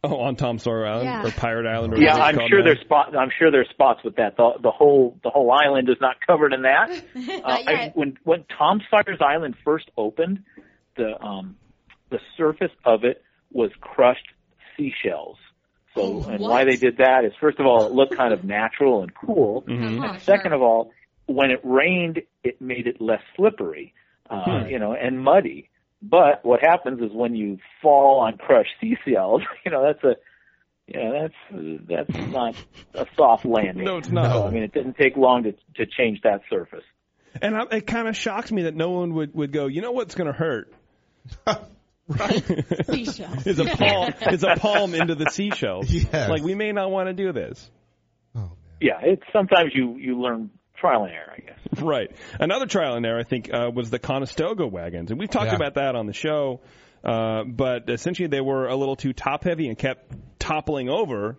Oh, 0.02 0.20
on 0.20 0.36
Tom 0.36 0.58
Sawyer 0.58 0.86
Island 0.86 1.04
Yeah. 1.10 1.26
or 1.26 1.30
Pirate 1.30 1.66
Island. 1.66 1.92
Or 1.94 1.98
Yeah, 1.98 2.14
I'm 2.16 2.38
sure 2.48 2.60
now. 2.60 2.64
there's 2.64 2.80
spot. 2.80 3.14
I'm 3.14 3.30
sure 3.38 3.50
there's 3.50 3.68
spots 3.68 4.00
with 4.02 4.16
that. 4.16 4.36
The 4.36 4.52
the 4.62 4.70
whole 4.70 5.18
the 5.22 5.28
whole 5.30 5.52
island 5.52 5.88
is 5.90 5.96
not 6.00 6.16
covered 6.26 6.52
in 6.54 6.62
that. 6.62 6.90
Uh, 7.44 7.48
I, 7.66 7.90
when 7.94 8.16
when 8.24 8.44
Tom 8.58 8.80
Sawyer's 8.90 9.20
Island 9.20 9.56
first 9.64 9.90
opened, 9.98 10.42
the 10.96 11.20
um 11.22 11.56
the 12.10 12.18
surface 12.36 12.72
of 12.84 13.04
it 13.04 13.22
was 13.52 13.70
crushed 13.80 14.26
seashells. 14.76 15.36
So 15.94 16.22
and 16.28 16.40
why 16.40 16.64
they 16.64 16.76
did 16.76 16.96
that 16.98 17.24
is 17.24 17.32
first 17.40 17.58
of 17.58 17.66
all 17.66 17.86
it 17.86 17.92
looked 17.92 18.16
kind 18.16 18.32
of 18.32 18.42
natural 18.44 19.02
and 19.02 19.12
cool. 19.14 19.62
Mhm. 19.62 19.98
Uh-huh, 19.98 20.12
And 20.12 20.22
second 20.22 20.52
of 20.54 20.62
all, 20.62 20.92
when 21.26 21.50
it 21.50 21.60
rained, 21.62 22.22
it 22.42 22.60
made 22.60 22.86
it 22.86 23.00
less 23.00 23.22
slippery, 23.36 23.92
uh, 24.30 24.64
you 24.68 24.78
know, 24.78 24.92
and 24.94 25.20
muddy. 25.22 25.68
But 26.02 26.44
what 26.44 26.60
happens 26.60 27.00
is 27.00 27.10
when 27.12 27.34
you 27.34 27.58
fall 27.82 28.20
on 28.20 28.38
crushed 28.38 28.70
seashells, 28.80 29.42
you 29.64 29.70
know, 29.70 29.82
that's 29.82 30.02
a, 30.04 30.16
you 30.86 31.00
know, 31.00 31.12
that's 31.22 32.08
that's 32.08 32.32
not 32.32 32.56
a 32.94 33.06
soft 33.16 33.44
landing. 33.44 33.84
No, 33.84 33.98
it's 33.98 34.10
not. 34.10 34.32
So, 34.32 34.46
I 34.46 34.50
mean, 34.50 34.62
it 34.62 34.72
didn't 34.72 34.96
take 34.96 35.16
long 35.16 35.44
to 35.44 35.52
to 35.76 35.86
change 35.86 36.22
that 36.22 36.40
surface. 36.50 36.84
And 37.40 37.56
I, 37.56 37.62
it 37.70 37.86
kind 37.86 38.08
of 38.08 38.16
shocks 38.16 38.50
me 38.50 38.62
that 38.62 38.74
no 38.74 38.90
one 38.90 39.14
would, 39.14 39.34
would 39.34 39.52
go, 39.52 39.66
you 39.66 39.82
know 39.82 39.92
what's 39.92 40.14
going 40.14 40.26
to 40.26 40.36
hurt? 40.36 40.72
Right? 42.08 42.42
Seashells. 42.86 43.46
Is 43.46 43.60
a 43.60 43.66
palm 43.66 44.12
is 44.32 44.42
a 44.42 44.56
palm 44.56 44.96
into 44.96 45.14
the 45.14 45.26
seashells. 45.30 45.88
Yes. 45.88 46.28
Like 46.28 46.42
we 46.42 46.56
may 46.56 46.72
not 46.72 46.90
want 46.90 47.08
to 47.08 47.12
do 47.12 47.32
this. 47.32 47.70
Oh, 48.34 48.40
man. 48.40 48.50
Yeah, 48.80 48.98
it's 49.00 49.22
sometimes 49.32 49.70
you 49.74 49.96
you 49.96 50.20
learn 50.20 50.50
trial 50.80 51.04
and 51.04 51.12
error, 51.12 51.32
I 51.36 51.40
guess. 51.40 51.58
Right. 51.82 52.10
Another 52.38 52.66
trial 52.66 52.94
and 52.96 53.06
error, 53.06 53.20
I 53.20 53.24
think, 53.24 53.52
uh, 53.52 53.70
was 53.72 53.90
the 53.90 53.98
Conestoga 53.98 54.66
wagons, 54.66 55.10
and 55.10 55.20
we've 55.20 55.30
talked 55.30 55.50
Yeah. 55.52 55.56
about 55.56 55.74
that 55.74 55.94
on 55.94 56.06
the 56.06 56.12
show. 56.12 56.60
Uh, 57.04 57.44
but 57.44 57.88
essentially, 57.88 58.28
they 58.28 58.40
were 58.40 58.66
a 58.66 58.76
little 58.76 58.96
too 58.96 59.12
top 59.12 59.44
heavy 59.44 59.68
and 59.68 59.78
kept 59.78 60.12
toppling 60.38 60.88
over. 60.90 61.36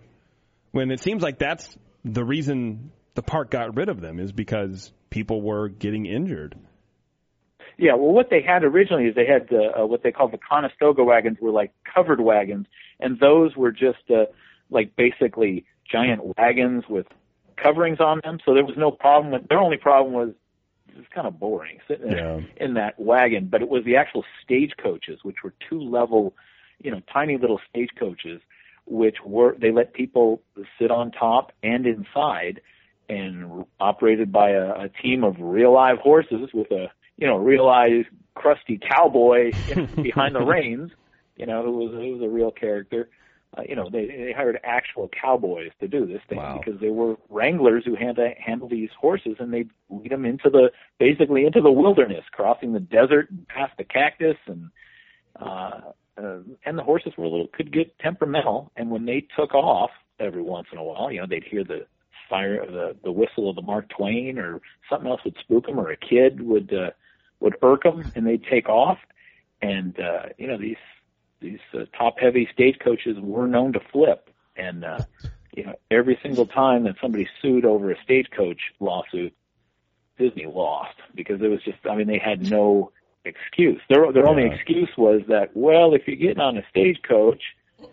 when 0.71 0.89
it 0.89 1.01
seems 1.01 1.21
like 1.21 1.37
that's 1.37 1.77
the 2.05 2.23
reason 2.23 2.91
the 3.15 3.21
park 3.21 3.51
got 3.51 3.75
rid 3.75 3.89
of 3.89 3.99
them 3.99 4.19
is 4.19 4.31
because 4.31 4.91
people 5.09 5.41
were 5.41 5.67
getting 5.67 6.05
injured. 6.05 6.55
Yeah, 7.77 7.95
well, 7.95 8.13
what 8.13 8.29
they 8.29 8.41
had 8.41 8.63
originally 8.63 9.05
is 9.05 9.15
they 9.15 9.25
had 9.25 9.49
uh, 9.51 9.81
uh, 9.81 9.85
what 9.85 10.01
they 10.03 10.11
called 10.11 10.31
the 10.31 10.37
Conestoga 10.37 11.03
wagons 11.03 11.37
were 11.41 11.51
like 11.51 11.71
covered 11.93 12.21
wagons, 12.21 12.67
and 12.99 13.19
those 13.19 13.55
were 13.55 13.71
just 13.71 14.09
uh, 14.09 14.25
like 14.69 14.95
basically 14.95 15.65
giant 15.91 16.21
wagons 16.37 16.83
with 16.89 17.07
coverings 17.62 17.99
on 17.99 18.22
them. 18.24 18.39
So 18.45 18.53
there 18.53 18.66
was 18.66 18.78
no 18.78 18.91
problem 18.91 19.32
with. 19.32 19.47
Their 19.47 19.59
only 19.59 19.78
problem 19.78 20.14
was 20.14 20.30
it 20.89 20.97
was 20.97 21.05
kind 21.14 21.28
of 21.28 21.39
boring 21.39 21.80
sitting 21.88 22.12
Yeah. 22.12 22.41
in 22.57 22.74
that 22.76 22.99
wagon, 22.99 23.47
but 23.47 23.62
it 23.62 23.70
was 23.70 23.84
the 23.86 23.95
actual 23.95 24.26
stagecoaches, 24.43 25.20
which 25.24 25.38
were 25.43 25.53
two 25.70 25.80
level, 25.82 26.34
you 26.82 26.91
know, 26.91 27.01
tiny 27.12 27.38
little 27.38 27.59
stagecoaches, 27.70 28.41
which 28.86 29.18
were 29.24 29.55
they 29.59 29.72
let 29.72 29.93
people 29.93 30.41
sit 30.80 30.91
on 30.91 31.12
top 31.12 31.51
and 31.64 31.86
inside, 31.86 32.62
and 33.09 33.66
operated 33.80 34.32
by 34.32 34.51
a, 34.51 34.72
a 34.86 34.89
team 34.89 35.24
of 35.24 35.36
real 35.39 35.74
live 35.74 35.99
horses 35.99 36.49
with 36.53 36.72
a 36.72 36.88
you 37.18 37.28
know 37.28 37.38
real 37.38 37.66
live 37.66 38.05
crusty 38.36 38.78
cowboy 38.78 39.53
behind 40.01 40.36
the 40.36 40.41
reins, 40.41 40.91
you 41.36 41.45
know, 41.45 41.64
who 41.64 41.72
was 41.72 41.91
who 41.91 42.14
was 42.14 42.22
a 42.22 42.30
real 42.30 42.51
character. 42.51 43.09
Uh, 43.58 43.64
you 43.68 43.76
know, 43.76 43.89
they 43.89 44.06
they 44.06 44.34
hired 44.36 44.58
actual 44.64 45.10
cowboys 45.10 45.72
to 45.82 45.88
do 45.88 46.06
this 46.06 46.22
thing 46.30 46.39
because 46.58 46.80
they 46.80 46.89
were 46.89 47.16
wranglers 47.30 47.84
who 47.86 47.95
had 47.95 48.16
to 48.16 48.30
handle 48.39 48.70
these 48.70 48.89
horses, 48.97 49.36
and 49.39 49.54
they'd 49.54 49.70
lead 49.89 50.12
them 50.12 50.24
into 50.24 50.49
the 50.49 50.72
basically 50.99 51.45
into 51.45 51.60
the 51.60 51.72
wilderness, 51.72 52.24
crossing 52.32 52.72
the 52.72 52.80
desert, 52.80 53.28
past 53.47 53.74
the 53.78 53.84
cactus, 53.84 54.38
and 54.47 54.70
uh, 55.41 55.82
uh, 56.18 56.38
and 56.66 56.78
the 56.78 56.84
horses 56.84 57.12
were 57.18 57.26
a 57.26 57.30
little 57.30 57.47
could 57.47 57.74
get 57.74 57.97
temperamental, 57.99 58.72
and 58.78 58.89
when 58.89 59.06
they 59.06 59.28
took 59.38 59.54
off 59.54 59.91
every 60.20 60.41
once 60.41 60.68
in 60.72 60.78
a 60.78 60.84
while, 60.84 61.12
you 61.12 61.20
know, 61.20 61.28
they'd 61.28 61.43
hear 61.43 61.66
the 61.66 61.86
fire, 62.30 62.66
the 62.66 62.95
the 63.04 63.12
whistle 63.12 63.49
of 63.49 63.58
the 63.58 63.62
Mark 63.62 63.89
Twain, 63.89 64.38
or 64.39 64.62
something 64.89 65.10
else 65.10 65.22
would 65.26 65.36
spook 65.41 65.66
them, 65.66 65.78
or 65.80 65.91
a 65.91 65.97
kid 65.97 66.41
would 66.41 66.74
uh, 66.74 66.91
would 67.41 67.56
irk 67.62 67.84
them, 67.84 68.10
and 68.16 68.26
they'd 68.26 68.45
take 68.49 68.70
off, 68.70 68.97
and 69.62 69.99
uh, 69.99 70.30
you 70.38 70.47
know 70.47 70.58
these 70.58 70.78
these 71.41 71.59
uh, 71.73 71.85
top 71.97 72.19
heavy 72.19 72.47
stagecoaches 72.53 73.17
were 73.19 73.47
known 73.47 73.73
to 73.73 73.79
flip, 73.91 74.29
and 74.55 74.85
uh, 74.85 74.99
you 75.55 75.65
know 75.65 75.73
every 75.89 76.17
single 76.21 76.45
time 76.45 76.83
that 76.83 76.95
somebody 77.01 77.27
sued 77.41 77.65
over 77.65 77.91
a 77.91 77.95
stagecoach 78.03 78.59
lawsuit, 78.79 79.33
Disney 80.17 80.45
lost 80.45 80.95
because 81.15 81.41
it 81.41 81.47
was 81.47 81.61
just 81.63 81.79
I 81.89 81.95
mean 81.95 82.07
they 82.07 82.19
had 82.19 82.49
no 82.49 82.91
excuse. 83.25 83.81
Their 83.89 84.11
their 84.11 84.27
only 84.27 84.45
excuse 84.45 84.89
was 84.97 85.21
that 85.27 85.49
well 85.55 85.93
if 85.93 86.07
you're 86.07 86.15
getting 86.15 86.41
on 86.41 86.57
a 86.57 86.63
stagecoach, 86.69 87.41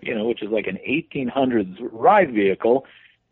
you 0.00 0.14
know 0.14 0.26
which 0.26 0.42
is 0.42 0.50
like 0.50 0.66
an 0.66 0.78
1800s 0.86 1.76
ride 1.92 2.32
vehicle. 2.32 2.86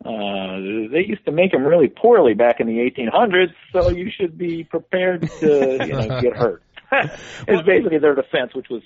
Uh, 0.05 0.59
they 0.91 1.03
used 1.07 1.25
to 1.25 1.31
make 1.31 1.51
them 1.51 1.63
really 1.63 1.87
poorly 1.87 2.35
back 2.35 2.59
in 2.59 2.67
the 2.67 2.77
1800s, 2.77 3.51
so 3.71 3.89
you 3.89 4.11
should 4.11 4.37
be 4.37 4.63
prepared 4.63 5.27
to, 5.39 5.83
you 5.87 5.93
know, 5.93 6.21
get 6.21 6.35
hurt. 6.35 6.61
it's 6.91 7.65
basically 7.65 7.97
their 7.97 8.13
defense, 8.13 8.53
which 8.53 8.69
was 8.69 8.83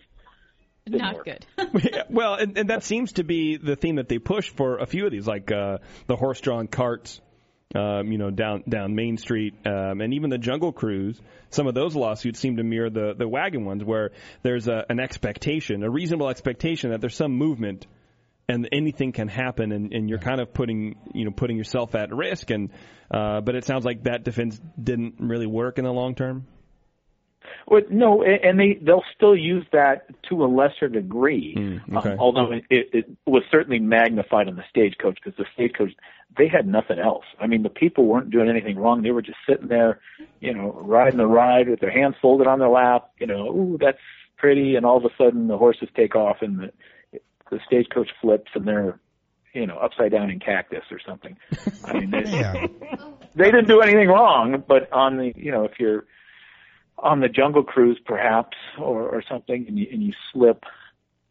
Not 0.88 1.23
good. 1.25 1.45
Well, 2.09 2.34
and, 2.36 2.57
and 2.57 2.69
that 2.69 2.84
seems 2.84 3.13
to 3.13 3.23
be 3.23 3.57
the 3.57 3.75
theme 3.75 3.95
that 3.95 4.09
they 4.09 4.19
push 4.19 4.49
for 4.49 4.77
a 4.79 4.86
few 4.86 5.05
of 5.05 5.11
these, 5.11 5.27
like 5.27 5.51
uh, 5.51 5.77
the 6.07 6.15
horse-drawn 6.15 6.67
carts, 6.67 7.21
um, 7.73 8.11
you 8.11 8.17
know, 8.17 8.29
down 8.32 8.63
down 8.67 8.95
Main 8.95 9.17
Street, 9.17 9.53
um, 9.65 10.01
and 10.01 10.13
even 10.13 10.29
the 10.29 10.38
Jungle 10.38 10.73
Cruise. 10.73 11.19
Some 11.51 11.67
of 11.67 11.73
those 11.73 11.95
lawsuits 11.95 12.39
seem 12.39 12.57
to 12.57 12.63
mirror 12.63 12.89
the 12.89 13.13
the 13.17 13.27
wagon 13.27 13.63
ones, 13.63 13.84
where 13.84 14.11
there's 14.43 14.67
a, 14.67 14.86
an 14.89 14.99
expectation, 14.99 15.84
a 15.84 15.89
reasonable 15.89 16.29
expectation 16.29 16.91
that 16.91 16.99
there's 16.99 17.15
some 17.15 17.32
movement, 17.32 17.88
and 18.49 18.67
anything 18.73 19.13
can 19.13 19.29
happen, 19.29 19.71
and, 19.71 19.93
and 19.93 20.09
you're 20.09 20.19
kind 20.19 20.41
of 20.41 20.53
putting 20.53 20.97
you 21.13 21.23
know 21.23 21.32
putting 21.32 21.57
yourself 21.57 21.95
at 21.95 22.13
risk. 22.13 22.49
And 22.49 22.71
uh, 23.09 23.39
but 23.39 23.55
it 23.55 23.63
sounds 23.63 23.86
like 23.86 24.03
that 24.03 24.25
defense 24.25 24.59
didn't 24.82 25.15
really 25.19 25.47
work 25.47 25.77
in 25.77 25.86
the 25.86 25.93
long 25.93 26.15
term. 26.15 26.47
Well, 27.68 27.82
no, 27.89 28.24
and 28.24 28.60
they 28.60 28.80
they'll 28.82 29.04
still 29.16 29.36
use 29.36 29.66
that 29.72 30.08
to 30.30 30.44
a 30.44 30.48
lesser 30.48 30.88
degree. 30.88 31.56
Mm, 31.58 31.98
okay. 31.98 32.12
Um, 32.12 32.20
although 32.20 32.52
it, 32.52 32.64
it, 32.70 32.89
it 32.94 33.10
was 33.26 33.44
certainly 33.52 33.80
magnified 33.80 34.48
on 34.48 34.56
the 34.56 34.64
stagecoach 34.70 35.18
because 35.24 35.38
the 35.38 35.46
stagecoach 35.54 35.92
they 36.38 36.48
had 36.48 36.68
nothing 36.68 36.98
else. 37.00 37.26
I 37.39 37.48
mean, 37.48 37.64
the 37.64 37.70
people 37.70 38.06
weren't 38.06 38.30
doing 38.30 38.50
anything 38.50 38.78
wrong. 38.78 39.02
They 39.02 39.12
were 39.12 39.22
just 39.22 39.38
sitting 39.48 39.68
there, 39.68 40.00
you 40.39 40.54
know, 40.54 40.72
riding 40.82 41.18
the 41.18 41.28
ride 41.28 41.68
with 41.68 41.80
their 41.82 41.92
hands 41.92 42.16
folded 42.22 42.48
on 42.48 42.60
their 42.60 42.70
lap. 42.70 43.12
You 43.20 43.28
know, 43.28 43.48
ooh, 43.50 43.78
that's 43.80 44.00
pretty. 44.38 44.76
And 44.76 44.86
all 44.86 44.98
of 44.98 45.06
a 45.06 45.10
sudden, 45.18 45.48
the 45.48 45.58
horses 45.58 45.89
take 45.96 46.16
off 46.16 46.38
and 46.42 46.60
the 46.60 46.72
the 47.50 47.60
stagecoach 47.68 48.10
flips 48.22 48.52
and 48.56 48.66
they're 48.66 48.98
you 49.54 49.68
know 49.68 49.78
upside 49.78 50.12
down 50.12 50.30
in 50.30 50.39
cactus 50.39 50.84
or 50.89 51.00
something. 51.06 51.38
I 51.86 51.94
mean, 52.00 52.12
they, 52.12 52.24
Yeah. 52.26 52.68
they 53.36 53.46
didn't 53.52 53.68
do 53.68 53.82
anything 53.82 54.08
wrong, 54.08 54.64
but 54.68 54.92
on 54.94 55.18
the 55.18 55.34
you 55.36 55.52
know 55.52 55.66
if 55.66 55.80
you're 55.80 56.06
on 57.02 57.20
the 57.20 57.30
jungle 57.30 57.64
cruise 57.64 57.99
perhaps 58.06 58.58
or, 58.78 59.02
or 59.10 59.24
something 59.28 59.66
and 59.68 59.78
you, 59.78 59.88
and 59.91 60.04
you 60.04 60.14
slip 60.32 60.64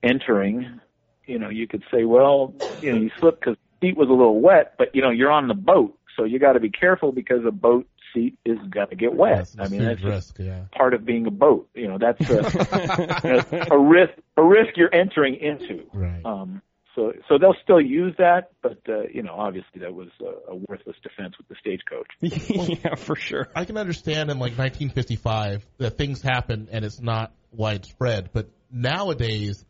entering, 0.02 0.80
you 1.26 1.38
know 1.38 1.48
you 1.48 1.66
could 1.66 1.82
say 1.92 2.04
well 2.04 2.54
you 2.80 2.92
know 2.92 3.00
you 3.00 3.10
slipped 3.18 3.40
because 3.40 3.56
the 3.80 3.88
seat 3.88 3.96
was 3.96 4.08
a 4.08 4.12
little 4.12 4.40
wet, 4.40 4.74
but 4.78 4.94
you 4.94 5.02
know 5.02 5.10
you're 5.10 5.30
on 5.30 5.48
the 5.48 5.54
boat, 5.54 5.96
so 6.16 6.24
you 6.24 6.38
got 6.38 6.52
to 6.54 6.60
be 6.60 6.70
careful 6.70 7.12
because 7.12 7.44
a 7.46 7.52
boat 7.52 7.86
seat 8.12 8.36
is 8.44 8.58
going 8.68 8.88
to 8.88 8.96
get 8.96 9.14
wet. 9.14 9.50
I 9.58 9.68
mean 9.68 9.84
that's 9.84 10.02
risk. 10.02 10.36
Yeah. 10.38 10.64
part 10.72 10.94
of 10.94 11.04
being 11.04 11.26
a 11.26 11.30
boat. 11.30 11.68
You 11.74 11.88
know 11.88 11.98
that's 11.98 12.20
a, 12.30 13.68
a 13.70 13.78
risk 13.78 14.12
a 14.36 14.42
risk 14.42 14.76
you're 14.76 14.94
entering 14.94 15.36
into. 15.36 15.84
Right. 15.92 16.24
Um, 16.24 16.62
so 16.94 17.12
so 17.28 17.38
they'll 17.38 17.56
still 17.62 17.80
use 17.80 18.14
that, 18.18 18.50
but 18.62 18.78
uh, 18.88 19.02
you 19.12 19.22
know 19.22 19.34
obviously 19.34 19.80
that 19.80 19.94
was 19.94 20.08
a, 20.20 20.52
a 20.52 20.56
worthless 20.56 20.96
defense 21.02 21.34
with 21.38 21.48
the 21.48 21.56
stagecoach. 21.60 22.08
yeah, 22.84 22.94
for 22.94 23.16
sure. 23.16 23.48
I 23.54 23.64
can 23.64 23.76
understand 23.76 24.30
in 24.30 24.38
like 24.38 24.58
1955 24.58 25.66
that 25.78 25.96
things 25.96 26.22
happen 26.22 26.68
and 26.72 26.84
it's 26.84 27.00
not 27.00 27.32
widespread, 27.52 28.30
but 28.32 28.50
nowadays, 28.70 29.64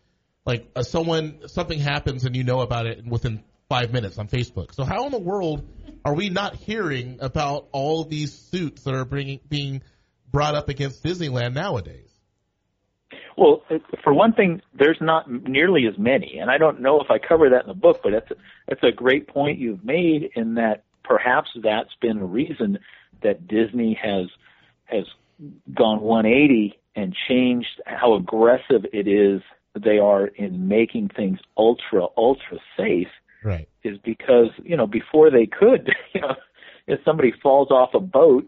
like 0.44 0.70
uh, 0.74 0.82
someone 0.82 1.48
something 1.48 1.78
happens 1.78 2.24
and 2.24 2.36
you 2.36 2.44
know 2.44 2.60
about 2.60 2.86
it 2.86 3.06
within 3.06 3.42
five 3.68 3.92
minutes 3.92 4.18
on 4.18 4.28
Facebook. 4.28 4.74
So 4.74 4.84
how 4.84 5.06
in 5.06 5.12
the 5.12 5.18
world 5.18 5.66
are 6.04 6.14
we 6.14 6.28
not 6.28 6.56
hearing 6.56 7.18
about 7.20 7.68
all 7.72 8.04
these 8.04 8.32
suits 8.32 8.82
that 8.84 8.94
are 8.94 9.04
bringing 9.04 9.40
being 9.48 9.82
brought 10.30 10.54
up 10.54 10.68
against 10.68 11.02
Disneyland 11.02 11.54
nowadays? 11.54 12.09
Well, 13.36 13.62
for 14.02 14.12
one 14.12 14.32
thing, 14.32 14.60
there's 14.74 14.98
not 15.00 15.30
nearly 15.30 15.86
as 15.86 15.98
many, 15.98 16.38
and 16.38 16.50
I 16.50 16.58
don't 16.58 16.80
know 16.80 17.00
if 17.00 17.10
I 17.10 17.18
cover 17.18 17.48
that 17.50 17.62
in 17.62 17.68
the 17.68 17.74
book, 17.74 18.00
but 18.02 18.10
that's 18.12 18.30
a, 18.30 18.34
that's 18.68 18.82
a 18.82 18.92
great 18.92 19.28
point 19.28 19.58
you've 19.58 19.84
made 19.84 20.30
in 20.34 20.54
that 20.54 20.84
perhaps 21.04 21.50
that's 21.62 21.94
been 22.00 22.18
a 22.18 22.24
reason 22.24 22.78
that 23.22 23.46
Disney 23.48 23.98
has 24.00 24.26
has 24.84 25.04
gone 25.74 26.00
180 26.00 26.78
and 26.96 27.14
changed 27.28 27.80
how 27.86 28.14
aggressive 28.14 28.84
it 28.92 29.06
is 29.08 29.40
they 29.78 29.98
are 29.98 30.26
in 30.26 30.68
making 30.68 31.08
things 31.08 31.38
ultra 31.56 32.06
ultra 32.16 32.58
safe 32.76 33.08
Right. 33.42 33.68
is 33.82 33.96
because 34.04 34.48
you 34.62 34.76
know 34.76 34.86
before 34.86 35.30
they 35.30 35.46
could 35.46 35.90
you 36.12 36.20
know 36.20 36.34
if 36.86 37.00
somebody 37.06 37.32
falls 37.42 37.70
off 37.70 37.94
a 37.94 38.00
boat 38.00 38.46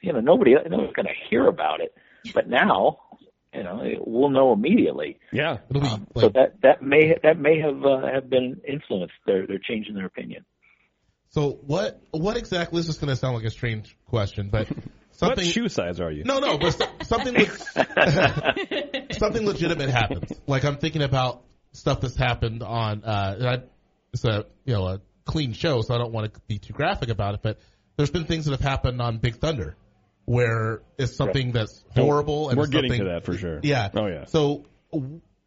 you 0.00 0.12
know 0.12 0.18
nobody 0.20 0.54
nobody's 0.54 0.94
going 0.94 1.06
to 1.06 1.28
hear 1.30 1.46
about 1.46 1.80
it 1.80 1.94
but 2.34 2.48
now 2.48 2.98
you 3.54 3.62
know 3.62 3.82
we'll 4.06 4.30
know 4.30 4.52
immediately 4.52 5.18
Yeah. 5.32 5.58
It'll 5.70 5.82
be 5.82 5.88
so 5.88 6.04
like 6.14 6.32
that 6.34 6.54
that 6.62 6.82
may 6.82 7.14
that 7.22 7.38
may 7.38 7.60
have 7.60 7.84
uh, 7.84 8.06
have 8.12 8.28
been 8.30 8.60
influenced 8.66 9.14
they're 9.26 9.46
they're 9.46 9.58
changing 9.58 9.94
their 9.94 10.06
opinion 10.06 10.44
so. 11.32 11.58
What 11.66 11.98
what 12.10 12.36
exactly? 12.36 12.78
This 12.78 12.90
is 12.90 12.98
going 12.98 13.08
to 13.08 13.16
sound 13.16 13.34
like 13.36 13.44
a 13.46 13.50
strange 13.50 13.96
question, 14.06 14.50
but 14.50 14.68
What 15.18 15.36
something. 15.36 15.44
shoe 15.44 15.68
size 15.68 16.00
are 16.00 16.10
you? 16.10 16.24
No, 16.24 16.40
no, 16.40 16.58
but 16.58 16.72
so- 16.72 16.86
something 17.04 17.36
something 19.12 19.46
legitimate 19.46 19.88
happens. 19.88 20.32
Like 20.46 20.64
I'm 20.64 20.76
thinking 20.76 21.02
about 21.02 21.42
stuff 21.72 22.00
that's 22.00 22.16
happened 22.16 22.62
on. 22.62 23.04
Uh, 23.04 23.34
and 23.38 23.48
I, 23.48 23.62
it's 24.12 24.24
a 24.24 24.44
you 24.64 24.74
know 24.74 24.86
a 24.86 25.00
clean 25.24 25.52
show, 25.54 25.80
so 25.80 25.94
I 25.94 25.98
don't 25.98 26.12
want 26.12 26.32
to 26.34 26.40
be 26.48 26.58
too 26.58 26.72
graphic 26.74 27.08
about 27.08 27.34
it. 27.34 27.40
But 27.42 27.58
there's 27.96 28.10
been 28.10 28.24
things 28.24 28.44
that 28.44 28.52
have 28.52 28.60
happened 28.60 29.00
on 29.00 29.18
Big 29.18 29.36
Thunder 29.36 29.76
where 30.32 30.82
it's 30.98 31.14
something 31.16 31.52
that's 31.52 31.84
horrible. 31.94 32.48
And 32.48 32.58
We're 32.58 32.66
getting 32.66 32.92
to 32.98 33.04
that 33.04 33.24
for 33.24 33.36
sure. 33.36 33.60
Yeah. 33.62 33.90
Oh 33.94 34.06
yeah. 34.06 34.24
So 34.24 34.64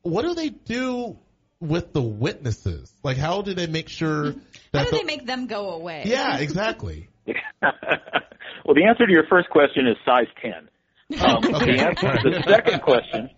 what 0.04 0.22
do 0.24 0.36
they 0.36 0.50
do 0.50 1.18
with 1.60 1.94
the 1.94 2.02
witnesses? 2.02 2.94
Like 3.04 3.18
how 3.18 3.42
do 3.42 3.54
they 3.54 3.68
make 3.68 3.90
sure 3.90 4.26
How 4.26 4.40
that 4.74 4.86
do 4.86 4.92
the- 4.92 4.98
they 4.98 5.04
make 5.04 5.26
them 5.26 5.48
go 5.48 5.72
away? 5.72 6.04
yeah 6.06 6.38
exactly. 6.38 7.10
well 7.26 8.76
the 8.76 8.86
answer 8.88 9.06
to 9.08 9.12
your 9.12 9.26
first 9.28 9.50
question 9.50 9.88
is 9.88 9.96
size 10.06 10.28
10 10.42 10.54
um, 11.24 11.38
Okay. 11.56 11.78
the, 11.78 11.82
answer, 11.82 12.18
to 12.24 12.30
the 12.30 12.44
second 12.48 12.82
question 12.82 13.30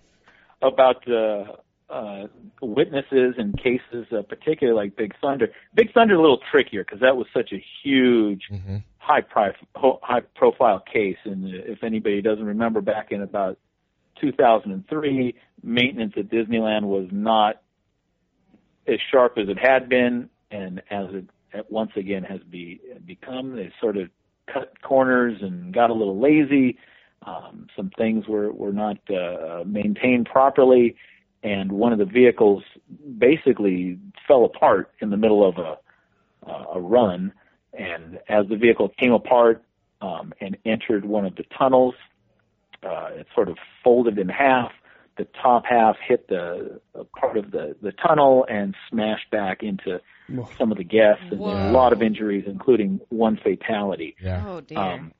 about 0.61 1.07
uh, 1.07 1.93
uh, 1.93 2.27
witnesses 2.61 3.35
in 3.37 3.53
cases, 3.53 4.05
uh, 4.11 4.21
particularly 4.23 4.75
like 4.77 4.95
Big 4.97 5.13
Thunder. 5.21 5.49
Big 5.73 5.93
Thunder 5.93 6.15
a 6.15 6.21
little 6.21 6.39
trickier 6.51 6.83
because 6.83 6.99
that 7.01 7.15
was 7.15 7.27
such 7.33 7.51
a 7.53 7.63
huge, 7.83 8.41
Mm-hmm. 8.51 8.77
High 9.07 9.21
pri- 9.21 9.55
ho- 9.75 9.99
high 10.03 10.21
profile 10.35 10.81
case. 10.81 11.17
And 11.23 11.45
uh, 11.45 11.71
if 11.71 11.83
anybody 11.83 12.21
doesn't 12.21 12.43
remember, 12.43 12.81
back 12.81 13.11
in 13.11 13.21
about 13.21 13.57
2003, 14.19 15.33
maintenance 15.63 16.13
at 16.17 16.29
Disneyland 16.29 16.83
was 16.83 17.07
not 17.11 17.61
as 18.87 18.99
sharp 19.11 19.37
as 19.37 19.47
it 19.47 19.57
had 19.57 19.87
been, 19.87 20.29
and 20.51 20.81
as 20.91 21.07
it 21.13 21.25
once 21.69 21.91
again 21.95 22.23
has 22.23 22.41
be, 22.49 22.81
become. 23.05 23.55
They 23.55 23.71
sort 23.81 23.97
of 23.97 24.09
cut 24.51 24.81
corners 24.81 25.37
and 25.41 25.73
got 25.73 25.89
a 25.89 25.93
little 25.93 26.19
lazy. 26.19 26.77
Um, 27.25 27.67
some 27.75 27.91
things 27.97 28.27
were 28.27 28.51
were 28.51 28.73
not 28.73 28.97
uh, 29.09 29.63
maintained 29.65 30.27
properly, 30.31 30.95
and 31.43 31.71
one 31.71 31.91
of 31.93 31.99
the 31.99 32.05
vehicles 32.05 32.63
basically 33.17 33.99
fell 34.27 34.45
apart 34.45 34.91
in 35.01 35.09
the 35.09 35.17
middle 35.17 35.47
of 35.47 35.57
a 35.57 35.77
a 36.73 36.79
run. 36.79 37.33
And 37.73 38.19
as 38.27 38.47
the 38.47 38.55
vehicle 38.55 38.89
came 38.97 39.13
apart 39.13 39.63
um, 40.01 40.33
and 40.41 40.57
entered 40.65 41.05
one 41.05 41.25
of 41.25 41.35
the 41.35 41.43
tunnels, 41.57 41.95
uh, 42.83 43.09
it 43.13 43.27
sort 43.33 43.49
of 43.49 43.57
folded 43.83 44.17
in 44.17 44.29
half. 44.29 44.71
The 45.17 45.27
top 45.41 45.63
half 45.65 45.95
hit 46.07 46.27
the 46.27 46.79
uh, 46.93 47.03
part 47.19 47.37
of 47.37 47.49
the 47.49 47.75
the 47.81 47.91
tunnel 47.91 48.45
and 48.47 48.75
smashed 48.87 49.31
back 49.31 49.63
into 49.63 49.99
some 50.59 50.71
of 50.71 50.77
the 50.77 50.83
guests, 50.83 51.23
and 51.31 51.31
there 51.31 51.39
were 51.39 51.69
a 51.69 51.71
lot 51.71 51.91
of 51.91 52.03
injuries, 52.03 52.43
including 52.45 52.99
one 53.09 53.39
fatality. 53.43 54.15
Yeah. 54.21 54.43
Oh 54.47 54.61
dear. 54.61 54.77
Um, 54.77 55.13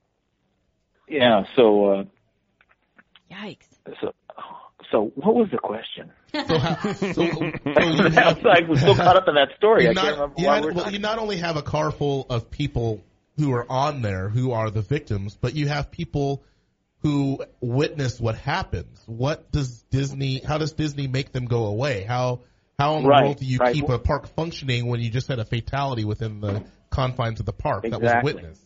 yeah. 1.08 1.46
So. 1.56 1.86
Uh, 1.86 2.04
Yikes. 3.32 3.66
So, 4.00 4.14
so 4.92 5.12
what 5.16 5.34
was 5.36 5.50
the 5.52 5.58
question? 5.58 6.12
So, 6.34 6.58
how, 6.60 6.76
so, 6.94 7.14
so 7.14 7.52
I 7.66 8.62
was 8.68 8.82
so 8.82 8.96
caught 8.96 9.16
up 9.18 9.28
in 9.28 9.36
that 9.36 9.50
story. 9.58 9.84
you 9.84 9.90
I 9.90 9.94
not, 9.94 10.04
can't 10.04 10.16
remember 10.16 10.36
why 10.38 10.44
not- 10.44 10.62
we're 10.64 10.72
well, 10.74 10.84
talking. 10.86 10.94
you 10.94 11.00
not 11.00 11.20
only 11.20 11.38
have 11.38 11.58
a 11.58 11.62
car 11.62 11.92
full 11.92 12.26
of 12.30 12.52
people 12.52 13.04
who 13.38 13.54
are 13.54 13.66
on 13.70 14.02
there 14.02 14.30
who 14.30 14.52
are 14.52 14.70
the 14.70 14.82
victims, 14.82 15.38
but 15.40 15.56
you 15.56 15.68
have 15.68 15.92
people 15.92 16.44
who 17.04 17.40
witness 17.62 18.20
what 18.20 18.36
happens. 18.36 19.02
What 19.06 19.52
does 19.52 19.84
Disney? 19.92 20.40
How 20.40 20.58
does 20.58 20.72
Disney 20.74 21.08
make 21.08 21.32
them 21.32 21.46
go 21.46 21.66
away? 21.66 22.04
How 22.04 22.42
how 22.80 22.98
in 22.98 23.04
the 23.04 23.10
Right, 23.10 23.24
world 23.24 23.38
do 23.40 23.46
you 23.46 23.60
right. 23.60 23.74
keep 23.74 23.88
a 23.90 24.00
park 24.00 24.28
functioning 24.36 24.88
when 24.88 25.00
you 25.00 25.10
just 25.10 25.28
had 25.28 25.40
a 25.40 25.46
fatality 25.46 26.04
within 26.06 26.42
the 26.42 26.64
confines 26.90 27.40
of 27.40 27.46
the 27.46 27.54
park 27.54 27.84
that 27.84 28.02
was 28.02 28.24
witnessed? 28.24 28.62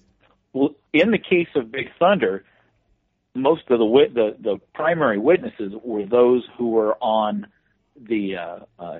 Well, 0.53 0.71
in 0.93 1.11
the 1.11 1.17
case 1.17 1.47
of 1.55 1.71
Big 1.71 1.87
Thunder, 1.99 2.43
most 3.35 3.63
of 3.69 3.79
the 3.79 3.85
wit- 3.85 4.13
the 4.13 4.35
the 4.39 4.59
primary 4.73 5.17
witnesses 5.17 5.73
were 5.83 6.05
those 6.05 6.43
who 6.57 6.69
were 6.69 6.95
on 7.01 7.47
the 7.99 8.37
uh, 8.37 8.59
uh, 8.79 8.99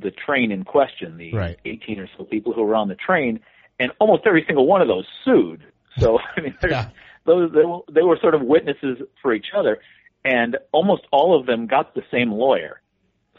the 0.00 0.10
train 0.10 0.52
in 0.52 0.64
question, 0.64 1.16
the 1.16 1.32
Right. 1.32 1.58
18 1.64 1.98
or 2.00 2.08
so 2.16 2.24
people 2.24 2.52
who 2.52 2.62
were 2.62 2.74
on 2.76 2.88
the 2.88 2.94
train, 2.94 3.40
and 3.78 3.90
almost 3.98 4.22
every 4.26 4.44
single 4.46 4.66
one 4.66 4.80
of 4.80 4.88
those 4.88 5.06
sued. 5.24 5.62
So 5.98 6.18
I 6.36 6.40
mean, 6.40 6.56
Yeah. 6.66 6.90
those 7.26 7.52
they 7.52 7.64
were, 7.64 7.80
they 7.90 8.02
were 8.02 8.18
sort 8.20 8.34
of 8.34 8.42
witnesses 8.42 8.98
for 9.20 9.34
each 9.34 9.48
other, 9.56 9.78
and 10.24 10.56
almost 10.72 11.02
all 11.10 11.38
of 11.38 11.46
them 11.46 11.66
got 11.66 11.94
the 11.94 12.02
same 12.10 12.32
lawyer. 12.32 12.80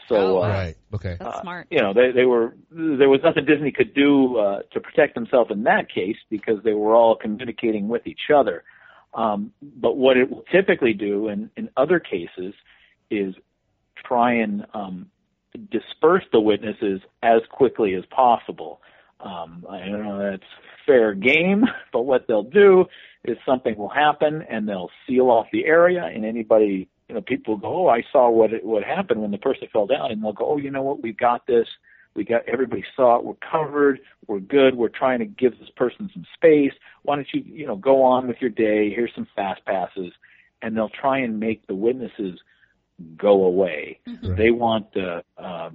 So 0.08 0.16
Oh, 0.16 0.42
uh. 0.42 0.48
Right. 0.48 0.74
Okay. 0.94 1.16
That's 1.18 1.36
uh, 1.38 1.42
smart. 1.42 1.66
You 1.70 1.78
know, 1.80 1.94
they 1.94 2.10
they 2.12 2.24
were 2.26 2.54
there 2.70 3.08
was 3.08 3.20
nothing 3.24 3.44
Disney 3.44 3.72
could 3.72 3.94
do 3.94 4.36
uh, 4.36 4.62
to 4.72 4.80
protect 4.80 5.14
themselves 5.14 5.50
in 5.50 5.64
that 5.64 5.88
case 5.92 6.16
because 6.30 6.62
they 6.64 6.74
were 6.74 6.94
all 6.94 7.16
communicating 7.16 7.88
with 7.88 8.06
each 8.06 8.30
other. 8.34 8.62
Um, 9.14 9.52
but 9.62 9.96
what 9.96 10.16
it 10.16 10.30
will 10.30 10.44
typically 10.50 10.94
do 10.94 11.28
in 11.28 11.50
in 11.56 11.68
other 11.76 12.00
cases 12.00 12.54
is 13.10 13.34
try 14.06 14.34
and 14.34 14.66
um, 14.72 15.06
disperse 15.70 16.24
the 16.32 16.40
witnesses 16.40 17.00
as 17.22 17.42
quickly 17.50 17.94
as 17.94 18.04
possible. 18.06 18.80
Um, 19.20 19.64
I 19.68 19.80
don't 19.80 20.02
know 20.02 20.18
that's 20.18 20.42
fair 20.86 21.14
game, 21.14 21.64
but 21.92 22.02
what 22.02 22.26
they'll 22.26 22.42
do 22.42 22.86
is 23.24 23.36
something 23.46 23.76
will 23.76 23.88
happen 23.88 24.42
and 24.48 24.68
they'll 24.68 24.90
seal 25.06 25.26
off 25.26 25.46
the 25.52 25.64
area 25.64 26.04
and 26.04 26.24
anybody, 26.24 26.88
you 27.08 27.14
know, 27.14 27.20
people 27.20 27.56
go, 27.56 27.86
oh, 27.86 27.88
I 27.88 28.02
saw 28.10 28.30
what 28.30 28.52
it, 28.52 28.64
what 28.64 28.82
happened 28.82 29.20
when 29.20 29.30
the 29.30 29.38
person 29.38 29.68
fell 29.72 29.86
down 29.86 30.10
and 30.10 30.22
they'll 30.22 30.32
go, 30.32 30.46
oh, 30.52 30.56
you 30.56 30.70
know 30.70 30.82
what, 30.82 31.02
we've 31.02 31.16
got 31.16 31.46
this. 31.46 31.68
We 32.14 32.24
got 32.24 32.42
everybody 32.48 32.84
saw 32.94 33.18
it. 33.18 33.24
We're 33.24 33.34
covered. 33.50 34.00
We're 34.26 34.40
good. 34.40 34.74
We're 34.74 34.88
trying 34.88 35.20
to 35.20 35.24
give 35.24 35.58
this 35.58 35.70
person 35.76 36.10
some 36.12 36.26
space. 36.34 36.72
Why 37.02 37.16
don't 37.16 37.28
you, 37.32 37.42
you 37.44 37.66
know, 37.66 37.76
go 37.76 38.02
on 38.02 38.28
with 38.28 38.36
your 38.40 38.50
day? 38.50 38.92
Here's 38.94 39.14
some 39.14 39.26
fast 39.34 39.64
passes, 39.64 40.12
and 40.60 40.76
they'll 40.76 40.90
try 40.90 41.18
and 41.18 41.40
make 41.40 41.66
the 41.66 41.74
witnesses 41.74 42.38
go 43.16 43.44
away. 43.44 43.98
Right. 44.06 44.36
They 44.36 44.50
want 44.50 44.92
the, 44.92 45.24
uh, 45.38 45.70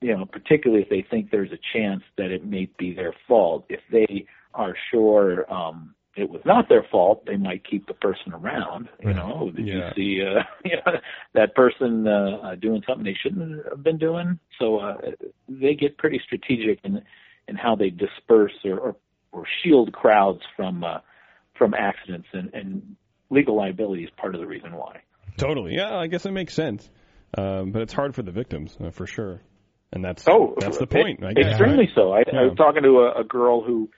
you 0.00 0.16
know, 0.16 0.26
particularly 0.26 0.82
if 0.82 0.88
they 0.88 1.04
think 1.08 1.30
there's 1.30 1.52
a 1.52 1.58
chance 1.72 2.02
that 2.16 2.30
it 2.30 2.44
may 2.44 2.68
be 2.78 2.94
their 2.94 3.14
fault. 3.26 3.64
If 3.68 3.80
they 3.90 4.26
are 4.54 4.76
sure 4.90 5.50
um, 5.52 5.94
it 6.18 6.28
was 6.28 6.42
not 6.44 6.68
their 6.68 6.84
fault, 6.90 7.24
they 7.26 7.36
might 7.36 7.68
keep 7.68 7.86
the 7.86 7.94
person 7.94 8.32
around. 8.32 8.88
You 9.00 9.14
know, 9.14 9.38
"Oh, 9.40 9.50
did 9.50 9.66
Yeah. 9.66 9.74
you 9.74 9.82
see 9.94 10.22
uh, 10.26 10.42
you 10.64 10.76
know, 10.84 10.92
that 11.34 11.54
person 11.54 12.06
uh, 12.08 12.56
doing 12.60 12.82
something 12.86 13.04
they 13.04 13.16
shouldn't 13.22 13.64
have 13.68 13.82
been 13.82 13.98
doing? 13.98 14.38
So 14.58 14.78
uh, 14.78 14.96
they 15.48 15.74
get 15.74 15.96
pretty 15.98 16.20
strategic 16.24 16.80
in 16.84 17.02
in 17.46 17.56
how 17.56 17.76
they 17.76 17.90
disperse 17.90 18.52
or 18.64 18.78
or, 18.78 18.96
or 19.32 19.44
shield 19.62 19.92
crowds 19.92 20.40
from 20.56 20.82
uh, 20.84 20.98
from 21.56 21.74
accidents, 21.74 22.28
and, 22.32 22.52
and 22.54 22.96
legal 23.30 23.56
liability 23.56 24.04
is 24.04 24.10
part 24.16 24.34
of 24.34 24.40
the 24.40 24.46
reason 24.46 24.74
why. 24.74 25.02
Totally. 25.36 25.74
Yeah, 25.76 25.96
I 25.96 26.06
guess 26.08 26.26
it 26.26 26.32
makes 26.32 26.54
sense. 26.54 26.88
Um, 27.36 27.72
but 27.72 27.82
it's 27.82 27.92
hard 27.92 28.14
for 28.14 28.22
the 28.22 28.32
victims 28.32 28.76
uh, 28.80 28.90
for 28.90 29.06
sure, 29.06 29.42
and 29.92 30.02
that's 30.04 30.26
Oh, 30.26 30.54
that's 30.58 30.78
the 30.78 30.86
point. 30.86 31.22
I 31.22 31.32
e- 31.32 31.40
guess, 31.42 31.50
extremely 31.50 31.84
right? 31.86 31.94
so. 31.94 32.12
I, 32.12 32.18
I 32.20 32.46
was 32.46 32.56
talking 32.56 32.82
to 32.82 33.00
a, 33.00 33.20
a 33.20 33.24
girl 33.24 33.62
who 33.62 33.90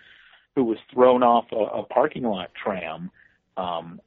who 0.54 0.64
was 0.64 0.78
thrown 0.92 1.22
off 1.22 1.46
a, 1.52 1.80
a 1.80 1.82
parking 1.84 2.24
lot 2.24 2.50
tram, 2.54 3.10
um, 3.56 4.00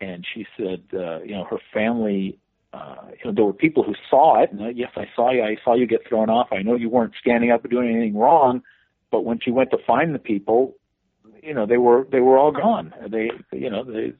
and 0.00 0.24
she 0.34 0.46
said, 0.56 0.82
uh, 0.92 1.22
you 1.22 1.32
know, 1.32 1.44
her 1.44 1.58
family. 1.72 2.38
Uh, 2.72 2.96
you 3.10 3.30
know, 3.30 3.32
there 3.32 3.44
were 3.44 3.52
people 3.52 3.84
who 3.84 3.94
saw 4.10 4.42
it, 4.42 4.50
and 4.50 4.60
uh, 4.60 4.66
yes, 4.66 4.90
I 4.96 5.04
saw 5.14 5.30
you. 5.30 5.44
I 5.44 5.56
saw 5.64 5.76
you 5.76 5.86
get 5.86 6.08
thrown 6.08 6.28
off. 6.28 6.48
I 6.50 6.62
know 6.62 6.74
you 6.74 6.90
weren't 6.90 7.12
standing 7.20 7.52
up 7.52 7.64
or 7.64 7.68
doing 7.68 7.88
anything 7.88 8.16
wrong, 8.16 8.62
but 9.12 9.24
when 9.24 9.38
she 9.40 9.52
went 9.52 9.70
to 9.70 9.78
find 9.86 10.12
the 10.12 10.18
people, 10.18 10.74
you 11.40 11.54
know, 11.54 11.66
they 11.66 11.76
were 11.76 12.04
they 12.10 12.18
were 12.18 12.36
all 12.36 12.50
gone. 12.50 12.92
They, 13.08 13.30
you 13.52 13.70
know, 13.70 13.84
they, 13.84 14.14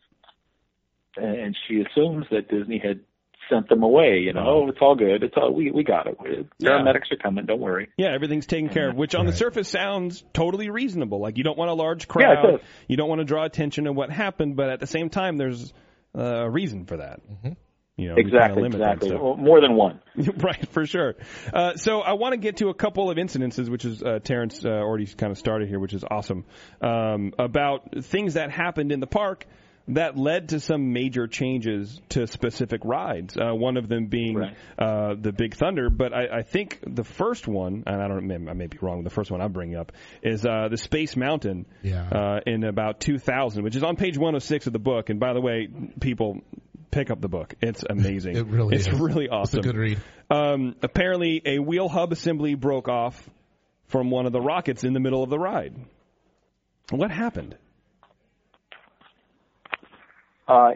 and 1.17 1.57
she 1.67 1.83
assumes 1.83 2.27
that 2.31 2.49
Disney 2.49 2.79
had 2.79 3.01
sent 3.49 3.69
them 3.69 3.83
away. 3.83 4.19
You 4.19 4.33
know, 4.33 4.45
oh, 4.47 4.69
it's 4.69 4.79
all 4.81 4.95
good. 4.95 5.23
It's 5.23 5.35
all 5.37 5.53
we 5.53 5.71
we 5.71 5.85
got 5.85 6.07
it. 6.07 6.19
Paramedics 6.63 7.13
are 7.13 7.17
coming. 7.23 7.47
Don't 7.47 7.61
worry. 7.61 7.89
Yeah, 7.97 8.13
everything's 8.13 8.47
taken 8.47 8.69
care 8.69 8.91
of, 8.91 8.97
which 8.97 9.15
on 9.15 9.27
the 9.27 9.33
surface 9.33 9.69
sounds 9.69 10.25
totally 10.33 10.71
reasonable. 10.71 11.21
Like 11.21 11.39
you 11.39 11.45
don't 11.45 11.59
want 11.59 11.71
a 11.71 11.75
large 11.75 12.09
crowd, 12.09 12.43
does. 12.43 12.61
you 12.89 12.97
don't 12.97 13.09
want 13.09 13.21
to 13.21 13.25
draw 13.25 13.45
attention 13.45 13.85
to 13.85 13.93
what 13.93 14.11
happened, 14.11 14.57
but 14.57 14.71
at 14.71 14.81
the 14.81 14.87
same 14.87 15.11
time, 15.11 15.37
there's 15.37 15.73
uh, 16.17 16.23
a 16.23 16.51
reason 16.51 16.87
for 16.87 16.97
that. 16.99 17.21
Mm-hmm. 17.29 17.53
You 17.97 18.09
know, 18.09 18.15
we 18.17 18.23
kinda 18.23 18.37
Exactly, 18.37 18.63
limit 18.63 18.79
that 18.81 18.95
exactly. 18.95 19.17
Well, 19.17 19.37
more 19.37 19.61
than 19.61 19.77
one. 19.77 20.01
right, 20.17 20.69
for 20.71 20.85
sure. 20.85 21.15
Uh, 21.53 21.77
so 21.77 22.01
I 22.01 22.15
want 22.15 22.33
to 22.33 22.39
get 22.39 22.57
to 22.57 22.69
a 22.69 22.75
couple 22.75 23.09
of 23.09 23.19
incidences, 23.19 23.69
which 23.69 23.85
is 23.85 24.03
uh, 24.03 24.19
Terrence 24.19 24.65
uh, 24.65 24.69
already 24.69 25.07
kind 25.07 25.31
of 25.31 25.39
started 25.39 25.69
here, 25.69 25.79
which 25.79 25.95
is 25.95 26.05
awesome, 26.09 26.45
um, 26.81 27.35
about 27.39 28.05
things 28.05 28.35
that 28.35 28.51
happened 28.51 28.91
in 28.91 28.99
the 28.99 29.07
park 29.07 29.47
that 29.89 30.17
led 30.17 30.49
to 30.51 30.61
some 30.61 30.93
major 30.95 31.27
changes 31.27 32.01
to 32.09 32.27
specific 32.27 32.81
rides. 32.85 33.37
Uh, 33.37 33.55
one 33.55 33.77
of 33.77 33.87
them 33.89 34.07
being 34.07 34.35
Right. 34.37 34.57
uh, 34.79 35.15
the 35.21 35.31
Big 35.33 35.55
Thunder, 35.55 35.91
but 35.91 36.15
I, 36.15 36.39
I 36.39 36.43
think 36.43 36.79
the 36.87 37.05
first 37.05 37.47
one, 37.47 37.85
and 37.87 38.01
I 38.03 38.09
don't, 38.09 38.49
I 38.49 38.53
may 38.55 38.67
be 38.67 38.79
wrong. 38.81 39.05
The 39.05 39.11
first 39.11 39.31
one 39.31 39.43
I'm 39.43 39.53
bringing 39.53 39.77
up 39.77 39.93
is 40.23 40.45
uh, 40.47 40.69
the 40.71 40.79
Space 40.79 41.17
Mountain 41.17 41.67
Yeah. 41.83 42.09
uh, 42.09 42.41
in 42.47 42.65
about 42.65 43.01
2000, 43.01 43.63
which 43.63 43.77
is 43.77 43.83
on 43.83 43.97
page 43.97 44.17
106 44.17 44.67
of 44.67 44.73
the 44.73 44.79
book. 44.79 45.11
And 45.11 45.21
by 45.21 45.35
the 45.35 45.41
way, 45.43 45.69
people 46.01 46.41
pick 46.91 47.11
up 47.11 47.21
the 47.21 47.29
book. 47.29 47.55
It's 47.61 47.85
amazing. 47.91 48.37
It 48.37 48.47
really 48.47 48.77
it's 48.77 48.87
is. 48.87 48.99
really 48.99 49.29
awesome. 49.29 49.59
It's 49.59 49.67
a 49.67 49.71
good 49.73 49.79
read. 49.79 49.99
Um, 50.31 50.77
apparently, 50.83 51.43
a 51.45 51.59
wheel 51.59 51.91
hub 51.91 52.11
assembly 52.11 52.55
broke 52.55 52.89
off 52.89 53.29
from 53.89 54.11
one 54.11 54.25
of 54.25 54.33
the 54.33 54.41
rockets 54.41 54.83
in 54.83 54.95
the 54.95 55.01
middle 55.01 55.23
of 55.23 55.29
the 55.29 55.39
ride. 55.39 55.75
What 56.91 57.11
happened? 57.11 57.57
Uh, 60.47 60.73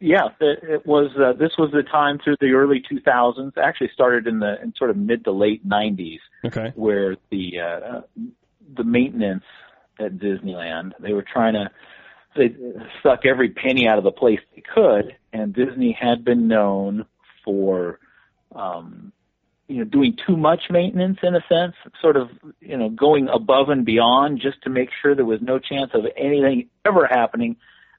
yeah, 0.00 0.28
it, 0.40 0.60
it 0.62 0.86
was. 0.86 1.10
Uh, 1.16 1.32
this 1.32 1.52
was 1.58 1.70
the 1.72 1.82
time 1.82 2.18
through 2.22 2.36
the 2.40 2.52
early 2.52 2.80
2000s. 2.80 3.52
Actually, 3.56 3.90
started 3.92 4.26
in 4.26 4.38
the 4.38 4.60
in 4.62 4.72
sort 4.76 4.90
of 4.90 4.96
mid 4.96 5.24
to 5.24 5.32
late 5.32 5.68
90s, 5.68 6.20
Okay. 6.44 6.72
where 6.76 7.16
the 7.30 7.60
uh, 7.60 8.00
the 8.76 8.84
maintenance 8.84 9.44
at 9.98 10.18
Disneyland 10.18 10.92
they 11.00 11.12
were 11.12 11.24
trying 11.24 11.54
to 11.54 11.70
they 12.36 12.54
suck 13.02 13.26
every 13.26 13.48
penny 13.50 13.88
out 13.88 13.98
of 13.98 14.04
the 14.04 14.12
place 14.12 14.38
they 14.54 14.62
could, 14.62 15.16
and 15.32 15.52
Disney 15.52 15.96
had 15.98 16.24
been 16.24 16.46
known 16.46 17.04
for 17.44 17.98
um, 18.54 19.12
you 19.66 19.78
know 19.78 19.84
doing 19.84 20.16
too 20.26 20.36
much 20.36 20.62
maintenance 20.70 21.18
in 21.24 21.34
a 21.34 21.40
sense, 21.48 21.74
sort 22.00 22.16
of 22.16 22.28
you 22.60 22.76
know 22.76 22.88
going 22.88 23.28
above 23.28 23.68
and 23.68 23.84
beyond 23.84 24.40
just 24.40 24.62
to 24.62 24.70
make 24.70 24.90
sure 25.02 25.16
there 25.16 25.24
was 25.24 25.42
no 25.42 25.58
chance 25.58 25.90
of 25.94 26.04
anything 26.16 26.68
ever 26.84 27.06
happening 27.06 27.56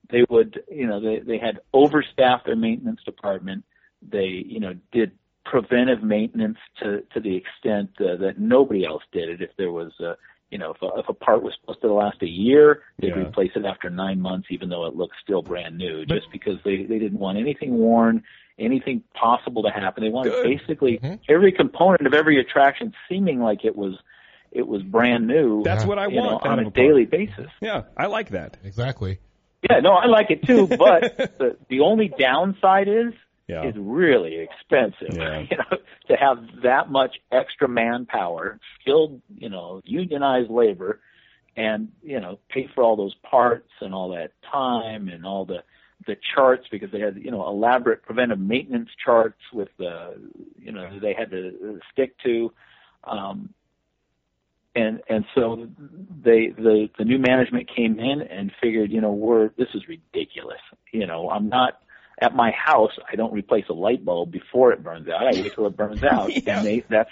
they 0.09 0.23
would 0.29 0.63
you 0.71 0.87
know 0.87 0.99
they 0.99 1.19
they 1.19 1.37
had 1.37 1.59
overstaffed 1.73 2.45
their 2.45 2.55
maintenance 2.55 3.01
department 3.03 3.63
they 4.01 4.43
you 4.47 4.59
know 4.59 4.73
did 4.91 5.11
preventive 5.45 6.03
maintenance 6.03 6.57
to 6.81 7.01
to 7.13 7.19
the 7.19 7.35
extent 7.35 7.89
uh, 7.99 8.15
that 8.17 8.35
nobody 8.37 8.85
else 8.85 9.03
did 9.11 9.29
it 9.29 9.41
if 9.41 9.49
there 9.57 9.71
was 9.71 9.91
uh 9.99 10.13
you 10.51 10.57
know 10.57 10.71
if 10.71 10.81
a, 10.81 10.99
if 10.99 11.09
a 11.09 11.13
part 11.13 11.41
was 11.43 11.53
supposed 11.59 11.81
to 11.81 11.91
last 11.93 12.21
a 12.21 12.27
year 12.27 12.83
they'd 12.99 13.09
Yeah. 13.09 13.27
replace 13.27 13.51
it 13.55 13.65
after 13.65 13.89
9 13.89 14.19
months 14.21 14.47
even 14.51 14.69
though 14.69 14.85
it 14.85 14.95
looked 14.95 15.15
still 15.23 15.41
brand 15.41 15.77
new 15.77 16.05
just 16.05 16.31
because 16.31 16.57
they 16.63 16.83
they 16.83 16.99
didn't 16.99 17.19
want 17.19 17.37
anything 17.37 17.77
worn 17.77 18.23
anything 18.57 19.03
possible 19.13 19.63
to 19.63 19.69
happen 19.69 20.03
they 20.03 20.09
wanted 20.09 20.31
Good. 20.33 20.43
basically 20.59 20.99
Mhm. 20.99 21.19
every 21.29 21.51
component 21.51 22.05
of 22.05 22.13
every 22.13 22.39
attraction 22.39 22.93
seeming 23.07 23.39
like 23.39 23.63
it 23.65 23.75
was 23.75 23.95
it 24.51 24.67
was 24.67 24.81
brand 24.81 25.27
new. 25.27 25.63
That's 25.63 25.85
what 25.85 25.99
I 25.99 26.07
want 26.07 26.43
know, 26.43 26.49
on 26.51 26.59
a 26.59 26.67
a 26.67 26.71
daily 26.71 27.05
basis. 27.05 27.51
Yeah, 27.61 27.83
I 27.95 28.07
like 28.07 28.29
that. 28.29 28.57
Exactly. 28.63 29.19
Yeah, 29.67 29.79
no, 29.81 29.91
I 29.91 30.05
like 30.07 30.31
it 30.31 30.43
too, 30.45 30.67
but 30.67 31.17
the 31.37 31.57
the 31.69 31.81
only 31.81 32.07
downside 32.17 32.87
is 32.87 33.13
Yeah. 33.47 33.67
is 33.67 33.75
really 33.77 34.39
expensive. 34.39 35.15
Yeah. 35.15 35.45
You 35.51 35.57
know, 35.57 35.77
to 36.07 36.15
have 36.15 36.37
that 36.63 36.89
much 36.89 37.17
extra 37.31 37.67
manpower, 37.67 38.59
skilled, 38.79 39.21
you 39.37 39.49
know, 39.49 39.81
unionized 39.83 40.49
labor, 40.49 40.99
and 41.55 41.89
you 42.01 42.19
know, 42.19 42.39
pay 42.49 42.67
for 42.73 42.83
all 42.83 42.95
those 42.95 43.15
parts 43.29 43.71
and 43.81 43.93
all 43.93 44.09
that 44.11 44.31
time 44.51 45.07
and 45.09 45.25
all 45.25 45.45
the 45.45 45.63
the 46.07 46.15
charts 46.33 46.65
because 46.71 46.91
they 46.91 46.99
had 46.99 47.17
you 47.17 47.31
know 47.31 47.47
elaborate 47.47 48.03
preventive 48.03 48.39
maintenance 48.39 48.89
charts 49.03 49.41
with 49.51 49.67
the 49.77 50.15
you 50.57 50.71
know 50.71 50.99
they 51.01 51.13
had 51.13 51.29
to 51.31 51.79
stick 51.91 52.15
to. 52.23 52.53
Um, 53.03 53.53
and 54.75 55.01
and 55.09 55.25
so 55.35 55.67
they 56.23 56.47
the 56.55 56.89
the 56.97 57.05
new 57.05 57.17
management 57.19 57.69
came 57.75 57.99
in 57.99 58.21
and 58.21 58.51
figured 58.61 58.91
you 58.91 59.01
know 59.01 59.11
we're 59.11 59.49
this 59.57 59.67
is 59.73 59.81
ridiculous 59.87 60.59
you 60.91 61.07
know 61.07 61.29
i'm 61.29 61.49
not 61.49 61.79
at 62.21 62.35
my 62.35 62.51
house 62.51 62.91
i 63.11 63.15
don't 63.15 63.33
replace 63.33 63.65
a 63.69 63.73
light 63.73 64.03
bulb 64.05 64.31
before 64.31 64.71
it 64.71 64.83
burns 64.83 65.07
out 65.07 65.23
i 65.27 65.31
wait 65.41 65.53
till 65.55 65.65
it 65.65 65.75
burns 65.75 66.03
out 66.11 66.29
and 66.31 66.65
they 66.67 66.83
that's 66.89 67.09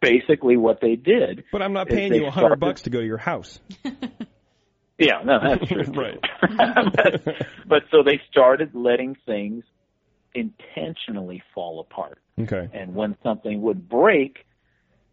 basically 0.00 0.56
what 0.56 0.80
they 0.80 0.96
did 0.96 1.44
But 1.52 1.60
I'm 1.62 1.74
not 1.74 1.88
paying 1.88 2.14
you 2.14 2.26
a 2.26 2.30
hundred 2.30 2.58
bucks 2.58 2.82
to 2.82 2.90
go 2.90 3.00
to 3.00 3.06
your 3.06 3.18
house. 3.18 3.60
yeah 4.98 5.22
no 5.24 5.38
that's 5.42 5.66
true 5.70 5.82
right. 5.94 6.18
but, 6.40 7.36
but 7.66 7.82
so 7.90 8.02
they 8.02 8.20
started 8.30 8.74
letting 8.74 9.16
things 9.26 9.64
intentionally 10.34 11.42
fall 11.54 11.80
apart 11.80 12.18
Okay. 12.40 12.68
and 12.72 12.94
when 12.94 13.16
something 13.22 13.60
would 13.62 13.88
break, 13.88 14.46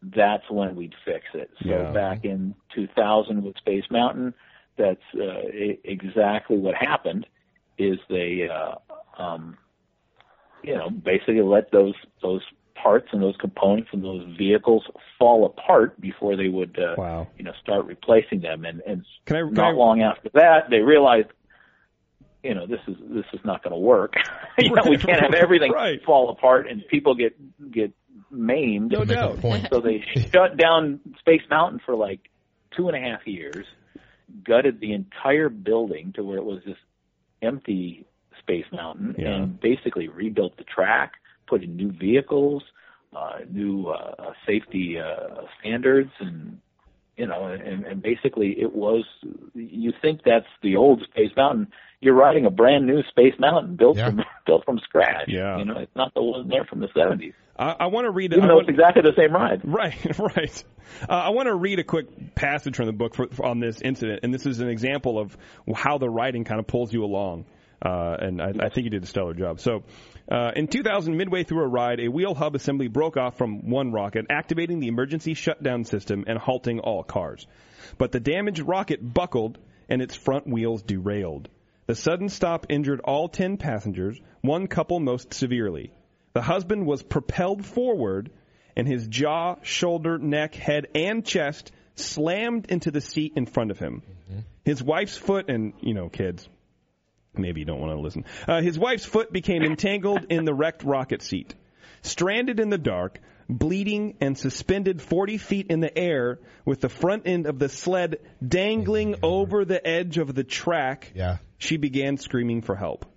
that's 0.02 0.50
when 0.50 0.76
we'd 0.76 0.96
fix 1.06 1.26
it. 1.34 1.50
So 1.64 1.70
Yeah. 1.70 1.92
back 1.92 2.24
in 2.26 2.56
2000 2.74 3.44
with 3.44 3.58
Space 3.58 3.90
Mountain, 3.90 4.34
that's 4.78 5.02
uh, 5.16 5.42
exactly 5.84 6.58
what 6.58 6.76
happened. 6.76 7.26
Is 7.78 8.00
they, 8.10 8.48
uh, 8.50 8.76
um, 9.22 9.58
you 10.64 10.76
know, 10.76 10.90
basically 10.90 11.42
let 11.42 11.72
those 11.72 11.96
those 12.22 12.42
parts 12.76 13.08
and 13.12 13.22
those 13.22 13.36
components 13.38 13.90
and 13.92 14.04
those 14.04 14.24
vehicles 14.38 14.84
fall 15.18 15.46
apart 15.46 16.00
before 16.00 16.36
they 16.36 16.48
would, 16.48 16.78
uh, 16.80 16.96
Wow. 16.98 17.28
you 17.38 17.44
know, 17.44 17.54
start 17.62 17.86
replacing 17.86 18.42
them. 18.42 18.66
And, 18.66 18.82
and 18.82 19.04
Can 19.26 19.36
I? 19.36 19.40
Can 19.42 19.54
not 19.54 19.70
I 19.70 19.72
long 19.74 20.02
after 20.02 20.30
that, 20.34 20.70
they 20.70 20.80
realized, 20.80 21.30
you 22.44 22.54
know, 22.54 22.68
this 22.68 22.80
is 22.88 22.96
this 23.10 23.26
is 23.34 23.40
not 23.44 23.64
going 23.64 23.74
to 23.74 23.80
work. 23.80 24.16
you 24.58 24.74
know, 24.74 24.84
we 24.88 24.98
can't 24.98 25.22
have 25.22 25.34
everything 25.34 25.72
right. 25.74 26.04
fall 26.04 26.30
apart 26.30 26.68
and 26.68 26.88
people 26.88 27.16
get 27.16 27.36
get 27.72 27.94
maimed. 28.32 28.92
No 28.92 29.06
doubt. 29.06 29.40
point. 29.40 29.68
So 29.72 29.80
they 29.82 30.04
shut 30.34 30.58
down 30.58 31.00
Space 31.20 31.42
Mountain 31.50 31.82
for 31.86 31.96
like 31.96 32.30
two 32.76 32.88
and 32.90 32.96
a 32.98 33.00
half 33.00 33.26
years, 33.26 33.66
gutted 34.44 34.80
the 34.80 34.94
entire 34.94 35.50
building 35.50 36.14
to 36.16 36.24
where 36.24 36.38
it 36.38 36.44
was 36.46 36.60
this 36.66 36.78
empty 37.42 38.06
Space 38.40 38.66
Mountain, 38.72 39.16
Yeah. 39.18 39.36
and 39.36 39.60
basically 39.60 40.08
rebuilt 40.08 40.58
the 40.58 40.64
track, 40.64 41.14
put 41.48 41.64
in 41.64 41.76
new 41.76 41.92
vehicles, 41.92 42.64
uh, 43.16 43.40
new 43.52 43.88
uh, 43.88 44.34
safety 44.46 45.00
uh, 45.00 45.42
standards, 45.60 46.12
and 46.20 46.60
you 47.18 47.26
know, 47.26 47.46
and, 47.48 47.84
and 47.86 48.02
basically 48.02 48.60
it 48.60 48.74
was. 48.76 49.04
You 49.56 49.92
think 50.02 50.22
that's 50.24 50.46
the 50.62 50.76
old 50.76 51.02
Space 51.04 51.32
Mountain? 51.36 51.68
You're 52.00 52.14
riding 52.14 52.46
a 52.46 52.52
brand 52.52 52.86
new 52.86 53.02
Space 53.10 53.34
Mountain 53.40 53.76
built 53.76 53.98
Yeah. 53.98 54.08
from 54.10 54.24
built 54.46 54.66
from 54.66 54.80
scratch. 54.80 55.28
Yeah. 55.30 55.58
You 55.58 55.66
know, 55.66 55.78
it's 55.80 55.96
not 55.96 56.14
the 56.14 56.22
one 56.22 56.48
there 56.48 56.64
from 56.66 56.80
the 56.80 56.88
70s. 56.90 57.34
I, 57.58 57.76
I 57.80 57.86
want 57.88 58.06
to 58.06 58.12
read. 58.12 58.34
Even 58.34 58.46
I 58.46 58.48
though 58.48 58.56
want- 58.56 58.70
it's 58.70 58.78
exactly 58.78 59.02
the 59.02 59.14
same 59.18 59.34
ride. 59.34 59.62
Right, 59.64 60.20
right. 60.20 60.64
Uh, 61.08 61.14
I 61.14 61.30
want 61.30 61.48
to 61.48 61.56
read 61.56 61.80
a 61.80 61.84
quick 61.84 62.36
passage 62.36 62.76
from 62.76 62.86
the 62.86 62.94
book 62.94 63.16
for, 63.16 63.28
for, 63.28 63.46
on 63.46 63.60
this 63.60 63.82
incident, 63.82 64.22
and 64.24 64.34
this 64.34 64.46
is 64.46 64.60
an 64.60 64.70
example 64.70 65.20
of 65.20 65.38
how 65.76 65.98
the 65.98 66.10
writing 66.10 66.44
kind 66.44 66.60
of 66.60 66.68
pulls 66.68 66.94
you 66.94 67.04
along. 67.04 67.46
Uh, 67.84 68.16
and 68.20 68.42
I, 68.42 68.48
I 68.60 68.70
think 68.70 68.86
you 68.86 68.90
did 68.90 69.04
a 69.04 69.06
stellar 69.06 69.36
job. 69.36 69.60
So, 69.60 69.84
uh, 70.32 70.52
in 70.56 70.68
2000, 70.68 71.16
midway 71.16 71.44
through 71.44 71.64
a 71.64 71.68
ride, 71.68 72.00
a 72.00 72.08
wheel 72.08 72.34
hub 72.34 72.56
assembly 72.56 72.88
broke 72.88 73.18
off 73.18 73.38
from 73.38 73.70
one 73.70 73.92
rocket, 73.92 74.26
activating 74.30 74.80
the 74.80 74.88
emergency 74.88 75.36
shutdown 75.36 75.84
system 75.84 76.24
and 76.28 76.40
halting 76.40 76.80
all 76.80 77.04
cars. 77.04 77.46
But 78.00 78.12
the 78.12 78.20
damaged 78.20 78.62
rocket 78.62 79.14
buckled, 79.14 79.60
and 79.90 80.02
its 80.02 80.16
front 80.16 80.48
wheels 80.48 80.82
derailed. 80.82 81.50
The 81.86 81.96
sudden 81.96 82.30
stop 82.30 82.66
injured 82.70 83.00
all 83.02 83.30
10 83.30 83.58
passengers, 83.58 84.20
one 84.42 84.68
couple 84.68 85.00
most 85.00 85.34
severely. 85.34 85.94
The 86.38 86.44
husband 86.44 86.86
was 86.86 87.02
propelled 87.02 87.66
forward, 87.66 88.30
and 88.76 88.88
his 88.88 89.08
jaw, 89.08 89.56
shoulder, 89.64 90.20
neck, 90.20 90.54
head, 90.54 90.86
and 90.94 91.26
chest 91.26 91.72
slammed 91.96 92.68
into 92.70 92.92
the 92.92 93.02
seat 93.02 93.34
in 93.36 93.48
front 93.48 93.72
of 93.72 93.80
him. 93.80 94.04
His 94.64 94.84
wife's 94.84 95.18
foot, 95.18 95.50
and, 95.50 95.74
you 95.82 95.96
know, 95.96 96.10
kids, 96.10 96.48
maybe 97.36 97.62
you 97.62 97.66
don't 97.66 97.80
want 97.80 97.92
to 97.94 98.00
listen. 98.00 98.26
Uh, 98.48 98.62
his 98.62 98.78
wife's 98.78 99.04
foot 99.04 99.34
became 99.34 99.64
entangled 99.64 100.28
in 100.30 100.46
the 100.46 100.54
wrecked 100.54 100.84
rocket 100.84 101.24
seat. 101.24 101.56
Stranded 102.04 102.60
in 102.60 102.70
the 102.70 102.78
dark, 102.78 103.20
bleeding 103.50 104.16
and 104.22 104.38
suspended 104.38 105.02
40 105.02 105.40
feet 105.40 105.72
in 105.72 105.80
the 105.80 105.98
air 105.98 106.38
with 106.66 106.82
the 106.82 106.90
front 106.90 107.24
end 107.26 107.48
of 107.48 107.58
the 107.58 107.68
sled 107.68 108.18
dangling 108.48 109.16
over 109.24 109.66
the 109.66 109.84
edge 109.88 110.20
of 110.20 110.36
the 110.36 110.44
track, 110.44 111.12
Yeah. 111.16 111.38
she 111.58 111.78
began 111.78 112.18
screaming 112.18 112.62
for 112.62 112.76
help. 112.76 113.08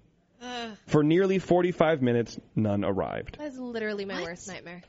For 0.86 1.02
nearly 1.02 1.38
45 1.38 2.02
minutes, 2.02 2.38
none 2.56 2.84
arrived. 2.84 3.36
That's 3.38 3.58
literally 3.58 4.04
my 4.04 4.22
worst 4.22 4.48
nightmare. 4.48 4.82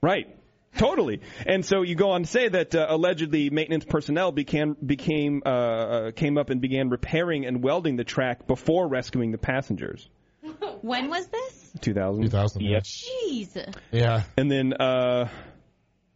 Right. 0.00 0.34
Totally. 0.76 1.20
And 1.46 1.64
so 1.64 1.82
you 1.82 1.94
go 1.94 2.10
on 2.10 2.22
to 2.22 2.28
say 2.28 2.48
that 2.48 2.74
uh, 2.74 2.86
allegedly 2.88 3.50
maintenance 3.50 3.84
personnel 3.84 4.32
began, 4.32 4.76
became 4.84 5.42
uh, 5.44 5.48
uh, 5.48 6.10
came 6.12 6.36
up 6.36 6.50
and 6.50 6.60
began 6.60 6.90
repairing 6.90 7.46
and 7.46 7.62
welding 7.62 7.96
the 7.96 8.04
track 8.04 8.46
before 8.46 8.86
rescuing 8.86 9.32
the 9.32 9.38
passengers. 9.38 10.08
When 10.82 11.08
was 11.08 11.26
this? 11.28 11.72
2000. 11.80 12.22
2000. 12.22 12.62
Yep. 12.62 12.82
Jeez. 12.84 13.74
Yeah. 13.90 14.22
And 14.36 14.50
then 14.50 14.74
uh 14.74 15.28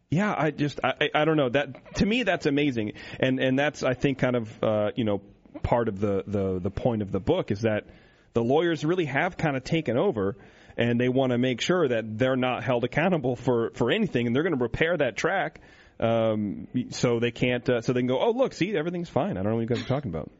yeah, 0.09 0.33
I 0.37 0.51
just 0.51 0.79
I 0.83 0.93
I 1.01 1.09
I 1.21 1.25
don't 1.25 1.35
know. 1.35 1.49
That 1.49 1.95
to 1.95 2.05
me 2.05 2.23
that's 2.23 2.45
amazing. 2.45 2.93
And 3.19 3.39
and 3.39 3.57
that's 3.57 3.83
I 3.83 3.95
think 3.95 4.19
kind 4.19 4.35
of 4.35 4.63
uh 4.63 4.91
you 4.95 5.03
know 5.03 5.21
part 5.63 5.87
of 5.87 5.99
the 5.99 6.23
the 6.27 6.59
the 6.59 6.71
point 6.71 7.01
of 7.01 7.11
the 7.11 7.19
book 7.19 7.51
is 7.51 7.61
that 7.61 7.85
the 8.33 8.43
lawyers 8.43 8.83
really 8.85 9.05
have 9.05 9.37
kind 9.37 9.55
of 9.57 9.63
taken 9.63 9.97
over 9.97 10.37
and 10.77 10.99
they 10.99 11.09
want 11.09 11.31
to 11.31 11.37
make 11.37 11.61
sure 11.61 11.87
that 11.87 12.17
they're 12.17 12.35
not 12.37 12.63
held 12.63 12.83
accountable 12.83 13.35
for 13.35 13.71
for 13.75 13.91
anything 13.91 14.27
and 14.27 14.35
they're 14.35 14.43
going 14.43 14.57
to 14.57 14.61
repair 14.61 14.95
that 14.97 15.17
track 15.17 15.59
um 15.99 16.67
so 16.89 17.19
they 17.19 17.31
can't 17.31 17.69
uh, 17.69 17.81
so 17.81 17.93
they 17.93 17.99
can 17.99 18.07
go 18.07 18.19
oh 18.19 18.31
look 18.31 18.53
see 18.53 18.75
everything's 18.75 19.09
fine 19.09 19.31
i 19.31 19.43
don't 19.43 19.51
know 19.51 19.55
what 19.55 19.61
you 19.61 19.67
guys 19.67 19.81
are 19.83 19.87
talking 19.87 20.09
about 20.09 20.31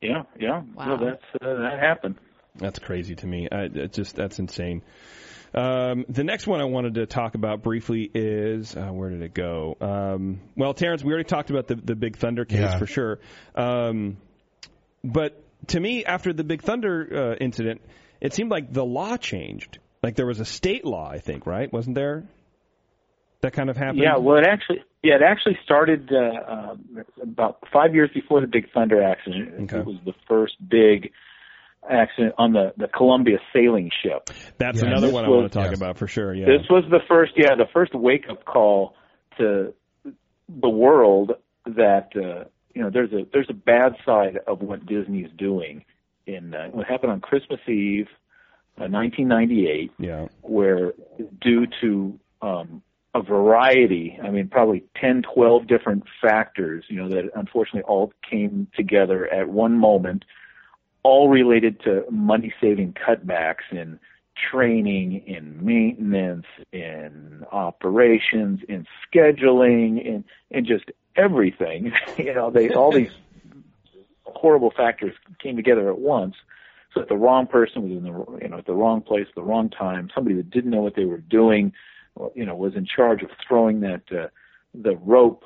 Yeah, 0.00 0.22
yeah. 0.38 0.62
Wow. 0.74 0.98
So 0.98 1.04
that's 1.04 1.24
uh, 1.42 1.54
that 1.62 1.78
happened. 1.80 2.16
That's 2.56 2.78
crazy 2.78 3.14
to 3.16 3.26
me. 3.26 3.48
I, 3.50 3.62
it 3.64 3.92
just 3.92 4.14
that's 4.14 4.38
insane. 4.38 4.82
Um, 5.54 6.04
the 6.08 6.22
next 6.24 6.46
one 6.46 6.60
I 6.60 6.64
wanted 6.64 6.94
to 6.94 7.06
talk 7.06 7.34
about 7.34 7.62
briefly 7.62 8.08
is 8.14 8.76
uh, 8.76 8.88
where 8.92 9.10
did 9.10 9.22
it 9.22 9.34
go? 9.34 9.76
Um, 9.80 10.40
well, 10.56 10.74
Terrence, 10.74 11.02
we 11.02 11.12
already 11.12 11.28
talked 11.28 11.50
about 11.50 11.66
the 11.68 11.74
the 11.76 11.96
Big 11.96 12.16
Thunder 12.16 12.44
case 12.44 12.60
Yeah. 12.60 12.78
for 12.78 12.86
sure. 12.86 13.18
Um, 13.56 14.18
but 15.02 15.42
to 15.68 15.80
me, 15.80 16.04
after 16.04 16.32
the 16.32 16.44
Big 16.44 16.62
Thunder 16.62 17.32
uh, 17.32 17.36
incident, 17.44 17.82
it 18.20 18.32
seemed 18.32 18.50
like 18.50 18.72
the 18.72 18.84
law 18.84 19.16
changed. 19.16 19.78
Like 20.02 20.14
there 20.14 20.26
was 20.26 20.40
a 20.40 20.44
state 20.44 20.84
law, 20.84 21.10
I 21.10 21.18
think, 21.18 21.46
right? 21.46 21.70
Wasn't 21.72 21.94
there? 21.94 22.24
That 23.40 23.52
kind 23.52 23.68
of 23.70 23.76
happened. 23.76 23.98
Yeah, 24.02 24.16
well, 24.18 24.38
it 24.38 24.46
actually, 24.46 24.82
yeah, 25.02 25.14
it 25.16 25.22
actually 25.22 25.58
started 25.64 26.10
uh, 26.12 26.52
um, 26.52 27.04
about 27.22 27.58
five 27.72 27.94
years 27.94 28.10
before 28.12 28.40
the 28.40 28.46
Big 28.48 28.70
Thunder 28.72 29.02
accident. 29.02 29.54
Okay. 29.64 29.78
It 29.78 29.86
was 29.86 29.96
the 30.04 30.14
first 30.28 30.54
big 30.68 31.12
accident 31.88 32.34
on 32.36 32.52
the 32.52 32.72
the 32.76 32.88
Columbia 32.88 33.38
sailing 33.52 33.90
ship. 34.02 34.30
that's 34.58 34.80
Yeah. 34.82 34.88
another 34.88 35.06
This 35.06 35.14
one 35.14 35.24
I 35.24 35.28
was- 35.28 35.36
want 35.42 35.52
to 35.52 35.58
talk 35.58 35.70
yes. 35.70 35.78
about 35.78 35.98
for 35.98 36.08
sure. 36.08 36.34
Yeah. 36.34 36.46
This 36.46 36.68
was 36.68 36.84
the 36.90 37.00
first, 37.08 37.32
yeah, 37.36 37.54
the 37.54 37.68
first 37.72 37.94
wake 37.94 38.24
up 38.28 38.44
call 38.44 38.94
to 39.38 39.72
the 40.48 40.68
world 40.68 41.32
that 41.66 42.08
uh, 42.16 42.44
you 42.74 42.82
know 42.82 42.90
there's 42.90 43.12
a 43.12 43.26
there's 43.32 43.50
a 43.50 43.54
bad 43.54 43.96
side 44.04 44.38
of 44.46 44.62
what 44.62 44.86
Disney's 44.86 45.30
doing. 45.36 45.84
In 46.26 46.54
uh, 46.54 46.68
what 46.68 46.86
happened 46.86 47.12
on 47.12 47.20
Christmas 47.20 47.60
Eve, 47.66 48.08
uh, 48.78 48.86
1998. 48.86 49.90
yeah. 49.98 50.28
where 50.42 50.92
due 51.40 51.66
to 51.80 52.18
um, 52.42 52.82
a 53.14 53.22
variety, 53.22 54.18
I 54.22 54.30
mean, 54.30 54.48
probably 54.48 54.84
10, 55.00 55.22
12 55.34 55.66
different 55.66 56.04
factors, 56.20 56.84
you 56.88 56.96
know, 56.96 57.08
that 57.08 57.30
unfortunately 57.34 57.82
all 57.82 58.12
came 58.28 58.68
together 58.76 59.26
at 59.32 59.48
one 59.48 59.78
moment, 59.78 60.24
all 61.02 61.28
related 61.28 61.80
to 61.84 62.04
money 62.10 62.52
saving 62.60 62.94
cutbacks 62.94 63.72
in 63.72 63.98
training, 64.50 65.24
in 65.26 65.64
maintenance, 65.64 66.46
in 66.72 67.44
operations, 67.50 68.60
in 68.68 68.86
scheduling, 69.12 70.04
in, 70.04 70.24
in 70.50 70.64
just 70.64 70.84
everything. 71.18 71.92
you 72.16 72.32
know, 72.32 72.50
they, 72.50 72.70
all 72.70 72.92
these 72.92 73.10
horrible 74.24 74.70
factors 74.70 75.14
came 75.42 75.56
together 75.56 75.90
at 75.90 75.98
once 75.98 76.36
so 76.94 77.00
that 77.00 77.08
the 77.08 77.16
wrong 77.16 77.46
person 77.46 77.82
was 77.82 77.92
in 77.92 78.04
the 78.04 78.38
you 78.42 78.48
know 78.48 78.58
at 78.58 78.66
the 78.66 78.74
wrong 78.74 79.00
place 79.00 79.26
at 79.28 79.34
the 79.34 79.42
wrong 79.42 79.68
time 79.68 80.08
somebody 80.14 80.36
that 80.36 80.50
didn't 80.50 80.70
know 80.70 80.80
what 80.80 80.94
they 80.94 81.04
were 81.04 81.18
doing 81.18 81.72
you 82.34 82.44
know 82.44 82.54
was 82.54 82.76
in 82.76 82.86
charge 82.86 83.22
of 83.22 83.30
throwing 83.46 83.80
that 83.80 84.02
uh, 84.12 84.28
the 84.74 84.96
rope 84.96 85.44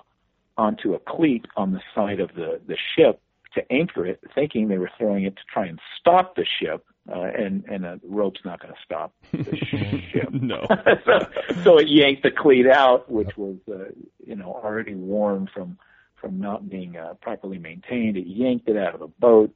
onto 0.59 0.94
a 0.94 0.99
cleat 0.99 1.47
on 1.57 1.73
the 1.73 1.81
side 1.94 2.20
of 2.20 2.35
the 2.35 2.61
the 2.66 2.77
ship 2.97 3.20
to 3.55 3.73
anchor 3.73 4.07
it, 4.07 4.20
thinking 4.35 4.69
they 4.69 4.78
were 4.78 4.90
throwing 4.99 5.24
it 5.24 5.36
to 5.36 5.43
try 5.53 5.66
and 5.66 5.78
stop 5.99 6.36
the 6.36 6.44
ship. 6.44 6.85
Uh, 7.11 7.23
and 7.37 7.65
and 7.69 7.85
a 7.85 7.99
rope's 8.05 8.41
not 8.45 8.61
going 8.61 8.73
to 8.73 8.79
stop 8.85 9.12
the 9.33 9.57
ship. 10.12 10.33
no. 10.33 10.65
so, 11.05 11.19
so 11.65 11.79
it 11.79 11.89
yanked 11.89 12.23
the 12.23 12.31
cleat 12.31 12.66
out, 12.69 13.11
which 13.11 13.37
was 13.37 13.57
uh, 13.69 13.87
you 14.24 14.37
know 14.37 14.53
already 14.53 14.95
worn 14.95 15.49
from 15.53 15.77
from 16.15 16.39
not 16.39 16.69
being 16.70 16.97
uh, 16.97 17.15
properly 17.20 17.59
maintained. 17.59 18.16
It 18.16 18.27
yanked 18.29 18.69
it 18.69 18.77
out 18.77 18.95
of 18.95 19.01
the 19.01 19.09
boat 19.19 19.53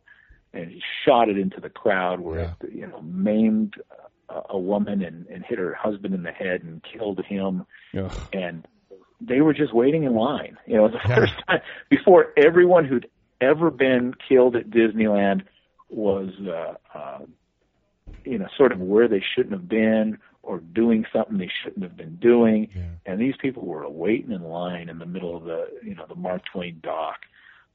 and 0.52 0.72
shot 1.04 1.28
it 1.28 1.38
into 1.38 1.60
the 1.60 1.70
crowd 1.70 2.18
where 2.18 2.40
Yeah. 2.40 2.52
it 2.68 2.72
you 2.74 2.86
know 2.88 3.00
maimed 3.02 3.74
a, 4.28 4.40
a 4.50 4.58
woman 4.58 5.00
and, 5.02 5.26
and 5.28 5.44
hit 5.44 5.58
her 5.60 5.72
husband 5.72 6.14
in 6.14 6.24
the 6.24 6.32
head 6.32 6.64
and 6.64 6.82
killed 6.82 7.24
him 7.24 7.64
Ugh. 7.96 8.12
and 8.32 8.66
they 9.20 9.40
were 9.40 9.54
just 9.54 9.72
waiting 9.72 10.02
in 10.02 10.16
line. 10.16 10.58
You 10.66 10.78
know, 10.78 10.88
the 10.88 10.98
Yeah. 11.08 11.14
first 11.14 11.34
time 11.46 11.60
before 11.90 12.32
everyone 12.36 12.86
who'd 12.86 13.08
ever 13.40 13.70
been 13.70 14.14
killed 14.28 14.56
at 14.56 14.68
Disneyland 14.70 15.42
was, 15.88 16.30
uh, 16.46 16.74
uh, 16.96 17.18
you 18.24 18.38
know, 18.38 18.46
sort 18.56 18.72
of 18.72 18.80
where 18.80 19.08
they 19.08 19.22
shouldn't 19.34 19.52
have 19.52 19.68
been 19.68 20.18
or 20.42 20.60
doing 20.60 21.04
something 21.12 21.38
they 21.38 21.50
shouldn't 21.62 21.82
have 21.82 21.96
been 21.96 22.16
doing. 22.16 22.68
Yeah. 22.74 22.82
And 23.04 23.20
these 23.20 23.34
people 23.40 23.64
were 23.64 23.88
waiting 23.88 24.32
in 24.32 24.42
line 24.42 24.88
in 24.88 24.98
the 24.98 25.06
middle 25.06 25.36
of 25.36 25.44
the, 25.44 25.68
you 25.82 25.94
know, 25.94 26.06
the 26.08 26.14
Mark 26.14 26.42
Twain 26.52 26.80
dock. 26.82 27.20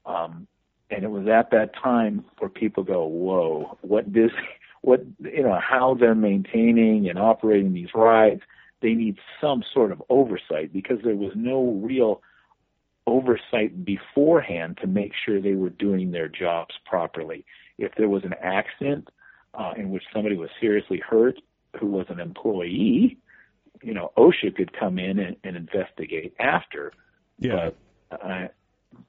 Um, 0.06 0.46
and 0.90 1.04
it 1.04 1.10
was 1.10 1.26
at 1.28 1.50
that 1.50 1.74
time 1.74 2.24
where 2.38 2.50
people 2.50 2.82
go, 2.82 3.06
whoa, 3.06 3.78
what 3.82 4.12
this 4.12 4.30
what, 4.82 5.04
you 5.20 5.42
know, 5.42 5.58
how 5.60 5.94
they're 5.94 6.14
maintaining 6.14 7.08
and 7.08 7.18
operating 7.18 7.72
these 7.72 7.94
rides 7.94 8.42
they 8.82 8.92
need 8.92 9.16
some 9.40 9.62
sort 9.72 9.92
of 9.92 10.02
oversight 10.10 10.72
because 10.72 10.98
there 11.02 11.16
was 11.16 11.32
no 11.34 11.80
real 11.82 12.20
oversight 13.06 13.84
beforehand 13.84 14.78
to 14.80 14.86
make 14.86 15.12
sure 15.24 15.40
they 15.40 15.54
were 15.54 15.70
doing 15.70 16.10
their 16.10 16.28
jobs 16.28 16.74
properly. 16.84 17.44
If 17.82 17.94
there 17.96 18.08
was 18.08 18.24
an 18.24 18.34
accident 18.40 19.08
uh, 19.54 19.72
in 19.76 19.90
which 19.90 20.04
somebody 20.12 20.36
was 20.36 20.50
seriously 20.60 20.98
hurt 20.98 21.38
who 21.78 21.86
was 21.86 22.06
an 22.08 22.20
employee, 22.20 23.18
you 23.82 23.94
know, 23.94 24.12
OSHA 24.16 24.54
could 24.54 24.72
come 24.78 24.98
in 24.98 25.18
and, 25.18 25.36
and 25.44 25.56
investigate 25.56 26.34
after. 26.38 26.92
Yeah. 27.38 27.70
But, 28.10 28.22
uh, 28.22 28.48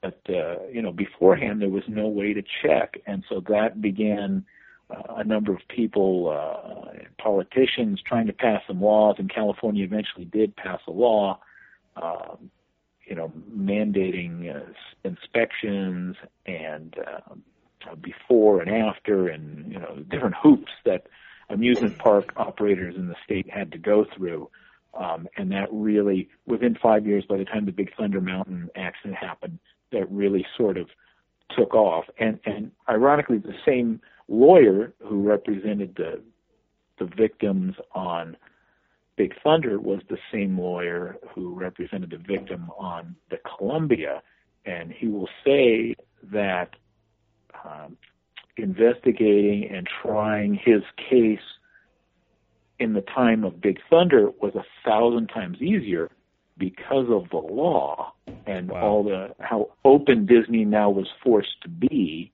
but 0.00 0.20
uh, 0.28 0.66
you 0.72 0.82
know, 0.82 0.92
beforehand 0.92 1.60
there 1.60 1.68
was 1.68 1.84
no 1.88 2.08
way 2.08 2.32
to 2.32 2.42
check, 2.62 2.98
and 3.06 3.22
so 3.28 3.42
that 3.48 3.80
began 3.80 4.44
uh, 4.90 5.14
a 5.16 5.24
number 5.24 5.52
of 5.52 5.60
people, 5.68 6.30
uh, 6.30 6.92
politicians, 7.22 8.00
trying 8.06 8.26
to 8.26 8.32
pass 8.32 8.62
some 8.66 8.80
laws, 8.80 9.16
and 9.18 9.32
California 9.32 9.84
eventually 9.84 10.24
did 10.24 10.56
pass 10.56 10.80
a 10.88 10.90
law, 10.90 11.38
um, 12.02 12.50
you 13.06 13.14
know, 13.14 13.30
mandating 13.54 14.54
uh, 14.54 14.72
inspections 15.04 16.16
and 16.46 16.96
uh, 17.90 17.94
before 17.96 18.60
and 18.60 18.70
after, 18.70 19.28
and 19.28 19.72
you 19.72 19.78
know, 19.78 19.96
different 20.08 20.34
hoops 20.42 20.72
that 20.84 21.06
amusement 21.50 21.98
park 21.98 22.32
operators 22.36 22.96
in 22.96 23.08
the 23.08 23.16
state 23.24 23.48
had 23.50 23.72
to 23.72 23.78
go 23.78 24.04
through. 24.16 24.50
Um, 24.94 25.28
and 25.36 25.50
that 25.50 25.68
really, 25.72 26.28
within 26.46 26.76
five 26.80 27.06
years, 27.06 27.24
by 27.28 27.36
the 27.36 27.44
time 27.44 27.66
the 27.66 27.72
Big 27.72 27.94
Thunder 27.96 28.20
Mountain 28.20 28.70
accident 28.76 29.16
happened, 29.16 29.58
that 29.90 30.10
really 30.10 30.46
sort 30.56 30.76
of 30.76 30.88
took 31.56 31.74
off. 31.74 32.04
And 32.18 32.38
and 32.44 32.70
ironically, 32.88 33.38
the 33.38 33.54
same 33.66 34.00
lawyer 34.28 34.94
who 35.00 35.22
represented 35.22 35.96
the 35.96 36.22
the 36.98 37.06
victims 37.06 37.74
on 37.92 38.36
Big 39.16 39.34
Thunder 39.42 39.78
was 39.78 40.00
the 40.08 40.18
same 40.32 40.58
lawyer 40.58 41.16
who 41.34 41.54
represented 41.54 42.10
the 42.10 42.18
victim 42.18 42.70
on 42.76 43.16
the 43.30 43.38
Columbia, 43.56 44.22
and 44.64 44.92
he 44.92 45.06
will 45.06 45.28
say 45.44 45.94
that 46.32 46.70
um, 47.64 47.96
investigating 48.56 49.68
and 49.70 49.86
trying 50.02 50.54
his 50.54 50.82
case 51.10 51.38
in 52.78 52.92
the 52.92 53.00
time 53.02 53.44
of 53.44 53.60
Big 53.60 53.78
Thunder 53.88 54.30
was 54.40 54.54
a 54.54 54.64
thousand 54.84 55.28
times 55.28 55.60
easier 55.60 56.10
because 56.58 57.06
of 57.10 57.28
the 57.30 57.36
law 57.38 58.12
and 58.46 58.68
Wow. 58.70 58.80
all 58.80 59.04
the 59.04 59.34
how 59.40 59.70
open 59.84 60.26
Disney 60.26 60.64
now 60.64 60.90
was 60.90 61.08
forced 61.22 61.60
to 61.62 61.68
be 61.68 62.32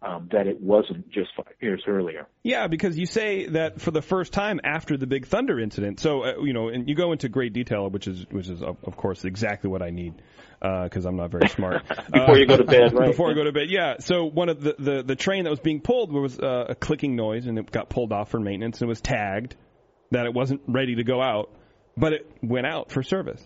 um, 0.00 0.28
that 0.32 0.46
it 0.46 0.60
wasn't 0.60 1.10
just 1.10 1.30
five 1.36 1.54
years 1.60 1.82
earlier. 1.86 2.28
Yeah, 2.42 2.68
because 2.68 2.96
you 2.96 3.06
say 3.06 3.46
that 3.46 3.80
for 3.80 3.90
the 3.90 4.02
first 4.02 4.32
time 4.32 4.60
after 4.62 4.96
the 4.96 5.06
Big 5.06 5.26
Thunder 5.26 5.58
incident. 5.58 6.00
So 6.00 6.22
uh, 6.22 6.32
you 6.42 6.52
know, 6.52 6.68
and 6.68 6.88
you 6.88 6.94
go 6.94 7.12
into 7.12 7.28
great 7.28 7.52
detail, 7.52 7.90
which 7.90 8.06
is 8.06 8.24
which 8.30 8.48
is 8.48 8.62
of, 8.62 8.76
of 8.84 8.96
course 8.96 9.24
exactly 9.24 9.70
what 9.70 9.82
I 9.82 9.90
need 9.90 10.14
because 10.60 11.04
I'm 11.04 11.16
not 11.16 11.30
very 11.30 11.48
smart. 11.48 11.86
Before 12.12 12.36
you 12.36 12.46
go 12.46 12.56
to 12.56 12.64
bed, 12.64 12.92
right? 12.92 13.10
Before 13.10 13.30
I 13.30 13.34
go 13.34 13.44
to 13.44 13.52
bed, 13.52 13.70
yeah. 13.70 13.96
So 13.98 14.24
one 14.24 14.48
of 14.48 14.60
the 14.60 14.76
the, 14.78 15.02
the 15.02 15.16
train 15.16 15.44
that 15.44 15.50
was 15.50 15.60
being 15.60 15.80
pulled 15.80 16.12
was 16.12 16.38
uh, 16.38 16.66
a 16.68 16.74
clicking 16.74 17.16
noise, 17.16 17.46
and 17.46 17.58
it 17.58 17.70
got 17.70 17.90
pulled 17.90 18.12
off 18.12 18.30
for 18.30 18.38
maintenance, 18.38 18.80
and 18.80 18.88
it 18.88 18.90
was 18.90 19.00
tagged 19.00 19.56
that 20.10 20.26
it 20.26 20.32
wasn't 20.32 20.62
ready 20.66 20.94
to 20.96 21.04
go 21.04 21.20
out, 21.20 21.50
but 21.96 22.12
it 22.12 22.30
went 22.42 22.66
out 22.66 22.90
for 22.92 23.02
service 23.02 23.42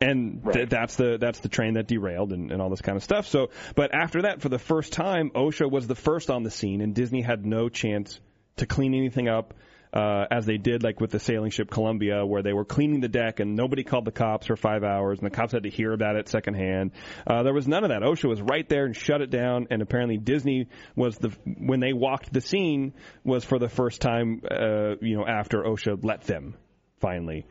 and 0.00 0.42
th- 0.52 0.68
that's 0.68 0.96
the 0.96 1.18
that's 1.20 1.40
the 1.40 1.48
train 1.48 1.74
that 1.74 1.86
derailed 1.86 2.32
and, 2.32 2.52
and 2.52 2.62
all 2.62 2.70
this 2.70 2.80
kind 2.80 2.96
of 2.96 3.02
stuff. 3.02 3.26
So, 3.26 3.50
but 3.74 3.94
after 3.94 4.22
that, 4.22 4.42
for 4.42 4.48
the 4.48 4.58
first 4.58 4.92
time, 4.92 5.30
OSHA 5.34 5.70
was 5.70 5.86
the 5.86 5.94
first 5.94 6.30
on 6.30 6.42
the 6.42 6.50
scene, 6.50 6.80
and 6.80 6.94
Disney 6.94 7.22
had 7.22 7.44
no 7.44 7.68
chance 7.68 8.20
to 8.56 8.66
clean 8.66 8.94
anything 8.94 9.28
up. 9.28 9.54
Uh, 9.90 10.26
as 10.30 10.44
they 10.44 10.58
did, 10.58 10.82
like 10.82 11.00
with 11.00 11.10
the 11.10 11.18
sailing 11.18 11.50
ship 11.50 11.70
Columbia, 11.70 12.24
where 12.26 12.42
they 12.42 12.52
were 12.52 12.66
cleaning 12.66 13.00
the 13.00 13.08
deck 13.08 13.40
and 13.40 13.56
nobody 13.56 13.82
called 13.82 14.04
the 14.04 14.12
cops 14.12 14.46
for 14.46 14.54
five 14.54 14.84
hours, 14.84 15.18
and 15.18 15.26
the 15.26 15.34
cops 15.34 15.52
had 15.54 15.62
to 15.62 15.70
hear 15.70 15.94
about 15.94 16.14
it 16.14 16.28
secondhand. 16.28 16.90
Uh, 17.26 17.42
there 17.42 17.54
was 17.54 17.66
none 17.66 17.84
of 17.84 17.88
that. 17.88 18.02
OSHA 18.02 18.28
was 18.28 18.42
right 18.42 18.68
there 18.68 18.84
and 18.84 18.94
shut 18.94 19.22
it 19.22 19.30
down. 19.30 19.68
And 19.70 19.80
apparently, 19.80 20.18
Disney 20.18 20.68
was 20.94 21.16
the 21.16 21.30
when 21.44 21.80
they 21.80 21.94
walked 21.94 22.30
the 22.30 22.42
scene 22.42 22.92
was 23.24 23.44
for 23.44 23.58
the 23.58 23.70
first 23.70 24.02
time, 24.02 24.42
uh, 24.50 24.96
you 25.00 25.16
know, 25.16 25.26
after 25.26 25.62
OSHA 25.62 26.04
let 26.04 26.20
them 26.24 26.54
finally. 27.00 27.46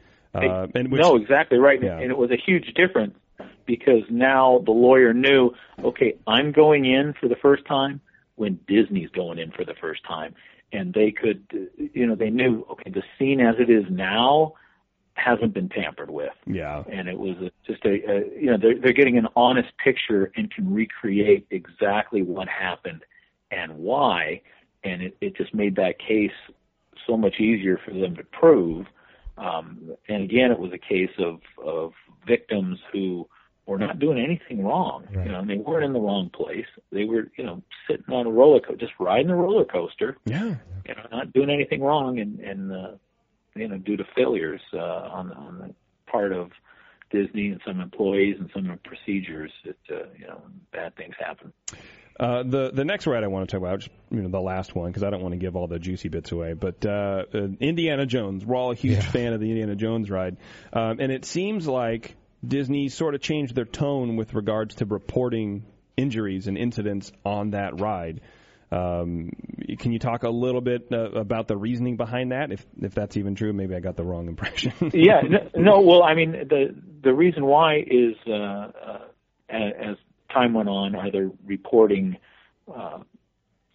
Uh, 0.45 0.68
and 0.76 0.91
which, 0.91 1.01
no, 1.01 1.15
exactly 1.15 1.57
right. 1.57 1.81
Yeah. 1.81 1.97
And 1.97 2.11
it 2.11 2.18
was 2.18 2.31
a 2.31 2.38
huge 2.38 2.73
difference 2.73 3.15
because 3.65 4.03
now 4.09 4.61
the 4.65 4.72
lawyer 4.72 5.14
knew, 5.14 5.51
okay, 5.84 6.15
I'm 6.26 6.51
going 6.51 6.85
in 6.85 7.14
for 7.14 7.27
the 7.27 7.35
first 7.35 7.65
time 7.65 8.01
when 8.35 8.59
Disney's 8.68 9.09
going 9.09 9.39
in 9.39 9.51
for 9.51 9.65
the 9.65 9.76
first 9.80 10.03
time. 10.05 10.34
And 10.72 10.93
they 10.93 11.11
could, 11.11 11.43
you 11.93 12.05
know, 12.05 12.15
they 12.15 12.30
knew, 12.30 12.65
okay, 12.72 12.89
the 12.89 13.03
scene 13.18 13.39
as 13.39 13.55
it 13.59 13.69
is 13.69 13.85
now 13.89 14.53
hasn't 15.18 15.53
been 15.53 15.69
tampered 15.69 16.11
with. 16.11 16.34
yeah, 16.45 16.84
And 16.89 17.07
it 17.07 17.18
was 17.18 17.35
just 17.65 17.84
a, 17.85 17.89
a, 17.89 18.39
you 18.39 18.47
know, 18.47 18.57
they're, 18.57 18.80
they're 18.80 18.93
getting 18.93 19.18
an 19.18 19.27
honest 19.35 19.69
picture 19.84 20.31
and 20.35 20.53
can 20.53 20.72
recreate 20.73 21.47
exactly 21.49 22.22
what 22.22 22.47
happened 22.47 23.03
and 23.49 23.77
why. 23.77 24.41
And 24.84 25.01
it, 25.01 25.18
it 25.19 25.35
just 25.35 25.53
made 25.53 25.76
that 25.77 25.99
case 25.99 26.31
so 27.07 27.18
much 27.18 27.39
easier 27.39 27.80
for 27.84 27.91
them 27.91 28.15
to 28.15 28.23
prove. 28.23 28.85
Um, 29.38 29.95
and 30.07 30.23
again, 30.23 30.51
it 30.51 30.59
was 30.59 30.72
a 30.73 30.77
case 30.77 31.11
of, 31.19 31.39
of 31.64 31.93
victims 32.26 32.80
who 32.91 33.27
were 33.65 33.77
not 33.77 33.99
doing 33.99 34.18
anything 34.18 34.64
wrong. 34.64 35.05
Right. 35.14 35.26
You 35.26 35.31
know, 35.31 35.45
they 35.45 35.57
weren't 35.57 35.85
in 35.85 35.93
the 35.93 35.99
wrong 35.99 36.30
place. 36.30 36.65
They 36.91 37.03
were, 37.03 37.30
you 37.38 37.43
know, 37.43 37.61
sitting 37.88 38.14
on 38.14 38.26
a 38.26 38.31
roller 38.31 38.59
coaster, 38.59 38.77
just 38.77 38.93
riding 38.99 39.30
a 39.30 39.35
roller 39.35 39.65
coaster, 39.65 40.18
yeah. 40.26 40.55
you 40.88 40.95
know, 40.95 41.05
not 41.11 41.34
doing 41.34 41.49
anything 41.49 41.81
wrong 41.81 42.19
and, 42.19 42.39
and, 42.39 42.72
uh, 42.72 42.91
you 43.55 43.68
know, 43.68 43.77
due 43.77 43.97
to 43.97 44.05
failures, 44.15 44.61
uh, 44.73 44.77
on, 44.77 45.31
on 45.34 45.59
the 45.59 45.76
part 46.11 46.31
of 46.31 46.51
Disney 47.09 47.47
and 47.49 47.61
some 47.65 47.79
employees 47.79 48.35
and 48.39 48.49
some 48.53 48.79
procedures 48.84 49.51
that, 49.65 49.77
uh, 49.89 50.07
you 50.17 50.27
know, 50.27 50.41
bad 50.71 50.95
things 50.95 51.15
happen. 51.19 51.53
Uh, 52.19 52.41
the 52.43 52.71
the 52.73 52.84
next 52.84 53.05
ride 53.05 53.23
I 53.23 53.27
want 53.27 53.47
to 53.47 53.51
talk 53.55 53.61
about, 53.61 53.79
just, 53.79 53.91
you 54.09 54.21
know, 54.23 54.29
the 54.29 54.41
last 54.41 54.73
one, 54.75 54.89
because 54.89 55.03
I 55.03 55.11
don't 55.11 55.21
want 55.21 55.34
to 55.34 55.38
give 55.38 55.55
all 55.55 55.67
the 55.67 55.77
juicy 55.77 56.09
bits 56.09 56.31
away. 56.31 56.53
But 56.53 56.84
uh, 56.85 57.25
uh, 57.31 57.47
Indiana 57.59 58.05
Jones, 58.07 58.43
we're 58.43 58.55
all 58.55 58.71
a 58.71 58.75
huge 58.75 58.95
Yeah. 58.95 59.01
fan 59.11 59.34
of 59.34 59.39
the 59.39 59.49
Indiana 59.49 59.75
Jones 59.75 60.09
ride, 60.09 60.38
um, 60.73 60.99
and 60.99 61.11
it 61.11 61.25
seems 61.25 61.67
like 61.67 62.15
Disney 62.45 62.89
sort 62.89 63.13
of 63.13 63.21
changed 63.21 63.53
their 63.53 63.65
tone 63.65 64.15
with 64.15 64.34
regards 64.34 64.75
to 64.75 64.85
reporting 64.85 65.65
injuries 65.95 66.47
and 66.47 66.57
incidents 66.57 67.11
on 67.23 67.51
that 67.51 67.79
ride. 67.79 68.21
Um, 68.71 69.29
can 69.79 69.91
you 69.93 69.99
talk 69.99 70.23
a 70.23 70.29
little 70.29 70.59
bit 70.59 70.88
uh, 70.91 71.11
about 71.11 71.47
the 71.47 71.55
reasoning 71.55 71.97
behind 71.97 72.31
that? 72.31 72.51
If 72.51 72.65
if 72.81 72.93
that's 72.95 73.15
even 73.15 73.35
true, 73.35 73.53
maybe 73.53 73.75
I 73.75 73.79
got 73.79 73.95
the 73.95 74.03
wrong 74.03 74.27
impression. 74.27 74.73
yeah, 74.93 75.21
no, 75.29 75.49
no, 75.55 75.79
well, 75.81 76.03
I 76.03 76.15
mean, 76.15 76.31
the 76.31 76.75
the 77.07 77.13
reason 77.13 77.45
why 77.45 77.77
is 77.88 78.15
uh, 78.27 78.34
uh, 78.34 78.99
as 79.49 79.95
time 80.29 80.53
went 80.53 80.67
on, 80.67 80.93
are 80.93 81.09
the 81.09 81.31
reporting 81.45 82.17
uh, 82.75 82.99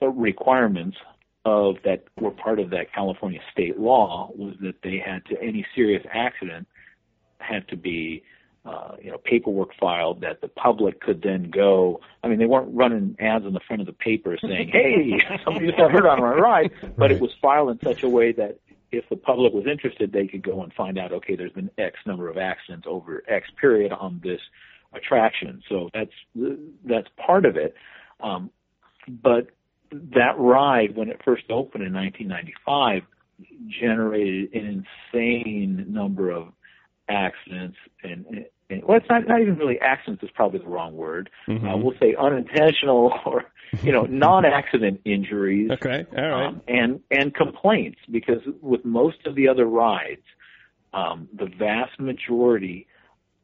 requirements 0.03 0.99
of 1.47 1.77
that 1.83 2.05
were 2.21 2.31
part 2.31 2.61
of 2.61 2.69
that 2.71 2.93
California 2.93 3.41
state 3.51 3.79
law 3.79 4.31
was 4.37 4.55
that 4.61 4.75
they 4.83 5.03
had 5.05 5.25
to 5.27 5.43
any 5.43 5.65
serious 5.75 6.05
accident 6.13 6.69
had 7.39 7.67
to 7.69 7.77
be 7.77 8.23
uh, 8.67 8.97
you 9.03 9.11
know 9.11 9.17
paperwork 9.25 9.71
filed 9.81 10.21
that 10.21 10.43
the 10.43 10.49
public 10.49 11.01
could 11.01 11.23
then 11.23 11.51
go. 11.51 12.01
I 12.23 12.29
mean, 12.29 12.39
they 12.39 12.45
weren't 12.45 12.69
running 12.75 13.17
ads 13.19 13.47
on 13.47 13.55
the 13.55 13.61
front 13.67 13.81
of 13.81 13.87
the 13.87 13.95
paper 13.95 14.37
saying, 14.43 14.69
"Hey, 14.73 15.19
somebody 15.45 15.69
just 15.69 15.79
got 15.79 15.91
hurt 15.91 16.05
on 16.05 16.21
my 16.21 16.35
ride," 16.35 16.71
but 16.83 16.99
Right. 16.99 17.11
it 17.13 17.21
was 17.21 17.31
filed 17.41 17.71
in 17.71 17.81
such 17.83 18.03
a 18.03 18.11
way 18.11 18.33
that 18.33 18.59
if 18.93 19.09
the 19.09 19.17
public 19.17 19.53
was 19.53 19.67
interested, 19.67 20.13
they 20.13 20.27
could 20.27 20.43
go 20.43 20.63
and 20.63 20.73
find 20.75 20.99
out, 20.99 21.13
okay, 21.13 21.35
there's 21.35 21.53
been 21.53 21.71
X 21.79 21.97
number 22.07 22.29
of 22.29 22.37
accidents 22.37 22.87
over 22.89 23.25
X 23.27 23.49
period 23.61 23.93
on 23.93 24.21
this 24.23 24.41
attraction. 24.93 25.63
So 25.69 25.89
that's 25.95 26.13
that's 26.85 27.09
part 27.17 27.47
of 27.47 27.57
it. 27.57 27.75
Um, 28.21 28.51
but 29.09 29.49
that 29.91 30.39
ride, 30.39 30.97
when 30.97 31.09
it 31.09 31.21
first 31.25 31.45
opened 31.51 31.85
in 31.85 31.93
1995, 31.93 33.03
generated 33.81 34.53
an 34.55 34.85
insane 35.13 35.87
number 35.89 36.31
of 36.31 36.49
accidents 37.09 37.77
and, 38.03 38.47
well, 38.85 38.97
it's 38.97 39.09
not, 39.09 39.27
not 39.27 39.41
even 39.41 39.57
really 39.57 39.81
accidents 39.81 40.23
is 40.23 40.31
probably 40.35 40.61
the 40.61 40.67
wrong 40.67 40.97
word. 40.97 41.31
Mm-hmm. 41.49 41.67
Uh, 41.67 41.77
we'll 41.77 41.99
say 42.01 42.15
unintentional 42.19 43.13
or 43.27 43.45
you 43.83 43.93
know 43.93 44.03
non-accident 44.03 45.01
injuries. 45.05 45.71
Okay, 45.71 46.07
all 46.17 46.29
right. 46.29 46.47
Um, 46.47 46.61
and 46.69 47.01
and 47.11 47.35
complaints 47.35 47.99
because 48.11 48.43
with 48.61 48.85
most 48.85 49.27
of 49.27 49.35
the 49.35 49.49
other 49.49 49.67
rides, 49.67 50.23
um, 50.93 51.29
the 51.33 51.47
vast 51.47 51.99
majority 51.99 52.87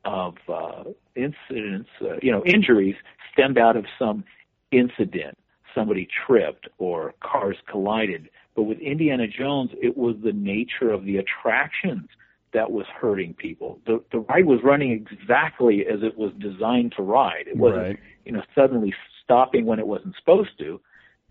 of 0.04 0.36
uh, 0.48 0.84
incidents, 1.14 1.90
uh, 2.00 2.16
you 2.22 2.32
know, 2.32 2.44
injuries 2.44 2.96
stemmed 3.32 3.58
out 3.58 3.76
of 3.76 3.84
some 3.98 4.24
incident. 4.70 5.36
Somebody 5.74 6.08
tripped 6.26 6.68
or 6.78 7.14
cars 7.20 7.56
collided. 7.70 8.30
But 8.56 8.64
with 8.64 8.78
Indiana 8.80 9.26
Jones, 9.28 9.70
it 9.80 9.96
was 9.96 10.16
the 10.22 10.32
nature 10.32 10.90
of 10.90 11.04
the 11.04 11.18
attractions 11.18 12.08
that 12.52 12.70
was 12.70 12.86
hurting 13.00 13.34
people. 13.34 13.80
The 13.86 14.02
the 14.12 14.20
ride 14.20 14.46
was 14.46 14.60
running 14.62 14.92
exactly 14.92 15.86
as 15.86 16.02
it 16.02 16.16
was 16.16 16.32
designed 16.38 16.92
to 16.96 17.02
ride. 17.02 17.44
It 17.46 17.56
wasn't, 17.56 17.82
Right. 17.82 17.98
you 18.24 18.32
know, 18.32 18.42
suddenly 18.54 18.94
stopping 19.24 19.66
when 19.66 19.78
it 19.78 19.86
wasn't 19.86 20.14
supposed 20.18 20.58
to. 20.58 20.80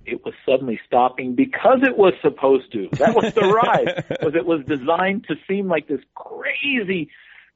It 0.06 0.24
was 0.24 0.34
suddenly 0.46 0.80
stopping 0.86 1.36
because 1.36 1.80
it 1.84 1.98
was 1.98 2.14
supposed 2.22 2.72
to. 2.72 2.88
That 2.94 3.14
was 3.16 3.34
the 3.34 3.42
ride. 3.64 4.06
was 4.24 4.36
it 4.36 4.46
was 4.46 4.64
designed 4.66 5.26
to 5.28 5.36
seem 5.50 5.68
like 5.68 5.88
this 5.88 6.00
crazy, 6.16 7.10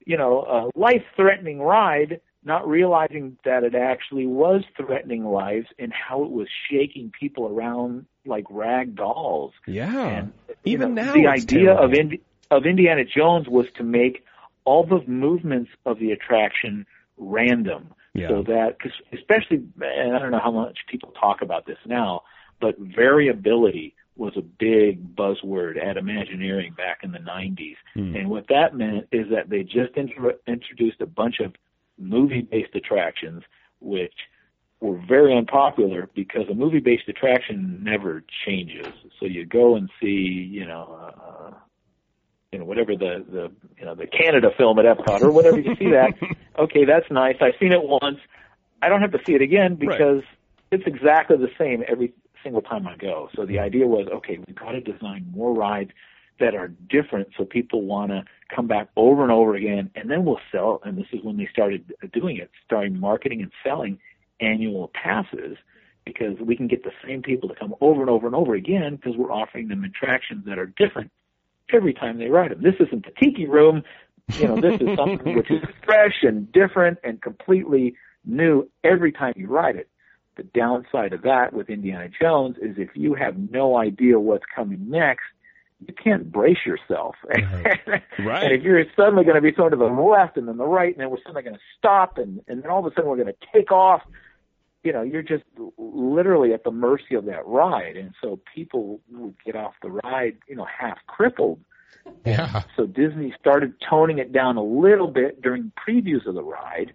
you 0.05 0.17
know, 0.17 0.41
uh, 0.41 0.69
life-threatening 0.75 1.61
ride, 1.61 2.19
not 2.43 2.67
realizing 2.67 3.37
that 3.45 3.63
it 3.63 3.75
actually 3.75 4.27
was 4.27 4.63
threatening 4.75 5.23
lives 5.23 5.67
and 5.79 5.93
how 5.93 6.23
it 6.23 6.31
was 6.31 6.47
shaking 6.69 7.11
people 7.17 7.47
around 7.47 8.05
like 8.25 8.45
rag 8.49 8.95
dolls. 8.95 9.53
Yeah. 9.65 10.05
And, 10.07 10.33
Even 10.65 10.93
know, 10.95 11.03
now, 11.05 11.13
the 11.13 11.27
idea 11.27 11.65
terrible. 11.65 11.83
of 11.85 11.93
Indi- 11.93 12.21
of 12.51 12.65
Indiana 12.65 13.03
Jones 13.05 13.47
was 13.47 13.65
to 13.77 13.83
make 13.83 14.23
all 14.65 14.85
the 14.85 15.01
movements 15.07 15.71
of 15.85 15.97
the 15.99 16.11
attraction 16.11 16.85
random, 17.17 17.93
Yeah. 18.13 18.27
so 18.27 18.43
that 18.43 18.79
cause 18.79 18.91
especially, 19.13 19.63
and 19.81 20.15
I 20.15 20.19
don't 20.19 20.31
know 20.31 20.39
how 20.39 20.51
much 20.51 20.79
people 20.87 21.11
talk 21.11 21.41
about 21.41 21.65
this 21.65 21.79
now, 21.85 22.23
but 22.59 22.77
variability 22.77 23.95
was 24.17 24.33
a 24.35 24.41
big 24.41 25.15
buzzword 25.15 25.83
at 25.83 25.97
Imagineering 25.97 26.73
back 26.73 26.99
in 27.03 27.11
the 27.11 27.19
90s. 27.19 27.77
Hmm. 27.93 28.15
And 28.15 28.29
what 28.29 28.47
that 28.49 28.75
meant 28.75 29.07
is 29.11 29.29
that 29.29 29.49
they 29.49 29.63
just 29.63 29.95
intro- 29.95 30.37
introduced 30.45 31.01
a 31.01 31.05
bunch 31.07 31.39
of 31.39 31.55
movie-based 31.97 32.75
attractions, 32.75 33.43
which 33.79 34.13
were 34.81 34.97
very 35.07 35.35
unpopular 35.35 36.09
because 36.13 36.49
a 36.49 36.53
movie-based 36.53 37.07
attraction 37.07 37.79
never 37.81 38.23
changes. 38.45 38.93
So 39.19 39.25
you 39.25 39.45
go 39.45 39.75
and 39.75 39.89
see, 40.01 40.49
you 40.51 40.65
know, 40.65 41.11
uh, 41.17 41.51
you 42.51 42.59
know, 42.59 42.65
whatever 42.65 42.95
the 42.95 43.25
the 43.29 43.51
you 43.77 43.85
know 43.85 43.95
the 43.95 44.07
Canada 44.07 44.49
film 44.57 44.77
at 44.79 44.85
Epcot 44.85 45.21
or 45.21 45.31
whatever 45.31 45.59
you 45.59 45.75
see 45.77 45.91
that. 45.91 46.13
Okay, 46.59 46.83
that's 46.83 47.09
nice. 47.09 47.37
I've 47.39 47.53
seen 47.59 47.71
it 47.71 47.81
once. 47.81 48.19
I 48.81 48.89
don't 48.89 49.01
have 49.01 49.13
to 49.13 49.19
see 49.25 49.33
it 49.33 49.41
again 49.41 49.75
because 49.75 50.21
it's 50.69 50.83
exactly 50.85 51.37
the 51.37 51.49
same 51.57 51.81
every 51.87 52.13
single 52.43 52.61
time 52.61 52.85
I 52.85 52.97
go. 52.97 53.29
So 53.35 53.45
the 53.45 53.57
idea 53.59 53.87
was, 53.87 54.07
okay, 54.11 54.37
we've 54.45 54.55
got 54.55 54.73
to 54.73 54.81
design 54.81 55.31
more 55.33 55.53
rides 55.53 55.91
that 56.41 56.53
are 56.53 56.67
different 56.67 57.29
so 57.37 57.45
people 57.45 57.83
want 57.83 58.11
to 58.11 58.25
come 58.53 58.67
back 58.67 58.89
over 58.97 59.23
and 59.23 59.31
over 59.31 59.55
again 59.55 59.89
and 59.95 60.09
then 60.09 60.25
we'll 60.25 60.39
sell 60.51 60.81
and 60.83 60.97
this 60.97 61.05
is 61.13 61.23
when 61.23 61.37
they 61.37 61.47
started 61.51 61.93
doing 62.11 62.35
it 62.37 62.49
starting 62.65 62.99
marketing 62.99 63.41
and 63.41 63.51
selling 63.63 63.99
annual 64.39 64.91
passes 64.93 65.55
because 66.03 66.37
we 66.39 66.55
can 66.55 66.67
get 66.67 66.83
the 66.83 66.91
same 67.07 67.21
people 67.21 67.47
to 67.47 67.53
come 67.55 67.75
over 67.79 68.01
and 68.01 68.09
over 68.09 68.25
and 68.25 68.35
over 68.35 68.55
again 68.55 68.95
because 68.95 69.15
we're 69.15 69.31
offering 69.31 69.67
them 69.67 69.83
attractions 69.83 70.43
that 70.45 70.57
are 70.57 70.65
different 70.65 71.11
every 71.73 71.93
time 71.93 72.17
they 72.17 72.27
ride 72.27 72.51
them. 72.51 72.61
This 72.61 72.75
isn't 72.79 73.05
the 73.05 73.11
tiki 73.11 73.47
room. 73.47 73.83
You 74.37 74.47
know, 74.47 74.61
this 74.61 74.79
is 74.81 74.89
something 74.95 75.35
which 75.35 75.51
is 75.51 75.63
fresh 75.83 76.23
and 76.23 76.51
different 76.51 76.99
and 77.03 77.21
completely 77.21 77.95
new 78.25 78.69
every 78.83 79.11
time 79.11 79.33
you 79.35 79.47
write 79.47 79.75
it. 79.75 79.89
The 80.37 80.43
downside 80.43 81.13
of 81.13 81.23
that 81.23 81.53
with 81.53 81.69
Indiana 81.69 82.09
Jones 82.09 82.57
is 82.61 82.77
if 82.77 82.89
you 82.95 83.13
have 83.15 83.35
no 83.51 83.77
idea 83.77 84.19
what's 84.19 84.45
coming 84.55 84.89
next, 84.89 85.25
you 85.85 85.93
can't 85.93 86.31
brace 86.31 86.65
yourself. 86.65 87.15
Right. 88.19 88.43
and 88.43 88.53
if 88.53 88.61
you're 88.61 88.83
suddenly 88.95 89.23
going 89.23 89.35
to 89.35 89.41
be 89.41 89.51
thrown 89.51 89.71
to 89.71 89.77
the 89.77 89.85
left 89.85 90.37
and 90.37 90.47
then 90.47 90.57
the 90.57 90.65
right, 90.65 90.93
and 90.93 91.01
then 91.01 91.09
we're 91.09 91.17
suddenly 91.17 91.41
going 91.41 91.55
to 91.55 91.61
stop, 91.77 92.17
and, 92.17 92.41
and 92.47 92.61
then 92.61 92.69
all 92.69 92.85
of 92.85 92.91
a 92.91 92.95
sudden 92.95 93.09
we're 93.09 93.15
going 93.15 93.27
to 93.27 93.47
take 93.51 93.71
off, 93.71 94.01
you 94.83 94.91
know, 94.91 95.01
you're 95.01 95.21
just 95.21 95.43
literally 95.77 96.53
at 96.53 96.63
the 96.63 96.71
mercy 96.71 97.15
of 97.15 97.25
that 97.25 97.45
ride. 97.45 97.97
And 97.97 98.13
so 98.21 98.39
people 98.53 98.99
would 99.11 99.35
get 99.45 99.55
off 99.55 99.73
the 99.81 99.89
ride, 99.89 100.37
you 100.47 100.55
know, 100.55 100.65
half 100.65 100.97
crippled. 101.07 101.59
Yeah. 102.25 102.63
So 102.75 102.87
Disney 102.87 103.33
started 103.39 103.75
toning 103.87 104.17
it 104.17 104.31
down 104.31 104.57
a 104.57 104.63
little 104.63 105.07
bit 105.07 105.41
during 105.41 105.71
previews 105.87 106.25
of 106.25 106.33
the 106.33 106.43
ride, 106.43 106.93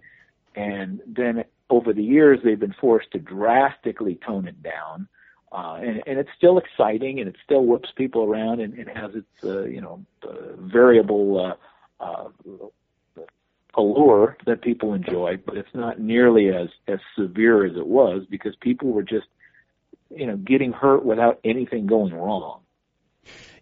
and 0.57 1.01
then 1.07 1.45
over 1.71 1.93
the 1.93 2.03
years 2.03 2.41
they've 2.43 2.59
been 2.59 2.75
forced 2.81 3.13
to 3.13 3.19
drastically 3.19 4.19
tone 4.27 4.49
it 4.49 4.61
down. 4.63 5.09
Uh, 5.53 5.79
and, 5.81 6.03
and 6.07 6.19
it's 6.19 6.31
still 6.37 6.59
exciting, 6.59 7.21
and 7.21 7.29
it 7.29 7.37
still 7.45 7.65
whips 7.65 7.91
people 7.95 8.25
around, 8.25 8.61
and 8.61 8.77
it 8.79 8.89
has 8.89 9.15
its 9.15 9.45
uh, 9.45 9.63
you 9.63 9.81
know 9.81 10.05
uh, 10.25 10.57
variable 10.59 11.55
uh, 12.01 12.05
uh, 12.05 12.29
allure 13.77 14.37
that 14.47 14.63
people 14.63 14.95
enjoy, 14.95 15.39
but 15.45 15.57
it's 15.57 15.75
not 15.75 16.01
nearly 16.01 16.49
as 16.49 16.69
as 16.89 16.99
severe 17.19 17.67
as 17.67 17.77
it 17.77 17.87
was 17.87 18.25
because 18.31 18.55
people 18.61 18.91
were 18.93 19.03
just 19.03 19.27
you 20.11 20.27
know 20.27 20.37
getting 20.37 20.73
hurt 20.73 21.05
without 21.05 21.41
anything 21.45 21.87
going 21.87 22.15
wrong. 22.15 22.61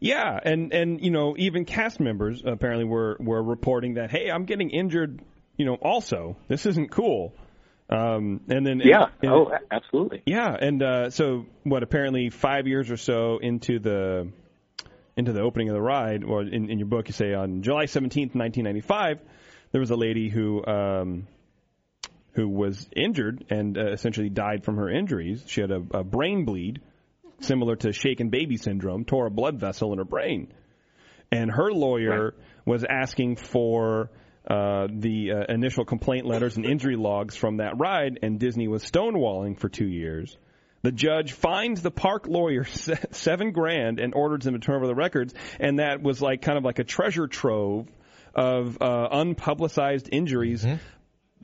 Yeah, 0.00 0.38
and 0.42 0.72
and 0.72 1.00
you 1.02 1.10
know 1.10 1.34
even 1.38 1.64
cast 1.64 1.98
members 2.00 2.42
apparently 2.44 2.84
were 2.84 3.16
were 3.20 3.42
reporting 3.42 3.94
that 3.94 4.10
hey 4.10 4.30
I'm 4.30 4.44
getting 4.44 4.70
injured 4.70 5.20
you 5.56 5.64
know 5.64 5.74
also 5.74 6.36
this 6.48 6.66
isn't 6.66 6.90
cool. 6.90 7.34
Um, 7.90 8.40
and 8.48 8.66
then 8.66 8.80
Yeah. 8.82 9.06
and- 9.22 9.30
oh, 9.30 9.52
absolutely. 9.70 10.22
yeah, 10.26 10.56
and 10.58 10.82
uh, 10.82 11.10
so 11.10 11.44
what? 11.64 11.82
Apparently, 11.82 12.30
five 12.30 12.66
years 12.66 12.90
or 12.90 12.96
so 12.96 13.38
into 13.38 13.78
the 13.78 14.28
into 15.16 15.32
the 15.32 15.42
opening 15.42 15.68
of 15.68 15.74
the 15.74 15.82
ride, 15.82 16.24
or 16.24 16.42
in, 16.42 16.70
in 16.70 16.78
your 16.78 16.88
book, 16.88 17.08
you 17.08 17.12
say 17.12 17.34
on 17.34 17.62
July 17.62 17.84
seventeenth, 17.84 18.34
nineteen 18.34 18.64
ninety 18.64 18.80
five, 18.80 19.20
there 19.74 19.80
was 19.80 19.90
a 19.90 19.96
lady 19.96 20.28
who 20.28 20.64
um, 20.64 21.26
who 22.34 22.48
was 22.48 22.88
injured 22.94 23.44
and 23.50 23.76
uh, 23.76 23.90
essentially 23.90 24.28
died 24.28 24.64
from 24.64 24.76
her 24.76 24.88
injuries. 24.88 25.42
She 25.48 25.62
had 25.62 25.72
a, 25.72 25.82
a 25.94 26.04
brain 26.04 26.44
bleed, 26.44 26.80
similar 27.40 27.74
to 27.74 27.92
shaken 27.92 28.30
baby 28.30 28.56
syndrome, 28.56 29.04
tore 29.04 29.26
a 29.26 29.32
blood 29.32 29.58
vessel 29.58 29.90
in 29.90 29.98
her 29.98 30.04
brain, 30.04 30.52
and 31.32 31.50
her 31.50 31.72
lawyer 31.72 32.36
was 32.64 32.84
asking 32.88 33.34
for 33.34 34.10
uh, 34.48 34.86
the 34.92 35.32
uh, 35.32 35.52
initial 35.52 35.84
complaint 35.84 36.24
letters 36.24 36.56
and 36.56 36.64
injury 36.64 36.94
logs 36.94 37.34
from 37.34 37.56
that 37.56 37.76
ride, 37.76 38.20
and 38.22 38.38
Disney 38.38 38.68
was 38.68 38.88
stonewalling 38.88 39.58
for 39.58 39.68
two 39.68 39.88
years. 39.88 40.36
The 40.82 40.92
judge 40.92 41.32
fines 41.32 41.82
the 41.82 41.90
park 41.90 42.28
lawyer 42.28 42.62
se- 42.64 43.06
seven 43.10 43.50
grand 43.50 43.98
and 43.98 44.14
orders 44.14 44.46
him 44.46 44.54
to 44.54 44.60
turn 44.60 44.76
over 44.76 44.86
the 44.86 44.94
records, 44.94 45.34
and 45.58 45.80
that 45.80 46.00
was 46.00 46.22
like 46.22 46.42
kind 46.42 46.56
of 46.58 46.62
like 46.62 46.78
a 46.78 46.84
treasure 46.84 47.26
trove 47.26 47.88
of 48.34 48.78
uh, 48.80 49.08
unpublicized 49.12 50.08
injuries. 50.12 50.64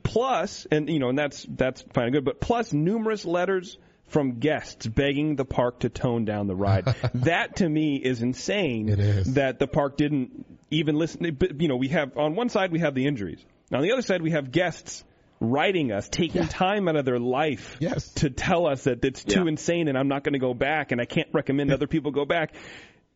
Plus, 0.03 0.65
and 0.71 0.89
you 0.89 0.99
know, 0.99 1.09
and 1.09 1.17
that's 1.17 1.45
that's 1.47 1.83
fine 1.93 2.05
and 2.05 2.13
good, 2.13 2.25
but 2.25 2.41
plus 2.41 2.73
numerous 2.73 3.23
letters 3.23 3.77
from 4.07 4.39
guests 4.39 4.87
begging 4.87 5.35
the 5.35 5.45
park 5.45 5.81
to 5.81 5.89
tone 5.89 6.25
down 6.25 6.47
the 6.47 6.55
ride. 6.55 6.85
that 7.13 7.57
to 7.57 7.69
me 7.69 7.97
is 7.97 8.21
insane. 8.21 8.89
It 8.89 8.99
is. 8.99 9.35
that 9.35 9.59
the 9.59 9.67
park 9.67 9.97
didn't 9.97 10.45
even 10.71 10.95
listen. 10.95 11.35
But, 11.35 11.61
you 11.61 11.67
know, 11.67 11.75
we 11.77 11.89
have 11.89 12.17
on 12.17 12.35
one 12.35 12.49
side 12.49 12.71
we 12.71 12.79
have 12.79 12.95
the 12.95 13.05
injuries. 13.05 13.39
On 13.71 13.81
the 13.83 13.91
other 13.93 14.01
side 14.01 14.21
we 14.23 14.31
have 14.31 14.51
guests 14.51 15.03
writing 15.39 15.91
us, 15.91 16.09
taking 16.09 16.47
time 16.47 16.87
out 16.87 16.95
of 16.95 17.05
their 17.05 17.19
life 17.19 17.77
Yes. 17.79 18.09
to 18.15 18.29
tell 18.29 18.67
us 18.67 18.83
that 18.85 19.05
it's 19.05 19.23
too 19.23 19.41
Yeah. 19.43 19.47
insane 19.49 19.87
and 19.87 19.97
I'm 19.97 20.07
not 20.07 20.23
going 20.23 20.33
to 20.33 20.39
go 20.39 20.53
back 20.53 20.91
and 20.91 20.99
I 20.99 21.05
can't 21.05 21.29
recommend 21.31 21.71
other 21.71 21.87
people 21.87 22.11
go 22.11 22.25
back. 22.25 22.53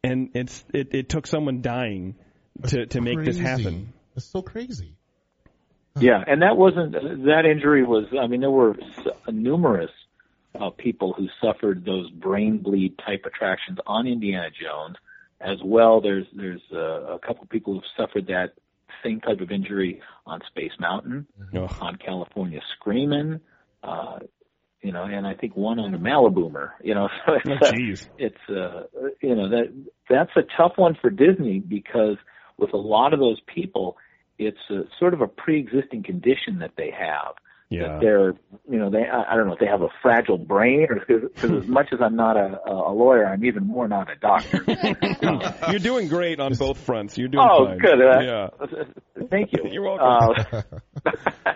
And 0.03 0.29
it's 0.35 0.63
it, 0.73 0.93
it 0.93 1.09
took 1.09 1.25
someone 1.27 1.61
dying 1.61 2.15
to 2.67 2.85
to 2.87 3.01
make 3.01 3.23
this 3.23 3.37
happen. 3.37 3.93
It's 4.15 4.25
so 4.25 4.41
crazy. 4.41 4.95
Yeah, 5.99 6.23
and 6.27 6.41
that 6.41 6.57
wasn't 6.57 6.91
that 6.93 7.43
injury 7.45 7.83
was. 7.83 8.05
I 8.19 8.27
mean, 8.27 8.41
there 8.41 8.51
were 8.51 8.75
numerous 9.31 9.91
uh, 10.59 10.69
people 10.71 11.13
who 11.13 11.27
suffered 11.41 11.85
those 11.85 12.09
brain 12.11 12.57
bleed 12.57 12.97
type 12.97 13.23
attractions 13.25 13.77
on 13.87 14.07
Indiana 14.07 14.49
Jones, 14.49 14.97
as 15.39 15.57
well. 15.63 16.01
There's 16.01 16.25
there's 16.33 16.61
uh, 16.73 17.15
a 17.15 17.19
couple 17.19 17.45
people 17.47 17.73
who've 17.73 17.83
suffered 17.97 18.27
that 18.27 18.53
same 19.03 19.21
type 19.21 19.39
of 19.39 19.51
injury 19.51 20.01
on 20.25 20.41
Space 20.47 20.71
Mountain, 20.79 21.27
Ugh. 21.55 21.73
on 21.79 21.97
California 21.97 22.59
Screaming, 22.77 23.39
Uh, 23.83 24.19
you 24.81 24.91
know, 24.91 25.03
and 25.03 25.25
I 25.25 25.33
think 25.33 25.55
one 25.55 25.79
on 25.79 25.93
a 25.93 25.99
Maliboomer, 25.99 26.71
you 26.83 26.93
know. 26.93 27.07
So 27.25 27.33
it's, 27.45 27.61
Oh, 27.61 27.65
uh, 27.67 28.15
it's 28.17 28.49
uh, 28.49 28.83
you 29.21 29.35
know 29.35 29.49
that 29.49 29.73
that's 30.09 30.31
a 30.35 30.43
tough 30.57 30.73
one 30.75 30.97
for 31.01 31.09
Disney 31.09 31.59
because 31.59 32.17
with 32.57 32.73
a 32.73 32.77
lot 32.77 33.13
of 33.13 33.19
those 33.19 33.39
people, 33.53 33.97
it's 34.37 34.57
a, 34.69 34.81
sort 34.99 35.13
of 35.13 35.21
a 35.21 35.27
pre-existing 35.27 36.03
condition 36.03 36.59
that 36.59 36.71
they 36.77 36.91
have. 36.91 37.35
Yeah. 37.69 37.87
That 37.87 37.99
they're, 38.01 38.33
you 38.69 38.77
know, 38.77 38.91
they 38.91 39.05
I, 39.11 39.33
I 39.33 39.35
don't 39.35 39.47
know 39.47 39.53
if 39.53 39.59
they 39.59 39.65
have 39.65 39.81
a 39.81 39.89
fragile 40.03 40.37
brain 40.37 40.85
or 40.87 40.99
because 40.99 41.63
as 41.63 41.67
much 41.67 41.87
as 41.91 41.99
I'm 41.99 42.15
not 42.15 42.37
a, 42.37 42.59
a 42.69 42.93
lawyer, 42.93 43.25
I'm 43.25 43.43
even 43.43 43.65
more 43.65 43.87
not 43.87 44.07
a 44.09 44.15
doctor. 44.15 44.63
You're 45.71 45.79
doing 45.79 46.07
great 46.07 46.39
on 46.39 46.53
both 46.53 46.77
fronts. 46.77 47.17
You're 47.17 47.27
doing 47.27 47.47
oh, 47.49 47.65
fine. 47.65 47.77
good. 47.79 48.01
Uh, 48.01 48.19
Yeah. 48.21 48.49
Thank 49.31 49.51
you. 49.53 49.63
You're 49.71 49.83
welcome. 49.83 50.63
Uh, 51.05 51.53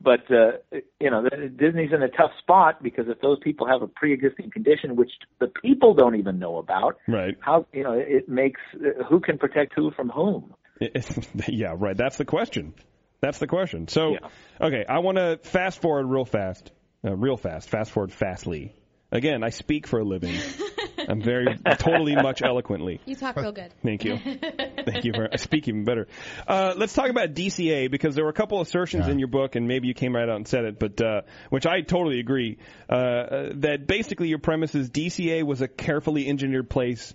but 0.00 0.20
uh, 0.30 0.52
you 1.00 1.10
know, 1.10 1.28
Disney's 1.28 1.92
in 1.92 2.02
a 2.02 2.08
tough 2.08 2.30
spot 2.38 2.82
because 2.82 3.06
if 3.08 3.20
those 3.20 3.38
people 3.42 3.66
have 3.66 3.82
a 3.82 3.86
pre-existing 3.86 4.50
condition, 4.50 4.96
which 4.96 5.10
the 5.38 5.48
people 5.48 5.94
don't 5.94 6.16
even 6.16 6.38
know 6.38 6.56
about, 6.58 6.96
Right. 7.06 7.36
how 7.40 7.66
you 7.72 7.84
know 7.84 7.92
it 7.92 8.28
makes 8.28 8.60
who 9.08 9.20
can 9.20 9.38
protect 9.38 9.74
who 9.74 9.90
from 9.90 10.08
whom. 10.08 10.54
yeah, 11.48 11.74
right. 11.76 11.96
That's 11.96 12.16
the 12.16 12.24
question. 12.24 12.74
That's 13.20 13.38
the 13.38 13.46
question. 13.46 13.86
So, 13.88 14.16
okay, 14.58 14.86
I 14.88 15.00
want 15.00 15.18
to 15.18 15.38
fast 15.42 15.82
forward 15.82 16.06
real 16.06 16.24
fast, 16.24 16.72
uh, 17.04 17.14
real 17.14 17.36
fast, 17.36 17.68
fast 17.68 17.90
forward 17.90 18.12
fastly. 18.12 18.74
Again, 19.12 19.44
I 19.44 19.50
speak 19.50 19.86
for 19.86 19.98
a 19.98 20.04
living. 20.04 20.34
I'm 21.10 21.22
very 21.22 21.58
totally 21.78 22.14
much 22.14 22.42
eloquently. 22.44 23.00
You 23.04 23.16
talk 23.16 23.36
real 23.36 23.52
good. 23.52 23.72
Thank 23.82 24.04
you. 24.04 24.18
Thank 24.84 25.04
you. 25.04 25.12
For, 25.12 25.28
I 25.32 25.36
speak 25.36 25.68
even 25.68 25.84
better. 25.84 26.06
Uh, 26.46 26.74
let's 26.76 26.94
talk 26.94 27.10
about 27.10 27.34
DCA 27.34 27.90
because 27.90 28.14
there 28.14 28.24
were 28.24 28.30
a 28.30 28.34
couple 28.34 28.60
assertions 28.60 29.08
in 29.08 29.18
your 29.18 29.28
book, 29.28 29.56
and 29.56 29.66
maybe 29.66 29.88
you 29.88 29.94
came 29.94 30.14
right 30.14 30.28
out 30.28 30.36
and 30.36 30.46
said 30.46 30.64
it, 30.64 30.78
but 30.78 31.00
uh, 31.00 31.22
which 31.50 31.66
I 31.66 31.80
totally 31.80 32.20
agree. 32.20 32.58
Uh, 32.88 32.94
uh, 32.94 33.52
that 33.56 33.86
basically 33.86 34.28
your 34.28 34.38
premise 34.38 34.74
is 34.74 34.90
DCA 34.90 35.42
was 35.44 35.60
a 35.60 35.68
carefully 35.68 36.28
engineered 36.28 36.70
place 36.70 37.14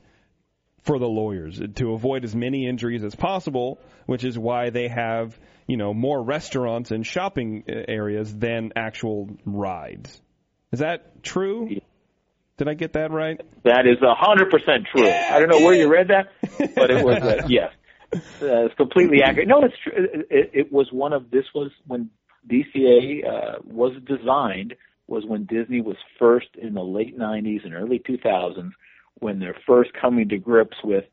for 0.84 1.00
the 1.00 1.08
lawyers 1.08 1.60
to 1.76 1.94
avoid 1.94 2.24
as 2.24 2.36
many 2.36 2.68
injuries 2.68 3.04
as 3.04 3.16
possible, 3.16 3.80
which 4.06 4.24
is 4.24 4.38
why 4.38 4.70
they 4.70 4.88
have 4.88 5.38
you 5.68 5.78
know 5.78 5.94
more 5.94 6.22
restaurants 6.22 6.92
and 6.92 7.06
shopping 7.06 7.64
uh, 7.68 7.74
areas 7.88 8.34
than 8.36 8.72
actual 8.76 9.30
rides. 9.46 10.22
Is 10.72 10.80
that 10.80 11.24
true? 11.24 11.80
Did 12.58 12.68
I 12.70 12.74
get 12.74 12.94
that 12.94 13.12
right? 13.12 13.40
That 13.64 13.86
is 13.86 14.02
a 14.02 14.16
hundred 14.16 14.50
percent 14.50 14.88
true. 14.92 15.10
I 15.10 15.40
don't 15.40 15.50
know 15.50 15.60
where 15.60 15.74
you 15.76 15.90
read 15.90 16.08
that, 16.08 16.32
but 16.76 16.90
it 16.90 17.04
was 17.04 17.22
uh, 17.22 17.44
yes, 17.50 17.72
uh, 18.14 18.66
it's 18.66 18.76
completely 18.76 19.22
accurate. 19.24 19.48
No, 19.48 19.62
it's 19.64 19.76
true. 19.84 19.94
It, 20.30 20.52
it 20.54 20.72
was 20.72 20.92
one 20.92 21.12
of 21.12 21.32
this 21.32 21.46
was 21.54 21.72
when 21.86 22.10
DCA 22.50 23.28
uh, 23.28 23.60
was 23.64 23.94
designed 24.06 24.76
was 25.08 25.26
when 25.26 25.46
Disney 25.46 25.82
was 25.82 25.98
first 26.18 26.48
in 26.58 26.74
the 26.74 26.84
late 26.84 27.18
'90s 27.18 27.66
and 27.66 27.74
early 27.74 28.00
2000s 28.00 28.72
when 29.20 29.40
they're 29.40 29.58
first 29.66 29.92
coming 29.94 30.30
to 30.30 30.38
grips 30.38 30.78
with 30.84 31.06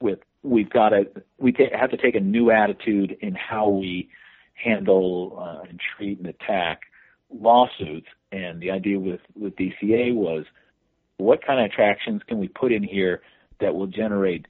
with 0.00 0.20
we've 0.42 0.70
got 0.70 0.90
to 0.90 1.06
we 1.38 1.52
ta- 1.52 1.76
have 1.78 1.90
to 1.90 1.96
take 1.96 2.14
a 2.14 2.20
new 2.20 2.50
attitude 2.50 3.16
in 3.20 3.34
how 3.34 3.68
we 3.68 4.08
handle 4.54 5.36
uh, 5.38 5.68
and 5.68 5.80
treat 5.96 6.18
and 6.18 6.28
attack 6.28 6.82
lawsuits. 7.30 8.06
And 8.34 8.60
the 8.60 8.70
idea 8.70 8.98
with 8.98 9.20
with 9.36 9.54
DCA 9.56 10.14
was 10.14 10.44
what 11.18 11.44
kind 11.46 11.60
of 11.60 11.66
attractions 11.70 12.22
can 12.26 12.38
we 12.38 12.48
put 12.48 12.72
in 12.72 12.82
here 12.82 13.22
that 13.60 13.74
will 13.76 13.86
generate 13.86 14.46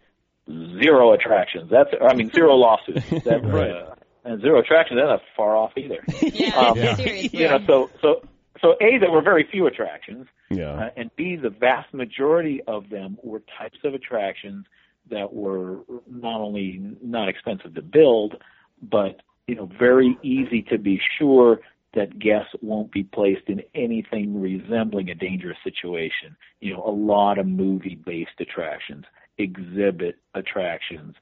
zero 0.83 1.13
attractions? 1.13 1.71
That's 1.71 1.91
I 2.01 2.15
mean 2.15 2.31
zero 2.33 2.55
lawsuits. 2.65 3.09
That, 3.25 3.41
Right. 3.45 3.71
uh, 3.71 3.95
and 4.25 4.41
zero 4.41 4.61
attractions. 4.61 4.99
That's 5.01 5.09
not 5.09 5.23
far 5.37 5.55
off 5.57 5.73
either. 5.77 6.03
Yeah, 6.23 6.57
Um, 6.59 6.77
seriously. 6.97 7.41
You 7.41 7.49
know, 7.49 7.59
so 7.67 7.91
so 8.01 8.23
so 8.63 8.69
a 8.81 8.99
there 8.99 9.11
were 9.11 9.21
very 9.23 9.47
few 9.51 9.67
attractions, 9.67 10.27
Yeah. 10.51 10.73
uh, 10.85 10.91
and 10.97 11.11
b 11.17 11.37
the 11.37 11.51
vast 11.51 11.93
majority 11.93 12.63
of 12.67 12.89
them 12.89 13.19
were 13.23 13.43
types 13.59 13.79
of 13.85 13.93
attractions 13.93 14.65
that 15.11 15.35
were 15.35 15.81
not 16.11 16.41
only 16.41 16.81
not 17.03 17.29
expensive 17.29 17.75
to 17.75 17.83
build, 17.83 18.37
but 18.81 19.21
you 19.47 19.55
know 19.57 19.69
very 19.79 20.17
easy 20.23 20.63
to 20.71 20.79
be 20.79 20.99
sure 21.19 21.61
that 21.95 22.19
guests 22.19 22.53
won't 22.61 22.91
be 22.93 23.05
placed 23.05 23.49
in 23.49 23.63
anything 23.75 24.41
resembling 24.41 25.11
a 25.11 25.15
dangerous 25.15 25.59
situation. 25.63 26.37
You 26.61 26.75
know, 26.75 26.85
a 26.87 26.91
lot 26.91 27.39
of 27.39 27.47
movie-based 27.47 28.41
attractions, 28.41 29.05
exhibit 29.39 30.17
attractions, 30.35 31.15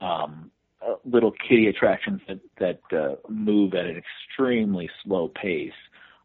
um, 0.00 0.50
uh, 0.86 0.94
little 1.04 1.32
kiddie 1.32 1.68
attractions 1.68 2.20
that 2.28 2.40
that 2.58 2.96
uh, 2.96 3.16
move 3.28 3.74
at 3.74 3.86
an 3.86 3.96
extremely 3.96 4.88
slow 5.02 5.28
pace, 5.28 5.72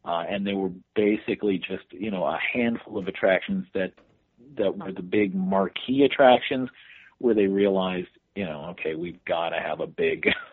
uh, 0.06 0.24
and 0.30 0.46
they 0.46 0.54
were 0.54 0.72
basically 0.96 1.58
just 1.58 1.86
you 1.92 2.12
know 2.12 2.24
a 2.24 2.38
handful 2.54 2.98
of 2.98 3.08
attractions 3.08 3.66
that 3.74 3.94
that 4.58 4.78
were 4.78 4.92
the 4.92 5.02
big 5.02 5.34
marquee 5.34 6.04
attractions 6.04 6.70
where 7.18 7.34
they 7.34 7.48
realized 7.48 8.10
you 8.36 8.46
know 8.46 8.68
okay 8.70 8.94
we've 8.94 9.24
got 9.26 9.50
to 9.50 9.60
have 9.60 9.80
a 9.80 9.88
big 9.88 10.28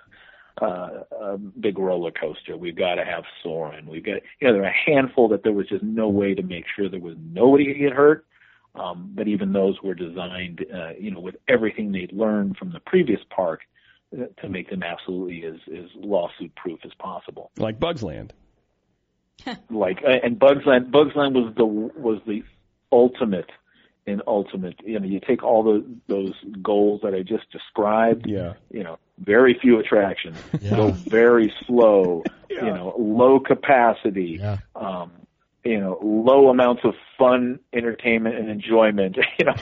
uh, 0.60 1.05
a 1.20 1.39
big 1.39 1.78
roller 1.78 2.10
coaster. 2.10 2.56
We've 2.56 2.77
got 2.77 2.97
to 2.97 3.05
have 3.05 3.24
Soarin'. 3.43 3.86
We've 3.86 4.05
got, 4.05 4.16
you 4.40 4.48
know, 4.48 4.52
there 4.55 4.62
are 4.62 4.66
a 4.66 4.90
handful 4.90 5.28
that 5.28 5.43
there 5.43 5.52
was 5.52 5.68
just 5.68 5.82
no 5.82 6.09
way 6.09 6.35
to 6.35 6.43
make 6.43 6.64
sure 6.74 6.89
there 6.89 7.01
was 7.01 7.16
nobody 7.32 7.66
could 7.66 7.78
get 7.78 7.93
hurt. 7.93 8.27
Um, 8.74 9.10
but 9.14 9.27
even 9.27 9.52
those 9.52 9.82
were 9.82 9.94
designed, 9.94 10.64
uh, 10.72 10.90
you 10.98 11.10
know, 11.10 11.20
with 11.20 11.36
everything 11.48 11.90
they'd 11.90 12.12
learned 12.12 12.56
from 12.56 12.72
the 12.72 12.78
previous 12.81 13.20
park 13.28 13.62
uh, 14.16 14.27
to 14.40 14.48
make 14.48 14.70
them 14.70 14.82
absolutely 14.85 15.44
as, 15.44 15.56
as 15.77 15.86
lawsuit 15.97 16.55
proof 16.55 16.78
as 16.85 16.93
possible. 16.98 17.51
Like 17.59 17.81
Bugs 17.81 18.02
Land. 18.02 18.32
Like, 19.70 20.02
uh, 20.05 20.18
and 20.22 20.39
Bugs 20.39 20.66
Land, 20.66 20.93
Bugs 20.93 21.16
Land 21.16 21.35
was 21.35 21.55
the, 21.56 21.64
was 21.64 22.20
the 22.27 22.44
ultimate 22.93 23.51
in 24.06 24.20
ultimate, 24.27 24.74
you 24.85 24.98
know, 24.98 25.06
you 25.06 25.20
take 25.20 25.43
all 25.43 25.62
the, 25.62 25.85
those 26.09 26.32
goals 26.62 27.01
that 27.02 27.14
I 27.14 27.22
just 27.22 27.51
described, 27.51 28.27
Yeah. 28.27 28.55
you 28.70 28.82
know, 28.82 28.98
very 29.20 29.59
few 29.60 29.78
attractions, 29.78 30.36
go 30.70 30.90
very 30.90 31.52
slow, 31.66 32.22
you 32.51 32.60
know, 32.60 32.94
low 32.98 33.38
capacity, 33.40 34.40
um, 34.74 35.12
you 35.64 35.78
know, 35.78 35.98
low 36.02 36.48
amounts 36.48 36.80
of 36.84 36.94
fun, 37.18 37.60
entertainment, 37.74 38.36
and 38.36 38.48
enjoyment. 38.48 39.16
You 39.38 39.47
know, 39.47 39.55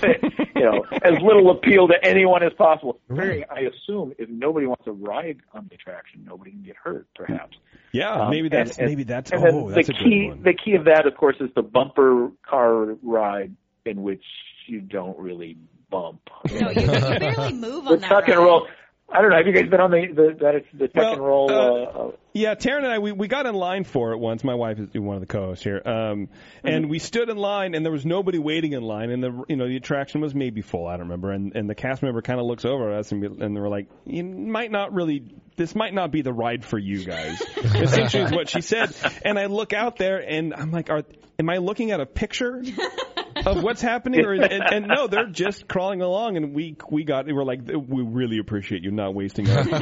you 0.56 0.64
know, 0.64 0.84
as 1.02 1.20
little 1.22 1.50
appeal 1.52 1.86
to 1.88 1.94
anyone 2.02 2.42
as 2.42 2.52
possible. 2.54 2.98
Very, 3.08 3.44
I 3.48 3.60
assume 3.60 4.12
if 4.18 4.28
nobody 4.28 4.66
wants 4.66 4.84
to 4.86 4.92
ride 4.92 5.38
on 5.54 5.68
the 5.68 5.76
attraction, 5.76 6.24
nobody 6.26 6.50
can 6.50 6.62
get 6.62 6.74
hurt, 6.82 7.06
perhaps. 7.14 7.56
Yeah, 7.92 8.12
Um, 8.24 8.30
maybe 8.30 8.48
that's 8.48 8.72
and- 8.72 8.80
and- 8.80 8.88
maybe 8.90 9.04
that's 9.04 9.30
and 9.30 9.44
oh, 9.46 9.68
the 9.68 9.74
that's 9.76 9.88
a 9.88 9.92
key. 9.92 10.22
good 10.26 10.28
one. 10.30 10.42
The 10.42 10.54
key 10.54 10.74
of 10.74 10.84
that, 10.86 11.06
of 11.06 11.16
course, 11.16 11.36
is 11.40 11.50
the 11.54 11.62
bumper 11.62 12.30
car 12.48 12.96
ride, 13.02 13.54
in 13.86 14.02
which 14.02 14.24
you 14.66 14.80
don't 14.80 15.16
really 15.18 15.56
bump. 15.90 16.20
No, 16.50 16.70
you, 16.70 16.80
you 16.82 16.86
barely 16.88 17.52
move 17.52 17.84
the 17.84 17.90
on 17.92 18.00
that 18.00 18.08
tuck 18.08 18.28
and 18.28 18.38
roll. 18.38 18.66
I 19.10 19.22
don't 19.22 19.30
know. 19.30 19.36
Have 19.38 19.46
you 19.46 19.54
guys 19.54 19.70
been 19.70 19.80
on 19.80 19.90
the 19.90 20.06
the 20.14 20.36
that 20.40 20.54
it's 20.54 20.66
the 20.74 20.88
tuck 20.88 21.14
and 21.14 21.24
roll? 21.24 21.50
Uh, 21.50 21.84
uh, 21.84 22.10
Yeah, 22.34 22.54
Taryn 22.54 22.78
and 22.78 22.88
I, 22.88 22.98
we, 22.98 23.12
we 23.12 23.26
got 23.26 23.46
in 23.46 23.54
line 23.54 23.84
for 23.84 24.12
it 24.12 24.18
once. 24.18 24.44
My 24.44 24.54
wife 24.54 24.78
is 24.78 24.88
one 25.00 25.16
of 25.16 25.22
the 25.22 25.26
co-hosts 25.26 25.64
here, 25.64 25.80
um, 25.82 26.28
and 26.62 26.90
we 26.90 26.98
stood 26.98 27.30
in 27.30 27.38
line, 27.38 27.74
and 27.74 27.86
there 27.86 27.92
was 27.92 28.04
nobody 28.04 28.38
waiting 28.38 28.74
in 28.74 28.82
line, 28.82 29.10
and 29.10 29.22
the 29.22 29.44
you 29.48 29.56
know 29.56 29.66
the 29.66 29.76
attraction 29.76 30.20
was 30.20 30.34
maybe 30.34 30.60
full. 30.60 30.86
I 30.86 30.92
don't 30.92 31.06
remember, 31.06 31.32
and 31.32 31.56
and 31.56 31.70
the 31.70 31.74
cast 31.74 32.02
member 32.02 32.20
kind 32.20 32.38
of 32.38 32.44
looks 32.44 32.66
over 32.66 32.92
at 32.92 32.98
us, 33.00 33.12
and, 33.12 33.22
we, 33.22 33.28
and 33.28 33.56
they 33.56 33.60
were 33.60 33.70
like, 33.70 33.88
"You 34.04 34.24
might 34.24 34.70
not 34.70 34.92
really, 34.92 35.24
this 35.56 35.74
might 35.74 35.94
not 35.94 36.12
be 36.12 36.20
the 36.20 36.32
ride 36.32 36.62
for 36.62 36.78
you 36.78 37.02
guys." 37.02 37.40
Essentially, 37.56 38.24
is 38.24 38.32
what 38.32 38.50
she 38.50 38.60
said, 38.60 38.94
and 39.24 39.38
I 39.38 39.46
look 39.46 39.72
out 39.72 39.96
there, 39.96 40.18
and 40.18 40.52
I'm 40.52 40.70
like, 40.70 40.90
"Are 40.90 41.02
am 41.38 41.48
I 41.48 41.56
looking 41.56 41.92
at 41.92 42.00
a 42.00 42.06
picture?" 42.06 42.62
of 43.46 43.62
what's 43.62 43.82
happening, 43.82 44.24
or, 44.24 44.32
and, 44.32 44.44
and 44.44 44.86
no, 44.88 45.06
they're 45.06 45.26
just 45.30 45.68
crawling 45.68 46.02
along, 46.02 46.36
and 46.36 46.54
we 46.54 46.76
we 46.90 47.04
got 47.04 47.26
we 47.26 47.32
were 47.32 47.44
like, 47.44 47.60
we 47.66 48.02
really 48.02 48.38
appreciate 48.38 48.82
you 48.82 48.90
not 48.90 49.14
wasting 49.14 49.48
our, 49.50 49.58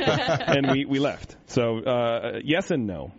and 0.57 0.71
we 0.71 0.85
we 0.85 0.99
left. 0.99 1.37
So 1.47 1.79
uh, 1.79 2.41
yes 2.45 2.71
and 2.71 2.87
no. 2.87 3.13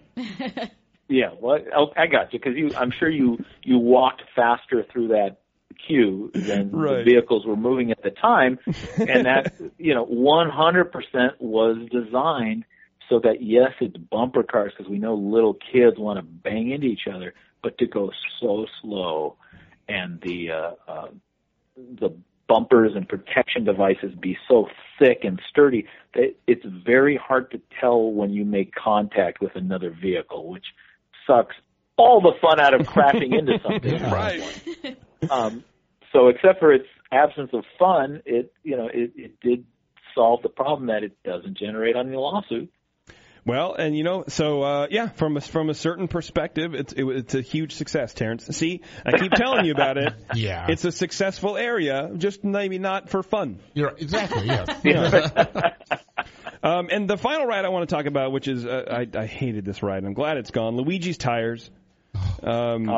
yeah, 1.07 1.31
well, 1.39 1.59
oh, 1.75 1.87
I 1.95 2.07
got 2.07 2.33
you 2.33 2.39
because 2.39 2.55
you. 2.55 2.71
I'm 2.75 2.91
sure 2.91 3.09
you 3.09 3.37
you 3.63 3.77
walked 3.77 4.23
faster 4.35 4.85
through 4.91 5.09
that 5.09 5.37
queue 5.85 6.31
than 6.33 6.71
Right. 6.71 7.05
the 7.05 7.11
vehicles 7.11 7.45
were 7.45 7.55
moving 7.55 7.91
at 7.91 8.01
the 8.01 8.11
time, 8.11 8.59
and 8.97 9.25
that 9.25 9.53
you 9.77 9.93
know 9.93 10.05
100% 10.05 10.91
was 11.39 11.77
designed 11.91 12.65
so 13.09 13.19
that 13.19 13.41
yes, 13.41 13.71
it's 13.79 13.97
bumper 13.97 14.43
cars 14.43 14.73
because 14.75 14.89
we 14.89 14.97
know 14.99 15.15
little 15.15 15.53
kids 15.53 15.97
want 15.97 16.17
to 16.17 16.23
bang 16.23 16.71
into 16.71 16.87
each 16.87 17.07
other, 17.11 17.33
but 17.63 17.77
to 17.77 17.87
go 17.87 18.11
so 18.41 18.65
slow 18.81 19.37
and 19.87 20.21
the 20.21 20.51
uh, 20.51 20.71
uh, 20.87 21.07
the 21.75 22.09
bumpers 22.47 22.93
and 22.95 23.07
protection 23.07 23.63
devices 23.63 24.13
be 24.19 24.37
so 24.47 24.67
thick 24.97 25.19
and 25.23 25.41
sturdy 25.49 25.85
that 26.13 26.33
it's 26.47 26.65
very 26.85 27.17
hard 27.17 27.51
to 27.51 27.61
tell 27.79 28.11
when 28.11 28.31
you 28.31 28.45
make 28.45 28.73
contact 28.73 29.41
with 29.41 29.55
another 29.55 29.89
vehicle, 29.89 30.47
which 30.49 30.65
sucks 31.25 31.55
all 31.97 32.21
the 32.21 32.33
fun 32.41 32.59
out 32.59 32.73
of 32.73 32.87
crashing 32.87 33.33
into 33.33 33.59
something. 33.63 34.01
Right. 34.03 34.97
Um, 35.29 35.63
so 36.13 36.27
except 36.27 36.59
for 36.59 36.71
its 36.71 36.87
absence 37.11 37.49
of 37.53 37.63
fun, 37.77 38.21
it 38.25 38.53
you 38.63 38.77
know 38.77 38.87
it, 38.87 39.11
it 39.15 39.39
did 39.41 39.65
solve 40.15 40.41
the 40.41 40.49
problem 40.49 40.87
that 40.87 41.03
it 41.03 41.17
doesn't 41.23 41.57
generate 41.57 41.95
any 41.95 42.15
lawsuit. 42.15 42.71
Well, 43.47 43.75
and 43.75 43.97
you 43.97 44.03
know, 44.03 44.25
so 44.27 44.61
uh, 44.61 44.87
yeah, 44.91 45.07
from 45.07 45.37
a, 45.37 45.41
from 45.41 45.69
a 45.69 45.73
certain 45.73 46.09
perspective, 46.09 46.73
it's 46.73 46.91
it, 46.91 47.05
it's 47.05 47.33
a 47.33 47.39
huge 47.41 47.75
success, 47.75 48.13
Terrence. 48.13 48.45
See, 48.47 48.81
I 49.05 49.17
keep 49.17 49.31
telling 49.31 49.65
you 49.65 49.71
about 49.71 49.97
it. 49.97 50.13
Yeah. 50.35 50.67
it's 50.69 50.83
a 50.83 50.91
successful 50.91 51.55
area, 51.55 52.11
just 52.17 52.43
maybe 52.43 52.77
not 52.77 53.09
for 53.09 53.23
fun. 53.23 53.59
You're 53.73 53.95
exactly 53.97 54.45
yes. 54.45 54.67
Yeah. 54.83 55.73
um, 56.63 56.89
and 56.91 57.09
the 57.09 57.17
final 57.17 57.45
ride 57.45 57.63
I 57.63 57.69
want 57.69 57.87
to 57.89 57.95
talk 57.95 58.05
about, 58.05 58.33
which 58.33 58.49
is 58.49 58.65
uh, 58.65 58.83
I, 58.91 59.17
I 59.17 59.25
hated 59.25 59.63
this 59.63 59.81
ride. 59.81 60.03
I'm 60.03 60.13
glad 60.13 60.37
it's 60.37 60.51
gone. 60.51 60.75
Luigi's 60.75 61.17
Tires. 61.17 61.71
Um, 62.43 62.89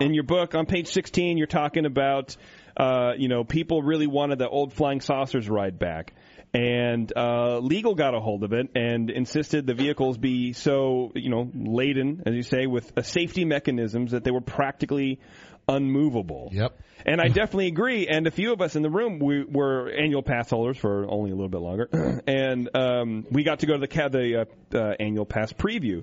In 0.00 0.14
your 0.14 0.22
book 0.24 0.54
on 0.54 0.66
page 0.66 0.88
16, 0.88 1.38
you're 1.38 1.46
talking 1.46 1.86
about 1.86 2.36
uh, 2.76 3.14
you 3.18 3.28
know 3.28 3.42
people 3.42 3.82
really 3.82 4.06
wanted 4.06 4.38
the 4.38 4.48
old 4.48 4.72
flying 4.72 5.00
saucers 5.00 5.48
ride 5.48 5.78
back. 5.78 6.14
And 6.54 7.12
uh, 7.14 7.58
legal 7.58 7.94
got 7.94 8.14
a 8.14 8.20
hold 8.20 8.42
of 8.42 8.52
it 8.52 8.70
and 8.74 9.10
insisted 9.10 9.66
the 9.66 9.74
vehicles 9.74 10.16
be 10.16 10.54
so, 10.54 11.12
you 11.14 11.28
know, 11.28 11.50
laden, 11.54 12.22
as 12.24 12.34
you 12.34 12.42
say, 12.42 12.66
with 12.66 12.90
uh, 12.96 13.02
safety 13.02 13.44
mechanisms 13.44 14.12
that 14.12 14.24
they 14.24 14.30
were 14.30 14.40
practically 14.40 15.20
unmovable. 15.68 16.48
Yep. 16.52 16.80
And 17.06 17.20
I 17.20 17.28
definitely 17.28 17.68
agree. 17.68 18.08
And 18.08 18.26
a 18.26 18.30
few 18.30 18.52
of 18.52 18.60
us 18.60 18.74
in 18.74 18.82
the 18.82 18.90
room, 18.90 19.18
we 19.18 19.44
were 19.44 19.88
annual 19.90 20.22
pass 20.22 20.50
holders 20.50 20.78
for 20.78 21.06
only 21.08 21.30
a 21.30 21.34
little 21.34 21.48
bit 21.48 21.60
longer, 21.60 22.22
and 22.26 22.68
um, 22.74 23.26
we 23.30 23.44
got 23.44 23.60
to 23.60 23.66
go 23.66 23.74
to 23.74 23.78
the 23.78 23.86
ca- 23.86 24.08
the 24.08 24.40
uh, 24.40 24.76
uh, 24.76 24.94
annual 24.98 25.24
pass 25.24 25.52
preview. 25.52 26.02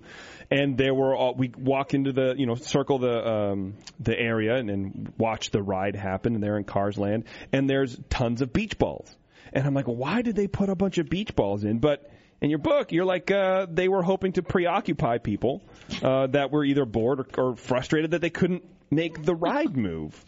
And 0.49 0.77
there 0.77 0.93
were 0.93 1.15
all, 1.15 1.35
we 1.35 1.51
walk 1.57 1.93
into 1.93 2.13
the 2.13 2.35
you 2.37 2.45
know 2.45 2.55
circle 2.55 2.99
the 2.99 3.27
um, 3.27 3.73
the 3.99 4.17
area 4.17 4.55
and, 4.55 4.69
and 4.69 5.13
watch 5.17 5.51
the 5.51 5.61
ride 5.61 5.95
happen. 5.95 6.35
And 6.35 6.43
they're 6.43 6.57
in 6.57 6.63
Cars 6.63 6.97
Land, 6.97 7.25
and 7.51 7.69
there's 7.69 7.97
tons 8.09 8.41
of 8.41 8.53
beach 8.53 8.77
balls. 8.77 9.13
And 9.55 9.65
I'm 9.65 9.73
like, 9.73 9.85
why 9.85 10.21
did 10.21 10.35
they 10.35 10.47
put 10.47 10.69
a 10.69 10.75
bunch 10.75 10.97
of 10.99 11.09
beach 11.09 11.35
balls 11.35 11.63
in? 11.63 11.79
But 11.79 12.07
in 12.41 12.49
your 12.49 12.59
book, 12.59 12.91
you're 12.91 13.05
like 13.05 13.31
uh, 13.31 13.65
they 13.71 13.87
were 13.87 14.03
hoping 14.03 14.33
to 14.33 14.43
preoccupy 14.43 15.17
people 15.19 15.63
uh, 16.03 16.27
that 16.27 16.51
were 16.51 16.63
either 16.65 16.85
bored 16.85 17.21
or, 17.37 17.51
or 17.51 17.55
frustrated 17.55 18.11
that 18.11 18.21
they 18.21 18.29
couldn't 18.29 18.63
make 18.91 19.23
the 19.23 19.33
ride 19.33 19.75
move. 19.75 20.23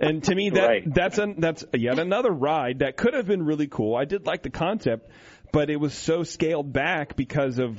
And 0.00 0.24
to 0.24 0.34
me, 0.34 0.50
that 0.50 0.66
Right. 0.66 0.94
that's 0.94 1.18
an, 1.18 1.36
that's 1.38 1.64
yet 1.74 1.98
another 1.98 2.30
ride 2.30 2.80
that 2.80 2.96
could 2.96 3.14
have 3.14 3.26
been 3.26 3.44
really 3.44 3.68
cool. 3.68 3.94
I 3.94 4.06
did 4.06 4.26
like 4.26 4.42
the 4.42 4.50
concept, 4.50 5.10
but 5.52 5.70
it 5.70 5.76
was 5.76 5.94
so 5.94 6.22
scaled 6.24 6.72
back 6.72 7.16
because 7.16 7.58
of 7.58 7.78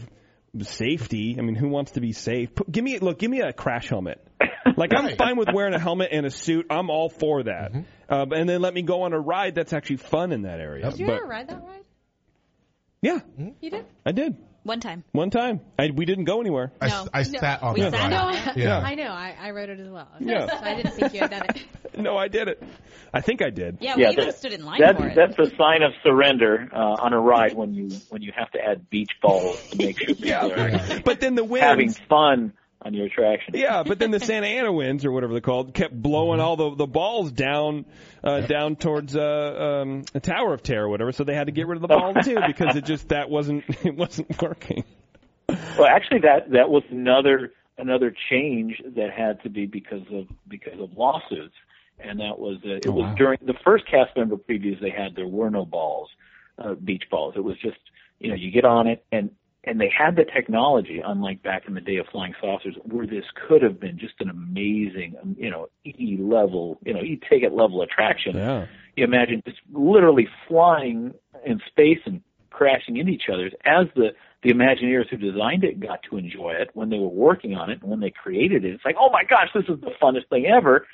safety. 0.62 1.36
I 1.38 1.42
mean, 1.42 1.56
who 1.56 1.68
wants 1.68 1.92
to 1.92 2.02
be 2.02 2.14
safe? 2.14 2.50
Give 2.72 2.84
me 2.84 3.00
look, 3.00 3.20
give 3.20 3.30
me 3.32 3.42
a 3.42 3.52
crash 3.54 3.90
helmet. 3.90 4.26
Like 4.78 4.92
I'm 4.96 5.16
fine 5.16 5.38
with 5.38 5.50
wearing 5.54 5.74
a 5.74 5.80
helmet 5.80 6.10
and 6.12 6.26
a 6.26 6.32
suit. 6.32 6.66
I'm 6.70 6.90
all 6.90 7.10
for 7.10 7.44
that. 7.44 7.72
Um, 8.10 8.32
and 8.32 8.48
then 8.50 8.62
let 8.62 8.74
me 8.74 8.82
go 8.82 9.04
on 9.04 9.14
a 9.14 9.20
ride 9.20 9.56
that's 9.56 9.74
actually 9.74 9.98
fun 9.98 10.32
in 10.32 10.44
that 10.44 10.60
area. 10.60 10.90
Did 10.92 11.00
you 11.00 11.06
But 11.08 11.18
ever 11.18 11.26
ride 11.26 11.48
that 11.50 11.64
ride? 11.64 11.82
yeah, 13.02 13.20
You 13.62 13.70
did? 13.70 13.86
I 14.06 14.12
did 14.12 14.36
One 14.64 14.80
time. 14.80 15.04
one 15.12 15.30
time. 15.30 15.62
I, 15.78 15.92
we 15.92 16.06
didn't 16.06 16.24
go 16.26 16.42
anywhere. 16.42 16.72
I, 16.82 16.88
No. 16.88 17.08
I 17.14 17.24
No. 17.24 17.40
sat 17.40 17.62
on 17.64 17.74
We 17.76 17.82
that 17.82 17.92
sat 17.94 18.12
ride. 18.12 18.14
on 18.14 18.34
No, 18.34 18.52
it. 18.52 18.58
Yeah. 18.58 18.80
I 18.80 18.96
know. 18.96 19.12
I, 19.12 19.36
I 19.40 19.52
wrote 19.52 19.70
it 19.70 19.80
as 19.80 19.88
well. 19.90 20.08
Yeah. 20.20 20.48
So 20.48 20.58
I 20.66 20.76
didn't 20.76 20.92
think 20.94 21.14
you 21.14 21.20
had 21.20 21.32
done 21.32 21.44
it. 21.50 21.64
No, 21.98 22.18
I 22.18 22.28
did 22.28 22.50
it. 22.50 22.62
I 23.14 23.22
think 23.22 23.42
I 23.42 23.50
did. 23.52 23.78
Yeah, 23.80 23.96
Yeah, 23.96 24.08
we 24.10 24.14
even 24.16 24.26
that- 24.26 24.38
stood 24.38 24.52
in 24.52 24.66
line 24.66 24.82
That's 24.82 25.00
for 25.00 25.08
it. 25.08 25.16
that's 25.16 25.40
a 25.40 25.56
sign 25.56 25.82
of 25.82 25.94
surrender 26.04 26.68
uh, 26.74 26.78
on 26.78 27.14
a 27.14 27.20
ride 27.22 27.54
when 27.54 27.74
you 27.74 27.88
when 28.10 28.22
you 28.22 28.34
have 28.36 28.52
to 28.52 28.60
add 28.62 28.90
beach 28.90 29.12
balls 29.22 29.58
to 29.70 29.78
make 29.78 29.98
sure 30.00 30.14
people 30.16 30.34
are 30.52 31.00
But 31.06 31.22
then 31.22 31.36
the 31.36 31.46
winds. 31.46 31.64
having 31.66 31.92
fun 32.10 32.52
on 32.86 32.94
your 32.94 33.08
attraction. 33.08 33.56
Yeah, 33.56 33.84
but 33.84 33.98
then 34.00 34.12
the 34.12 34.20
Santa 34.20 34.46
Ana 34.48 34.72
winds 34.72 35.04
or 35.04 35.12
whatever 35.12 35.34
they're 35.34 35.42
called 35.42 35.74
kept 35.74 35.94
blowing 36.00 36.40
Mm-hmm. 36.40 36.48
all 36.48 36.56
the 36.56 36.76
the 36.76 36.88
balls 36.88 37.32
down 37.32 37.86
uh, 38.24 38.42
down 38.42 38.76
towards 38.76 39.16
uh, 39.16 39.82
um, 39.82 40.04
the 40.14 40.20
Tower 40.20 40.54
of 40.54 40.62
Terror 40.64 40.86
or 40.86 40.90
whatever. 40.90 41.12
So 41.12 41.24
they 41.24 41.34
had 41.36 41.48
to 41.48 41.52
get 41.52 41.68
rid 41.68 41.78
of 41.78 41.82
the 41.82 41.88
balls 41.88 42.18
too 42.26 42.38
because 42.48 42.76
it 42.76 42.86
just 42.86 43.10
that 43.10 43.30
wasn't 43.30 43.64
it 43.84 43.96
wasn't 43.96 44.40
working. 44.42 44.84
Well, 45.50 45.88
actually, 45.88 46.20
that 46.22 46.52
that 46.52 46.70
was 46.70 46.84
another 46.92 47.52
another 47.78 48.14
change 48.30 48.82
that 48.96 49.12
had 49.12 49.42
to 49.44 49.50
be 49.50 49.66
because 49.66 50.04
of 50.14 50.28
because 50.48 50.80
of 50.80 50.94
lawsuits, 50.98 51.56
and 52.00 52.20
that 52.20 52.38
was 52.40 52.58
uh, 52.66 52.76
it 52.76 52.88
Oh, 52.88 52.92
was 52.92 53.04
wow. 53.06 53.16
during 53.16 53.40
the 53.46 53.56
first 53.64 53.86
cast 53.90 54.16
member 54.16 54.38
previews 54.38 54.80
they 54.80 54.92
had. 54.92 55.16
There 55.16 55.28
were 55.28 55.50
no 55.50 55.66
balls, 55.66 56.10
uh, 56.58 56.74
beach 56.76 57.04
balls. 57.12 57.34
It 57.36 57.44
was 57.44 57.58
just 57.60 57.78
you 58.20 58.30
know 58.30 58.36
you 58.36 58.52
get 58.52 58.64
on 58.66 58.88
it 58.88 59.04
and 59.12 59.32
and 59.66 59.80
they 59.80 59.92
had 59.96 60.16
the 60.16 60.26
technology, 60.26 61.02
unlike 61.04 61.42
back 61.44 61.64
in 61.68 61.74
the 61.74 61.82
day 61.82 61.98
of 61.98 62.08
flying 62.12 62.34
saucers, 62.40 62.76
where 62.84 63.08
this 63.08 63.26
could 63.48 63.62
have 63.62 63.80
been 63.80 63.98
just 63.98 64.14
an 64.20 64.30
amazing 64.30 65.16
um, 65.22 65.36
you 65.40 65.50
know 65.50 65.70
E 65.86 66.18
level 66.20 66.80
you 66.86 66.94
know 66.94 67.02
E 67.02 67.20
ticket 67.30 67.54
level 67.54 67.82
attraction. 67.82 68.36
Yeah. 68.36 68.68
You 68.96 69.04
imagine 69.04 69.42
just 69.46 69.60
literally 69.74 70.28
flying 70.48 71.14
in 71.46 71.60
space 71.68 72.00
and 72.06 72.22
crashing 72.50 72.98
into 72.98 73.12
each 73.12 73.30
other 73.32 73.52
as 73.66 73.88
the 73.96 74.14
the 74.44 74.52
Imagineers 74.52 75.10
who 75.10 75.18
designed 75.18 75.64
it 75.64 75.80
got 75.80 76.04
to 76.10 76.18
enjoy 76.18 76.52
it 76.52 76.70
when 76.74 76.90
they 76.90 77.00
were 77.00 77.08
working 77.08 77.56
on 77.56 77.72
it 77.72 77.82
and 77.82 77.90
when 77.90 78.00
they 78.00 78.12
created 78.12 78.64
it. 78.64 78.76
It's 78.76 78.86
like, 78.86 78.96
oh 79.00 79.10
my 79.10 79.24
gosh, 79.24 79.50
this 79.56 79.64
is 79.64 79.82
the 79.82 79.92
funnest 80.02 80.30
thing 80.30 80.46
ever. 80.46 80.86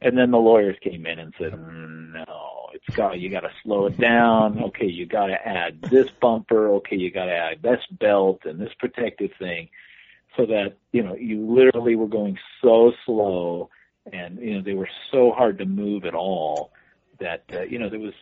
And 0.00 0.16
then 0.16 0.30
the 0.30 0.38
lawyers 0.38 0.76
came 0.80 1.06
in 1.06 1.18
and 1.18 1.34
said, 1.38 1.52
"Mm, 1.52 2.12
no, 2.12 2.68
it's 2.72 2.96
got 2.96 3.18
you 3.18 3.30
got 3.30 3.40
to 3.40 3.50
slow 3.62 3.86
it 3.86 3.98
down. 3.98 4.62
Okay, 4.64 4.86
you 4.86 5.06
got 5.06 5.26
to 5.26 5.48
add 5.48 5.82
this 5.82 6.08
bumper. 6.20 6.68
Okay, 6.74 6.96
you 6.96 7.10
got 7.10 7.26
to 7.26 7.34
add 7.34 7.62
this 7.62 7.80
belt 7.90 8.40
and 8.44 8.60
this 8.60 8.72
protective 8.78 9.30
thing, 9.38 9.68
so 10.36 10.46
that 10.46 10.76
you 10.92 11.02
know 11.02 11.14
you 11.14 11.44
literally 11.44 11.96
were 11.96 12.06
going 12.06 12.38
so 12.62 12.92
slow, 13.04 13.70
and 14.12 14.38
you 14.38 14.54
know 14.54 14.62
they 14.62 14.74
were 14.74 14.88
so 15.10 15.32
hard 15.32 15.58
to 15.58 15.64
move 15.64 16.04
at 16.04 16.14
all 16.14 16.72
that 17.18 17.44
uh, 17.52 17.62
you 17.62 17.78
know 17.78 17.88
there 17.88 18.00
was 18.00 18.14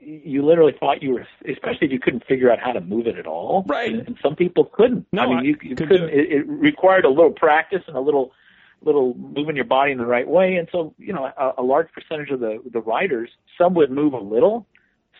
you 0.00 0.44
literally 0.44 0.74
thought 0.78 1.02
you 1.02 1.12
were, 1.12 1.26
especially 1.48 1.86
if 1.86 1.92
you 1.92 2.00
couldn't 2.00 2.24
figure 2.26 2.50
out 2.50 2.58
how 2.58 2.72
to 2.72 2.80
move 2.80 3.06
it 3.06 3.18
at 3.18 3.26
all. 3.26 3.64
Right. 3.66 3.92
And, 3.92 4.06
and 4.08 4.18
some 4.22 4.34
people 4.34 4.64
couldn't. 4.64 5.06
No, 5.12 5.22
I 5.22 5.26
mean, 5.26 5.44
you, 5.44 5.56
you 5.62 5.76
could 5.76 5.88
couldn't. 5.88 6.10
It, 6.10 6.32
it 6.32 6.48
required 6.48 7.04
a 7.04 7.10
little 7.10 7.30
practice 7.30 7.82
and 7.86 7.96
a 7.96 8.00
little, 8.00 8.32
little 8.82 9.14
moving 9.14 9.56
your 9.56 9.64
body 9.64 9.92
in 9.92 9.98
the 9.98 10.06
right 10.06 10.26
way. 10.28 10.54
And 10.56 10.68
so, 10.72 10.94
you 10.98 11.12
know, 11.12 11.24
a, 11.24 11.52
a 11.58 11.62
large 11.62 11.88
percentage 11.92 12.30
of 12.30 12.40
the 12.40 12.58
the 12.72 12.80
riders, 12.80 13.30
some 13.58 13.74
would 13.74 13.90
move 13.90 14.12
a 14.14 14.18
little, 14.18 14.66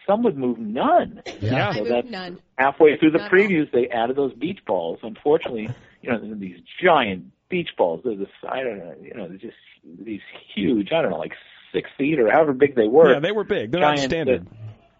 some 0.07 0.23
would 0.23 0.37
move 0.37 0.59
none. 0.59 1.23
Yeah. 1.41 1.69
I 1.71 1.75
So 1.75 1.85
that's 1.85 2.09
none. 2.11 2.41
halfway 2.57 2.97
through 2.99 3.13
the 3.13 3.19
Not 3.19 3.33
at 3.33 3.33
all. 3.33 3.39
previews, 3.39 3.71
they 3.73 3.89
added 3.89 4.17
those 4.17 4.33
beach 4.35 4.61
balls. 4.67 4.99
Unfortunately, 5.03 5.69
you 6.03 6.11
know, 6.11 6.35
these 6.35 6.57
giant 6.83 7.27
beach 7.49 7.71
balls. 7.77 8.01
They're 8.05 8.17
this, 8.17 8.29
I 8.49 8.63
don't 8.63 8.79
know, 8.79 8.95
you 9.03 9.15
know, 9.15 9.29
they're 9.29 9.37
just 9.39 9.57
these 9.85 10.21
huge. 10.55 10.89
I 10.93 11.03
don't 11.03 11.11
know, 11.11 11.19
like 11.19 11.33
six 11.73 11.89
feet 11.99 12.19
or 12.19 12.31
however 12.31 12.53
big 12.53 12.75
they 12.75 12.89
were 12.89 13.13
Yeah, 13.13 13.21
they 13.21 13.33
were 13.33 13.45
big. 13.45 13.71
They're 13.73 13.81
not 13.81 13.99
standard. 13.99 14.47
uh, 14.47 14.55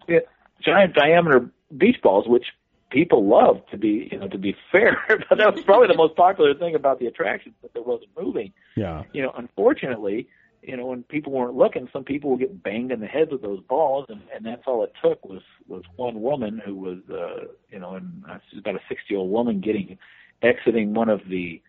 yeah, 0.07 0.19
giant 0.63 0.93
diameter 0.93 1.49
beach 1.75 1.97
balls, 2.03 2.25
which 2.27 2.45
people 2.91 3.25
love 3.25 3.65
to 3.71 3.77
be, 3.77 4.09
you 4.11 4.19
know, 4.19 4.27
to 4.27 4.37
be 4.37 4.55
fair. 4.71 4.97
but 5.07 5.37
that 5.37 5.55
was 5.55 5.63
probably 5.63 5.87
the 5.87 5.97
most 5.97 6.15
popular 6.15 6.53
thing 6.53 6.75
about 6.75 6.99
the 6.99 7.07
attraction 7.07 7.53
that 7.61 7.73
there 7.73 7.83
wasn't 7.83 8.09
moving. 8.19 8.53
Yeah. 8.75 9.03
You 9.13 9.23
know, 9.23 9.31
unfortunately, 9.35 10.27
you 10.61 10.77
know, 10.77 10.85
when 10.85 11.03
people 11.03 11.31
weren't 11.31 11.55
looking, 11.55 11.89
some 11.91 12.03
people 12.03 12.29
would 12.31 12.39
get 12.39 12.61
banged 12.61 12.91
in 12.91 12.99
the 12.99 13.07
heads 13.07 13.31
with 13.31 13.41
those 13.41 13.61
balls, 13.61 14.05
and 14.09 14.21
and 14.33 14.45
that's 14.45 14.61
all 14.67 14.83
it 14.83 14.93
took 15.01 15.25
was 15.25 15.41
was 15.67 15.83
one 15.95 16.21
woman 16.21 16.61
who 16.63 16.75
was, 16.75 16.99
uh, 17.09 17.47
you 17.71 17.79
know, 17.79 17.95
and 17.95 18.23
uh, 18.29 18.37
she's 18.49 18.59
about 18.59 18.75
a 18.75 18.81
sixty 18.87 19.15
year 19.15 19.19
old 19.19 19.31
woman 19.31 19.59
getting 19.59 19.97
exiting 20.43 20.93
one 20.93 21.09
of 21.09 21.21
the 21.29 21.61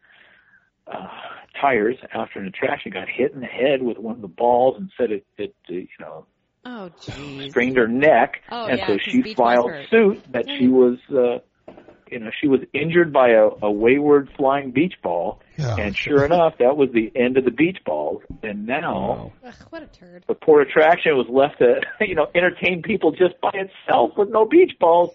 uh, 0.87 1.09
tires 1.59 1.97
after 2.13 2.39
an 2.39 2.47
attraction 2.47 2.93
got 2.93 3.09
hit 3.09 3.33
in 3.33 3.41
the 3.41 3.47
head 3.47 3.83
with 3.83 3.99
one 3.99 4.17
of 4.17 4.21
the 4.21 4.29
balls 4.29 4.77
and 4.79 4.91
said 4.99 5.11
it, 5.11 5.25
it 5.39 5.55
uh, 5.71 5.75
you 5.75 5.89
know, 5.99 6.27
Oh, 6.65 6.91
jeez. 7.01 7.51
strained 7.51 7.77
her 7.77 7.89
neck, 7.89 8.41
Oh, 8.51 8.67
and 8.67 8.79
yeah, 8.79 8.87
so 8.87 8.93
'cause 8.95 9.03
she 9.03 9.35
filed 9.35 9.71
hurt. 9.71 9.89
suit 9.91 10.23
that 10.33 10.47
she 10.59 10.69
was, 10.69 10.99
uh, 11.11 11.39
you 12.11 12.19
know, 12.21 12.31
she 12.41 12.47
was 12.47 12.61
injured 12.73 13.13
by 13.13 13.31
a, 13.31 13.49
a 13.63 13.71
wayward 13.71 14.29
flying 14.37 14.71
beach 14.71 14.95
ball, 15.03 15.41
Yeah. 15.59 15.75
and 15.77 15.97
sure 15.97 16.25
enough, 16.27 16.59
that 16.59 16.77
was 16.77 16.91
the 16.93 17.11
end 17.17 17.37
of 17.37 17.45
the 17.45 17.51
beach 17.51 17.79
balls. 17.85 18.23
And 18.45 18.67
now 18.67 19.33
Ugh, 19.45 19.55
what 19.71 19.83
a 19.83 19.87
turd. 19.87 20.25
the 20.29 20.35
poor 20.35 20.61
attraction 20.61 21.17
was 21.17 21.27
left 21.29 21.59
to, 21.59 21.81
you 22.07 22.15
know, 22.15 22.27
entertain 22.35 22.83
people 22.83 23.11
just 23.13 23.41
by 23.41 23.51
itself 23.55 24.13
with 24.17 24.29
no 24.29 24.45
beach 24.47 24.73
balls. 24.79 25.11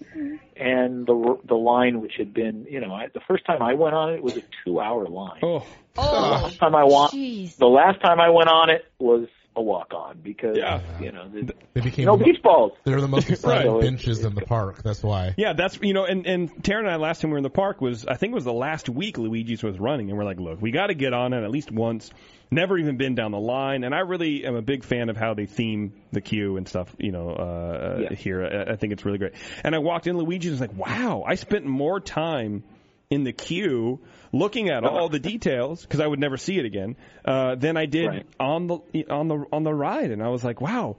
And 0.57 1.05
the 1.05 1.37
the 1.47 1.55
line, 1.55 2.01
which 2.01 2.13
had 2.17 2.33
been, 2.33 2.65
you 2.69 2.79
know, 2.81 2.91
I, 2.93 3.07
the 3.13 3.21
first 3.27 3.45
time 3.45 3.61
I 3.61 3.73
went 3.75 3.93
on 3.95 4.13
it, 4.13 4.23
was 4.23 4.35
a 4.35 4.41
two 4.65 4.79
hour 4.79 5.05
line. 5.07 5.39
Oh. 5.43 5.59
The 5.95 6.01
Oh, 6.01 6.21
last 6.43 6.59
time 6.59 6.75
I 6.75 6.83
wa- 6.83 7.09
jeez. 7.09 7.55
the 7.57 7.67
last 7.67 8.01
time 8.01 8.19
I 8.19 8.29
went 8.29 8.49
on 8.49 8.69
it 8.69 8.85
was 8.99 9.27
a 9.57 9.61
walk 9.61 9.93
on 9.93 10.19
because 10.23 10.57
Yeah. 10.57 10.81
you 10.99 11.11
know 11.11 11.27
the, 11.29 11.53
They 11.73 11.81
became 11.81 12.05
no 12.05 12.15
the, 12.17 12.23
beach 12.25 12.41
balls. 12.41 12.71
they 12.85 12.93
were 12.93 13.01
the 13.01 13.07
most 13.07 13.29
exciting 13.31 13.71
Right. 13.73 13.81
benches 13.81 14.23
in 14.23 14.35
the 14.35 14.41
park. 14.41 14.83
That's 14.83 15.03
why. 15.03 15.33
Yeah, 15.37 15.53
that's 15.53 15.79
you 15.81 15.93
know, 15.93 16.05
and 16.05 16.25
and 16.25 16.63
Tara 16.63 16.79
and 16.83 16.89
I 16.89 16.95
last 16.97 17.21
time 17.21 17.29
we 17.29 17.33
were 17.33 17.37
in 17.39 17.43
the 17.43 17.49
park 17.49 17.81
was 17.81 18.05
I 18.05 18.15
think 18.15 18.31
it 18.31 18.35
was 18.35 18.45
the 18.45 18.53
last 18.53 18.87
week 18.89 19.17
Luigi's 19.17 19.63
was 19.63 19.79
running, 19.79 20.09
and 20.09 20.17
we're 20.17 20.23
like, 20.25 20.39
look, 20.39 20.61
we 20.61 20.71
got 20.71 20.87
to 20.87 20.93
get 20.93 21.13
on 21.13 21.33
it 21.33 21.43
at 21.43 21.51
least 21.51 21.71
once. 21.71 22.09
Never 22.49 22.77
even 22.77 22.95
been 22.95 23.13
down 23.15 23.31
the 23.31 23.39
line, 23.39 23.83
and 23.83 23.93
I 23.93 23.99
really 23.99 24.45
am 24.45 24.55
a 24.55 24.61
big 24.61 24.85
fan 24.85 25.09
of 25.09 25.17
how 25.17 25.33
they 25.33 25.47
theme 25.47 25.91
the 26.13 26.21
queue 26.21 26.55
and 26.55 26.65
stuff. 26.67 26.95
You 26.97 27.11
know, 27.11 27.31
uh, 27.31 27.99
Yeah. 28.03 28.15
here 28.15 28.43
I, 28.69 28.73
I 28.73 28.75
think 28.77 28.93
it's 28.93 29.03
really 29.03 29.17
great. 29.17 29.33
And 29.65 29.75
I 29.75 29.79
walked 29.79 30.07
in, 30.07 30.17
Luigi's 30.17 30.51
was 30.51 30.61
like, 30.61 30.73
wow, 30.73 31.23
I 31.27 31.35
spent 31.35 31.65
more 31.65 31.99
time 31.99 32.63
in 33.09 33.23
the 33.25 33.33
queue 33.33 33.99
looking 34.31 34.69
at 34.69 34.83
all 34.83 35.09
the 35.09 35.19
details 35.19 35.81
because 35.81 35.99
I 35.99 36.07
would 36.07 36.19
never 36.19 36.37
see 36.37 36.57
it 36.59 36.65
again 36.65 36.95
uh, 37.25 37.55
than 37.55 37.77
I 37.77 37.85
did 37.85 38.07
Right. 38.07 38.25
on 38.39 38.67
the 38.67 39.05
on 39.09 39.27
the 39.27 39.45
on 39.51 39.63
the 39.63 39.73
ride, 39.73 40.11
and 40.11 40.21
I 40.23 40.29
was 40.29 40.43
like, 40.43 40.61
wow. 40.61 40.97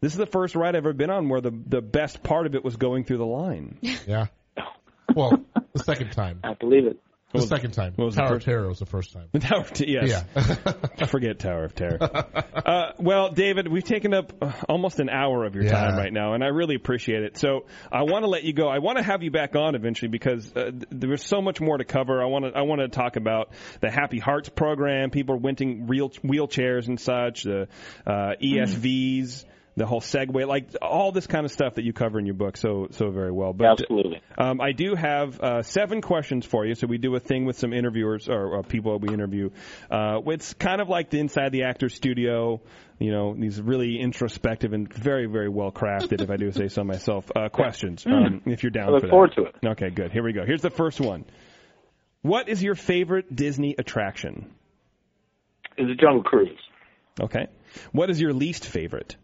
This 0.00 0.12
is 0.12 0.18
the 0.18 0.26
first 0.26 0.54
ride 0.54 0.76
I've 0.76 0.84
ever 0.84 0.92
been 0.92 1.08
on 1.10 1.28
where 1.30 1.40
the 1.40 1.50
the 1.50 1.80
best 1.80 2.22
part 2.22 2.44
of 2.46 2.54
it 2.54 2.62
was 2.62 2.76
going 2.76 3.04
through 3.04 3.18
the 3.18 3.26
line. 3.26 3.78
Yeah. 4.06 4.26
Well, 5.14 5.44
The 5.74 5.84
second 5.84 6.12
time. 6.12 6.40
I 6.42 6.54
believe 6.54 6.86
it. 6.86 6.98
The 7.42 7.46
second 7.46 7.72
time. 7.72 7.92
what 7.96 8.06
was 8.06 8.14
the 8.14 8.22
Tower 8.22 8.36
of 8.36 8.44
Terror 8.44 8.68
was 8.68 8.78
the 8.78 8.86
first 8.86 9.12
time. 9.12 9.28
The 9.32 9.38
Tower 9.40 9.60
of 9.60 9.72
Terror, 9.72 10.06
yes. 10.06 10.24
Yeah. 10.36 11.06
Forget 11.06 11.38
Tower 11.38 11.64
of 11.64 11.74
Terror. 11.74 11.98
uh, 12.54 12.92
well, 12.98 13.30
David, 13.32 13.68
we've 13.68 13.84
taken 13.84 14.14
up 14.14 14.32
uh, 14.40 14.52
almost 14.68 15.00
an 15.00 15.08
hour 15.08 15.44
of 15.44 15.54
your 15.54 15.64
Yeah. 15.64 15.72
time 15.72 15.96
right 15.96 16.12
now, 16.12 16.34
and 16.34 16.44
I 16.44 16.48
really 16.48 16.74
appreciate 16.76 17.22
it. 17.22 17.36
So 17.36 17.66
I 17.90 18.02
want 18.02 18.24
to 18.24 18.28
let 18.28 18.44
you 18.44 18.52
go. 18.52 18.68
I 18.68 18.78
want 18.78 18.98
to 18.98 19.04
have 19.04 19.22
you 19.22 19.30
back 19.30 19.56
on 19.56 19.74
eventually 19.74 20.08
because 20.08 20.50
uh, 20.56 20.70
th- 20.70 20.84
there's 20.90 21.24
so 21.26 21.42
much 21.42 21.60
more 21.60 21.76
to 21.76 21.84
cover. 21.84 22.22
I 22.22 22.26
want 22.26 22.44
to 22.44 22.52
I 22.56 22.62
want 22.62 22.80
to 22.80 22.88
talk 22.88 23.16
about 23.16 23.50
the 23.80 23.90
Happy 23.90 24.18
Hearts 24.18 24.48
program, 24.48 25.10
people 25.10 25.38
renting 25.38 25.86
real 25.86 26.10
wheelchairs 26.10 26.86
and 26.88 27.00
such, 27.00 27.42
the 27.42 27.68
uh, 28.06 28.34
ECVs. 28.42 29.44
The 29.76 29.86
whole 29.86 30.00
Segway, 30.00 30.46
like 30.46 30.68
all 30.80 31.10
this 31.10 31.26
kind 31.26 31.44
of 31.44 31.50
stuff 31.50 31.74
that 31.74 31.84
you 31.84 31.92
cover 31.92 32.20
in 32.20 32.26
your 32.26 32.36
book, 32.36 32.56
so 32.56 32.86
so 32.92 33.10
very 33.10 33.32
well. 33.32 33.52
But 33.52 33.80
Absolutely. 33.80 34.22
um, 34.38 34.60
I 34.60 34.70
do 34.70 34.94
have 34.94 35.40
uh, 35.40 35.62
seven 35.62 36.00
questions 36.00 36.46
for 36.46 36.64
you. 36.64 36.76
So 36.76 36.86
we 36.86 36.98
do 36.98 37.14
a 37.16 37.20
thing 37.20 37.44
with 37.44 37.58
some 37.58 37.72
interviewers 37.72 38.28
or, 38.28 38.54
or 38.54 38.62
people 38.62 38.96
that 38.96 39.04
we 39.04 39.12
interview. 39.12 39.50
Uh, 39.90 40.20
it's 40.26 40.54
kind 40.54 40.80
of 40.80 40.88
like 40.88 41.10
the 41.10 41.18
inside 41.18 41.50
the 41.50 41.64
actor 41.64 41.88
studio. 41.88 42.60
You 43.00 43.10
know, 43.10 43.34
these 43.34 43.60
really 43.60 43.98
introspective 44.00 44.72
and 44.72 44.92
very, 44.92 45.26
very 45.26 45.48
well 45.48 45.72
crafted, 45.72 46.20
if 46.20 46.30
I 46.30 46.36
do 46.36 46.52
say 46.52 46.68
so 46.68 46.84
myself. 46.84 47.28
Uh, 47.34 47.48
questions, 47.48 48.06
um, 48.06 48.42
if 48.46 48.62
you're 48.62 48.70
down 48.70 48.90
I 48.90 48.92
look 48.92 49.00
for 49.00 49.06
that. 49.08 49.10
forward 49.10 49.32
to 49.36 49.42
it. 49.46 49.56
Okay, 49.66 49.90
good. 49.90 50.12
Here 50.12 50.22
we 50.22 50.32
go. 50.32 50.44
Here's 50.46 50.62
the 50.62 50.70
first 50.70 51.00
one. 51.00 51.24
What 52.22 52.48
is 52.48 52.62
your 52.62 52.76
favorite 52.76 53.34
Disney 53.34 53.74
attraction? 53.76 54.54
Is 55.76 55.90
a 55.90 55.94
Jungle 55.94 56.22
Cruise. 56.22 56.56
Okay. 57.20 57.48
What 57.90 58.10
is 58.10 58.20
your 58.20 58.32
least 58.32 58.64
favorite? 58.64 59.16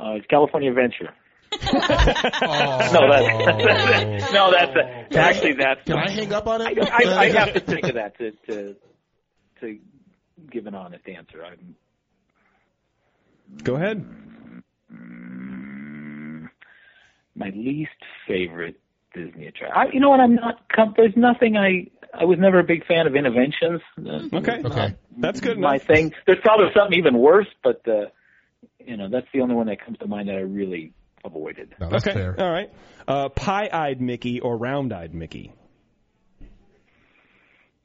Uh, 0.00 0.12
it's 0.14 0.26
California 0.26 0.70
Adventure. 0.70 1.12
Oh. 2.42 2.90
No, 2.92 3.10
that's 3.10 4.32
no, 4.32 4.50
that's 4.52 4.76
a, 4.76 5.18
actually 5.18 5.54
that's. 5.54 5.82
Can 5.84 5.98
I 5.98 6.08
hang 6.10 6.32
up 6.32 6.46
on 6.46 6.60
it? 6.62 6.78
I, 6.78 7.04
I, 7.04 7.18
I 7.22 7.30
have 7.32 7.52
to 7.54 7.60
think 7.60 7.84
of 7.88 7.94
that 7.94 8.16
to 8.18 8.30
to 8.46 8.76
to 9.60 9.78
give 10.50 10.66
an 10.66 10.74
honest 10.74 11.06
answer. 11.08 11.44
I'm 11.44 11.74
Go 13.64 13.74
ahead. 13.76 14.06
my 17.34 17.50
least 17.50 17.90
favorite 18.26 18.80
Disney 19.14 19.46
attraction. 19.46 19.76
I, 19.76 19.86
you 19.92 20.00
know 20.00 20.10
what? 20.10 20.20
I'm 20.20 20.34
not. 20.36 20.68
com- 20.74 20.94
There's 20.96 21.16
nothing 21.16 21.56
I. 21.56 21.88
I 22.12 22.24
was 22.24 22.38
never 22.40 22.58
a 22.58 22.64
big 22.64 22.86
fan 22.86 23.06
of 23.06 23.12
Innoventions. 23.14 23.80
Uh, 23.98 24.36
Okay. 24.36 24.62
Okay. 24.64 24.96
That's 25.18 25.40
good 25.40 25.58
my 25.58 25.74
enough. 25.76 25.86
thing. 25.86 26.12
There's 26.26 26.40
probably 26.42 26.66
something 26.76 26.98
even 26.98 27.16
worse, 27.18 27.46
but 27.62 27.86
uh, 27.88 28.06
you 28.78 28.96
know 28.96 29.08
that's 29.08 29.26
the 29.32 29.40
only 29.40 29.54
one 29.54 29.66
that 29.66 29.84
comes 29.84 29.98
to 29.98 30.06
mind 30.06 30.28
that 30.28 30.36
I 30.36 30.40
really 30.40 30.92
avoided. 31.24 31.74
No, 31.80 31.90
that's 31.90 32.06
okay. 32.06 32.14
fair. 32.14 32.36
All 32.38 32.50
right. 32.50 32.70
Uh, 33.06 33.28
pie-eyed 33.28 34.00
Mickey 34.00 34.40
or 34.40 34.56
round-eyed 34.56 35.14
Mickey? 35.14 35.52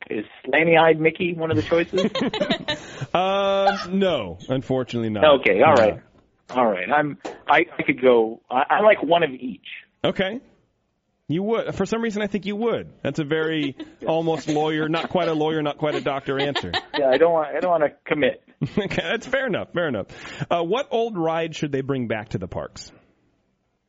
Is 0.10 0.26
slanty-eyed 0.46 1.00
Mickey 1.00 1.34
one 1.34 1.50
of 1.52 1.58
the 1.58 1.64
choices? 1.64 2.12
Uh, 3.14 3.78
no, 3.90 4.38
unfortunately 4.50 5.10
not. 5.10 5.40
okay, 5.40 5.62
all 5.62 5.74
right, 5.74 6.02
all 6.50 6.66
right. 6.66 6.90
I'm. 6.92 7.18
I, 7.48 7.66
I 7.78 7.84
could 7.84 8.02
go. 8.02 8.42
I, 8.50 8.64
I 8.70 8.80
like 8.82 9.02
one 9.02 9.24
of 9.24 9.32
each. 9.32 9.68
Okay. 10.04 10.42
You 11.28 11.42
would. 11.44 11.74
For 11.76 11.86
some 11.88 12.02
reason, 12.02 12.22
I 12.22 12.28
think 12.28 12.46
you 12.46 12.56
would. 12.56 12.94
That's 13.02 13.18
a 13.20 13.24
very 13.24 13.76
almost 14.08 14.48
lawyer, 14.48 14.88
not 14.88 15.10
quite 15.10 15.28
a 15.28 15.34
lawyer, 15.34 15.62
not 15.64 15.78
quite 15.80 15.96
a 15.96 16.02
doctor 16.02 16.40
answer. 16.40 16.72
Yeah, 16.98 17.10
I 17.10 17.18
don't 17.18 17.34
want. 17.34 17.56
I 17.56 17.60
don't 17.60 17.72
want 17.72 17.84
to 17.84 17.94
commit. 18.06 18.44
okay, 18.78 19.02
that's 19.02 19.26
fair 19.26 19.48
enough. 19.48 19.74
Fair 19.74 19.88
enough. 19.88 20.08
Uh, 20.52 20.62
what 20.64 20.88
old 20.92 21.18
ride 21.18 21.56
should 21.56 21.72
they 21.72 21.82
bring 21.82 22.08
back 22.08 22.30
to 22.30 22.38
the 22.38 22.48
parks? 22.48 22.92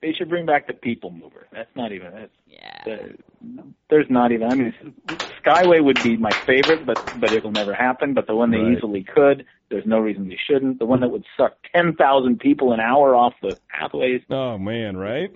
They 0.02 0.12
should 0.12 0.28
bring 0.28 0.46
back 0.46 0.66
the 0.66 0.74
People 0.74 1.10
Mover. 1.10 1.46
That's 1.52 1.74
not 1.74 1.90
even. 1.92 2.12
That's, 2.12 2.32
Yeah. 2.46 2.84
uh, 2.86 3.62
there's 3.90 4.06
not 4.10 4.30
even. 4.32 4.50
I 4.50 4.54
mean, 4.54 4.74
Skyway 5.44 5.82
would 5.82 6.02
be 6.02 6.16
my 6.16 6.30
favorite, 6.30 6.86
but 6.86 7.14
but 7.20 7.32
it'll 7.32 7.50
never 7.52 7.74
happen. 7.74 8.14
But 8.14 8.26
the 8.26 8.34
one 8.34 8.50
they 8.50 8.58
Right. 8.58 8.76
easily 8.76 9.04
could. 9.04 9.44
There's 9.70 9.86
no 9.86 9.98
reason 9.98 10.28
they 10.28 10.38
shouldn't. 10.50 10.78
The 10.78 10.86
one 10.86 11.00
that 11.00 11.08
would 11.10 11.24
suck 11.36 11.52
ten 11.74 11.94
thousand 11.96 12.40
people 12.40 12.72
an 12.72 12.80
hour 12.80 13.14
off 13.14 13.34
the 13.42 13.58
pathways. 13.68 14.22
Oh 14.30 14.56
man, 14.58 14.96
right? 14.96 15.30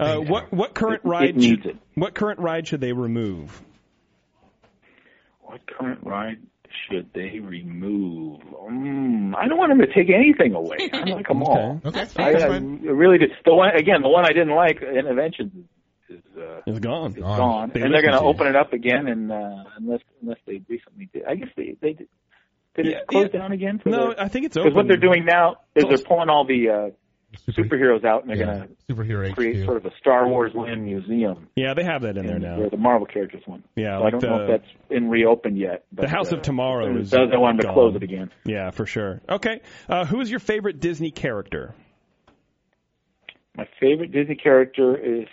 Uh, 0.00 0.16
what 0.20 0.52
what 0.52 0.74
current 0.74 1.02
It- 1.04 1.06
it 1.06 1.10
ride 1.10 1.36
needs 1.36 1.62
should 1.62 1.66
it. 1.72 1.76
what 1.94 2.14
current 2.14 2.40
ride 2.40 2.66
should 2.66 2.80
they 2.80 2.92
remove? 2.92 3.62
What 5.42 5.60
current 5.66 6.00
ride 6.02 6.38
should 6.88 7.12
they 7.12 7.40
remove? 7.40 8.40
Mm, 8.42 9.34
I 9.36 9.48
don't 9.48 9.58
want 9.58 9.70
them 9.70 9.80
to 9.80 9.92
take 9.92 10.08
anything 10.10 10.54
away. 10.54 10.88
I 10.92 11.00
like 11.04 11.26
them 11.28 11.42
all. 11.46 11.80
Okay. 11.84 11.88
I, 12.00 12.02
That's 12.02 12.16
I 12.16 12.48
fine. 12.48 12.80
really 12.82 13.18
did. 13.18 13.30
The 13.44 13.54
one 13.54 13.74
again, 13.74 14.02
the 14.02 14.08
one 14.08 14.24
I 14.24 14.28
didn't 14.32 14.54
like, 14.54 14.80
Innoventions, 14.80 15.50
is, 16.08 16.16
is 16.18 16.22
uh, 16.38 16.60
It's 16.66 16.78
gone. 16.78 17.12
is 17.12 17.16
Gone. 17.22 17.36
gone, 17.38 17.70
They 17.74 17.82
and 17.82 17.92
they're 17.92 18.02
going 18.02 18.14
to 18.14 18.20
to 18.20 18.24
open 18.24 18.46
it 18.46 18.56
up 18.56 18.72
again, 18.72 19.06
and 19.08 19.32
uh, 19.32 19.64
unless 19.76 20.00
unless 20.22 20.38
they 20.46 20.62
recently 20.68 21.08
did, 21.12 21.24
I 21.26 21.34
guess 21.34 21.48
they 21.56 21.76
they 21.80 21.92
did. 21.94 22.08
Did 22.76 22.86
Yeah, 22.86 22.98
it 22.98 23.06
close 23.08 23.28
yeah. 23.34 23.40
down 23.40 23.50
again? 23.52 23.80
For 23.80 23.88
No, 23.88 24.10
the- 24.14 24.22
I 24.22 24.28
think 24.28 24.46
it's 24.46 24.56
open. 24.56 24.70
because 24.70 24.76
what 24.76 24.86
they're 24.88 24.96
doing 24.96 25.24
now 25.24 25.56
is 25.74 25.84
they're 25.88 25.98
pulling 25.98 26.28
all 26.28 26.44
the 26.44 26.68
uh, 26.70 26.90
Super- 27.46 27.62
superheroes 27.76 28.04
out, 28.04 28.22
and 28.22 28.30
they're 28.30 28.38
yeah. 28.38 28.66
going 28.66 28.76
Superhero 28.90 29.28
to 29.28 29.34
create 29.34 29.60
HQ. 29.60 29.64
sort 29.64 29.76
of 29.76 29.86
a 29.86 29.92
Star 30.00 30.26
Wars 30.28 30.52
land 30.54 30.84
museum. 30.84 31.48
Yeah, 31.54 31.74
they 31.74 31.84
have 31.84 32.02
that 32.02 32.16
in 32.16 32.26
there 32.26 32.38
now. 32.40 32.58
Where 32.58 32.70
the 32.70 32.76
Marvel 32.76 33.06
characters 33.06 33.42
went. 33.46 33.64
Yeah, 33.76 33.98
so 33.98 34.02
like 34.04 34.06
I 34.06 34.10
don't 34.10 34.20
the- 34.20 34.26
know 34.28 34.42
if 34.42 34.48
that's 34.62 34.72
been 34.88 35.08
reopened 35.08 35.56
yet. 35.56 35.84
But, 35.92 36.02
The 36.02 36.08
House 36.08 36.32
uh, 36.32 36.36
of 36.36 36.42
Tomorrow 36.42 36.96
is. 36.98 37.10
They 37.10 37.18
want 37.36 37.58
them 37.60 37.68
to 37.68 37.72
close 37.72 37.94
it 37.94 38.02
again. 38.02 38.30
Yeah, 38.44 38.70
for 38.70 38.84
sure. 38.86 39.20
Okay. 39.28 39.60
Uh, 39.88 40.04
who 40.04 40.20
is 40.20 40.30
your 40.30 40.40
favorite 40.40 40.80
Disney 40.80 41.10
character? 41.12 41.74
My 43.56 43.66
favorite 43.80 44.12
Disney 44.12 44.36
character 44.36 44.96
is 44.96 45.26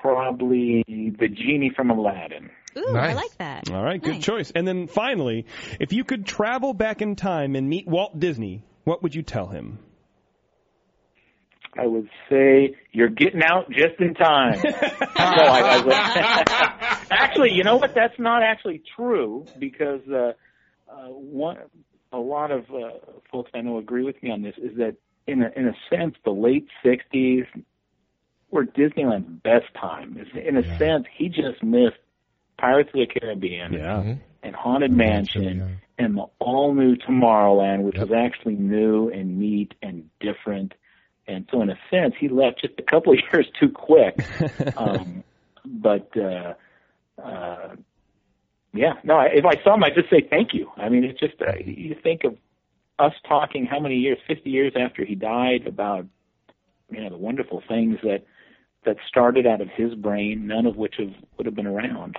probably 0.00 0.84
the 0.86 1.28
genie 1.28 1.72
from 1.74 1.90
Aladdin. 1.90 2.50
Ooh, 2.76 2.96
I 2.96 3.14
like 3.14 3.36
that. 3.38 3.70
All 3.70 3.82
right, 3.82 4.00
good 4.00 4.14
Nice. 4.16 4.24
choice. 4.24 4.50
And 4.54 4.66
then 4.66 4.86
finally, 4.86 5.46
if 5.80 5.92
you 5.92 6.04
could 6.04 6.24
travel 6.26 6.72
back 6.74 7.02
in 7.02 7.16
time 7.16 7.56
and 7.56 7.68
meet 7.68 7.86
Walt 7.88 8.18
Disney, 8.20 8.62
what 8.84 9.02
would 9.02 9.14
you 9.14 9.22
tell 9.22 9.48
him? 9.48 9.78
I 11.78 11.86
would 11.86 12.08
say 12.28 12.74
you're 12.92 13.08
getting 13.08 13.42
out 13.42 13.70
just 13.70 14.00
in 14.00 14.14
time. 14.14 14.58
no, 14.64 14.70
I, 15.16 15.60
I 15.60 15.84
would- 15.84 15.92
actually, 17.10 17.52
you 17.52 17.62
know 17.62 17.76
what? 17.76 17.94
That's 17.94 18.18
not 18.18 18.42
actually 18.42 18.82
true 18.96 19.46
because 19.58 20.00
uh, 20.10 20.32
uh, 20.90 21.06
one, 21.08 21.58
a 22.12 22.18
lot 22.18 22.50
of 22.50 22.64
uh, 22.70 22.90
folks 23.30 23.50
I 23.54 23.60
know 23.60 23.78
agree 23.78 24.02
with 24.04 24.20
me 24.22 24.30
on 24.30 24.42
this. 24.42 24.54
Is 24.58 24.76
that 24.78 24.96
in 25.26 25.42
a, 25.42 25.50
in 25.54 25.68
a 25.68 25.74
sense 25.88 26.16
the 26.24 26.30
late 26.32 26.66
'60s 26.84 27.46
were 28.50 28.64
Disneyland's 28.64 29.28
best 29.42 29.66
time. 29.80 30.18
In 30.34 30.56
a 30.56 30.62
Yeah. 30.62 30.78
sense, 30.78 31.04
he 31.16 31.28
just 31.28 31.62
missed 31.62 31.98
Pirates 32.58 32.90
of 32.94 33.00
the 33.00 33.06
Caribbean 33.06 33.74
Yeah. 33.74 34.02
Mhm. 34.02 34.20
and 34.42 34.56
Haunted 34.56 34.90
Mansion 34.90 35.58
yeah. 35.58 36.04
and 36.04 36.16
the 36.16 36.24
all 36.40 36.74
new 36.74 36.96
Tomorrowland, 36.96 37.82
which 37.82 37.96
Yep. 37.96 38.08
was 38.08 38.18
actually 38.18 38.56
new 38.56 39.10
and 39.10 39.38
neat 39.38 39.74
and 39.82 40.08
different. 40.18 40.72
And 41.28 41.46
so, 41.52 41.60
in 41.62 41.68
a 41.70 41.78
sense, 41.90 42.14
he 42.18 42.28
left 42.28 42.60
just 42.62 42.74
a 42.78 42.82
couple 42.82 43.12
of 43.14 43.18
years 43.32 43.46
too 43.60 43.68
quick. 43.68 44.18
um, 44.76 45.22
but 45.64 46.10
uh, 46.16 46.54
uh, 47.22 47.76
yeah, 48.72 48.94
no. 49.04 49.16
I- 49.16 49.30
If 49.34 49.44
I 49.44 49.62
saw 49.62 49.74
him, 49.74 49.84
I'd 49.84 49.94
just 49.94 50.10
say 50.10 50.26
thank 50.28 50.54
you. 50.54 50.70
I 50.76 50.88
mean, 50.88 51.04
it's 51.04 51.20
just 51.20 51.34
uh, 51.40 51.52
you 51.64 51.94
think 52.02 52.24
of 52.24 52.36
us 52.98 53.12
talking 53.28 53.66
how 53.66 53.78
many 53.78 53.96
years, 53.96 54.18
fifty 54.26 54.50
years 54.50 54.72
after 54.78 55.04
he 55.04 55.14
died, 55.14 55.66
about 55.66 56.06
you 56.90 57.02
know 57.02 57.10
the 57.10 57.18
wonderful 57.18 57.62
things 57.68 57.98
that 58.02 58.24
that 58.84 58.96
started 59.08 59.46
out 59.46 59.60
of 59.60 59.68
his 59.68 59.94
brain, 59.94 60.46
none 60.46 60.64
of 60.66 60.76
which 60.76 60.94
have 60.98 61.12
would 61.36 61.46
have 61.46 61.54
been 61.54 61.66
around. 61.66 62.16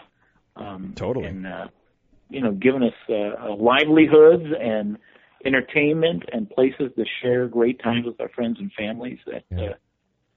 Um, 0.55 0.93
Totally. 0.95 1.25
And 1.25 1.47
uh, 1.47 1.67
you 2.29 2.41
know, 2.41 2.51
given 2.51 2.83
us 2.83 2.93
uh, 3.09 3.13
uh, 3.13 3.55
livelihoods 3.55 4.45
and 4.61 4.97
entertainment 5.45 6.23
and 6.31 6.49
places 6.49 6.91
to 6.97 7.05
share 7.21 7.47
great 7.47 7.81
times 7.81 8.05
with 8.05 8.19
our 8.19 8.29
friends 8.29 8.57
and 8.59 8.71
families 8.73 9.19
that 9.25 9.43
Yeah. 9.51 9.57
uh, 9.57 9.73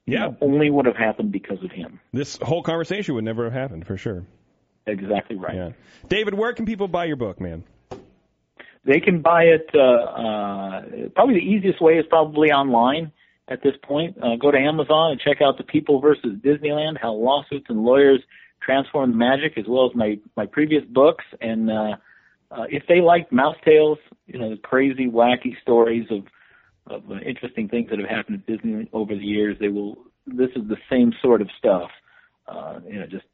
you 0.05 0.13
Yeah. 0.13 0.19
know, 0.27 0.37
only 0.41 0.69
would 0.69 0.85
have 0.85 0.97
happened 0.97 1.31
because 1.31 1.63
of 1.63 1.71
him. 1.71 1.99
This 2.11 2.37
whole 2.37 2.63
conversation 2.63 3.15
would 3.15 3.23
never 3.23 3.43
have 3.45 3.53
happened, 3.53 3.85
for 3.87 3.97
sure. 3.97 4.25
Exactly 4.85 5.35
right. 5.37 5.55
Yeah. 5.55 5.69
David, 6.09 6.33
where 6.33 6.53
can 6.53 6.65
people 6.65 6.87
buy 6.87 7.05
your 7.05 7.15
book, 7.15 7.39
man? 7.39 7.63
They 8.85 8.99
can 8.99 9.21
buy 9.21 9.43
it. 9.43 9.69
Uh, 9.73 9.79
uh, 9.79 10.81
probably 11.15 11.35
the 11.35 11.45
easiest 11.45 11.81
way 11.81 11.93
is 11.97 12.05
probably 12.09 12.51
online 12.51 13.13
at 13.47 13.61
this 13.63 13.75
point. 13.81 14.17
Uh, 14.21 14.35
go 14.35 14.51
to 14.51 14.57
Amazon 14.57 15.11
and 15.11 15.21
check 15.21 15.41
out 15.41 15.57
The 15.57 15.63
People 15.63 16.01
versus 16.01 16.37
Disneyland: 16.43 16.97
How 17.01 17.13
Lawsuits 17.13 17.67
and 17.69 17.83
Lawyers 17.83 18.19
Transformed 18.61 19.15
Magic, 19.15 19.57
as 19.57 19.65
well 19.69 19.89
as 19.89 19.95
my 19.95 20.19
my 20.35 20.45
previous 20.45 20.83
books. 20.83 21.23
And 21.39 21.71
uh, 21.71 21.95
uh, 22.55 22.63
if 22.69 22.83
they 22.87 23.01
like 23.01 23.31
mouse 23.31 23.55
tales, 23.65 23.97
you 24.27 24.39
know, 24.39 24.49
the 24.51 24.57
crazy, 24.57 25.07
wacky 25.07 25.59
stories 25.61 26.05
of 26.11 26.23
of 26.87 27.09
uh, 27.09 27.15
interesting 27.25 27.69
things 27.69 27.89
that 27.89 27.99
have 27.99 28.09
happened 28.09 28.41
at 28.41 28.45
Disney 28.45 28.89
over 28.93 29.15
the 29.15 29.23
years, 29.23 29.57
they 29.59 29.69
will. 29.69 29.97
This 30.27 30.49
is 30.55 30.67
the 30.67 30.77
same 30.89 31.11
sort 31.21 31.41
of 31.41 31.49
stuff. 31.57 31.89
Uh, 32.47 32.79
you 32.85 32.99
know, 32.99 33.05
just 33.07 33.25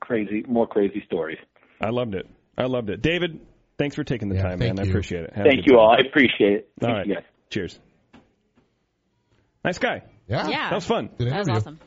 crazy, 0.00 0.44
more 0.46 0.66
crazy 0.66 1.02
stories. 1.06 1.38
I 1.80 1.90
loved 1.90 2.14
it. 2.14 2.26
I 2.56 2.64
loved 2.64 2.90
it. 2.90 3.00
David, 3.02 3.40
thanks 3.78 3.96
for 3.96 4.04
taking 4.04 4.28
the 4.28 4.36
Yeah, 4.36 4.42
time, 4.42 4.58
thank 4.58 4.76
man. 4.76 4.86
I 4.86 4.88
appreciate 4.88 5.24
it. 5.24 5.32
Have 5.34 5.46
Thank 5.46 5.66
you 5.66 5.72
time. 5.72 5.80
all. 5.80 5.90
I 5.90 6.06
appreciate 6.06 6.52
it. 6.52 6.70
All 6.82 6.86
Thank 6.86 6.96
right. 6.98 7.06
you 7.06 7.14
guys. 7.14 7.24
Cheers. 7.48 7.78
Nice 9.64 9.78
guy. 9.78 10.02
Yeah. 10.28 10.48
Yeah. 10.48 10.68
That 10.70 10.74
was 10.76 10.86
fun. 10.86 11.10
Good 11.18 11.30
That 11.32 11.38
was 11.38 11.48
awesome. 11.48 11.80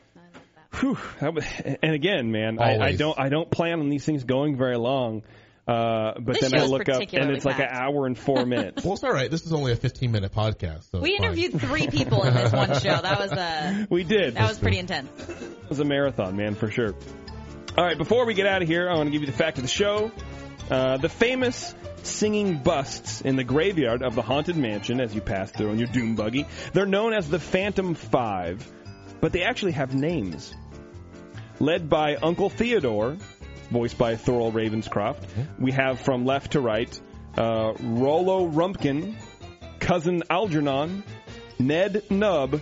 Whew, 0.80 0.98
that 1.20 1.32
was, 1.34 1.44
and 1.82 1.92
again, 1.94 2.32
man, 2.32 2.58
I, 2.60 2.78
I 2.78 2.96
don't 2.96 3.18
I 3.18 3.28
don't 3.28 3.50
plan 3.50 3.78
on 3.80 3.88
these 3.88 4.04
things 4.04 4.24
going 4.24 4.56
very 4.56 4.76
long. 4.76 5.22
Uh, 5.66 6.12
but 6.20 6.38
This 6.38 6.50
then 6.50 6.60
I 6.60 6.66
look 6.66 6.82
up 6.82 6.88
and 6.88 6.96
particularly 6.98 7.36
it's 7.36 7.44
like 7.46 7.58
an 7.58 7.68
hour 7.70 8.06
and 8.06 8.18
four 8.18 8.44
minutes. 8.46 8.84
Well, 8.84 8.94
it's 8.94 9.04
all 9.04 9.12
right. 9.12 9.30
This 9.30 9.46
is 9.46 9.52
only 9.52 9.72
a 9.72 9.76
15 9.76 10.12
minute 10.12 10.32
podcast. 10.32 10.90
So 10.90 11.00
We 11.00 11.10
it's 11.12 11.18
fine. 11.18 11.26
interviewed 11.26 11.60
three 11.60 11.86
people 11.88 12.22
in 12.24 12.34
this 12.34 12.52
one 12.52 12.68
show. 12.80 13.00
That 13.00 13.18
was 13.18 13.32
a. 13.32 13.86
we 13.90 14.04
did. 14.04 14.34
that 14.34 14.46
was 14.48 14.58
pretty 14.58 14.78
intense. 14.78 15.08
It 15.28 15.68
was 15.70 15.80
a 15.80 15.84
marathon, 15.84 16.36
man, 16.36 16.54
for 16.54 16.70
sure. 16.70 16.94
All 17.78 17.84
right, 17.84 17.96
before 17.96 18.26
we 18.26 18.34
get 18.34 18.46
out 18.46 18.60
of 18.62 18.68
here, 18.68 18.88
I 18.90 18.94
want 18.94 19.06
to 19.06 19.10
give 19.10 19.22
you 19.22 19.26
the 19.26 19.32
fact 19.32 19.56
of 19.58 19.64
the 19.64 19.68
show. 19.70 20.12
Uh, 20.70 20.96
the 20.98 21.08
famous 21.08 21.74
singing 22.02 22.58
busts 22.58 23.20
in 23.22 23.36
the 23.36 23.44
graveyard 23.44 24.02
of 24.02 24.14
the 24.14 24.22
Haunted 24.22 24.56
Mansion 24.56 25.00
as 25.00 25.14
you 25.14 25.20
pass 25.20 25.50
through 25.50 25.70
on 25.70 25.78
your 25.78 25.88
doom 25.88 26.14
buggy. 26.14 26.46
They're 26.74 26.86
known 26.86 27.12
as 27.14 27.28
the 27.28 27.38
Phantom 27.38 27.94
Five, 27.94 28.70
but 29.20 29.32
they 29.32 29.42
actually 29.42 29.72
have 29.72 29.94
names. 29.94 30.54
Led 31.60 31.88
by 31.88 32.16
Uncle 32.16 32.50
Theodore, 32.50 33.16
voiced 33.74 33.98
by 33.98 34.14
Thurl 34.14 34.52
Ravenscroft, 34.52 35.18
we 35.58 35.72
have 35.72 36.00
from 36.00 36.24
left 36.24 36.52
to 36.52 36.60
right 36.60 36.98
uh, 37.36 37.74
Rollo 37.80 38.48
Rumpkin, 38.48 39.16
Cousin 39.80 40.22
Algernon, 40.30 41.02
Ned 41.58 42.04
Nub, 42.08 42.60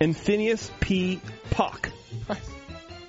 and 0.00 0.16
Phineas 0.16 0.70
P. 0.80 1.20
Pock. 1.50 1.90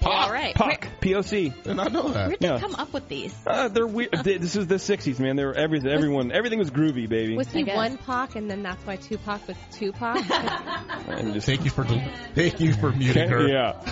All 0.04 0.32
right. 0.32 0.56
Pock. 0.56 0.88
P-O-C. 1.00 1.54
Did 1.64 1.76
not 1.76 1.92
know 1.92 2.08
that. 2.10 2.28
Where'd 2.30 2.40
they 2.40 2.48
Yeah. 2.48 2.58
come 2.60 2.74
up 2.74 2.92
with 2.92 3.08
these? 3.08 3.36
Uh, 3.46 3.68
they're 3.68 3.86
weird. 3.86 4.12
They- 4.24 4.38
This 4.40 4.56
is 4.56 4.66
the 4.66 4.76
'60s, 4.76 5.20
man. 5.20 5.36
They 5.36 5.46
were 5.46 5.54
everything. 5.54 5.92
Everyone, 5.92 6.32
everything 6.32 6.58
was 6.58 6.72
groovy, 6.72 7.08
baby. 7.08 7.36
Was 7.38 7.52
he 7.52 7.62
guess. 7.62 7.76
one 7.76 7.98
Pac, 7.98 8.36
and 8.36 8.50
then 8.50 8.64
that's 8.64 8.84
why 8.84 8.96
Tupac 8.96 9.48
was 9.48 9.58
Tupac? 9.74 10.18
And 11.08 11.34
just- 11.36 11.46
Thank 11.46 11.66
you 11.66 11.70
for 11.72 11.84
thank 11.84 12.60
you 12.60 12.74
for 12.74 12.92
muting 12.92 13.30
her. 13.30 13.48
yeah. 13.48 13.74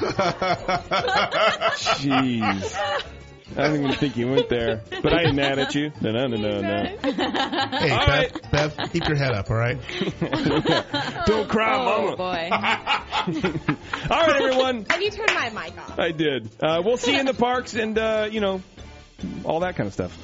Jeez. 1.76 3.04
I 3.58 3.68
don't 3.68 3.78
even 3.84 3.94
think 3.96 4.16
you 4.16 4.28
went 4.30 4.48
there, 4.50 4.82
but 5.02 5.12
I 5.14 5.24
ain't 5.24 5.36
mad 5.36 5.60
at 5.60 5.74
you. 5.76 5.92
No, 6.02 6.12
no, 6.12 6.28
no, 6.28 6.38
no, 6.38 6.62
no. 6.62 6.84
Hey, 7.02 7.90
All 7.92 8.06
Beth, 8.06 8.52
Beth, 8.52 8.92
keep 8.94 9.08
your 9.08 9.18
head 9.18 9.32
up, 9.34 9.50
all 9.50 9.58
right? 9.58 9.78
Don't 11.26 11.50
cry, 11.50 11.76
Oh 11.78 12.16
mama. 12.16 12.16
boy. 12.16 12.50
All 14.12 14.22
right, 14.28 14.36
everyone. 14.42 14.86
and 14.90 15.02
you 15.02 15.10
turned 15.12 15.34
my 15.34 15.50
mic 15.50 15.78
off. 15.78 16.00
I 16.00 16.12
did. 16.12 16.50
Uh, 16.62 16.82
we'll 16.86 16.98
see 16.98 17.14
you 17.14 17.20
in 17.20 17.26
the 17.26 17.34
parks 17.34 17.74
and 17.74 17.98
uh, 17.98 18.28
you 18.32 18.40
know 18.40 18.62
all 19.44 19.62
that 19.62 19.76
kind 19.76 19.88
of 19.88 19.94
stuff. 19.94 20.16